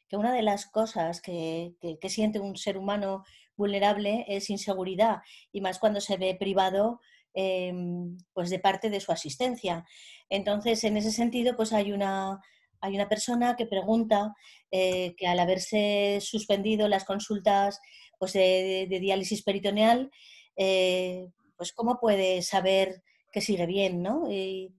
que 0.09 0.17
una 0.17 0.33
de 0.33 0.41
las 0.41 0.65
cosas 0.65 1.21
que, 1.21 1.75
que, 2.01 2.09
siente 2.09 2.41
un 2.41 2.57
ser 2.57 2.77
humano 2.77 3.23
vulnerable 3.55 4.25
es 4.27 4.49
inseguridad, 4.49 5.21
y 5.53 5.61
más 5.61 5.79
cuando 5.79 6.01
se 6.01 6.17
ve 6.17 6.35
privado 6.37 6.99
Em, 7.37 8.17
pues 8.31 8.49
de 8.49 8.59
parte 8.59 8.89
de 8.89 9.01
su 9.01 9.11
asistencia. 9.11 9.85
Entonces, 10.29 10.85
en 10.85 10.95
ese 10.95 11.11
sentido, 11.11 11.53
pues 11.57 11.73
hay 11.73 11.91
una, 11.91 12.39
hay 12.79 12.95
una 12.95 13.09
persona 13.09 13.57
que 13.57 13.65
pregunta 13.65 14.33
eh, 14.71 15.15
que 15.17 15.27
al 15.27 15.39
haberse 15.39 16.19
suspendido 16.21 16.87
las 16.87 17.03
consultas 17.03 17.81
pues 18.17 18.31
de, 18.31 18.87
diálisis 19.01 19.43
peritoneal, 19.43 20.09
eh, 20.55 21.27
pues 21.57 21.73
cómo 21.73 21.99
puede 21.99 22.41
saber 22.41 23.03
que 23.33 23.41
sigue 23.41 23.65
bien, 23.65 24.01
¿no? 24.01 24.31
Y, 24.31 24.73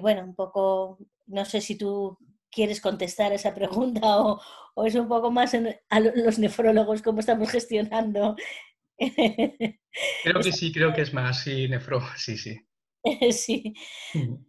bueno, 0.00 0.22
un 0.22 0.36
poco, 0.36 0.98
no 1.26 1.44
sé 1.44 1.60
si 1.60 1.74
tú 1.74 2.16
quieres 2.48 2.80
contestar 2.80 3.32
esa 3.32 3.56
pregunta 3.56 4.20
o, 4.22 4.40
o 4.76 4.86
es 4.86 4.94
un 4.94 5.08
poco 5.08 5.32
más 5.32 5.52
a 5.90 6.00
los 6.00 6.38
nefrólogos 6.38 7.02
cómo 7.02 7.18
estamos 7.18 7.50
gestionando 7.50 8.36
Creo 10.22 10.40
que 10.40 10.52
sí, 10.52 10.72
creo 10.72 10.92
que 10.92 11.02
es 11.02 11.12
más, 11.12 11.42
sí, 11.42 11.68
nefro, 11.68 12.00
sí, 12.16 12.36
sí. 12.36 12.58
sí. 13.32 13.74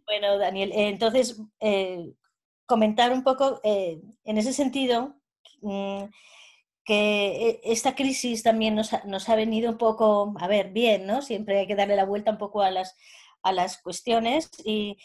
Bueno, 0.06 0.38
Daniel, 0.38 0.72
eh, 0.72 0.88
entonces, 0.88 1.40
eh, 1.60 2.12
comentar 2.66 3.12
un 3.12 3.24
poco 3.24 3.60
eh, 3.64 4.00
en 4.24 4.38
ese 4.38 4.52
sentido 4.52 5.16
mm, 5.62 6.04
que 6.84 7.60
esta 7.62 7.94
crisis 7.94 8.42
también 8.42 8.74
nos 8.74 9.28
ha, 9.28 9.34
venido 9.36 9.70
un 9.70 9.78
poco, 9.78 10.34
a 10.38 10.48
ver, 10.48 10.70
bien, 10.72 11.06
¿no? 11.06 11.22
Siempre 11.22 11.60
hay 11.60 11.66
que 11.66 11.76
darle 11.76 11.94
la 11.94 12.04
vuelta 12.04 12.32
un 12.32 12.38
poco 12.38 12.62
a 12.62 12.70
las, 12.70 12.96
a 13.42 13.52
las 13.52 13.80
cuestiones 13.80 14.50
y 14.64 14.96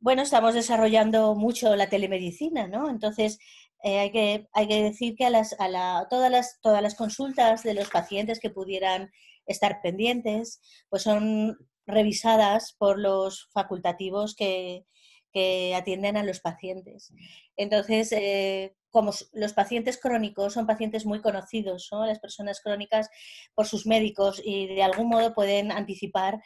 bueno, 0.00 0.22
estamos 0.22 0.54
desarrollando 0.54 1.34
mucho 1.34 1.76
la 1.76 1.88
telemedicina, 1.88 2.66
¿no? 2.66 2.88
Entonces, 2.88 3.38
eh, 3.82 3.98
hay, 3.98 4.10
que, 4.10 4.48
hay 4.52 4.66
que 4.66 4.82
decir 4.82 5.14
que 5.14 5.26
a, 5.26 5.30
las, 5.30 5.54
a 5.60 5.68
la, 5.68 6.06
todas, 6.10 6.30
las, 6.30 6.58
todas 6.60 6.82
las 6.82 6.94
consultas 6.94 7.62
de 7.62 7.74
los 7.74 7.90
pacientes 7.90 8.40
que 8.40 8.50
pudieran 8.50 9.10
estar 9.46 9.80
pendientes, 9.82 10.60
pues 10.88 11.02
son 11.02 11.56
revisadas 11.86 12.74
por 12.78 12.98
los 12.98 13.48
facultativos 13.52 14.34
que, 14.34 14.86
que 15.32 15.74
atienden 15.74 16.16
a 16.16 16.24
los 16.24 16.40
pacientes. 16.40 17.12
Entonces, 17.56 18.12
eh, 18.12 18.74
como 18.90 19.12
los 19.32 19.52
pacientes 19.52 19.98
crónicos 19.98 20.54
son 20.54 20.66
pacientes 20.66 21.04
muy 21.04 21.20
conocidos, 21.20 21.88
¿no? 21.92 22.06
las 22.06 22.20
personas 22.20 22.60
crónicas 22.60 23.08
por 23.54 23.66
sus 23.66 23.86
médicos 23.86 24.40
y 24.44 24.66
de 24.66 24.82
algún 24.82 25.08
modo 25.08 25.34
pueden 25.34 25.72
anticipar 25.72 26.42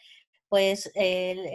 pues, 0.48 0.92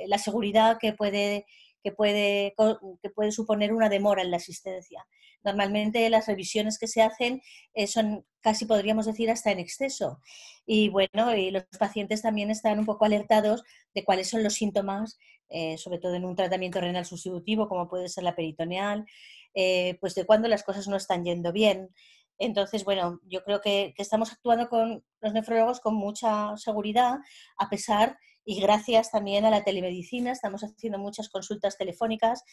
la 0.08 0.18
seguridad 0.18 0.78
que 0.78 0.92
puede, 0.92 1.46
que, 1.84 1.92
puede, 1.92 2.54
que 3.02 3.10
puede 3.10 3.32
suponer 3.32 3.74
una 3.74 3.90
demora 3.90 4.22
en 4.22 4.32
la 4.32 4.38
asistencia. 4.38 5.06
Normalmente 5.44 6.10
las 6.10 6.28
revisiones 6.28 6.78
que 6.78 6.88
se 6.88 7.02
hacen 7.02 7.42
eh, 7.74 7.88
son 7.88 8.26
casi 8.42 8.66
podríamos 8.66 9.06
decir 9.06 9.30
hasta 9.30 9.52
en 9.52 9.60
exceso. 9.60 10.20
Y 10.66 10.90
bueno, 10.90 11.36
y 11.36 11.52
los 11.52 11.64
pacientes 11.78 12.22
también 12.22 12.50
están 12.52 12.80
un 12.80 12.86
poco 12.86 13.06
alertados 13.06 13.64
de 13.94 14.04
cuáles 14.04 14.30
son 14.30 14.44
los 14.44 14.54
síntomas, 14.54 15.18
eh, 15.50 15.78
sobre 15.78 16.00
todo 16.00 16.16
en 16.16 16.26
un 16.26 16.36
tratamiento 16.36 16.80
renal 16.82 17.06
sustitutivo 17.06 17.68
como 17.68 17.90
puede 17.90 18.10
ser 18.10 18.24
la 18.24 18.36
peritoneal, 18.36 19.06
eh, 19.54 19.98
pues 20.00 20.16
de 20.16 20.26
cuando 20.26 20.48
las 20.48 20.64
cosas 20.64 20.88
no 20.88 20.98
están 20.98 21.24
yendo 21.24 21.52
bien. 21.52 21.90
Entonces, 22.38 22.86
bueno, 22.86 23.20
yo 23.24 23.44
creo 23.44 23.60
que, 23.60 23.94
que, 23.96 24.02
estamos 24.02 24.32
actuando 24.32 24.70
con 24.70 25.04
los 25.20 25.34
nefrólogos 25.34 25.82
con 25.82 25.96
mucha 25.96 26.56
seguridad, 26.56 27.18
a 27.58 27.70
pesar 27.70 28.18
y 28.50 28.60
gracias 28.62 29.12
también 29.12 29.46
a 29.46 29.52
la 29.52 29.64
telemedicina, 29.64 30.32
estamos 30.32 30.64
haciendo 30.64 30.98
muchas 30.98 31.30
consultas 31.30 31.78
telefónicas, 31.78 32.44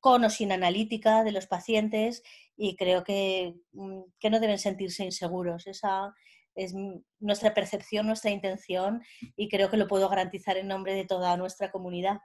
con 0.00 0.24
o 0.24 0.28
sin 0.28 0.50
analítica 0.50 1.22
de 1.22 1.30
los 1.30 1.46
pacientes 1.46 2.24
y 2.56 2.74
creo 2.74 3.04
que, 3.04 3.54
mm, 3.74 4.00
que 4.18 4.28
no 4.28 4.40
deben 4.40 4.58
sentirse 4.58 5.04
inseguros. 5.04 5.68
Esa 5.68 6.12
es 6.56 6.74
nuestra 7.20 7.54
percepción, 7.54 8.08
nuestra 8.08 8.32
intención 8.32 9.04
y 9.36 9.48
creo 9.48 9.70
que 9.70 9.76
lo 9.76 9.86
puedo 9.86 10.08
garantizar 10.08 10.56
en 10.56 10.66
nombre 10.66 10.94
de 10.94 11.04
toda 11.04 11.36
nuestra 11.36 11.70
comunidad. 11.70 12.18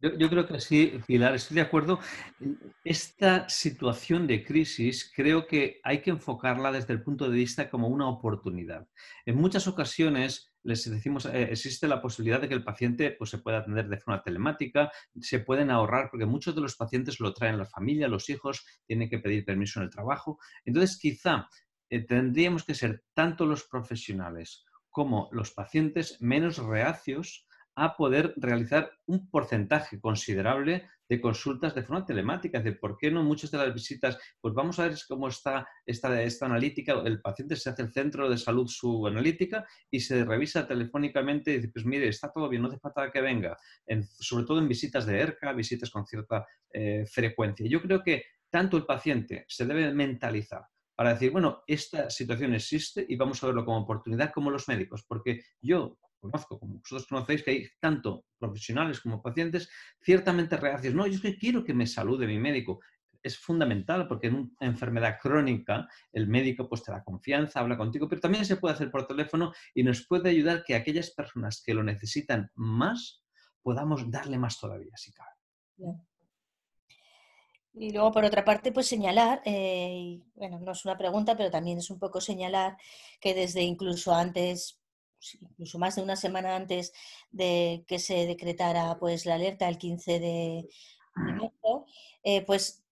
Yo, 0.00 0.30
creo 0.30 0.46
que 0.46 0.60
sí, 0.60 0.98
Pilar, 1.06 1.34
estoy 1.34 1.56
de 1.56 1.60
acuerdo. 1.60 2.00
Esta 2.84 3.46
situación 3.50 4.26
de 4.26 4.42
crisis 4.42 5.12
creo 5.14 5.46
que 5.46 5.78
hay 5.84 6.00
que 6.00 6.08
enfocarla 6.08 6.72
desde 6.72 6.94
el 6.94 7.02
punto 7.02 7.28
de 7.28 7.36
vista 7.36 7.68
como 7.68 7.86
una 7.88 8.08
oportunidad. 8.08 8.88
En 9.26 9.36
muchas 9.36 9.68
ocasiones 9.68 10.49
les 10.62 10.90
decimos, 10.90 11.26
eh, 11.26 11.48
existe 11.50 11.88
la 11.88 12.00
posibilidad 12.00 12.40
de 12.40 12.48
que 12.48 12.54
el 12.54 12.64
paciente 12.64 13.12
pues, 13.12 13.30
se 13.30 13.38
pueda 13.38 13.58
atender 13.58 13.88
de 13.88 13.98
forma 13.98 14.22
telemática, 14.22 14.90
se 15.20 15.40
pueden 15.40 15.70
ahorrar, 15.70 16.08
porque 16.10 16.26
muchos 16.26 16.54
de 16.54 16.60
los 16.60 16.76
pacientes 16.76 17.20
lo 17.20 17.32
traen 17.32 17.58
la 17.58 17.66
familia, 17.66 18.08
los 18.08 18.28
hijos, 18.28 18.64
tienen 18.86 19.08
que 19.08 19.18
pedir 19.18 19.44
permiso 19.44 19.80
en 19.80 19.84
el 19.84 19.90
trabajo. 19.90 20.38
Entonces, 20.64 20.98
quizá 20.98 21.48
eh, 21.88 22.04
tendríamos 22.04 22.64
que 22.64 22.74
ser 22.74 23.04
tanto 23.14 23.46
los 23.46 23.64
profesionales 23.64 24.64
como 24.90 25.28
los 25.32 25.52
pacientes 25.52 26.20
menos 26.20 26.58
reacios 26.58 27.46
a 27.74 27.96
poder 27.96 28.34
realizar 28.36 28.90
un 29.06 29.30
porcentaje 29.30 30.00
considerable 30.00 30.88
de 31.08 31.20
consultas 31.20 31.74
de 31.74 31.82
forma 31.82 32.06
telemática. 32.06 32.58
Es 32.58 32.78
¿por 32.78 32.96
qué 32.96 33.10
no 33.10 33.22
muchas 33.24 33.50
de 33.50 33.58
las 33.58 33.74
visitas? 33.74 34.16
Pues 34.40 34.54
vamos 34.54 34.78
a 34.78 34.88
ver 34.88 34.96
cómo 35.08 35.28
está 35.28 35.66
esta, 35.84 36.22
esta 36.22 36.46
analítica. 36.46 36.92
El 37.04 37.20
paciente 37.20 37.56
se 37.56 37.70
hace 37.70 37.82
el 37.82 37.92
centro 37.92 38.30
de 38.30 38.38
salud 38.38 38.68
su 38.68 39.06
analítica 39.06 39.66
y 39.90 40.00
se 40.00 40.24
revisa 40.24 40.66
telefónicamente 40.66 41.52
y 41.52 41.56
dice, 41.56 41.70
pues 41.72 41.84
mire, 41.84 42.08
está 42.08 42.30
todo 42.30 42.48
bien, 42.48 42.62
no 42.62 42.68
hace 42.68 42.78
falta 42.78 43.10
que 43.10 43.20
venga. 43.20 43.56
sobre 44.20 44.44
todo 44.44 44.60
en 44.60 44.68
visitas 44.68 45.04
de 45.06 45.18
ERCA, 45.18 45.52
visitas 45.52 45.90
con 45.90 46.06
cierta 46.06 46.46
eh, 46.72 47.04
frecuencia. 47.06 47.66
Yo 47.68 47.82
creo 47.82 48.02
que 48.02 48.24
tanto 48.48 48.76
el 48.76 48.84
paciente 48.84 49.44
se 49.48 49.66
debe 49.66 49.92
mentalizar 49.92 50.62
para 50.94 51.14
decir, 51.14 51.30
bueno, 51.32 51.62
esta 51.66 52.10
situación 52.10 52.54
existe 52.54 53.06
y 53.08 53.16
vamos 53.16 53.42
a 53.42 53.46
verlo 53.46 53.64
como 53.64 53.78
oportunidad 53.78 54.32
como 54.32 54.50
los 54.50 54.68
médicos, 54.68 55.02
porque 55.08 55.40
yo 55.60 55.98
conozco, 56.20 56.58
como 56.58 56.78
vosotros 56.78 57.06
conocéis, 57.06 57.42
que 57.42 57.50
hay 57.50 57.66
tanto 57.80 58.26
profesionales 58.38 59.00
como 59.00 59.22
pacientes 59.22 59.68
ciertamente 60.00 60.56
reacios. 60.56 60.94
No, 60.94 61.06
yo 61.06 61.14
es 61.14 61.20
que 61.20 61.36
quiero 61.36 61.64
que 61.64 61.74
me 61.74 61.86
salude 61.86 62.26
mi 62.26 62.38
médico. 62.38 62.80
Es 63.22 63.38
fundamental 63.38 64.08
porque 64.08 64.28
en 64.28 64.34
una 64.36 64.50
enfermedad 64.60 65.18
crónica 65.20 65.86
el 66.12 66.26
médico 66.26 66.68
pues 66.68 66.82
te 66.82 66.92
da 66.92 67.04
confianza, 67.04 67.60
habla 67.60 67.76
contigo, 67.76 68.08
pero 68.08 68.20
también 68.20 68.44
se 68.44 68.56
puede 68.56 68.74
hacer 68.74 68.90
por 68.90 69.06
teléfono 69.06 69.52
y 69.74 69.82
nos 69.82 70.06
puede 70.06 70.30
ayudar 70.30 70.64
que 70.64 70.74
aquellas 70.74 71.10
personas 71.10 71.62
que 71.64 71.74
lo 71.74 71.82
necesitan 71.82 72.50
más 72.54 73.22
podamos 73.62 74.10
darle 74.10 74.38
más 74.38 74.58
todavía, 74.58 74.96
si 74.96 75.12
cabe. 75.12 75.32
Y 77.74 77.92
luego, 77.92 78.10
por 78.10 78.24
otra 78.24 78.44
parte, 78.44 78.72
pues 78.72 78.88
señalar, 78.88 79.42
eh, 79.44 80.20
bueno, 80.34 80.58
no 80.58 80.72
es 80.72 80.84
una 80.84 80.98
pregunta, 80.98 81.36
pero 81.36 81.50
también 81.50 81.78
es 81.78 81.90
un 81.90 81.98
poco 81.98 82.20
señalar 82.20 82.76
que 83.20 83.32
desde 83.32 83.62
incluso 83.62 84.12
antes, 84.12 84.79
incluso 85.40 85.78
más 85.78 85.96
de 85.96 86.02
una 86.02 86.16
semana 86.16 86.56
antes 86.56 86.92
de 87.30 87.84
que 87.86 87.98
se 87.98 88.26
decretara 88.26 88.98
pues 88.98 89.26
la 89.26 89.34
alerta 89.34 89.68
el 89.68 89.78
15 89.78 90.20
de, 90.20 90.68
marzo, 91.14 91.86
eh, 92.22 92.42
pues 92.44 92.82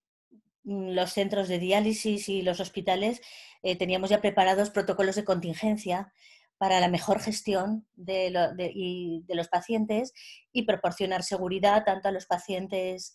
mm, 0.64 0.90
los 0.90 1.12
centros 1.12 1.48
de 1.48 1.58
diálisis 1.58 2.28
y 2.28 2.42
los 2.42 2.60
hospitales 2.60 3.20
eh, 3.62 3.76
teníamos 3.76 4.10
ya 4.10 4.20
preparados 4.20 4.70
protocolos 4.70 5.16
de 5.16 5.24
contingencia 5.24 6.12
para 6.58 6.80
la 6.80 6.88
mejor 6.88 7.20
gestión 7.20 7.86
de, 7.94 8.30
de, 8.56 9.34
los 9.34 9.48
pacientes 9.48 10.12
y 10.52 10.62
proporcionar 10.62 11.22
seguridad 11.22 11.84
tanto 11.84 12.08
a 12.08 12.12
los 12.12 12.26
pacientes 12.26 13.14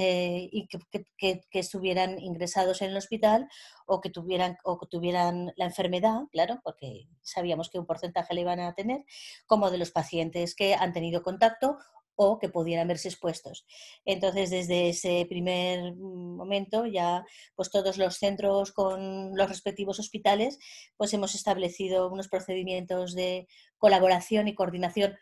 eh, 0.00 0.48
y 0.52 0.68
que, 0.68 1.42
estuvieran 1.50 2.20
ingresados 2.20 2.82
en 2.82 2.90
el 2.90 2.96
hospital 2.96 3.48
o 3.84 4.00
que, 4.00 4.10
tuvieran, 4.10 4.56
o 4.62 4.78
que 4.78 4.86
tuvieran 4.86 5.52
la 5.56 5.64
enfermedad, 5.64 6.20
claro, 6.30 6.60
porque 6.62 7.08
sabíamos 7.20 7.68
que 7.68 7.80
un 7.80 7.86
porcentaje 7.86 8.32
le 8.32 8.42
iban 8.42 8.60
a 8.60 8.74
tener, 8.74 9.04
como 9.48 9.72
de 9.72 9.78
los 9.78 9.90
pacientes 9.90 10.54
que 10.54 10.76
han 10.76 10.92
tenido 10.92 11.24
contacto 11.24 11.78
o 12.14 12.38
que 12.38 12.48
pudieran 12.48 12.86
verse 12.86 13.08
expuestos. 13.08 13.66
Entonces, 14.04 14.50
desde 14.50 14.90
ese 14.90 15.26
primer 15.28 15.96
momento, 15.96 16.86
ya 16.86 17.24
pues 17.56 17.68
todos 17.68 17.98
los 17.98 18.18
centros 18.18 18.70
con 18.70 19.36
los 19.36 19.48
respectivos 19.48 19.98
hospitales, 19.98 20.60
pues 20.96 21.12
hemos 21.12 21.34
establecido 21.34 22.08
unos 22.08 22.28
procedimientos 22.28 23.16
de 23.16 23.48
colaboración 23.78 24.46
y 24.46 24.54
coordinación 24.54 25.16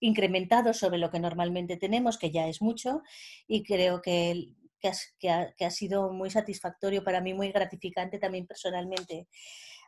incrementado 0.00 0.72
sobre 0.72 0.98
lo 0.98 1.10
que 1.10 1.20
normalmente 1.20 1.76
tenemos, 1.76 2.18
que 2.18 2.30
ya 2.30 2.48
es 2.48 2.62
mucho, 2.62 3.02
y 3.46 3.62
creo 3.62 4.00
que, 4.00 4.54
que, 4.80 5.64
ha, 5.64 5.70
sido 5.70 6.12
muy 6.12 6.30
satisfactorio 6.30 7.04
para 7.04 7.20
mí, 7.20 7.34
muy 7.34 7.50
gratificante 7.50 8.18
también 8.18 8.46
personalmente. 8.46 9.26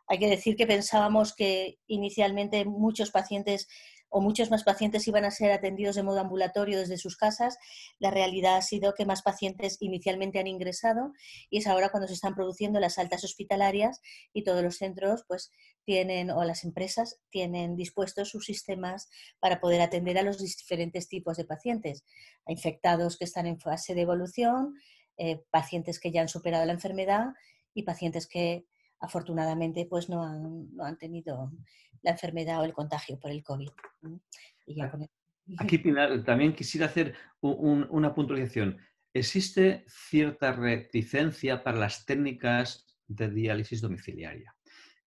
Hay 0.07 0.19
que 0.19 0.29
decir 0.29 0.57
que 0.57 0.67
pensábamos 0.67 1.35
que 1.35 1.79
inicialmente 1.87 2.65
muchos 2.65 3.11
pacientes 3.11 3.69
o 4.11 4.21
muchos 4.21 4.51
más 4.51 4.65
pacientes 4.65 5.07
iban 5.09 5.25
a 5.25 5.31
ser 5.31 5.53
atendidos 5.53 5.97
de 5.97 6.03
modo 6.03 6.21
ambulatorio 6.21 6.79
desde 6.79 6.99
sus 6.99 7.17
casas. 7.17 7.57
La 7.99 8.11
realidad 8.11 8.57
ha 8.57 8.63
sido 8.63 8.93
que 8.95 9.07
más 9.07 9.23
pacientes 9.23 9.79
inicialmente 9.81 10.39
han 10.39 10.49
ingresado 10.49 11.13
y 11.49 11.59
es 11.59 11.67
ahora 11.67 11.91
cuando 11.91 12.09
se 12.09 12.15
están 12.15 12.35
produciendo 12.35 12.81
las 12.81 12.99
altas 12.99 13.25
hospitalarias 13.25 14.01
y 14.33 14.43
todos 14.43 14.63
los 14.63 14.77
centros 14.77 15.25
pues 15.27 15.51
tienen 15.85 16.31
o 16.31 16.45
las 16.45 16.65
empresas 16.65 17.21
tienen 17.31 17.77
dispuestos 17.77 18.29
sus 18.29 18.45
sistemas 18.45 19.09
para 19.39 19.61
poder 19.61 19.81
atender 19.81 20.19
a 20.19 20.23
los 20.23 20.39
diferentes 20.39 21.09
tipos 21.09 21.37
de 21.37 21.45
pacientes, 21.45 22.05
a 22.47 22.53
infectados 22.53 23.17
que 23.17 23.25
están 23.25 23.47
en 23.47 23.61
fase 23.61 23.95
de 23.95 24.03
evolución, 24.03 24.75
eh, 25.17 25.43
pacientes 25.51 26.01
que 26.01 26.11
ya 26.11 26.21
han 26.21 26.29
superado 26.29 26.65
la 26.65 26.73
enfermedad 26.73 27.29
y 27.75 27.85
pacientes 27.85 28.27
que 28.27 28.67
afortunadamente 28.99 29.87
pues 29.87 30.09
no 30.09 30.23
han, 30.25 30.75
no 30.75 30.85
han 30.85 30.99
tenido 30.99 31.51
la 32.03 32.13
enfermedad 32.13 32.61
o 32.61 32.65
el 32.65 32.73
contagio 32.73 33.19
por 33.19 33.31
el 33.31 33.43
COVID. 33.43 33.69
Aquí, 35.59 35.79
Pinar, 35.79 36.23
también 36.25 36.55
quisiera 36.55 36.87
hacer 36.87 37.15
una 37.41 38.15
puntualización. 38.15 38.79
¿Existe 39.13 39.85
cierta 39.89 40.53
reticencia 40.53 41.65
para 41.65 41.79
las 41.79 42.07
técnicas 42.07 42.87
de 43.09 43.31
diálisis 43.31 43.81
domiciliaria? 43.81 44.55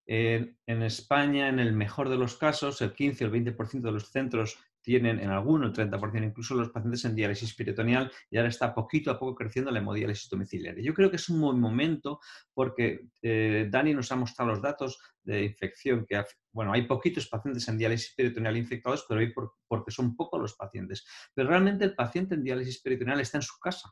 en 0.06 0.82
España, 0.84 1.48
en 1.48 1.60
el 1.60 1.72
mejor 1.72 2.10
de 2.10 2.18
los 2.18 2.36
casos, 2.36 2.82
el 2.82 2.94
15 2.94 3.24
o 3.24 3.28
el 3.28 3.46
20% 3.46 3.82
de 3.82 3.92
los 3.94 4.12
centros 4.12 4.58
tienen 4.84 5.20
en 5.20 5.30
alguno 5.30 5.66
el 5.66 5.74
30% 5.74 6.24
incluso 6.24 6.54
los 6.56 6.70
pacientes 6.70 7.06
en 7.06 7.16
diálisis 7.16 7.56
peritoneal 7.56 8.12
y 8.30 8.38
ahora 8.38 8.50
está 8.50 8.76
poquito 8.76 9.10
a 9.10 9.18
poco 9.18 9.34
creciendo 9.34 9.72
la 9.72 9.80
hemodiálisis 9.80 10.30
domiciliaria. 10.30 10.84
Yo 10.84 10.94
creo 10.94 11.10
que 11.10 11.16
es 11.16 11.30
un 11.30 11.42
buen 11.42 11.60
momento 11.60 12.20
porque 12.54 13.08
eh, 13.22 13.68
Dani 13.72 13.94
nos 13.94 14.12
ha 14.12 14.18
mostrado 14.18 14.52
los 14.52 14.62
datos 14.62 15.00
de 15.24 15.46
infección 15.46 16.06
que, 16.06 16.22
bueno, 16.52 16.74
hay 16.74 16.86
poquitos 16.86 17.28
pacientes 17.28 17.68
en 17.70 17.78
diálisis 17.78 18.14
peritoneal 18.16 18.58
infectados, 18.58 19.06
pero 19.08 19.22
hay 19.22 19.34
porque 19.68 19.92
son 19.92 20.16
pocos 20.16 20.40
los 20.40 20.56
pacientes. 20.56 21.06
Pero 21.34 21.50
realmente 21.50 21.86
el 21.86 21.96
paciente 21.96 22.36
en 22.36 22.44
diálisis 22.44 22.82
peritoneal 22.82 23.22
está 23.22 23.38
en 23.38 23.44
su 23.44 23.58
casa. 23.60 23.90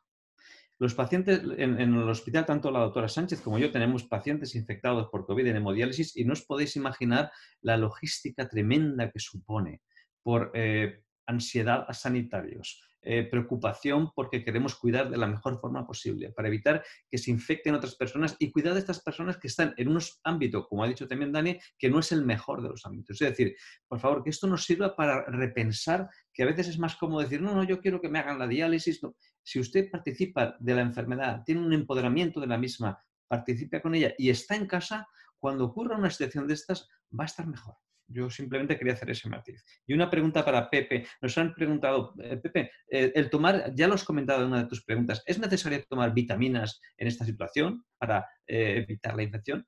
Los 0.78 0.96
pacientes 0.96 1.42
en, 1.58 1.80
en, 1.80 1.94
el 1.94 2.10
hospital, 2.10 2.46
tanto 2.46 2.72
la 2.72 2.80
doctora 2.80 3.08
Sánchez 3.08 3.42
como 3.42 3.60
yo, 3.60 3.72
tenemos 3.72 4.04
pacientes 4.06 4.56
infectados 4.56 5.08
por 5.10 5.26
COVID 5.26 5.46
en 5.46 5.58
hemodiálisis 5.58 6.18
y 6.18 6.26
no 6.26 6.34
os 6.34 6.42
podéis 6.42 6.76
imaginar 6.76 7.32
la 7.62 7.78
logística 7.78 8.50
tremenda 8.50 9.10
que 9.12 9.20
supone 9.20 9.82
por 10.24 10.52
eh, 10.54 11.04
ansiedad 11.26 11.86
a 11.88 11.94
sanitarios, 11.94 12.82
eh, 13.04 13.24
preocupación 13.24 14.12
porque 14.14 14.44
queremos 14.44 14.76
cuidar 14.76 15.10
de 15.10 15.18
la 15.18 15.26
mejor 15.26 15.60
forma 15.60 15.88
posible, 15.88 16.32
para 16.32 16.50
evitar 16.50 16.84
que 17.10 17.18
se 17.18 17.32
infecten 17.32 17.74
otras 17.74 17.96
personas 17.96 18.36
y 18.38 18.52
cuidar 18.52 18.74
de 18.74 18.80
estas 18.80 19.02
personas 19.02 19.38
que 19.38 19.48
están 19.48 19.74
en 19.78 19.88
un 19.88 20.00
ámbito, 20.24 20.68
como 20.68 20.84
ha 20.84 20.88
dicho 20.88 21.08
también 21.08 21.32
Dani, 21.32 21.58
que 21.80 21.90
no 21.90 21.98
es 21.98 22.12
el 22.12 22.24
mejor 22.24 22.62
de 22.62 22.70
los 22.70 22.86
ámbitos. 22.86 23.20
Es 23.20 23.30
decir, 23.30 23.56
por 23.88 24.00
favor, 24.00 24.24
que 24.24 24.30
esto 24.30 24.46
nos 24.46 24.66
sirva 24.66 24.96
para 24.96 25.26
repensar 25.26 26.10
que 26.32 26.44
a 26.44 26.46
veces 26.46 26.68
es 26.68 26.78
más 26.78 26.96
cómodo 26.96 27.22
decir, 27.22 27.42
no, 27.42 27.56
no, 27.56 27.64
yo 27.64 27.80
quiero 27.80 28.00
que 28.00 28.10
me 28.10 28.20
hagan 28.20 28.38
la 28.38 28.48
diálisis. 28.48 29.02
Si 29.42 29.60
usted 29.60 29.90
participa 29.90 30.56
de 30.60 30.76
la 30.76 30.82
enfermedad, 30.82 31.42
tiene 31.44 31.62
un 31.62 31.74
empoderamiento 31.74 32.40
de 32.40 32.48
la 32.48 32.60
misma, 32.60 33.04
participa 33.28 33.82
con 33.82 33.96
ella 33.96 34.14
y 34.16 34.30
está 34.30 34.56
en 34.56 34.68
casa, 34.68 35.08
cuando 35.40 35.66
ocurra 35.66 35.98
una 35.98 36.12
situación 36.12 36.48
de 36.48 36.54
estas, 36.54 36.88
va 37.20 37.24
a 37.24 37.26
estar 37.26 37.48
mejor. 37.48 37.76
Yo 38.12 38.30
simplemente 38.30 38.78
quería 38.78 38.94
hacer 38.94 39.10
ese 39.10 39.30
matiz. 39.30 39.64
Y 39.86 39.94
una 39.94 40.10
pregunta 40.10 40.44
para 40.44 40.70
Pepe. 40.70 41.06
Nos 41.22 41.38
han 41.38 41.54
preguntado, 41.54 42.14
eh, 42.22 42.38
Pepe, 42.38 42.72
eh, 42.90 43.12
el 43.16 43.30
tomar, 43.30 43.74
ya 43.76 43.88
lo 43.88 43.96
has 43.96 44.04
comentado 44.04 44.42
en 44.42 44.48
una 44.48 44.64
de 44.64 44.70
tus 44.70 44.84
preguntas, 44.84 45.24
¿es 45.26 45.40
necesario 45.40 45.84
tomar 45.88 46.14
vitaminas 46.14 46.80
en 46.98 47.08
esta 47.08 47.26
situación 47.26 47.84
para 47.98 48.28
eh, 48.48 48.84
evitar 48.88 49.16
la 49.16 49.24
infección? 49.24 49.66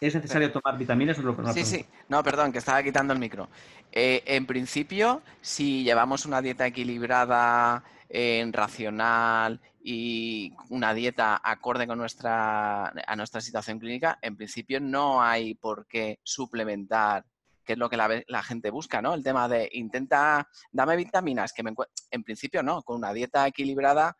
¿Es 0.00 0.14
necesario 0.14 0.52
tomar 0.52 0.76
vitaminas? 0.76 1.16
sí, 1.52 1.64
sí. 1.64 1.86
No, 2.08 2.22
perdón, 2.22 2.52
que 2.52 2.58
estaba 2.58 2.82
quitando 2.82 3.12
el 3.12 3.18
micro. 3.18 3.48
en 3.92 4.46
principio, 4.46 5.22
si 5.40 5.84
llevamos 5.84 6.26
una 6.26 6.42
dieta 6.42 6.66
equilibrada, 6.66 7.82
en 8.08 8.52
racional 8.52 9.60
y 9.82 10.52
una 10.70 10.94
dieta 10.94 11.40
acorde 11.42 11.86
con 11.86 11.98
nuestra, 11.98 12.88
a 12.88 13.16
nuestra 13.16 13.40
situación 13.40 13.78
clínica, 13.78 14.18
en 14.22 14.36
principio 14.36 14.80
no 14.80 15.22
hay 15.22 15.54
por 15.54 15.86
qué 15.86 16.20
suplementar, 16.22 17.24
que 17.64 17.72
es 17.72 17.78
lo 17.78 17.90
que 17.90 17.96
la, 17.96 18.42
gente 18.42 18.70
busca, 18.70 19.02
¿no? 19.02 19.14
El 19.14 19.24
tema 19.24 19.48
de 19.48 19.68
intenta, 19.72 20.48
dame 20.70 20.96
vitaminas, 20.96 21.52
que 21.52 21.62
me 21.62 21.74
en 22.10 22.22
principio 22.22 22.62
no, 22.62 22.82
con 22.82 22.96
una 22.96 23.12
dieta 23.12 23.46
equilibrada 23.46 24.16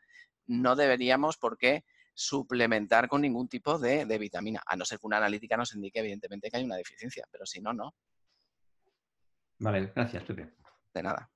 no 0.49 0.77
deberíamos 0.77 1.37
por 1.39 1.59
qué 1.59 1.85
suplementar 2.17 3.09
con 3.09 3.21
ningún 3.21 3.47
tipo 3.47 3.79
de, 3.79 4.07
de 4.07 4.19
vitamina, 4.19 4.63
a 4.67 4.75
no 4.75 4.85
ser 4.85 4.99
que 4.99 5.07
una 5.07 5.19
analítica 5.19 5.57
nos 5.57 5.75
indique 5.75 6.01
evidentemente 6.01 6.51
que 6.51 6.57
hay 6.57 6.65
una 6.65 6.77
deficiencia, 6.77 7.27
pero 7.31 7.45
si 7.45 7.61
no, 7.61 7.73
no. 7.73 7.95
Vale, 9.59 9.93
gracias, 9.95 10.25
Pepe. 10.25 10.55
De 10.95 11.03
nada. 11.03 11.31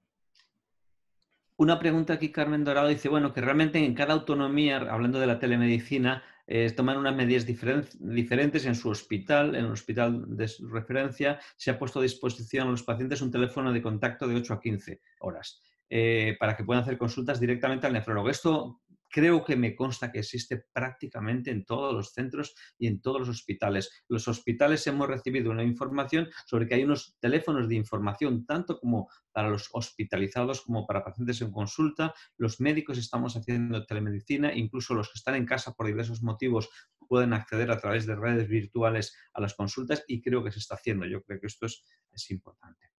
Una 1.57 1.79
pregunta 1.79 2.15
aquí, 2.15 2.33
Carmen 2.33 2.65
Dorado 2.65 2.89
dice, 2.89 3.11
bueno, 3.11 3.35
que 3.35 3.43
realmente 3.43 3.79
en 3.79 3.95
cada 3.95 4.15
autonomía, 4.15 4.79
hablando 4.79 5.21
de 5.21 5.27
la 5.27 5.39
telemedicina, 5.39 6.23
eh, 6.47 6.71
toman 6.71 6.97
unas 6.97 7.15
medidas 7.15 7.45
diferentes 7.45 8.65
en 8.65 8.75
su 8.75 8.89
hospital, 8.89 9.55
en 9.55 9.67
el 9.67 9.73
hospital 9.73 10.25
de 10.37 10.51
referencia, 10.71 11.39
se 11.57 11.71
ha 11.71 11.79
puesto 11.79 11.99
a 11.99 12.03
disposición 12.03 12.69
a 12.69 12.71
los 12.71 12.83
pacientes 12.83 13.21
un 13.21 13.31
teléfono 13.31 13.73
de 13.75 13.83
contacto 13.83 14.27
de 14.27 14.37
8 14.37 14.55
a 14.55 14.61
15 14.61 15.01
horas 15.21 15.63
eh, 15.91 16.37
para 16.41 16.57
que 16.57 16.65
puedan 16.65 16.83
hacer 16.83 16.97
consultas 16.97 17.39
directamente 17.39 17.87
al 17.87 17.93
nefrólogo. 17.93 18.31
Esto 18.31 18.81
creo 19.11 19.45
que 19.45 19.57
me 19.57 19.75
consta 19.75 20.13
que 20.13 20.21
existe 20.21 20.65
prácticamente 20.73 21.51
en 21.51 21.65
todos 21.65 21.93
los 21.93 22.13
centros 22.13 22.55
y 22.79 22.87
en 22.87 23.01
todos 23.01 23.21
los 23.21 23.29
hospitales. 23.29 24.05
Los 24.09 24.29
hospitales 24.29 24.87
hemos 24.87 25.09
recibido 25.09 25.51
una 25.51 25.65
información 25.65 26.29
sobre 26.47 26.67
que 26.67 26.77
hay 26.77 26.85
unos 26.85 27.17
teléfonos 27.21 27.69
de 27.69 27.75
información, 27.75 28.47
tanto 28.47 28.79
como 28.79 29.09
para 29.33 29.51
los 29.51 29.69
hospitalizados 29.73 30.63
como 30.63 30.87
para 30.87 31.05
pacientes 31.05 31.41
en 31.43 31.51
consulta. 31.51 32.15
Los 32.37 32.61
médicos 32.61 32.99
estamos 32.99 33.37
haciendo 33.37 33.85
telemedicina, 33.85 34.55
incluso 34.55 34.95
los 34.95 35.09
que 35.09 35.19
están 35.19 35.35
en 35.35 35.47
casa 35.47 35.73
por 35.73 35.87
diversos 35.87 36.23
motivos 36.23 36.69
pueden 37.09 37.33
acceder 37.33 37.73
a 37.73 37.81
través 37.81 38.07
de 38.07 38.15
redes 38.15 38.49
virtuales 38.49 39.17
a 39.35 39.41
las 39.41 39.55
consultas 39.55 40.05
y 40.07 40.23
creo 40.23 40.45
que 40.45 40.53
se 40.53 40.61
está 40.61 40.77
haciendo. 40.77 41.07
Yo 41.07 41.23
creo 41.25 41.41
que 41.41 41.49
esto 41.49 41.67
es, 41.67 42.31
importante. 42.31 42.93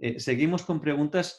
Eh, 0.00 0.18
seguimos 0.18 0.64
con 0.64 0.80
preguntas. 0.80 1.38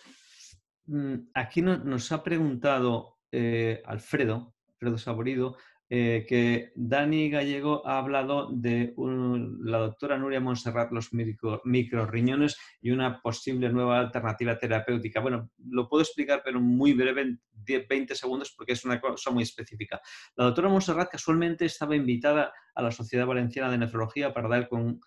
Mm, 0.85 1.15
aquí 1.33 1.61
nos 1.61 2.11
ha 2.13 2.23
preguntado 2.23 3.12
eh, 3.33 3.81
Alfredo, 3.85 4.53
Alfredo 4.69 4.97
Saborido, 4.97 5.57
eh, 5.89 6.25
que 6.27 6.71
Dani 6.75 7.29
Gallego 7.29 7.85
ha 7.85 7.97
hablado 7.99 8.49
de 8.51 8.95
la 8.97 9.77
doctora 9.77 10.17
Nuria 10.17 10.39
Monserrat, 10.39 10.91
los 10.91 11.09
microriñones 11.13 12.57
y 12.81 12.91
una 12.91 13.21
posible 13.21 13.69
nueva 13.69 13.99
alternativa 13.99 14.57
terapéutica. 14.57 15.19
Bueno, 15.19 15.51
lo 15.69 15.87
puedo 15.89 16.01
explicar, 16.01 16.41
pero 16.43 16.59
muy 16.61 16.93
breve, 16.93 17.21
en 17.21 17.41
20 17.87 18.15
segundos, 18.15 18.53
porque 18.57 18.73
es 18.73 18.85
una 18.85 18.99
cosa 18.99 19.29
muy 19.29 19.43
específica. 19.43 20.01
La 20.35 20.45
doctora 20.45 20.69
Monserrat 20.69 21.11
casualmente 21.11 21.65
estaba 21.65 21.95
invitada 21.95 22.51
a 22.75 22.81
la 22.81 22.91
Sociedad 22.91 23.27
Valenciana 23.27 23.69
de 23.69 23.77
Nefrología 23.77 24.33
para 24.33 24.49
dar 24.49 24.67
con, 24.69 24.99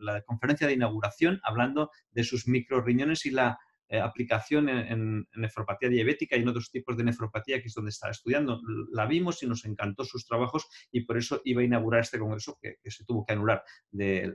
la 0.00 0.22
conferencia 0.22 0.66
de 0.66 0.72
inauguración 0.72 1.40
hablando 1.42 1.90
de 2.10 2.24
sus 2.24 2.48
microriñones 2.48 3.26
y 3.26 3.30
la 3.30 3.58
eh, 3.88 4.00
aplicación 4.00 4.68
en, 4.68 5.26
nefropatía 5.34 5.88
diabética 5.88 6.36
y 6.36 6.42
en 6.42 6.48
otros 6.48 6.70
tipos 6.70 6.96
de 6.96 7.04
nefropatía, 7.04 7.60
que 7.60 7.68
es 7.68 7.74
donde 7.74 7.90
estaba 7.90 8.10
estudiando. 8.10 8.60
La 8.92 9.06
vimos 9.06 9.42
y 9.42 9.46
nos 9.46 9.64
encantó 9.64 10.04
sus 10.04 10.26
trabajos 10.26 10.66
y 10.90 11.02
por 11.02 11.16
eso 11.16 11.40
iba 11.44 11.62
a 11.62 11.64
inaugurar 11.64 12.02
este 12.02 12.18
congreso 12.18 12.58
que, 12.60 12.76
se 12.90 13.04
tuvo 13.04 13.24
que 13.24 13.32
anular 13.32 13.62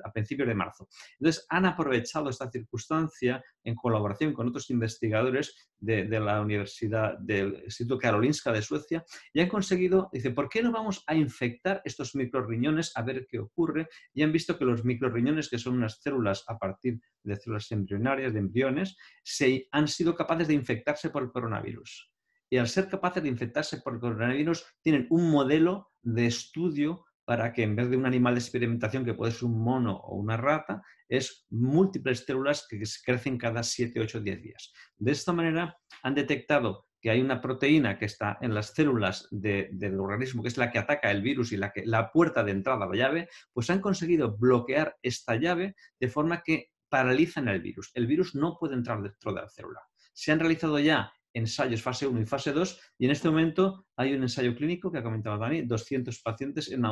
a 0.03 0.11
principios 0.11 0.47
de 0.47 0.55
marzo. 0.55 0.87
Entonces, 1.19 1.45
han 1.49 1.65
aprovechado 1.65 2.29
esta 2.29 2.49
circunstancia 2.49 3.43
en 3.63 3.75
colaboración 3.75 4.33
con 4.33 4.47
otros 4.47 4.69
investigadores 4.69 5.69
de, 5.79 6.05
la 6.19 6.41
Universidad 6.41 7.17
del 7.19 7.61
Instituto 7.65 7.97
Karolinska 7.97 8.51
de 8.51 8.61
Suecia 8.61 9.05
y 9.33 9.41
han 9.41 9.49
conseguido, 9.49 10.09
dice, 10.13 10.31
¿por 10.31 10.49
qué 10.49 10.61
no 10.61 10.71
vamos 10.71 11.03
a 11.07 11.15
infectar 11.15 11.81
estos 11.83 12.15
microriñones 12.15 12.91
a 12.95 13.01
ver 13.01 13.27
qué 13.29 13.39
ocurre? 13.39 13.89
Y 14.13 14.23
han 14.23 14.31
visto 14.31 14.57
que 14.57 14.65
los 14.65 14.85
microriñones, 14.85 15.49
que 15.49 15.57
son 15.57 15.75
unas 15.75 16.01
células 16.01 16.43
a 16.47 16.57
partir 16.57 16.99
de 17.23 17.35
células 17.35 17.71
embrionarias, 17.71 18.33
de 18.33 18.39
embriones, 18.39 18.95
se, 19.23 19.67
han 19.71 19.87
sido 19.87 20.15
capaces 20.15 20.47
de 20.47 20.53
infectarse 20.53 21.09
por 21.09 21.23
el 21.23 21.31
coronavirus. 21.31 22.11
Y 22.49 22.57
al 22.57 22.67
ser 22.67 22.87
capaces 22.87 23.23
de 23.23 23.29
infectarse 23.29 23.77
por 23.77 23.95
el 23.95 23.99
coronavirus, 23.99 24.65
tienen 24.81 25.07
un 25.09 25.31
modelo 25.31 25.91
de 26.01 26.27
estudio 26.27 27.05
para 27.25 27.53
que 27.53 27.63
en 27.63 27.75
vez 27.75 27.89
de 27.89 27.97
un 27.97 28.05
animal 28.05 28.35
de 28.35 28.41
experimentación 28.41 29.05
que 29.05 29.13
puede 29.13 29.31
ser 29.31 29.45
un 29.45 29.63
mono 29.63 29.95
o 29.95 30.15
una 30.15 30.37
rata, 30.37 30.83
es 31.17 31.45
múltiples 31.51 32.25
células 32.25 32.65
que 32.67 32.81
crecen 33.05 33.37
cada 33.37 33.61
7, 33.61 33.99
8, 33.99 34.21
10 34.21 34.41
días. 34.41 34.73
De 34.97 35.11
esta 35.11 35.31
manera 35.31 35.77
han 36.01 36.15
detectado 36.15 36.87
que 36.99 37.11
hay 37.11 37.21
una 37.21 37.39
proteína 37.39 37.99
que 37.99 38.05
está 38.05 38.39
en 38.41 38.55
las 38.55 38.73
células 38.73 39.27
del 39.29 39.99
organismo, 39.99 40.41
que 40.41 40.47
es 40.47 40.57
la 40.57 40.71
que 40.71 40.79
ataca 40.79 41.11
el 41.11 41.21
virus 41.21 41.51
y 41.51 41.57
la, 41.57 41.71
que, 41.71 41.85
la 41.85 42.11
puerta 42.11 42.43
de 42.43 42.51
entrada, 42.51 42.87
la 42.87 42.95
llave, 42.95 43.29
pues 43.51 43.69
han 43.69 43.79
conseguido 43.79 44.35
bloquear 44.37 44.97
esta 45.03 45.35
llave 45.35 45.75
de 45.99 46.07
forma 46.07 46.41
que 46.41 46.71
paralizan 46.89 47.47
el 47.47 47.61
virus. 47.61 47.91
El 47.93 48.07
virus 48.07 48.33
no 48.33 48.57
puede 48.57 48.73
entrar 48.73 49.03
dentro 49.03 49.33
de 49.33 49.41
la 49.41 49.49
célula. 49.49 49.81
Se 50.13 50.31
han 50.31 50.39
realizado 50.39 50.79
ya 50.79 51.13
ensayos 51.33 51.81
fase 51.83 52.07
1 52.07 52.21
y 52.21 52.25
fase 52.25 52.53
2 52.53 52.79
y 52.97 53.05
en 53.05 53.11
este 53.11 53.29
momento 53.29 53.85
hay 53.97 54.13
un 54.13 54.23
ensayo 54.23 54.55
clínico 54.55 54.91
que 54.91 54.99
ha 54.99 55.03
comentado 55.03 55.37
Dani, 55.37 55.63
200 55.63 56.21
pacientes 56.21 56.71
en, 56.71 56.83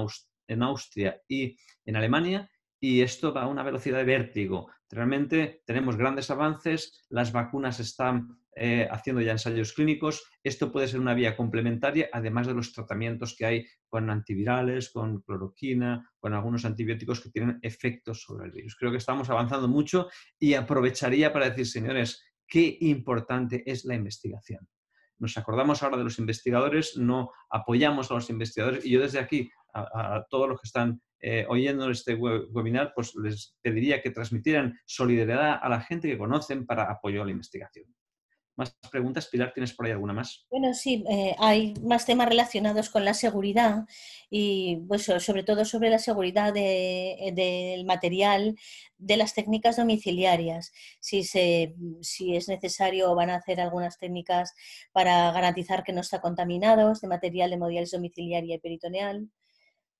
en 0.47 0.63
Austria 0.63 1.21
y 1.27 1.57
en 1.85 1.95
Alemania 1.95 2.49
y 2.81 3.01
esto 3.01 3.31
va 3.31 3.43
a 3.43 3.47
una 3.47 3.63
velocidad 3.63 3.99
de 3.99 4.03
vértigo. 4.03 4.69
Realmente 4.89 5.61
tenemos 5.65 5.95
grandes 5.95 6.31
avances, 6.31 7.05
las 7.09 7.31
vacunas 7.31 7.79
están 7.79 8.39
eh, 8.55 8.87
haciendo 8.91 9.21
ya 9.21 9.31
ensayos 9.31 9.71
clínicos. 9.71 10.25
Esto 10.43 10.71
puede 10.71 10.87
ser 10.87 10.99
una 10.99 11.13
vía 11.13 11.37
complementaria, 11.37 12.09
además 12.11 12.47
de 12.47 12.55
los 12.55 12.73
tratamientos 12.73 13.35
que 13.37 13.45
hay 13.45 13.65
con 13.87 14.09
antivirales, 14.09 14.89
con 14.89 15.21
cloroquina, 15.21 16.11
con 16.19 16.33
algunos 16.33 16.65
antibióticos 16.65 17.21
que 17.21 17.29
tienen 17.29 17.59
efectos 17.61 18.23
sobre 18.23 18.47
el 18.47 18.51
virus. 18.51 18.75
Creo 18.75 18.91
que 18.91 18.97
estamos 18.97 19.29
avanzando 19.29 19.67
mucho 19.67 20.09
y 20.39 20.55
aprovecharía 20.55 21.31
para 21.31 21.49
decir, 21.49 21.67
señores, 21.67 22.25
qué 22.47 22.77
importante 22.81 23.63
es 23.65 23.85
la 23.85 23.95
investigación. 23.95 24.67
Nos 25.19 25.37
acordamos 25.37 25.83
ahora 25.83 25.97
de 25.97 26.03
los 26.03 26.17
investigadores, 26.17 26.97
no 26.97 27.31
apoyamos 27.49 28.09
a 28.09 28.15
los 28.15 28.29
investigadores 28.31 28.83
y 28.83 28.89
yo 28.89 29.01
desde 29.01 29.19
aquí 29.19 29.51
a, 29.73 30.25
todos 30.29 30.49
los 30.49 30.59
que 30.59 30.67
están 30.67 30.99
eh, 31.21 31.45
oyendo 31.47 31.89
este 31.89 32.15
webinar, 32.15 32.93
pues 32.95 33.15
les 33.15 33.55
pediría 33.61 34.01
que 34.01 34.11
transmitieran 34.11 34.79
solidaridad 34.85 35.59
a 35.61 35.69
la 35.69 35.81
gente 35.81 36.07
que 36.07 36.17
conocen 36.17 36.65
para 36.65 36.91
apoyo 36.91 37.21
a 37.21 37.25
la 37.25 37.31
investigación 37.31 37.85
más 38.61 38.77
preguntas. 38.91 39.27
Pilar, 39.27 39.53
¿tienes 39.53 39.73
por 39.73 39.85
ahí 39.85 39.91
alguna 39.91 40.13
más? 40.13 40.45
Bueno, 40.49 40.73
sí, 40.73 41.03
eh, 41.09 41.35
hay 41.39 41.73
más 41.81 42.05
temas 42.05 42.27
relacionados 42.27 42.89
con 42.89 43.05
la 43.05 43.13
seguridad 43.13 43.85
y 44.29 44.77
pues, 44.87 45.03
sobre 45.03 45.43
todo 45.43 45.65
sobre 45.65 45.89
la 45.89 45.99
seguridad 45.99 46.53
del 46.53 47.85
material 47.85 48.55
de 48.97 49.17
las 49.17 49.33
técnicas 49.33 49.77
domiciliarias. 49.77 50.71
Si, 50.99 51.21
es 51.21 52.47
necesario, 52.47 53.15
van 53.15 53.29
a 53.29 53.35
hacer 53.35 53.59
algunas 53.59 53.97
técnicas 53.97 54.53
para 54.91 55.31
garantizar 55.31 55.83
que 55.83 55.93
no 55.93 56.01
está 56.01 56.21
contaminado, 56.21 56.93
de 56.93 57.07
material 57.07 57.49
de 57.49 57.57
modiales 57.57 57.91
domiciliaria 57.91 58.55
y 58.55 58.59
peritoneal. 58.59 59.29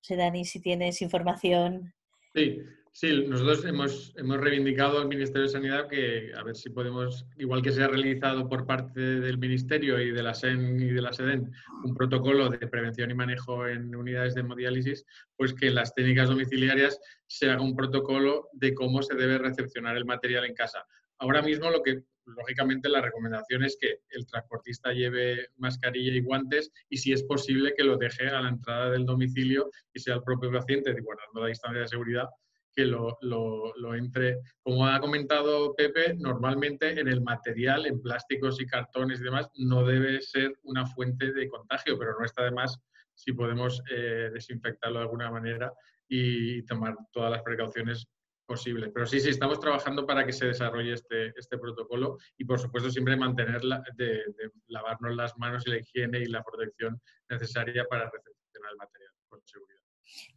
No 0.10 0.44
si 0.44 0.60
tienes 0.60 1.02
información. 1.02 1.94
Sí, 2.34 2.62
Sí, 2.94 3.26
nosotros 3.26 3.64
hemos, 3.64 4.14
hemos 4.18 4.38
reivindicado 4.38 5.00
al 5.00 5.08
Ministerio 5.08 5.44
de 5.44 5.54
Sanidad 5.54 5.88
que 5.88 6.34
a 6.38 6.44
ver 6.44 6.58
si 6.58 6.70
podemos, 6.70 7.26
igual 7.38 7.62
que 7.62 7.72
se 7.72 7.82
ha 7.82 7.88
realizado 7.88 8.50
por 8.50 8.66
parte 8.66 9.00
del 9.00 9.38
Ministerio 9.38 9.98
y 10.02 10.12
de 10.12 10.22
la 10.22 10.34
SEN 10.34 10.78
y 10.82 10.90
de 10.90 11.02
la 11.02 11.14
SEDEN, 11.14 11.50
un 11.86 11.96
protocolo 11.96 12.50
de 12.50 12.68
prevención 12.68 13.10
y 13.10 13.14
manejo 13.14 13.66
en 13.66 13.96
unidades 13.96 14.36
de 14.36 14.42
hemodiálisis, 14.42 15.06
pues 15.38 15.54
que 15.54 15.72
las 15.72 15.96
técnicas 15.96 16.28
domiciliarias 16.28 17.00
se 17.28 17.50
haga 17.50 17.62
un 17.62 17.78
protocolo 17.78 18.50
de 18.52 18.74
cómo 18.74 19.02
se 19.02 19.16
debe 19.16 19.38
recepcionar 19.38 19.96
el 19.96 20.04
material 20.04 20.44
en 20.44 20.54
casa. 20.54 20.86
Ahora 21.22 21.42
mismo 21.42 21.70
lo 21.70 21.82
que 21.82 22.04
lógicamente 22.26 22.90
la 22.90 23.02
recomendación 23.02 23.64
es 23.64 23.78
que 23.80 24.00
el 24.10 24.26
transportista 24.26 24.92
lleve 24.92 25.48
mascarilla 25.58 26.14
y 26.14 26.22
guantes 26.22 26.72
y 26.90 26.98
si 26.98 27.14
es 27.14 27.24
posible 27.24 27.74
que 27.76 27.84
lo 27.84 27.98
deje 27.98 28.28
a 28.28 28.42
la 28.42 28.50
entrada 28.50 28.90
del 28.90 29.06
domicilio 29.06 29.70
y 29.94 30.00
sea 30.00 30.16
el 30.16 30.24
propio 30.24 30.52
paciente, 30.52 31.00
guardando 31.02 31.42
la 31.42 31.48
distancia 31.48 31.82
de 31.82 31.88
seguridad, 31.88 32.28
que 32.74 32.86
lo, 32.86 33.18
lo, 33.22 33.96
entre. 33.96 34.40
Como 34.64 34.88
ha 34.88 35.00
comentado 35.00 35.76
Pepe, 35.76 36.16
normalmente 36.18 37.00
en 37.00 37.08
el 37.08 37.22
material, 37.22 37.86
en 37.86 38.02
plásticos 38.02 38.62
y 38.62 38.66
cartones 38.66 39.20
y 39.20 39.24
demás, 39.24 39.50
no 39.56 39.86
debe 39.86 40.22
ser 40.22 40.54
una 40.64 40.86
fuente 40.86 41.34
de 41.34 41.50
contagio, 41.50 41.98
pero 42.00 42.18
no 42.18 42.26
está 42.26 42.46
de 42.46 42.52
más 42.52 42.80
si 43.14 43.34
podemos 43.34 43.84
eh, 43.92 44.30
desinfectarlo 44.34 45.00
de 45.00 45.04
alguna 45.04 45.30
manera 45.30 45.74
y 46.08 46.64
tomar 46.64 46.96
todas 47.12 47.30
las 47.30 47.44
precauciones 47.44 48.08
posibles. 48.52 48.92
Pero 48.94 49.06
sí, 49.06 49.22
sí, 49.22 49.30
estamos 49.30 49.60
trabajando 49.62 50.06
para 50.06 50.26
que 50.26 50.34
se 50.34 50.48
desarrolle 50.48 50.94
este, 50.94 51.28
este 51.38 51.58
protocolo 51.58 52.18
y, 52.38 52.44
por 52.44 52.60
supuesto, 52.60 52.90
siempre 52.90 53.16
mantener 53.16 53.62
de, 53.96 54.24
lavarnos 54.68 55.16
las 55.16 55.38
manos 55.38 55.64
y 55.66 55.70
la 55.70 55.78
higiene 55.78 56.20
y 56.20 56.26
la 56.26 56.44
protección 56.44 57.02
necesaria 57.30 57.86
para 57.90 58.10
recepcionar 58.10 58.72
el 58.72 58.78
material 58.78 59.12
con 59.30 59.40
seguridad. 59.46 59.80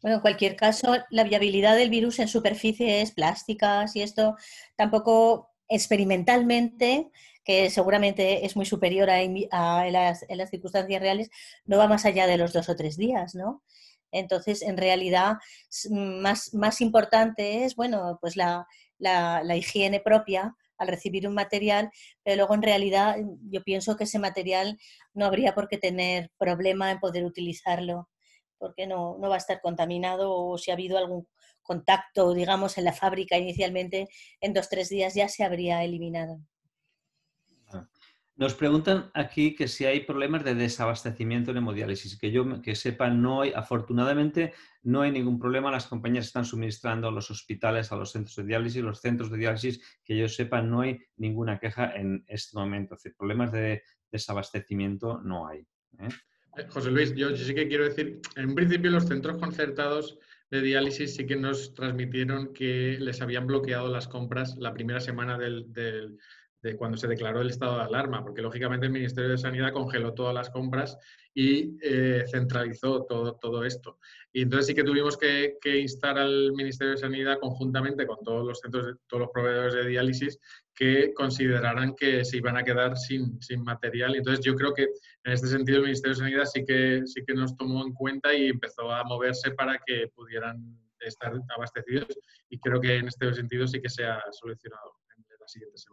Bueno, 0.01 0.17
en 0.17 0.23
cualquier 0.23 0.55
caso, 0.55 0.95
la 1.11 1.25
viabilidad 1.25 1.77
del 1.77 1.91
virus 1.91 2.21
en 2.21 2.29
superficies 2.29 3.11
plásticas 3.11 3.97
y 3.97 4.03
esto 4.03 4.37
tampoco 4.77 5.51
experimentalmente, 5.69 7.11
que 7.43 7.69
seguramente 7.69 8.47
es 8.47 8.55
muy 8.55 8.65
superior 8.65 9.11
a, 9.11 9.23
en, 9.23 9.49
las, 9.93 10.25
circunstancias 10.51 11.01
reales, 11.01 11.31
no 11.65 11.79
va 11.79 11.89
más 11.89 12.05
allá 12.05 12.29
de 12.29 12.39
los 12.39 12.53
dos 12.53 12.69
o 12.69 12.77
tres 12.77 12.97
días, 12.97 13.35
¿no? 13.35 13.65
Entonces, 14.15 14.63
en 14.63 14.77
realidad, 14.77 15.39
más, 15.91 16.55
más 16.55 16.81
importante 16.81 17.65
es, 17.65 17.75
bueno, 17.75 18.19
pues 18.21 18.37
la, 18.37 18.67
higiene 19.57 20.01
propia 20.01 20.55
al 20.79 20.89
recibir 20.89 21.29
un 21.29 21.35
material, 21.35 21.91
pero 22.23 22.37
luego 22.37 22.55
en 22.55 22.63
realidad 22.63 23.17
yo 23.51 23.63
pienso 23.63 23.97
que 23.97 24.05
ese 24.05 24.19
material 24.19 24.79
no 25.15 25.27
habría 25.27 25.55
por 25.55 25.69
qué 25.69 25.79
tener 25.79 26.31
problema 26.39 26.91
en 26.91 27.01
poder 27.01 27.25
utilizarlo 27.25 28.09
porque 28.59 28.87
no, 28.87 29.19
no 29.19 29.29
va 29.29 29.35
a 29.35 29.39
estar 29.39 29.61
contaminado 29.61 30.33
o 30.33 30.59
si 30.59 30.71
ha 30.71 30.75
habido 30.75 30.97
algún 30.97 31.29
contacto, 31.63 32.35
digamos, 32.35 32.79
en 32.79 32.85
la 32.85 32.93
fábrica 32.93 33.37
inicialmente, 33.37 34.09
en 34.41 34.53
dos 34.53 34.67
o 34.67 34.69
tres 34.71 34.89
días 34.89 35.15
ya 35.15 35.29
se 35.29 35.45
habría 35.45 35.83
eliminado. 35.85 36.41
Nos 38.37 38.55
preguntan 38.55 39.11
aquí 39.15 39.55
que 39.55 39.69
si 39.69 39.85
hay 39.85 40.01
problemas 40.01 40.45
de 40.45 40.57
desabastecimiento 40.57 41.53
en 41.53 41.59
hemodiálisis. 41.59 42.19
Que 42.19 42.33
yo 42.33 42.61
que 42.63 42.75
sepa, 42.75 43.09
no 43.09 43.43
hay, 43.43 43.53
afortunadamente, 43.55 44.53
no 44.83 45.03
hay 45.03 45.13
ningún 45.13 45.39
problema. 45.39 45.71
Las 45.71 45.87
compañías 45.87 46.27
están 46.27 46.45
suministrando 46.45 47.07
a 47.07 47.13
los 47.13 47.31
hospitales, 47.31 47.93
a 47.93 47.97
los 47.97 48.11
centros 48.11 48.35
de 48.37 48.45
diálisis, 48.45 48.83
los 48.83 49.01
centros 49.01 49.31
de 49.31 49.39
diálisis, 49.39 49.81
que 50.03 50.17
yo 50.17 50.29
sepa, 50.29 50.63
no 50.63 50.81
hay 50.81 50.99
ninguna 51.17 51.61
queja 51.61 51.93
en 51.95 52.25
este 52.27 52.59
momento. 52.59 52.97
Es 52.97 53.15
problemas 53.17 53.53
de 53.53 53.83
desabastecimiento 54.11 55.21
no 55.23 55.47
hay. 55.47 55.67
¿eh? 56.01 56.09
José 56.69 56.91
Luis, 56.91 57.15
yo, 57.15 57.37
sí 57.37 57.55
que 57.55 57.69
quiero 57.69 57.85
decir, 57.85 58.21
en 58.37 58.55
principio 58.55 58.91
los 58.91 59.07
centros 59.07 59.39
concertados 59.39 60.19
de 60.51 60.61
diálisis 60.61 61.17
sí 61.17 61.27
que 61.27 61.37
nos 61.37 61.75
transmitieron 61.75 62.53
que 62.53 62.97
les 63.01 63.21
habían 63.21 63.47
bloqueado 63.47 63.89
las 63.89 64.07
compras 64.07 64.57
la 64.57 64.73
primera 64.73 65.01
semana 65.01 65.37
del, 65.37 66.19
de 66.65 66.77
cuando 66.77 66.97
se 66.97 67.07
declaró 67.07 67.43
el 67.43 67.51
estado 67.51 67.77
de 67.77 67.83
alarma, 67.83 68.23
porque 68.23 68.41
lógicamente 68.41 68.87
el 68.87 68.93
Ministerio 68.93 69.29
de 69.29 69.37
Sanidad 69.37 69.73
congeló 69.73 70.15
todas 70.15 70.35
las 70.35 70.49
compras 70.49 70.97
y 71.35 71.77
eh, 71.83 72.25
centralizó 72.27 73.05
todo, 73.05 73.35
todo 73.35 73.65
esto. 73.65 73.99
Y 74.33 74.43
entonces 74.43 74.69
sí 74.69 74.75
que 74.75 74.83
tuvimos 74.83 75.19
que, 75.19 75.59
instar 75.79 76.17
al 76.17 76.53
Ministerio 76.55 76.93
de 76.93 76.99
Sanidad 76.99 77.39
conjuntamente 77.39 78.07
con 78.07 78.17
todos 78.25 78.47
los 78.47 78.61
centros, 78.61 78.97
todos 79.07 79.25
los 79.25 79.31
proveedores 79.31 79.75
de 79.75 79.87
diálisis 79.87 80.41
que 80.75 81.13
consideraran 81.13 81.95
que 81.95 82.25
se 82.25 82.39
iban 82.39 82.57
a 82.57 82.65
quedar 82.65 82.97
sin, 82.97 83.41
sin 83.43 83.63
material. 83.63 84.17
Entonces 84.17 84.43
yo 84.43 84.55
creo 84.55 84.73
que 84.73 84.85
en 84.85 85.33
este 85.33 85.49
sentido 85.49 85.79
el 85.79 85.85
Ministerio 85.85 86.15
de 86.15 86.21
Sanidad 86.21 86.45
sí 86.47 86.65
que, 86.65 87.03
sí 87.05 87.23
que 87.27 87.35
nos 87.35 87.55
tomó 87.59 87.85
en 87.85 87.93
cuenta 87.93 88.33
y 88.33 88.49
empezó 88.49 88.91
a 88.91 89.05
moverse 89.05 89.51
para 89.51 89.79
que 89.85 90.09
pudieran 90.15 90.81
estar 91.01 91.35
abastecidos 91.55 92.19
y 92.49 92.59
creo 92.59 92.81
que 92.81 92.97
en 92.97 93.09
este 93.09 93.35
sentido 93.35 93.67
sí 93.67 93.83
que 93.83 93.91
se 93.91 94.07
ha 94.07 94.23
solucionado. 94.33 95.04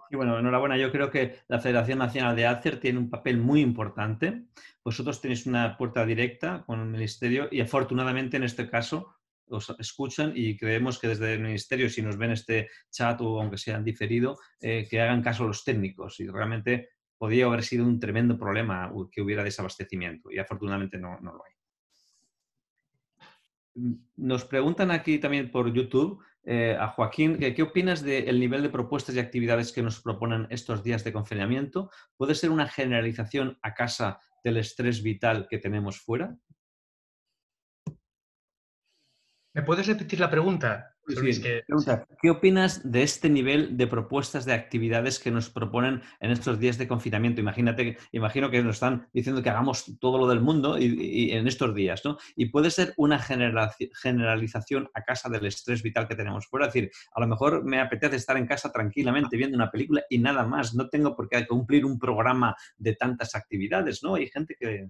Y 0.09 0.15
bueno, 0.15 0.37
enhorabuena. 0.37 0.77
Yo 0.77 0.91
creo 0.91 1.09
que 1.09 1.39
la 1.47 1.59
Federación 1.59 1.99
Nacional 1.99 2.35
de 2.35 2.47
ACER 2.47 2.79
tiene 2.79 2.99
un 2.99 3.09
papel 3.09 3.37
muy 3.37 3.61
importante. 3.61 4.45
Vosotros 4.83 5.21
tenéis 5.21 5.45
una 5.45 5.77
puerta 5.77 6.05
directa 6.05 6.63
con 6.65 6.79
el 6.79 6.87
Ministerio 6.87 7.47
y 7.51 7.61
afortunadamente 7.61 8.37
en 8.37 8.43
este 8.43 8.69
caso 8.69 9.15
os 9.47 9.75
escuchan 9.79 10.31
y 10.35 10.57
creemos 10.57 10.97
que 10.97 11.09
desde 11.09 11.33
el 11.33 11.41
Ministerio, 11.41 11.89
si 11.89 12.01
nos 12.01 12.17
ven 12.17 12.31
este 12.31 12.69
chat 12.89 13.19
o 13.21 13.41
aunque 13.41 13.57
sea 13.57 13.79
diferido, 13.79 14.39
eh, 14.59 14.87
que 14.89 15.01
hagan 15.01 15.21
caso 15.21 15.43
a 15.43 15.47
los 15.47 15.63
técnicos. 15.63 16.19
Y 16.19 16.27
realmente 16.27 16.89
podría 17.17 17.45
haber 17.45 17.63
sido 17.63 17.85
un 17.85 17.99
tremendo 17.99 18.37
problema 18.37 18.91
que 19.11 19.21
hubiera 19.21 19.43
desabastecimiento 19.43 20.31
y 20.31 20.39
afortunadamente 20.39 20.97
no, 20.97 21.19
no 21.19 21.33
lo 21.33 21.43
hay. 21.45 21.51
Nos 24.17 24.43
preguntan 24.45 24.91
aquí 24.91 25.19
también 25.19 25.51
por 25.51 25.71
YouTube 25.71 26.23
eh, 26.43 26.75
a 26.79 26.87
Joaquín, 26.87 27.37
¿qué 27.37 27.61
opinas 27.61 28.01
del 28.01 28.39
nivel 28.39 28.63
de 28.63 28.69
propuestas 28.69 29.15
y 29.15 29.19
actividades 29.19 29.71
que 29.71 29.83
nos 29.83 30.01
proponen 30.01 30.47
estos 30.49 30.83
días 30.83 31.03
de 31.03 31.13
confinamiento? 31.13 31.91
¿Puede 32.17 32.35
ser 32.35 32.49
una 32.49 32.67
generalización 32.67 33.59
a 33.61 33.73
casa 33.73 34.19
del 34.43 34.57
estrés 34.57 35.03
vital 35.03 35.47
que 35.49 35.59
tenemos 35.59 35.99
fuera? 35.99 36.35
¿Me 39.53 39.63
puedes 39.63 39.85
repetir 39.85 40.19
la 40.19 40.29
pregunta? 40.29 40.90
¿Qué 42.21 42.29
opinas 42.29 42.89
de 42.89 43.03
este 43.03 43.29
nivel 43.29 43.75
de 43.75 43.87
propuestas 43.87 44.45
de 44.45 44.53
actividades 44.53 45.19
que 45.19 45.31
nos 45.31 45.49
proponen 45.49 46.01
en 46.19 46.31
estos 46.31 46.59
días 46.59 46.77
de 46.77 46.87
confinamiento? 46.87 47.41
Imagínate, 47.41 47.97
imagino 48.11 48.49
que 48.49 48.63
nos 48.63 48.75
están 48.75 49.07
diciendo 49.11 49.41
que 49.41 49.49
hagamos 49.49 49.97
todo 49.99 50.17
lo 50.17 50.27
del 50.27 50.41
mundo 50.41 50.77
y, 50.77 51.31
en 51.31 51.47
estos 51.47 51.73
días, 51.73 52.01
¿no? 52.05 52.17
Y 52.35 52.47
puede 52.47 52.71
ser 52.71 52.93
una 52.97 53.19
generalización 53.19 54.89
a 54.93 55.03
casa 55.03 55.29
del 55.29 55.45
estrés 55.45 55.81
vital 55.81 56.07
que 56.07 56.15
tenemos. 56.15 56.47
Es 56.51 56.73
decir, 56.73 56.91
a 57.13 57.19
lo 57.19 57.27
mejor 57.27 57.63
me 57.63 57.79
apetece 57.79 58.15
estar 58.15 58.37
en 58.37 58.47
casa 58.47 58.71
tranquilamente 58.71 59.37
viendo 59.37 59.57
una 59.57 59.71
película 59.71 60.03
y 60.09 60.19
nada 60.19 60.45
más. 60.45 60.75
No 60.75 60.87
tengo 60.89 61.15
por 61.15 61.27
qué 61.27 61.47
cumplir 61.47 61.85
un 61.85 61.97
programa 61.97 62.55
de 62.77 62.95
tantas 62.95 63.35
actividades, 63.35 64.03
¿no? 64.03 64.15
Hay 64.15 64.27
gente 64.27 64.55
que... 64.59 64.89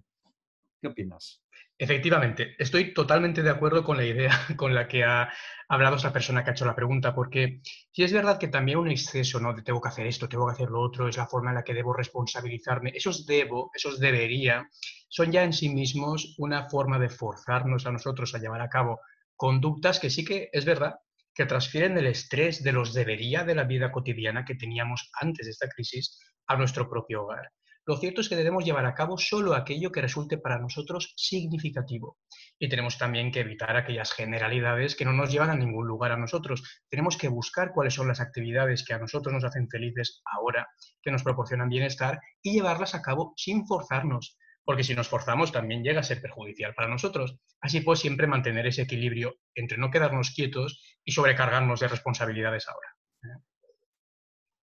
¿Qué 0.82 0.88
opinas? 0.88 1.44
Efectivamente, 1.84 2.53
estoy 2.60 2.94
totalmente 2.94 3.41
de 3.41 3.49
acuerdo 3.49 3.84
con 3.84 3.98
la 3.98 4.06
idea 4.06 4.30
con 4.56 4.76
la 4.76 4.88
que 4.88 5.03
ha 5.03 5.34
hablado 5.68 5.95
esa 5.95 6.14
persona 6.14 6.44
que 6.44 6.52
ha 6.52 6.53
hecho 6.53 6.64
la 6.64 6.76
pregunta, 6.76 7.16
porque 7.16 7.62
si 7.91 8.03
es 8.03 8.14
verdad 8.14 8.38
que 8.38 8.49
también 8.49 8.78
un 8.78 8.91
exceso, 8.91 9.40
¿no? 9.40 9.52
De 9.56 9.64
tengo 9.64 9.82
que 9.82 9.90
hacer 9.90 10.06
esto, 10.06 10.30
tengo 10.30 10.45
que 10.45 10.53
hacer 10.53 10.70
lo 10.70 10.80
otro, 10.80 11.08
es 11.08 11.18
la 11.18 11.26
forma 11.26 11.49
en 11.49 11.56
la 11.56 11.64
que 11.64 11.74
debo 11.74 11.91
responsabilizarme, 11.91 12.91
esos 12.94 13.26
debo, 13.26 13.72
esos 13.74 13.99
debería, 13.99 14.70
son 15.10 15.32
ya 15.32 15.44
en 15.44 15.53
sí 15.53 15.70
mismos 15.70 16.36
una 16.38 16.70
forma 16.70 16.99
de 16.99 17.10
forzarnos 17.10 17.88
a 17.88 17.91
nosotros 17.91 18.36
a 18.36 18.38
llevar 18.38 18.62
a 18.62 18.70
cabo 18.70 18.99
conductas 19.36 19.99
que 19.99 20.12
sí 20.12 20.24
que 20.24 20.49
es 20.53 20.66
verdad 20.66 20.98
que 21.34 21.48
transfieren 21.48 21.98
el 21.98 22.06
estrés 22.06 22.62
de 22.62 22.74
los 22.74 22.94
debería 22.94 23.44
de 23.44 23.56
la 23.56 23.64
vida 23.64 23.91
cotidiana 23.91 24.45
que 24.45 24.53
teníamos 24.53 25.10
antes 25.20 25.48
de 25.48 25.52
esta 25.52 25.68
crisis 25.68 26.20
a 26.45 26.56
nuestro 26.58 26.88
propio 26.88 27.24
hogar. 27.24 27.49
Lo 27.86 27.98
cierto 27.98 28.22
es 28.22 28.30
que 28.30 28.36
debemos 28.36 28.64
llevar 28.64 28.86
a 28.86 28.94
cabo 28.94 29.18
solo 29.18 29.56
aquello 29.56 29.91
que 29.91 30.02
resulte 30.02 30.38
para 30.38 30.60
nosotros 30.60 31.14
significativo. 31.18 32.18
Y 32.60 32.70
tenemos 32.70 32.98
también 32.98 33.32
que 33.32 33.40
evitar 33.40 33.76
aquellas 33.76 34.14
generalidades 34.14 34.95
que 34.95 35.06
no 35.06 35.14
nos 35.14 35.32
llevan 35.32 35.49
a 35.49 35.56
ningún 35.56 35.88
lugar 35.88 36.12
a 36.12 36.18
nosotros. 36.18 36.62
Tenemos 36.90 37.18
que 37.18 37.28
buscar 37.28 37.72
cuáles 37.74 37.95
son 37.95 38.08
las 38.08 38.20
actividades 38.20 38.86
que 38.86 38.94
a 38.94 38.99
nosotros 38.99 39.34
nos 39.34 39.44
hacen 39.44 39.68
felices 39.68 40.22
ahora, 40.26 40.68
que 41.02 41.12
nos 41.12 41.24
proporcionan 41.24 41.70
bienestar 41.70 42.20
y 42.44 42.53
llevarlas 42.53 42.94
a 42.94 43.02
cabo 43.02 43.34
sin 43.36 43.66
forzarnos. 43.66 44.38
Porque 44.64 44.84
si 44.84 44.94
nos 44.94 45.08
forzamos 45.08 45.52
también 45.52 45.84
llega 45.84 46.02
a 46.02 46.03
ser 46.03 46.22
perjudicial 46.22 46.76
para 46.76 46.88
nosotros. 46.88 47.40
Así 47.62 47.82
pues, 47.82 47.99
siempre 47.99 48.28
mantener 48.28 48.68
ese 48.68 48.84
equilibrio 48.84 49.38
entre 49.56 49.80
no 49.80 49.90
quedarnos 49.90 50.32
quietos 50.32 50.99
y 51.03 51.14
sobrecargarnos 51.14 51.80
de 51.80 51.88
responsabilidades 51.88 52.68
ahora. 52.68 53.40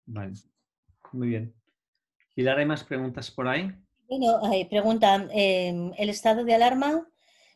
Vale, 0.06 0.34
muy 1.12 1.28
bien. 1.28 1.61
Pilar, 2.34 2.60
¿hay 2.60 2.66
más 2.66 2.84
preguntas 2.84 3.30
por 3.30 3.48
ahí? 3.48 3.72
Bueno, 4.08 4.42
preguntan, 4.70 5.30
em, 5.32 5.92
¿el 5.98 6.10
estado 6.10 6.44
de 6.44 6.54
alarma 6.54 7.08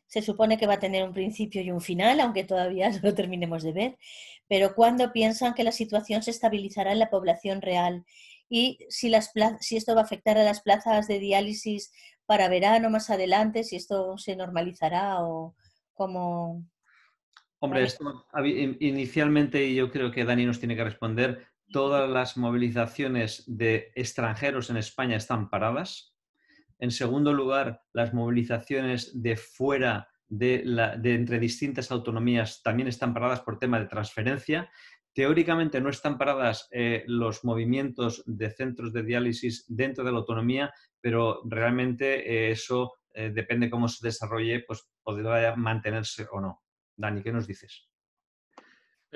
se 0.08 0.22
supone 0.22 0.58
que 0.58 0.68
va 0.68 0.76
a 0.76 0.80
tener 0.80 1.04
un 1.04 1.14
principio 1.14 1.62
y 1.62 1.72
un 1.72 1.82
final, 1.82 2.20
aunque 2.20 2.44
todavía 2.44 2.90
no 2.90 3.00
lo 3.02 3.14
terminemos 3.14 3.64
de 3.64 3.74
ver? 3.74 3.98
Pero 4.48 4.76
¿cuándo 4.76 5.12
piensan 5.12 5.54
que 5.54 5.64
la 5.64 5.72
situación 5.72 6.22
se 6.24 6.32
estabilizará 6.32 6.92
en 6.92 7.00
la 7.00 7.10
población 7.10 7.62
real? 7.62 8.06
Y 8.48 8.80
si, 8.90 9.10
las 9.10 9.32
si 9.60 9.78
esto 9.78 9.96
va 9.96 10.02
a 10.02 10.04
afectar 10.04 10.38
a 10.38 10.44
las 10.44 10.62
plazas 10.62 11.08
de 11.08 11.20
diálisis 11.20 11.92
para 12.26 12.50
verano 12.50 12.90
más 12.90 13.10
adelante, 13.10 13.64
si 13.64 13.76
esto 13.76 14.18
se 14.18 14.36
normalizará 14.36 15.24
o 15.24 15.56
cómo... 15.94 16.64
Hombre, 17.60 17.84
esto 17.84 18.26
inicialmente, 18.80 19.66
y 19.66 19.76
yo 19.76 19.90
creo 19.90 20.12
que 20.12 20.26
Dani 20.26 20.46
nos 20.46 20.60
tiene 20.60 20.76
que 20.76 20.84
responder, 20.84 21.48
todas 21.72 22.10
las 22.10 22.38
movilizaciones 22.38 23.44
de 23.48 23.92
extranjeros 23.96 24.70
en 24.70 24.78
España 24.78 25.18
están 25.18 25.50
paradas. 25.50 26.16
En 26.80 26.92
segundo 26.92 27.34
lugar, 27.34 27.82
las 27.94 28.14
movilizaciones 28.14 29.22
de 29.22 29.38
fuera 29.38 30.10
de, 30.28 30.64
entre 31.04 31.40
distintas 31.40 31.92
autonomías 31.92 32.62
también 32.64 32.88
están 32.88 33.14
paradas 33.14 33.42
por 33.42 33.60
tema 33.60 33.80
de 33.80 33.88
transferencia. 33.88 34.70
teóricamente 35.14 35.80
no 35.80 35.90
están 35.90 36.18
paradas 36.18 36.68
eh, 36.72 37.06
los 37.08 37.46
movimientos 37.46 38.22
de 38.26 38.50
centros 38.50 38.92
de 38.92 39.04
diálisis 39.04 39.64
dentro 39.70 40.04
de 40.04 40.12
la 40.12 40.18
autonomía, 40.18 40.74
pero 41.00 41.42
realmente 41.46 42.52
eso 42.52 42.96
depende 43.14 43.70
cómo 43.70 43.88
se 43.88 44.06
desarrolle, 44.06 44.66
pues 44.68 44.90
podrá 45.02 45.56
mantenerse 45.56 46.28
o 46.30 46.42
no. 46.42 46.66
Dani, 46.98 47.24
¿qué 47.24 47.32
nos 47.32 47.48
dices? 47.48 47.88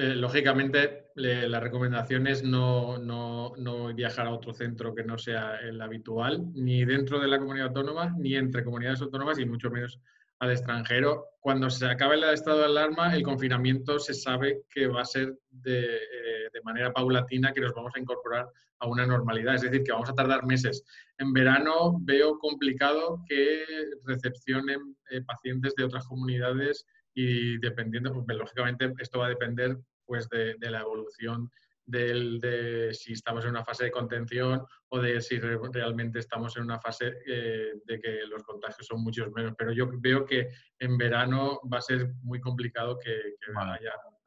Eh, 0.01 0.15
lógicamente, 0.15 1.11
la 1.15 1.59
recomendación 1.59 2.25
es 2.25 2.41
no, 2.41 3.53
viajar 3.93 4.27
a 4.27 4.31
otro 4.31 4.53
centro 4.53 4.95
que 4.95 5.03
no 5.03 5.17
sea 5.17 5.57
el 5.57 5.81
habitual, 5.81 6.53
ni 6.53 6.85
dentro 6.85 7.19
de 7.19 7.27
la 7.27 7.37
comunidad 7.37 7.67
autónoma, 7.67 8.15
ni 8.17 8.33
entre 8.35 8.63
comunidades 8.63 9.01
autónomas, 9.01 9.39
y 9.39 9.45
mucho 9.45 9.69
menos 9.69 9.99
al 10.39 10.51
extranjero. 10.51 11.25
Cuando 11.41 11.69
se 11.69 11.85
acabe 11.85 12.15
el 12.15 12.23
estado 12.23 12.59
de 12.59 12.65
alarma, 12.67 13.13
el 13.13 13.23
confinamiento 13.23 13.99
se 13.99 14.13
sabe 14.13 14.61
que 14.73 14.87
va 14.87 15.01
a 15.01 15.05
ser 15.05 15.37
de, 15.49 15.97
eh, 15.97 16.49
de, 16.53 16.61
manera 16.63 16.93
paulatina, 16.93 17.51
que 17.51 17.59
nos 17.59 17.73
vamos 17.73 17.91
a 17.93 17.99
incorporar 17.99 18.47
a 18.79 18.87
una 18.87 19.05
normalidad, 19.05 19.55
es 19.55 19.63
decir, 19.63 19.83
que 19.83 19.91
vamos 19.91 20.09
a 20.09 20.15
tardar 20.15 20.45
meses. 20.45 20.85
En 21.17 21.33
verano 21.33 21.97
veo 21.99 22.39
complicado 22.39 23.21
que 23.27 23.65
recepcionen 24.05 24.95
eh, 25.09 25.21
pacientes 25.23 25.75
de 25.75 25.83
otras 25.83 26.07
comunidades 26.07 26.85
y 27.13 27.57
dependiendo, 27.57 28.13
pues, 28.13 28.37
lógicamente 28.37 28.93
esto 28.99 29.19
va 29.19 29.25
a 29.25 29.29
depender 29.29 29.77
pues 30.09 30.27
de, 30.29 30.55
la 30.59 30.81
evolución 30.81 31.51
del, 31.85 32.39
de 32.39 32.91
si 32.95 33.13
estamos 33.13 33.43
en 33.43 33.51
una 33.51 33.63
fase 33.63 33.83
de 33.83 33.91
contención 33.91 34.65
o 34.87 34.99
de 34.99 35.21
si 35.21 35.39
realmente 35.39 36.17
estamos 36.17 36.57
en 36.57 36.63
una 36.63 36.79
fase 36.79 37.13
eh, 37.27 37.73
de 37.85 37.99
que 37.99 38.25
los 38.27 38.41
contagios 38.41 38.87
son 38.87 39.03
muchos 39.03 39.31
menos. 39.31 39.53
Pero 39.55 39.71
yo 39.71 39.87
veo 39.99 40.25
que 40.25 40.49
en 40.79 40.97
verano 40.97 41.61
va 41.71 41.77
a 41.77 41.81
ser 41.81 42.11
muy 42.23 42.41
complicado 42.41 42.97
que, 42.97 43.13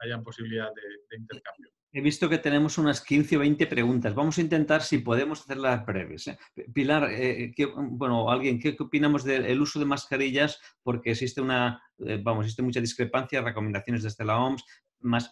haya, 0.00 0.22
posibilidad 0.22 0.70
de 0.72 1.16
intercambio. 1.16 1.72
He 1.94 2.00
visto 2.00 2.26
que 2.30 2.38
tenemos 2.38 2.78
unas 2.78 3.02
15 3.02 3.36
o 3.36 3.40
20 3.40 3.66
preguntas. 3.66 4.14
Vamos 4.14 4.38
a 4.38 4.40
intentar 4.40 4.82
si 4.82 4.98
podemos 4.98 5.42
hacerlas 5.42 5.84
breves. 5.84 6.26
¿eh? 6.26 6.38
Pilar, 6.72 7.10
eh, 7.12 7.52
bueno, 7.90 8.30
alguien, 8.30 8.58
¿qué, 8.58 8.74
opinamos 8.80 9.24
del 9.24 9.60
uso 9.60 9.78
de 9.78 9.84
mascarillas? 9.84 10.58
Porque 10.82 11.10
existe 11.10 11.42
una, 11.42 11.82
eh, 11.98 12.18
vamos, 12.22 12.46
existe 12.46 12.62
mucha 12.62 12.80
discrepancia, 12.80 13.42
recomendaciones 13.42 14.02
desde 14.02 14.24
la 14.24 14.38
OMS. 14.38 14.64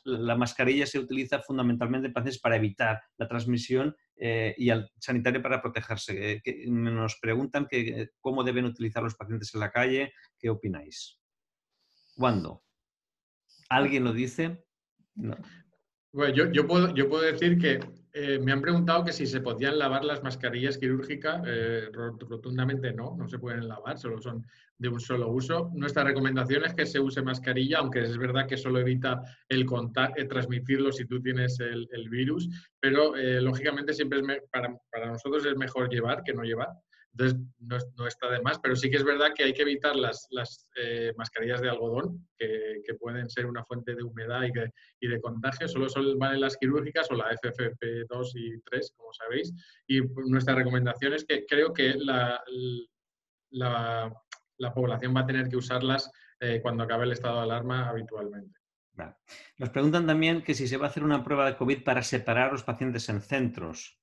La 0.04 0.36
mascarilla 0.36 0.86
se 0.86 0.98
utiliza 0.98 1.40
fundamentalmente 1.40 2.08
en 2.08 2.12
pacientes 2.12 2.40
para 2.40 2.56
evitar 2.56 3.00
la 3.16 3.28
transmisión 3.28 3.96
y 4.16 4.70
al 4.70 4.90
sanitario 4.98 5.42
para 5.42 5.62
protegerse. 5.62 6.42
nos 6.66 7.18
preguntan 7.20 7.66
que, 7.66 8.10
cómo 8.20 8.44
deben 8.44 8.66
utilizar 8.66 9.02
los 9.02 9.14
pacientes 9.14 9.54
en 9.54 9.60
la 9.60 9.70
calle. 9.70 10.12
¿Qué 10.38 10.50
opináis? 10.50 11.18
¿Cuándo? 12.16 12.62
¿Alguien 13.68 14.04
lo 14.04 14.12
dice? 14.12 14.64
No. 15.14 15.36
Bueno, 16.12 16.34
yo, 16.34 16.50
yo, 16.52 16.66
puedo, 16.66 16.92
yo 16.94 17.08
puedo 17.08 17.22
decir 17.22 17.58
que 17.58 17.80
eh, 18.12 18.38
me 18.38 18.52
han 18.52 18.60
preguntado 18.60 19.04
que 19.04 19.12
si 19.12 19.26
se 19.26 19.40
podían 19.40 19.78
lavar 19.78 20.04
las 20.04 20.22
mascarillas 20.22 20.78
quirúrgicas. 20.78 21.42
Eh, 21.46 21.88
rotundamente 21.92 22.92
no, 22.92 23.16
no 23.16 23.28
se 23.28 23.38
pueden 23.38 23.68
lavar, 23.68 23.98
solo 23.98 24.20
son 24.20 24.44
de 24.78 24.88
un 24.88 25.00
solo 25.00 25.28
uso. 25.28 25.70
Nuestra 25.74 26.04
recomendación 26.04 26.64
es 26.64 26.74
que 26.74 26.86
se 26.86 26.98
use 26.98 27.22
mascarilla, 27.22 27.78
aunque 27.78 28.00
es 28.00 28.16
verdad 28.18 28.46
que 28.46 28.56
solo 28.56 28.80
evita 28.80 29.22
el 29.48 29.64
contacto, 29.66 30.20
eh, 30.20 30.24
transmitirlo 30.24 30.90
si 30.90 31.04
tú 31.06 31.20
tienes 31.20 31.60
el, 31.60 31.88
virus, 32.10 32.48
pero 32.80 33.14
lógicamente 33.40 33.92
siempre 33.92 34.20
para 34.50 35.06
nosotros 35.06 35.46
es 35.46 35.56
mejor 35.56 35.88
llevar 35.88 36.22
que 36.24 36.32
no 36.32 36.42
llevar. 36.42 36.68
Entonces, 37.12 37.40
no, 37.96 38.06
está 38.06 38.30
de 38.30 38.40
más, 38.40 38.58
pero 38.60 38.76
sí 38.76 38.88
que 38.88 38.96
es 38.96 39.04
verdad 39.04 39.32
que 39.34 39.44
hay 39.44 39.52
que 39.52 39.62
evitar 39.62 39.96
las, 39.96 40.28
eh, 40.76 41.12
mascarillas 41.16 41.60
de 41.60 41.68
algodón, 41.68 42.26
que, 42.38 42.94
pueden 42.98 43.30
ser 43.30 43.46
una 43.46 43.64
fuente 43.64 43.94
de 43.94 44.02
humedad 44.02 44.42
y, 45.00 45.06
de 45.08 45.20
contagio. 45.20 45.68
Solo 45.68 45.88
son, 45.88 46.18
valen 46.18 46.40
las 46.40 46.56
quirúrgicas 46.56 47.10
o 47.10 47.14
la 47.14 47.30
FFP2 47.30 48.30
y 48.34 48.60
3, 48.60 48.92
como 48.96 49.12
sabéis. 49.12 49.52
Y 49.86 50.00
nuestra 50.26 50.54
recomendación 50.54 51.14
es 51.14 51.24
que 51.24 51.46
creo 51.46 51.72
que 51.72 51.94
la, 51.94 52.42
la, 53.50 54.12
población 54.74 55.14
va 55.16 55.20
a 55.20 55.26
tener 55.26 55.48
que 55.48 55.56
usarlas 55.56 56.10
eh, 56.40 56.60
cuando 56.62 56.84
acabe 56.84 57.04
el 57.04 57.12
estado 57.12 57.36
de 57.36 57.42
alarma 57.42 57.88
habitualmente. 57.88 58.60
Nos 59.56 59.70
preguntan 59.70 60.06
también 60.06 60.42
que 60.42 60.54
si 60.54 60.68
se 60.68 60.76
va 60.76 60.86
a 60.86 60.88
hacer 60.90 61.04
una 61.04 61.24
prueba 61.24 61.46
de 61.46 61.56
COVID 61.56 61.84
para 61.84 62.02
separar 62.02 62.48
a 62.48 62.52
los 62.52 62.64
pacientes 62.64 63.08
en 63.08 63.22
centros. 63.22 63.99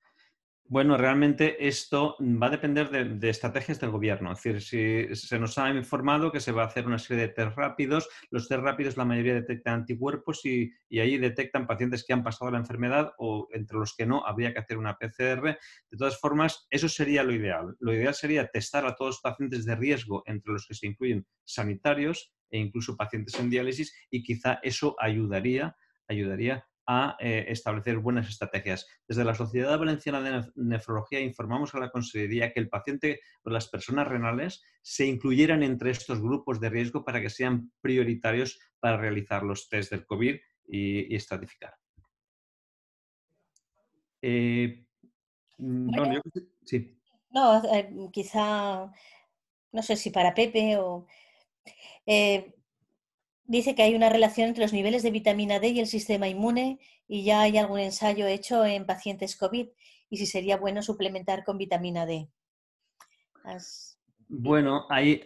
Bueno, 0.70 0.98
realmente 0.98 1.66
esto 1.66 2.18
va 2.20 2.48
a 2.48 2.50
depender 2.50 2.90
de, 2.90 3.30
estrategias 3.30 3.80
del 3.80 3.92
gobierno. 3.92 4.34
Es 4.34 4.44
decir, 4.44 4.62
si 4.62 5.16
se 5.16 5.40
nos 5.40 5.58
ha 5.58 5.70
informado 5.70 6.30
que 6.30 6.42
se 6.42 6.52
va 6.52 6.64
a 6.64 6.66
hacer 6.66 6.86
una 6.88 7.00
serie 7.00 7.28
de 7.28 7.34
test 7.34 7.56
rápidos, 7.56 8.10
los 8.32 8.50
test 8.50 8.62
rápidos 8.62 8.98
la 8.98 9.06
mayoría 9.06 9.34
detectan 9.34 9.76
anticuerpos 9.76 10.46
y, 10.46 10.74
ahí 11.00 11.18
detectan 11.18 11.68
pacientes 11.68 12.04
que 12.06 12.12
han 12.12 12.24
pasado 12.24 12.52
la 12.52 12.58
enfermedad 12.58 13.14
o 13.18 13.48
entre 13.54 13.78
los 13.78 13.96
que 13.96 14.06
no 14.06 14.26
habría 14.26 14.52
que 14.52 14.60
hacer 14.60 14.78
una 14.78 14.98
PCR. 14.98 15.58
De 15.90 15.98
todas 15.98 16.20
formas, 16.20 16.68
eso 16.70 16.90
sería 16.90 17.24
lo 17.24 17.32
ideal. 17.32 17.78
Lo 17.80 17.94
ideal 17.94 18.14
sería 18.14 18.48
testar 18.48 18.86
a 18.86 18.96
todos 18.96 19.16
los 19.16 19.22
pacientes 19.22 19.64
de 19.64 19.76
riesgo, 19.76 20.24
entre 20.26 20.52
los 20.52 20.68
que 20.68 20.74
se 20.74 20.88
incluyen 20.88 21.26
sanitarios 21.46 22.34
e 22.50 22.60
incluso 22.60 22.98
pacientes 22.98 23.40
en 23.40 23.50
diálisis 23.50 23.94
y 24.10 24.22
quizá 24.22 24.60
eso 24.64 24.98
ayudaría 25.00 25.78
ayudaría 26.10 26.66
a 26.88 27.18
eh, 27.20 27.46
establecer 27.50 27.98
buenas 27.98 28.30
estrategias. 28.30 28.88
Desde 29.08 29.26
la 29.26 29.36
Sociedad 29.36 29.78
Valenciana 29.78 30.22
de 30.22 30.50
Nefrología 30.56 31.20
informamos 31.20 31.76
a 31.76 31.80
la 31.80 31.92
Consejería 31.92 32.54
que 32.54 32.62
el 32.62 32.70
paciente 32.70 33.20
o 33.44 33.50
las 33.50 33.68
personas 33.68 34.08
renales 34.08 34.64
se 34.82 35.06
incluyeran 35.06 35.64
entre 35.64 35.92
estos 35.92 36.22
grupos 36.22 36.62
de 36.62 36.70
riesgo 36.70 37.04
para 37.04 37.22
que 37.22 37.30
sean 37.30 37.72
prioritarios 37.82 38.58
para 38.80 38.98
realizar 38.98 39.44
los 39.44 39.68
test 39.68 39.92
del 39.92 40.06
COVID 40.06 40.38
y, 40.70 41.16
estratificar. 41.16 41.76
Eh, 44.22 44.86
no, 45.58 46.22
sí. 46.66 46.98
no 47.32 47.64
eh, 47.74 47.90
quizá, 48.12 48.92
no 49.72 49.82
sé 49.82 49.96
si 49.98 50.10
para 50.10 50.34
Pepe 50.34 50.78
o 50.78 51.06
dice 53.48 53.76
que 53.76 53.84
hay 53.84 53.96
una 53.96 54.10
relación 54.10 54.50
entre 54.50 54.64
los 54.64 54.74
niveles 54.74 55.04
de 55.04 55.12
vitamina 55.12 55.60
D 55.60 55.70
y 55.70 55.80
el 55.80 55.88
sistema 55.88 56.28
inmune 56.28 56.80
y 57.08 57.24
ya 57.24 57.42
hay 57.42 57.58
algún 57.58 57.80
ensayo 57.80 58.28
hecho 58.28 58.66
en 58.66 58.86
pacientes 58.86 59.36
COVID 59.38 59.68
y 60.10 60.18
si 60.18 60.26
sería 60.26 60.58
bueno 60.58 60.82
suplementar 60.82 61.44
con 61.44 61.58
vitamina 61.58 62.06
D. 62.06 62.30
Bueno, 64.30 64.86
hay, 64.90 65.24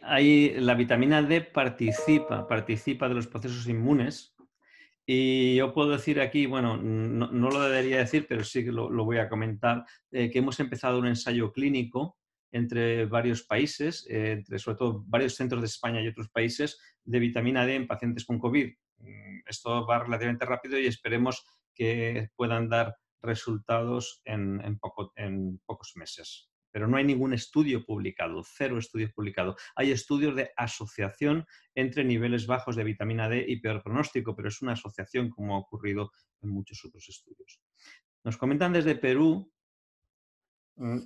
la 0.59 0.75
vitamina 0.75 1.23
D 1.23 1.41
participa, 1.41 2.47
participa 2.47 3.09
de 3.09 3.15
los 3.15 3.27
procesos 3.27 3.67
inmunes 3.67 4.35
y 5.05 5.55
yo 5.55 5.73
puedo 5.73 5.89
decir 5.89 6.21
aquí, 6.21 6.45
bueno, 6.45 6.77
no, 6.77 7.49
lo 7.49 7.61
debería 7.61 7.97
decir, 7.97 8.27
pero 8.29 8.43
sí 8.43 8.63
que 8.63 8.71
lo, 8.71 8.89
voy 9.03 9.17
a 9.17 9.27
comentar, 9.27 9.83
eh, 10.11 10.29
que 10.29 10.39
hemos 10.39 10.59
empezado 10.59 10.99
un 10.99 11.07
ensayo 11.07 11.51
clínico 11.51 12.17
entre 12.51 13.05
varios 13.05 13.43
países, 13.43 14.05
eh, 14.09 14.33
entre 14.33 14.59
sobre 14.59 14.77
todo 14.77 15.03
varios 15.07 15.35
centros 15.35 15.61
de 15.61 15.67
España 15.67 16.01
y 16.01 16.07
otros 16.07 16.29
países, 16.29 16.79
de 17.03 17.19
vitamina 17.19 17.65
D 17.65 17.75
en 17.75 17.87
pacientes 17.87 18.25
con 18.25 18.39
COVID. 18.39 18.73
Mm, 18.97 19.39
esto 19.47 19.85
va 19.85 20.03
relativamente 20.03 20.45
rápido 20.45 20.79
y 20.79 20.87
esperemos 20.87 21.43
que 21.73 22.29
puedan 22.35 22.69
dar 22.69 22.95
resultados 23.21 24.21
en, 24.25 24.61
en, 24.61 25.59
pocos 25.65 25.95
meses. 25.95 26.49
Pero 26.71 26.87
no 26.87 26.97
hay 26.97 27.03
ningún 27.03 27.33
estudio 27.33 27.85
publicado, 27.85 28.43
cero 28.45 28.77
estudios 28.77 29.11
publicados. 29.13 29.61
Hay 29.75 29.91
estudios 29.91 30.35
de 30.35 30.51
asociación 30.55 31.45
entre 31.75 32.03
niveles 32.03 32.47
bajos 32.47 32.75
de 32.75 32.83
vitamina 32.83 33.27
D 33.27 33.45
y 33.47 33.59
peor 33.59 33.83
pronóstico, 33.83 34.35
pero 34.35 34.47
es 34.47 34.61
una 34.61 34.73
asociación 34.73 35.29
como 35.29 35.55
ha 35.55 35.59
ocurrido 35.59 36.11
en 36.41 36.49
muchos 36.49 36.83
otros 36.85 37.07
estudios. 37.09 37.61
Nos 38.23 38.37
comentan 38.37 38.73
desde 38.73 38.95
Perú 38.95 39.51
mm, 40.75 40.99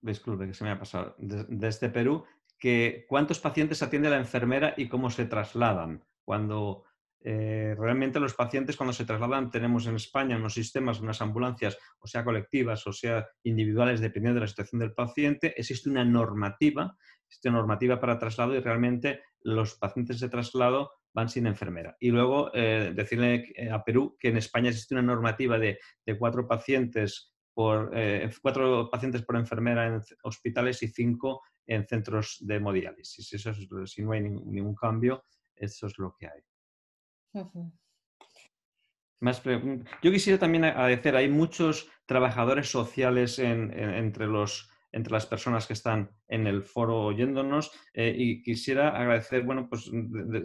disculpe 0.00 0.46
que 0.46 0.54
se 0.54 0.64
me 0.64 0.70
ha 0.70 0.78
pasado, 0.78 1.14
desde 1.18 1.88
Perú, 1.88 2.24
que 2.58 3.04
cuántos 3.08 3.40
pacientes 3.40 3.82
atiende 3.82 4.10
la 4.10 4.16
enfermera 4.16 4.74
y 4.76 4.88
cómo 4.88 5.10
se 5.10 5.26
trasladan. 5.26 6.04
Cuando 6.24 6.84
eh, 7.26 7.74
realmente 7.78 8.20
los 8.20 8.34
pacientes 8.34 8.76
cuando 8.76 8.92
se 8.92 9.06
trasladan 9.06 9.50
tenemos 9.50 9.86
en 9.86 9.96
España 9.96 10.36
unos 10.36 10.52
sistemas, 10.52 11.00
unas 11.00 11.22
ambulancias, 11.22 11.78
o 11.98 12.06
sea 12.06 12.22
colectivas 12.22 12.86
o 12.86 12.92
sea 12.92 13.26
individuales, 13.42 14.00
dependiendo 14.00 14.40
de 14.40 14.44
la 14.44 14.48
situación 14.48 14.80
del 14.80 14.92
paciente, 14.92 15.54
existe 15.56 15.88
una 15.88 16.04
normativa, 16.04 16.96
existe 17.26 17.48
una 17.48 17.58
normativa 17.58 17.98
para 17.98 18.18
traslado 18.18 18.54
y 18.54 18.60
realmente 18.60 19.22
los 19.40 19.74
pacientes 19.76 20.20
de 20.20 20.28
traslado 20.28 20.90
van 21.14 21.30
sin 21.30 21.46
enfermera. 21.46 21.96
Y 21.98 22.10
luego 22.10 22.50
eh, 22.52 22.92
decirle 22.94 23.54
a 23.70 23.82
Perú 23.84 24.16
que 24.18 24.28
en 24.28 24.36
España 24.36 24.68
existe 24.68 24.94
una 24.94 25.02
normativa 25.02 25.58
de, 25.58 25.78
de 26.04 26.18
cuatro 26.18 26.46
pacientes 26.46 27.33
por 27.54 27.90
eh, 27.94 28.30
cuatro 28.42 28.90
pacientes 28.90 29.22
por 29.22 29.36
enfermera 29.36 29.86
en 29.86 30.02
hospitales 30.24 30.82
y 30.82 30.88
cinco 30.88 31.42
en 31.66 31.86
centros 31.86 32.38
de 32.40 32.56
hemodiálisis. 32.56 33.32
Eso 33.32 33.54
si 33.86 34.02
no 34.02 34.12
hay 34.12 34.22
ningún, 34.22 34.74
cambio, 34.74 35.24
eso 35.54 35.86
es 35.86 35.98
lo 35.98 36.14
que 36.18 36.26
hay. 36.26 36.42
Yo 40.02 40.10
quisiera 40.10 40.38
también 40.38 40.64
agradecer, 40.64 41.16
hay 41.16 41.30
muchos 41.30 41.88
trabajadores 42.06 42.68
sociales 42.68 43.38
entre 43.38 44.26
los 44.26 44.70
entre 44.94 45.12
las 45.12 45.26
personas 45.26 45.66
que 45.66 45.72
están 45.72 46.08
en 46.28 46.46
el 46.46 46.62
foro 46.62 47.06
oyéndonos 47.06 47.72
eh, 47.92 48.14
y 48.16 48.42
quisiera 48.42 48.90
agradecer, 48.90 49.42
bueno, 49.42 49.68
pues 49.68 49.90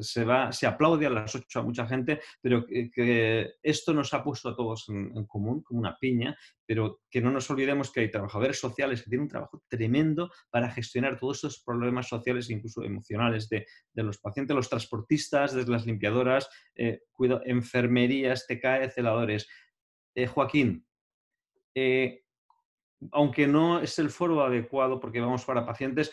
se, 0.01 0.25
va, 0.25 0.51
se 0.51 0.65
aplaude 0.65 1.05
a 1.05 1.11
las 1.11 1.35
ocho 1.35 1.59
a 1.59 1.63
mucha 1.63 1.87
gente, 1.87 2.19
pero 2.41 2.65
que, 2.65 3.53
esto 3.61 3.93
nos 3.93 4.13
ha 4.13 4.23
puesto 4.23 4.49
a 4.49 4.55
todos 4.55 4.89
en, 4.89 5.25
común, 5.25 5.61
como 5.61 5.79
una 5.79 5.97
piña, 5.97 6.35
pero 6.65 7.01
que 7.09 7.21
no 7.21 7.31
nos 7.31 7.49
olvidemos 7.51 7.91
que 7.91 8.01
hay 8.01 8.11
trabajadores 8.11 8.59
sociales 8.59 9.03
que 9.03 9.09
tienen 9.09 9.23
un 9.23 9.29
trabajo 9.29 9.63
tremendo 9.67 10.31
para 10.49 10.71
gestionar 10.71 11.19
todos 11.19 11.37
estos 11.37 11.63
problemas 11.63 12.07
sociales 12.07 12.49
e 12.49 12.53
incluso 12.53 12.83
emocionales 12.83 13.49
de, 13.49 13.65
los 13.93 14.17
pacientes, 14.17 14.55
los 14.55 14.69
transportistas, 14.69 15.53
desde 15.53 15.71
las 15.71 15.85
limpiadoras, 15.85 16.49
eh, 16.75 17.01
enfermerías, 17.45 18.47
TKE, 18.47 18.89
celadores. 18.89 19.47
Eh, 20.15 20.25
Joaquín, 20.25 20.85
eh, 21.75 22.23
aunque 23.11 23.47
no 23.47 23.79
es 23.79 23.99
el 23.99 24.09
foro 24.09 24.43
adecuado 24.43 24.99
porque 24.99 25.21
vamos 25.21 25.45
para 25.45 25.65
pacientes, 25.65 26.11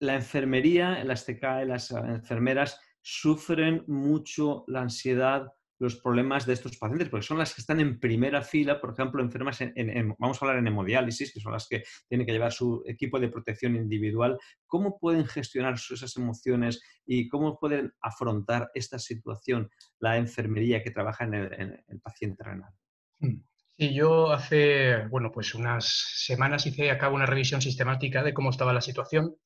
la 0.00 0.14
enfermería, 0.14 1.02
las 1.04 1.24
TKE, 1.24 1.66
las 1.66 1.90
enfermeras 1.90 2.80
sufren 3.02 3.84
mucho 3.86 4.64
la 4.68 4.82
ansiedad, 4.82 5.52
los 5.80 5.96
problemas 5.96 6.44
de 6.44 6.54
estos 6.54 6.76
pacientes, 6.76 7.08
porque 7.08 7.26
son 7.26 7.38
las 7.38 7.54
que 7.54 7.60
están 7.60 7.80
en 7.80 8.00
primera 8.00 8.42
fila, 8.42 8.80
por 8.80 8.92
ejemplo, 8.92 9.22
enfermas 9.22 9.60
en, 9.60 10.14
vamos 10.18 10.42
a 10.42 10.44
hablar 10.44 10.58
en 10.58 10.66
hemodiálisis, 10.66 11.32
que 11.32 11.40
son 11.40 11.52
las 11.52 11.68
que 11.68 11.84
tienen 12.08 12.26
que 12.26 12.32
llevar 12.32 12.52
su 12.52 12.82
equipo 12.86 13.20
de 13.20 13.28
protección 13.28 13.76
individual. 13.76 14.38
¿Cómo 14.66 14.98
pueden 14.98 15.24
gestionar 15.26 15.74
esas 15.74 16.16
emociones 16.16 16.82
y 17.06 17.28
cómo 17.28 17.58
pueden 17.58 17.92
afrontar 18.00 18.70
esta 18.74 18.98
situación 18.98 19.70
la 20.00 20.16
enfermería 20.16 20.82
que 20.82 20.90
trabaja 20.90 21.24
en 21.24 21.34
el, 21.34 22.00
paciente 22.02 22.42
renal? 22.42 22.72
Sí, 23.78 23.94
yo 23.94 24.32
hace, 24.32 25.06
bueno, 25.06 25.30
pues 25.30 25.54
unas 25.54 25.86
semanas 26.16 26.66
hice 26.66 26.90
a 26.90 26.98
cabo 26.98 27.14
una 27.14 27.26
revisión 27.26 27.62
sistemática 27.62 28.24
de 28.24 28.34
cómo 28.34 28.50
estaba 28.50 28.72
la 28.72 28.80
situación 28.80 29.36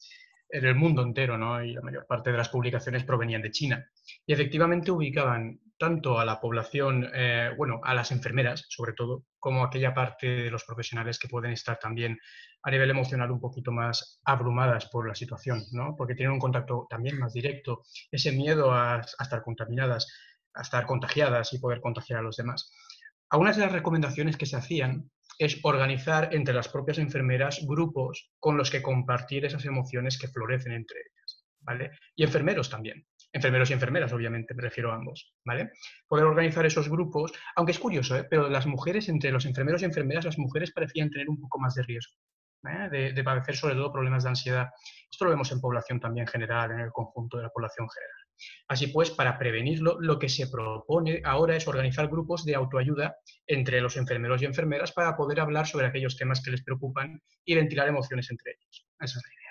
en 0.49 0.65
el 0.65 0.75
mundo 0.75 1.03
entero, 1.03 1.37
¿no? 1.37 1.63
Y 1.63 1.75
la 1.75 1.83
mayor 1.83 2.07
parte 2.07 2.31
de 2.33 2.39
las 2.39 2.49
publicaciones 2.49 3.05
provenían 3.05 3.43
de 3.43 3.51
China. 3.51 3.87
Y 4.27 4.33
efectivamente 4.33 4.91
ubicaban 4.91 5.61
tanto 5.79 6.19
a 6.19 6.25
la 6.25 6.41
población, 6.41 7.11
eh, 7.15 7.51
bueno, 7.59 7.81
a 7.85 7.95
las 7.95 8.11
enfermeras, 8.11 8.65
sobre 8.71 8.95
todo, 8.95 9.25
como 9.39 9.65
aquella 9.65 9.93
parte 9.93 10.27
de 10.29 10.51
los 10.51 10.65
profesionales 10.65 11.19
que 11.19 11.29
pueden 11.29 11.53
estar 11.53 11.79
también 11.79 12.19
a 12.63 12.71
nivel 12.71 12.91
emocional 12.91 13.31
un 13.33 13.41
poquito 13.41 13.71
más 13.71 14.21
abrumadas 14.25 14.87
por 14.87 15.07
la 15.09 15.15
situación, 15.15 15.63
¿no? 15.73 15.95
Porque 15.97 16.15
tienen 16.15 16.33
un 16.33 16.41
contacto 16.41 16.87
también 16.89 17.19
más 17.19 17.35
directo, 17.35 17.83
ese 18.11 18.33
miedo 18.33 18.73
a, 18.73 18.97
a 18.97 19.23
estar 19.23 19.43
contaminadas, 19.43 20.09
a 20.55 20.63
estar 20.63 20.87
contagiadas 20.87 21.53
y 21.53 21.59
poder 21.59 21.81
contagiar 21.81 22.21
a 22.21 22.23
los 22.23 22.37
demás. 22.37 22.71
Algunas 23.33 23.57
de 23.57 23.63
las 23.63 23.73
recomendaciones 23.73 24.37
que 24.37 24.45
se 24.45 24.57
hacían 24.57 25.11
es 25.39 25.59
organizar 25.63 26.35
entre 26.35 26.53
las 26.53 26.69
propias 26.69 26.99
enfermeras 26.99 27.65
grupos 27.67 28.31
con 28.39 28.59
los 28.59 28.71
que 28.71 28.83
compartir 28.83 29.47
esas 29.47 29.65
emociones 29.65 30.19
que 30.19 30.29
florecen 30.29 30.73
entre 30.73 30.99
ellas, 31.01 31.43
¿vale? 31.61 31.93
Y 32.15 32.25
enfermeros 32.25 32.69
también. 32.69 33.07
Enfermeros 33.33 33.71
y 33.71 33.73
enfermeras, 33.73 34.13
obviamente, 34.13 34.53
me 34.53 34.61
refiero 34.61 34.93
a 34.93 34.97
ambos, 34.97 35.35
¿vale? 35.47 35.71
Poder 36.07 36.27
organizar 36.27 36.67
esos 36.67 36.91
grupos, 36.91 37.33
aunque 37.57 37.73
es 37.73 37.79
curioso, 37.79 38.19
¿eh? 38.19 38.27
pero 38.29 38.51
las 38.51 38.67
mujeres, 38.67 39.09
entre 39.09 39.33
los 39.33 39.47
enfermeros 39.47 39.81
y 39.81 39.87
enfermeras, 39.87 40.27
las 40.27 40.39
mujeres 40.39 40.71
parecían 40.71 41.09
tener 41.09 41.31
un 41.31 41.41
poco 41.41 41.59
más 41.59 41.75
de 41.75 41.85
riesgo, 41.85 42.13
¿eh? 42.69 42.91
de, 42.91 43.13
de 43.15 43.25
padecer 43.25 43.57
sobre 43.57 43.77
todo 43.77 43.91
problemas 43.91 44.25
de 44.25 44.29
ansiedad. 44.29 44.69
Esto 45.11 45.25
lo 45.25 45.31
vemos 45.31 45.51
en 45.53 45.61
población 45.63 45.99
también 45.99 46.27
general, 46.27 46.73
en 46.73 46.81
el 46.81 46.93
conjunto 46.93 47.39
de 47.39 47.45
la 47.45 47.49
población 47.49 47.89
general. 47.89 48.22
Así 48.69 48.89
pues, 48.89 49.11
para 49.11 49.39
prevenirlo, 49.39 50.01
lo 50.01 50.19
que 50.19 50.29
se 50.29 50.49
propone 50.49 51.23
ahora 51.25 51.57
es 51.57 51.69
organizar 51.69 52.09
grupos 52.09 52.45
de 52.45 52.55
autoayuda 52.55 53.17
entre 53.47 53.81
los 53.81 53.97
enfermeros 53.97 54.43
y 54.43 54.47
enfermeras 54.47 54.93
para 54.93 55.17
poder 55.17 55.41
hablar 55.41 55.67
sobre 55.67 55.87
aquellos 55.87 56.17
temas 56.17 56.43
que 56.43 56.51
les 56.51 56.63
preocupan 56.63 57.21
y 57.45 57.55
ventilar 57.55 57.89
emociones 57.89 58.31
entre 58.31 58.53
ellos. 58.53 58.87
Esa 59.01 59.19
es 59.19 59.25
la 59.25 59.35
idea. 59.35 59.43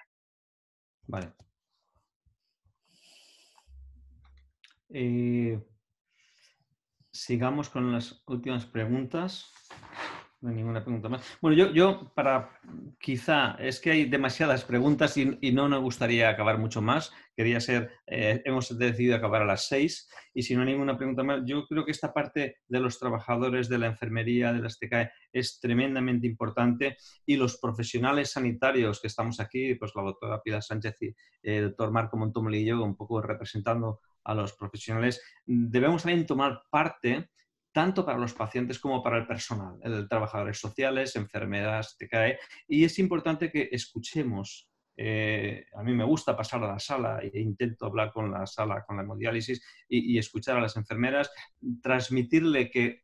Vale. 1.08 1.34
Eh, 4.94 5.60
sigamos 7.12 7.70
con 7.70 7.92
las 7.92 8.24
últimas 8.28 8.66
preguntas. 8.66 9.54
No 10.42 10.50
hay 10.50 10.56
ninguna 10.56 10.84
pregunta 10.84 11.08
más. 11.08 11.38
Bueno, 11.40 11.56
yo, 11.56 11.72
yo 11.72 12.12
para 12.16 12.60
quizá, 13.00 13.52
es 13.60 13.80
que 13.80 13.92
hay 13.92 14.06
demasiadas 14.06 14.66
preguntas 14.66 15.16
y, 15.16 15.52
no 15.52 15.70
me 15.70 15.78
gustaría 15.78 16.30
acabar 16.30 16.58
mucho 16.58 16.82
más. 16.82 17.14
Quería 17.36 17.60
ser, 17.60 17.92
eh, 18.08 18.42
hemos 18.44 18.76
decidido 18.76 19.16
acabar 19.16 19.44
a 19.44 19.46
las 19.46 19.68
seis 19.68 20.10
y 20.34 20.42
si 20.42 20.56
no 20.56 20.62
hay 20.62 20.70
ninguna 20.70 20.98
pregunta 20.98 21.24
más, 21.24 21.42
yo 21.46 21.68
creo 21.68 21.86
que 21.86 21.92
esta 21.92 22.12
parte 22.12 22.58
de 22.68 22.80
los 22.80 22.98
trabajadores 22.98 23.70
de 23.70 23.78
la 23.78 23.86
enfermería, 23.86 24.52
de 24.52 24.62
las 24.62 24.80
TKE, 24.80 25.12
es 25.32 25.60
tremendamente 25.60 26.26
importante 26.26 26.98
y 27.24 27.36
los 27.36 27.58
profesionales 27.58 28.32
sanitarios 28.32 29.00
que 29.00 29.08
estamos 29.08 29.40
aquí, 29.40 29.76
pues 29.76 29.92
la 29.96 30.02
doctora 30.02 30.42
Piedad 30.42 30.62
Sánchez 30.62 30.96
y 31.02 31.16
el 31.44 31.70
doctor 31.70 31.92
Marco 31.92 32.18
Montomoli 32.18 32.62
y 32.62 32.66
yo, 32.66 32.84
un 32.84 32.96
poco 32.96 33.22
representando 33.22 34.00
a 34.24 34.34
los 34.34 34.54
profesionales, 34.54 35.22
debemos 35.46 36.02
también 36.02 36.26
tomar 36.26 36.64
parte 36.72 37.30
tanto 37.72 38.06
para 38.06 38.18
los 38.18 38.34
pacientes 38.34 38.80
como 38.80 39.02
para 39.02 39.18
el 39.18 39.28
personal, 39.28 39.78
el, 39.84 40.08
trabajadores 40.08 40.60
sociales, 40.60 41.16
enfermeras, 41.16 41.98
TKE, 41.98 42.38
y 42.68 42.84
es 42.84 43.00
importante 43.00 43.52
que 43.52 43.70
escuchemos. 43.72 44.70
Eh, 44.98 45.66
a 45.74 45.84
mí 45.84 45.94
me 45.94 46.04
gusta 46.04 46.36
pasar 46.36 46.64
a 46.64 46.74
la 46.74 46.80
sala 46.80 47.20
e 47.22 47.40
intento 47.40 47.86
hablar 47.86 48.12
con 48.12 48.30
la 48.30 48.46
sala, 48.46 48.84
con 48.86 48.98
la 48.98 49.04
hemodiálisis 49.04 49.64
y, 49.88 50.18
escuchar 50.18 50.58
a 50.58 50.62
las 50.62 50.76
enfermeras, 50.76 51.32
transmitirle 51.82 52.70
que 52.70 53.04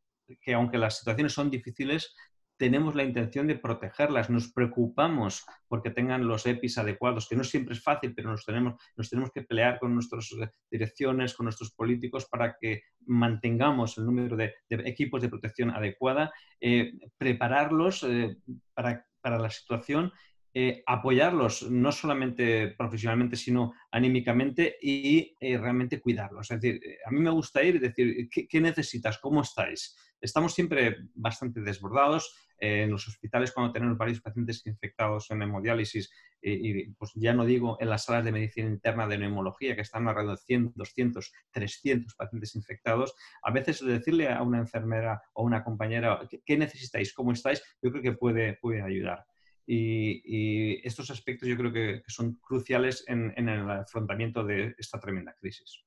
aunque 0.53 0.77
las 0.77 0.97
situaciones 0.97 1.33
son 1.33 1.49
difíciles, 1.49 2.13
tenemos 2.57 2.95
la 2.95 3.03
intención 3.03 3.47
de 3.47 3.55
protegerlas, 3.55 4.29
nos 4.29 4.51
preocupamos 4.51 5.45
porque 5.67 5.91
tengan 5.91 6.27
los 6.27 6.45
EPIs 6.45 6.79
adecuados, 6.79 7.27
que 7.29 7.35
no 7.35 7.43
siempre 7.43 7.75
es 7.75 7.83
fácil, 7.83 8.13
pero 8.15 8.31
nos 8.31 8.45
tenemos, 8.45 8.81
nos 8.95 9.09
tenemos 9.09 9.31
que 9.31 9.43
pelear 9.43 9.79
con 9.79 9.93
nuestras 9.93 10.29
direcciones, 10.69 11.35
con 11.35 11.45
nuestros 11.45 11.71
políticos 11.71 12.27
para 12.29 12.57
que 12.59 12.83
mantengamos 13.05 13.97
el 13.97 14.05
número 14.05 14.35
de, 14.35 14.53
equipos 14.69 15.21
de 15.21 15.29
protección 15.29 15.69
adecuada, 15.69 16.33
eh, 16.59 16.93
prepararlos 17.17 18.03
eh, 18.03 18.37
para, 18.73 19.05
para 19.21 19.37
la 19.37 19.49
situación 19.49 20.11
eh, 20.59 20.81
apoyarlos 20.87 21.69
no 21.69 21.91
solamente 21.91 22.69
profesionalmente, 22.69 23.35
sino 23.35 23.73
anímicamente 23.91 24.75
y 24.81 25.35
realmente 25.39 26.01
cuidarlos. 26.01 26.49
Es 26.49 26.59
decir, 26.59 26.81
a 27.05 27.11
mí 27.11 27.19
me 27.19 27.29
gusta 27.29 27.61
ir 27.61 27.75
y 27.75 27.79
decir, 27.79 28.27
¿qué, 28.27 28.59
necesitas? 28.59 29.19
¿Cómo 29.19 29.41
estáis? 29.41 29.95
Estamos 30.19 30.55
siempre 30.55 30.97
bastante 31.13 31.61
desbordados. 31.61 32.46
En 32.59 32.89
los 32.89 33.07
hospitales, 33.07 33.51
cuando 33.51 33.71
tenemos 33.71 33.97
varios 33.97 34.21
pacientes 34.21 34.65
infectados 34.65 35.29
en 35.31 35.41
hemodiálisis, 35.41 36.11
y, 36.41 36.89
pues 36.93 37.11
ya 37.15 37.33
no 37.33 37.45
digo 37.45 37.77
en 37.79 37.89
las 37.89 38.05
salas 38.05 38.23
de 38.23 38.31
medicina 38.31 38.69
interna 38.69 39.07
de 39.07 39.17
neumología, 39.17 39.75
que 39.75 39.81
están 39.81 40.07
alrededor 40.07 40.37
de 40.37 40.43
100, 40.43 40.73
200, 40.75 41.33
300 41.51 42.15
pacientes 42.15 42.55
infectados, 42.55 43.15
a 43.43 43.51
veces 43.51 43.83
decirle 43.85 44.29
a 44.29 44.41
una 44.41 44.59
enfermera 44.59 45.21
o 45.33 45.43
una 45.43 45.63
compañera, 45.63 46.19
¿qué, 46.45 46.57
necesitáis? 46.57 47.13
¿Cómo 47.13 47.31
estáis? 47.31 47.61
Yo 47.81 47.91
creo 47.91 48.03
que 48.03 48.13
puede, 48.13 48.53
puede 48.61 48.81
ayudar. 48.81 49.25
Y, 49.65 50.87
estos 50.87 51.09
aspectos 51.11 51.49
yo 51.49 51.57
creo 51.57 51.73
que, 51.73 52.01
son 52.07 52.35
cruciales 52.35 53.03
en, 53.07 53.33
el 53.37 53.69
afrontamiento 53.69 54.43
de 54.43 54.75
esta 54.77 54.99
tremenda 54.99 55.35
crisis. 55.39 55.83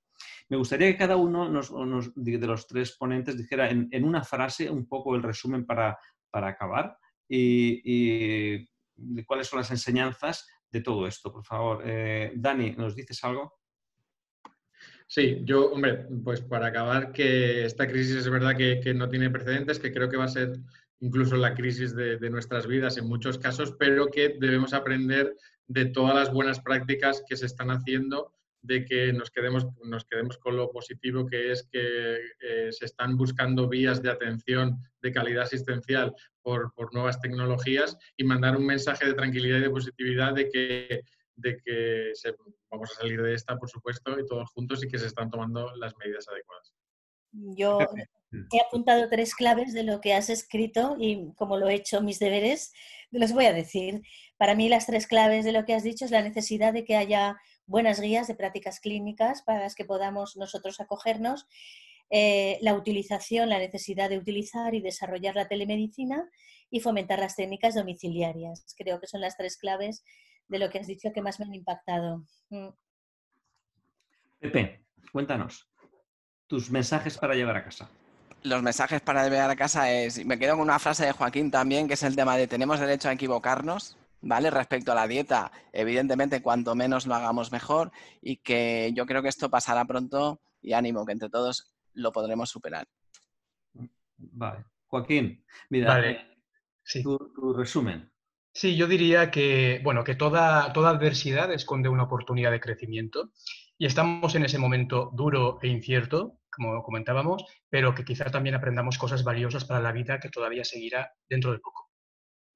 Me 0.50 0.56
gustaría 0.56 0.88
que 0.88 0.98
cada 0.98 1.16
uno 1.16 1.48
de 1.48 2.46
los 2.46 2.66
tres 2.66 2.96
ponentes 2.96 3.38
dijera 3.38 3.70
en, 3.70 4.04
una 4.04 4.22
frase 4.22 4.68
un 4.68 4.86
poco 4.86 5.14
el 5.16 5.22
resumen 5.22 5.64
para, 5.64 5.98
acabar 6.32 6.96
y, 7.28 8.66
cuáles 9.26 9.46
son 9.46 9.58
las 9.60 9.70
enseñanzas 9.70 10.46
de 10.70 10.82
todo 10.82 11.06
esto. 11.06 11.32
Por 11.32 11.44
favor, 11.44 11.82
eh, 11.84 12.32
Dani, 12.36 12.72
¿nos 12.72 12.94
dices 12.94 13.22
algo? 13.24 13.60
Sí, 15.06 15.40
yo, 15.42 15.72
hombre, 15.72 16.06
pues 16.22 16.40
para 16.40 16.66
acabar, 16.66 17.12
que 17.12 17.64
esta 17.64 17.88
crisis 17.88 18.16
es 18.16 18.30
verdad 18.30 18.56
que, 18.56 18.78
que, 18.80 18.94
no 18.94 19.08
tiene 19.08 19.30
precedentes, 19.30 19.78
que 19.78 19.92
creo 19.92 20.08
que 20.08 20.16
va 20.16 20.24
a 20.24 20.28
ser 20.28 20.52
incluso 21.00 21.36
la 21.36 21.54
crisis 21.54 21.94
de, 21.94 22.30
nuestras 22.30 22.66
vidas 22.66 22.96
en 22.98 23.08
muchos 23.08 23.38
casos, 23.38 23.74
pero 23.78 24.08
que 24.08 24.36
debemos 24.38 24.72
aprender 24.74 25.34
de 25.66 25.86
todas 25.86 26.14
las 26.14 26.32
buenas 26.32 26.60
prácticas 26.60 27.24
que 27.28 27.36
se 27.36 27.46
están 27.46 27.70
haciendo, 27.70 28.34
de 28.62 28.84
que 28.84 29.12
nos 29.12 29.30
quedemos, 29.30 29.66
nos 29.84 30.04
quedemos 30.04 30.36
con 30.36 30.56
lo 30.56 30.70
positivo 30.70 31.26
que 31.26 31.52
es 31.52 31.66
que 31.72 32.16
eh, 32.40 32.68
se 32.70 32.84
están 32.84 33.16
buscando 33.16 33.68
vías 33.68 34.02
de 34.02 34.10
atención 34.10 34.78
de 35.02 35.12
calidad 35.12 35.44
asistencial 35.44 36.14
por, 36.42 36.72
nuevas 36.92 37.20
tecnologías 37.20 37.96
y 38.16 38.24
mandar 38.24 38.56
un 38.56 38.66
mensaje 38.66 39.06
de 39.06 39.14
tranquilidad 39.14 39.58
y 39.58 39.62
de 39.62 39.70
positividad 39.70 40.34
de 40.34 40.48
que, 40.48 41.02
de 41.36 41.56
que 41.64 42.12
vamos 42.70 42.90
a 42.92 43.00
salir 43.00 43.22
de 43.22 43.34
esta, 43.34 43.56
por 43.58 43.68
supuesto, 43.68 44.18
y 44.18 44.26
todos 44.26 44.50
juntos 44.50 44.84
y 44.84 44.88
que 44.88 44.98
se 44.98 45.06
están 45.06 45.30
tomando 45.30 45.74
las 45.76 45.96
medidas 45.96 46.28
adecuadas. 46.28 46.72
Yo 47.32 47.78
he 48.32 48.60
apuntado 48.60 49.08
tres 49.08 49.34
claves 49.34 49.72
de 49.72 49.82
lo 49.82 50.00
que 50.00 50.14
has 50.14 50.30
escrito 50.30 50.96
y 50.98 51.32
como 51.34 51.56
lo 51.56 51.68
he 51.68 51.74
hecho 51.74 52.02
mis 52.02 52.18
deberes, 52.18 52.72
los 53.10 53.32
voy 53.32 53.46
a 53.46 53.52
decir. 53.52 54.02
Para 54.36 54.54
mí 54.54 54.68
las 54.68 54.86
tres 54.86 55.06
claves 55.06 55.44
de 55.44 55.52
lo 55.52 55.64
que 55.64 55.74
has 55.74 55.82
dicho 55.82 56.04
es 56.04 56.10
la 56.10 56.22
necesidad 56.22 56.72
de 56.72 56.84
que 56.84 56.96
haya 56.96 57.36
buenas 57.66 58.00
guías 58.00 58.26
de 58.26 58.34
prácticas 58.34 58.80
clínicas 58.80 59.42
para 59.42 59.60
las 59.60 59.74
que 59.74 59.84
podamos 59.84 60.36
nosotros 60.36 60.80
acogernos, 60.80 61.46
eh, 62.10 62.58
la 62.60 62.74
utilización, 62.74 63.48
la 63.48 63.58
necesidad 63.58 64.10
de 64.10 64.18
utilizar 64.18 64.74
y 64.74 64.80
desarrollar 64.80 65.36
la 65.36 65.48
telemedicina 65.48 66.28
y 66.70 66.80
fomentar 66.80 67.18
las 67.18 67.36
técnicas 67.36 67.74
domiciliarias. 67.74 68.74
Creo 68.76 69.00
que 69.00 69.06
son 69.06 69.20
las 69.20 69.36
tres 69.36 69.56
claves 69.56 70.04
de 70.48 70.58
lo 70.58 70.70
que 70.70 70.78
has 70.78 70.86
dicho 70.86 71.12
que 71.14 71.22
más 71.22 71.38
me 71.38 71.46
han 71.46 71.54
impactado. 71.54 72.24
Mm. 72.50 72.68
Pepe, 74.40 74.84
cuéntanos 75.12 75.70
tus 76.50 76.68
mensajes 76.68 77.16
para 77.16 77.34
llevar 77.34 77.56
a 77.56 77.64
casa. 77.64 77.88
Los 78.42 78.60
mensajes 78.60 79.00
para 79.00 79.28
llevar 79.28 79.50
a 79.50 79.54
casa 79.54 79.92
es, 79.92 80.24
me 80.26 80.36
quedo 80.36 80.54
con 80.54 80.62
una 80.62 80.80
frase 80.80 81.06
de 81.06 81.12
Joaquín 81.12 81.50
también, 81.52 81.86
que 81.86 81.94
es 81.94 82.02
el 82.02 82.16
tema 82.16 82.36
de 82.36 82.48
tenemos 82.48 82.80
derecho 82.80 83.08
a 83.08 83.12
equivocarnos, 83.12 83.96
¿vale? 84.20 84.50
Respecto 84.50 84.90
a 84.90 84.96
la 84.96 85.06
dieta, 85.06 85.52
evidentemente 85.72 86.42
cuanto 86.42 86.74
menos 86.74 87.06
lo 87.06 87.14
hagamos 87.14 87.52
mejor 87.52 87.92
y 88.20 88.38
que 88.38 88.90
yo 88.94 89.06
creo 89.06 89.22
que 89.22 89.28
esto 89.28 89.48
pasará 89.48 89.84
pronto 89.84 90.40
y 90.60 90.72
ánimo, 90.72 91.06
que 91.06 91.12
entre 91.12 91.30
todos 91.30 91.70
lo 91.94 92.12
podremos 92.12 92.48
superar. 92.48 92.86
Vale. 94.16 94.64
Joaquín, 94.86 95.44
mira, 95.70 96.00
eh, 96.08 96.26
tu, 97.02 97.54
resumen. 97.54 98.10
Sí, 98.52 98.76
yo 98.76 98.88
diría 98.88 99.30
que, 99.30 99.80
bueno, 99.84 100.02
que 100.02 100.16
toda, 100.16 100.72
toda 100.72 100.90
adversidad 100.90 101.52
esconde 101.52 101.88
una 101.88 102.02
oportunidad 102.02 102.50
de 102.50 102.60
crecimiento 102.60 103.30
y 103.78 103.86
estamos 103.86 104.34
en 104.34 104.44
ese 104.44 104.58
momento 104.58 105.10
duro 105.14 105.58
e 105.62 105.68
incierto, 105.68 106.40
como 106.50 106.82
comentábamos, 106.82 107.44
pero 107.68 107.94
que 107.94 108.04
quizá 108.04 108.24
también 108.30 108.56
aprendamos 108.56 108.98
cosas 108.98 109.22
valiosas 109.22 109.64
para 109.64 109.80
la 109.80 109.92
vida 109.92 110.18
que 110.18 110.28
todavía 110.28 110.64
seguirá 110.64 111.12
dentro 111.28 111.52
de 111.52 111.60
poco. 111.60 111.89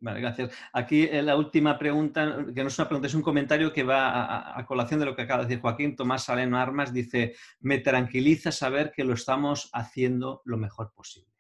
Vale, 0.04 0.20
gracias. 0.20 0.54
Aquí 0.74 1.04
eh, 1.04 1.22
la 1.22 1.34
última 1.34 1.78
pregunta, 1.78 2.44
que 2.54 2.60
no 2.60 2.68
es 2.68 2.78
una 2.78 2.88
pregunta, 2.88 3.06
es 3.06 3.14
un 3.14 3.22
comentario 3.22 3.72
que 3.72 3.84
va 3.84 4.58
a, 4.58 4.66
colación 4.66 5.00
de 5.00 5.06
lo 5.06 5.16
que 5.16 5.22
acaba 5.22 5.42
de 5.42 5.48
decir 5.48 5.62
Joaquín. 5.62 5.96
Tomás 5.96 6.24
Saleno 6.24 6.58
Armas 6.58 6.92
dice, 6.92 7.34
me 7.60 7.78
tranquiliza 7.78 8.52
saber 8.52 8.92
que 8.94 9.02
lo 9.02 9.14
estamos 9.14 9.70
haciendo 9.72 10.42
lo 10.44 10.58
mejor 10.58 10.92
posible. 10.92 11.32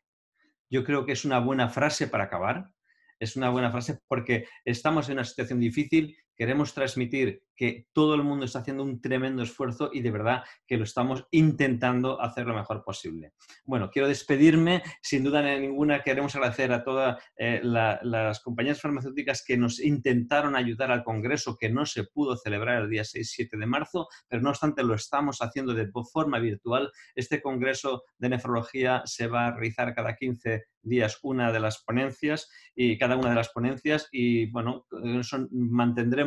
Yo 0.70 0.82
creo 0.82 1.04
que 1.04 1.12
es 1.12 1.26
una 1.26 1.40
buena 1.40 1.68
frase 1.68 2.08
para 2.08 2.24
acabar. 2.24 2.70
Es 3.18 3.36
una 3.36 3.50
buena 3.50 3.70
frase 3.70 4.00
porque 4.08 4.46
estamos 4.64 5.10
en 5.10 5.16
una 5.16 5.24
situación 5.24 5.60
difícil 5.60 6.16
queremos 6.36 6.74
transmitir 6.74 7.42
que 7.56 7.86
todo 7.92 8.14
el 8.14 8.22
mundo 8.22 8.44
está 8.44 8.60
haciendo 8.60 8.82
un 8.82 9.00
tremendo 9.00 9.42
esfuerzo 9.42 9.90
y 9.92 10.00
de 10.00 10.10
verdad 10.10 10.42
que 10.66 10.76
lo 10.76 10.84
estamos 10.84 11.26
intentando 11.30 12.20
hacer 12.20 12.46
lo 12.46 12.54
mejor 12.54 12.82
posible. 12.84 13.32
Bueno, 13.64 13.90
quiero 13.90 14.08
despedirme. 14.08 14.82
Sin 15.02 15.24
duda 15.24 15.42
ninguna 15.42 16.02
queremos 16.02 16.34
agradecer 16.34 16.72
a 16.72 16.82
todas 16.82 17.22
eh, 17.36 17.60
las 17.62 18.40
compañías 18.40 18.80
farmacéuticas 18.80 19.44
que 19.46 19.56
nos 19.56 19.80
intentaron 19.80 20.56
ayudar 20.56 20.90
al 20.90 21.04
Congreso 21.04 21.56
que 21.56 21.70
no 21.70 21.86
se 21.86 22.04
pudo 22.04 22.36
celebrar 22.36 22.82
el 22.82 22.90
día 22.90 23.02
6-7 23.02 23.58
de 23.58 23.66
marzo, 23.66 24.08
pero 24.28 24.42
no 24.42 24.50
obstante 24.50 24.82
lo 24.82 24.94
estamos 24.94 25.38
haciendo 25.40 25.74
de 25.74 25.90
forma 26.12 26.38
virtual. 26.38 26.90
Este 27.14 27.40
Congreso 27.40 28.02
de 28.18 28.30
Nefrología 28.30 29.02
se 29.04 29.28
va 29.28 29.46
a 29.46 29.52
realizar 29.52 29.94
cada 29.94 30.16
15 30.16 30.64
días 30.82 31.18
una 31.22 31.50
de 31.50 31.60
las 31.60 31.82
ponencias 31.82 32.50
y 32.74 32.98
cada 32.98 33.16
una 33.16 33.30
de 33.30 33.36
las 33.36 33.48
ponencias 33.50 34.08
y 34.12 34.50
bueno, 34.50 34.86
son, 35.22 35.48
mantendremos 35.50 36.23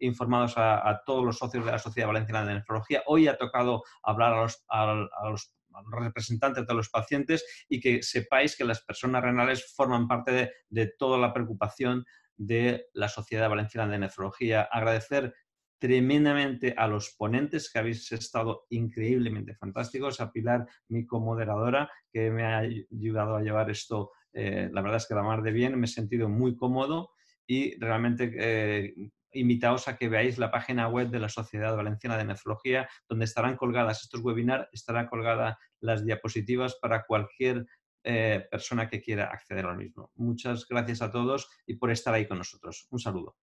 informados 0.00 0.54
a, 0.56 1.02
todos 1.04 1.24
los 1.24 1.38
socios 1.38 1.64
de 1.64 1.72
la 1.72 1.78
Sociedad 1.78 2.08
Valenciana 2.08 2.44
de 2.44 2.54
Nefrología. 2.54 3.02
Hoy 3.06 3.28
ha 3.28 3.36
tocado 3.36 3.82
hablar 4.02 4.34
a 4.68 5.30
los, 5.30 5.54
representantes 5.92 6.66
de 6.66 6.74
los 6.74 6.88
pacientes 6.88 7.44
y 7.68 7.78
que 7.80 8.02
sepáis 8.02 8.56
que 8.56 8.64
las 8.64 8.82
personas 8.82 9.22
renales 9.22 9.72
forman 9.76 10.08
parte 10.08 10.50
de, 10.68 10.92
toda 10.98 11.18
la 11.18 11.32
preocupación 11.32 12.04
de 12.36 12.86
la 12.94 13.08
Sociedad 13.08 13.48
Valenciana 13.48 13.92
de 13.92 13.98
Nefrología. 13.98 14.62
Agradecer 14.62 15.34
tremendamente 15.78 16.74
a 16.76 16.88
los 16.88 17.14
ponentes 17.16 17.70
que 17.70 17.78
habéis 17.78 18.10
estado 18.10 18.66
increíblemente 18.70 19.54
fantásticos, 19.54 20.20
a 20.20 20.32
Pilar, 20.32 20.66
mi 20.88 21.06
comoderadora, 21.06 21.90
que 22.12 22.30
me 22.30 22.44
ha 22.44 22.58
ayudado 22.58 23.36
a 23.36 23.42
llevar 23.42 23.70
esto, 23.70 24.10
eh, 24.32 24.68
la 24.72 24.82
verdad 24.82 24.98
es 24.98 25.06
que 25.06 25.14
la 25.14 25.22
mar 25.22 25.42
de 25.42 25.52
bien, 25.52 25.78
me 25.78 25.86
he 25.86 25.88
sentido 25.88 26.28
muy 26.28 26.56
cómodo 26.56 27.10
y 27.46 27.78
realmente 27.78 28.30
eh, 28.36 29.10
invitaos 29.32 29.88
a 29.88 29.96
que 29.96 30.08
veáis 30.08 30.38
la 30.38 30.50
página 30.50 30.88
web 30.88 31.10
de 31.10 31.20
la 31.20 31.28
Sociedad 31.28 31.76
Valenciana 31.76 32.16
de 32.16 32.24
Nefrología, 32.24 32.88
donde 33.08 33.24
estarán 33.24 33.56
colgadas 33.56 34.02
estos 34.02 34.20
webinars, 34.22 34.68
estarán 34.72 35.06
colgadas 35.06 35.56
las 35.80 36.04
diapositivas 36.04 36.76
para 36.80 37.04
cualquier 37.04 37.66
eh, 38.04 38.46
persona 38.50 38.88
que 38.88 39.00
quiera 39.00 39.26
acceder 39.26 39.66
al 39.66 39.76
mismo. 39.76 40.10
Muchas 40.14 40.66
gracias 40.68 41.02
a 41.02 41.10
todos 41.10 41.48
y 41.66 41.74
por 41.74 41.90
estar 41.90 42.14
ahí 42.14 42.26
con 42.26 42.38
nosotros. 42.38 42.86
Un 42.90 43.00
saludo. 43.00 43.36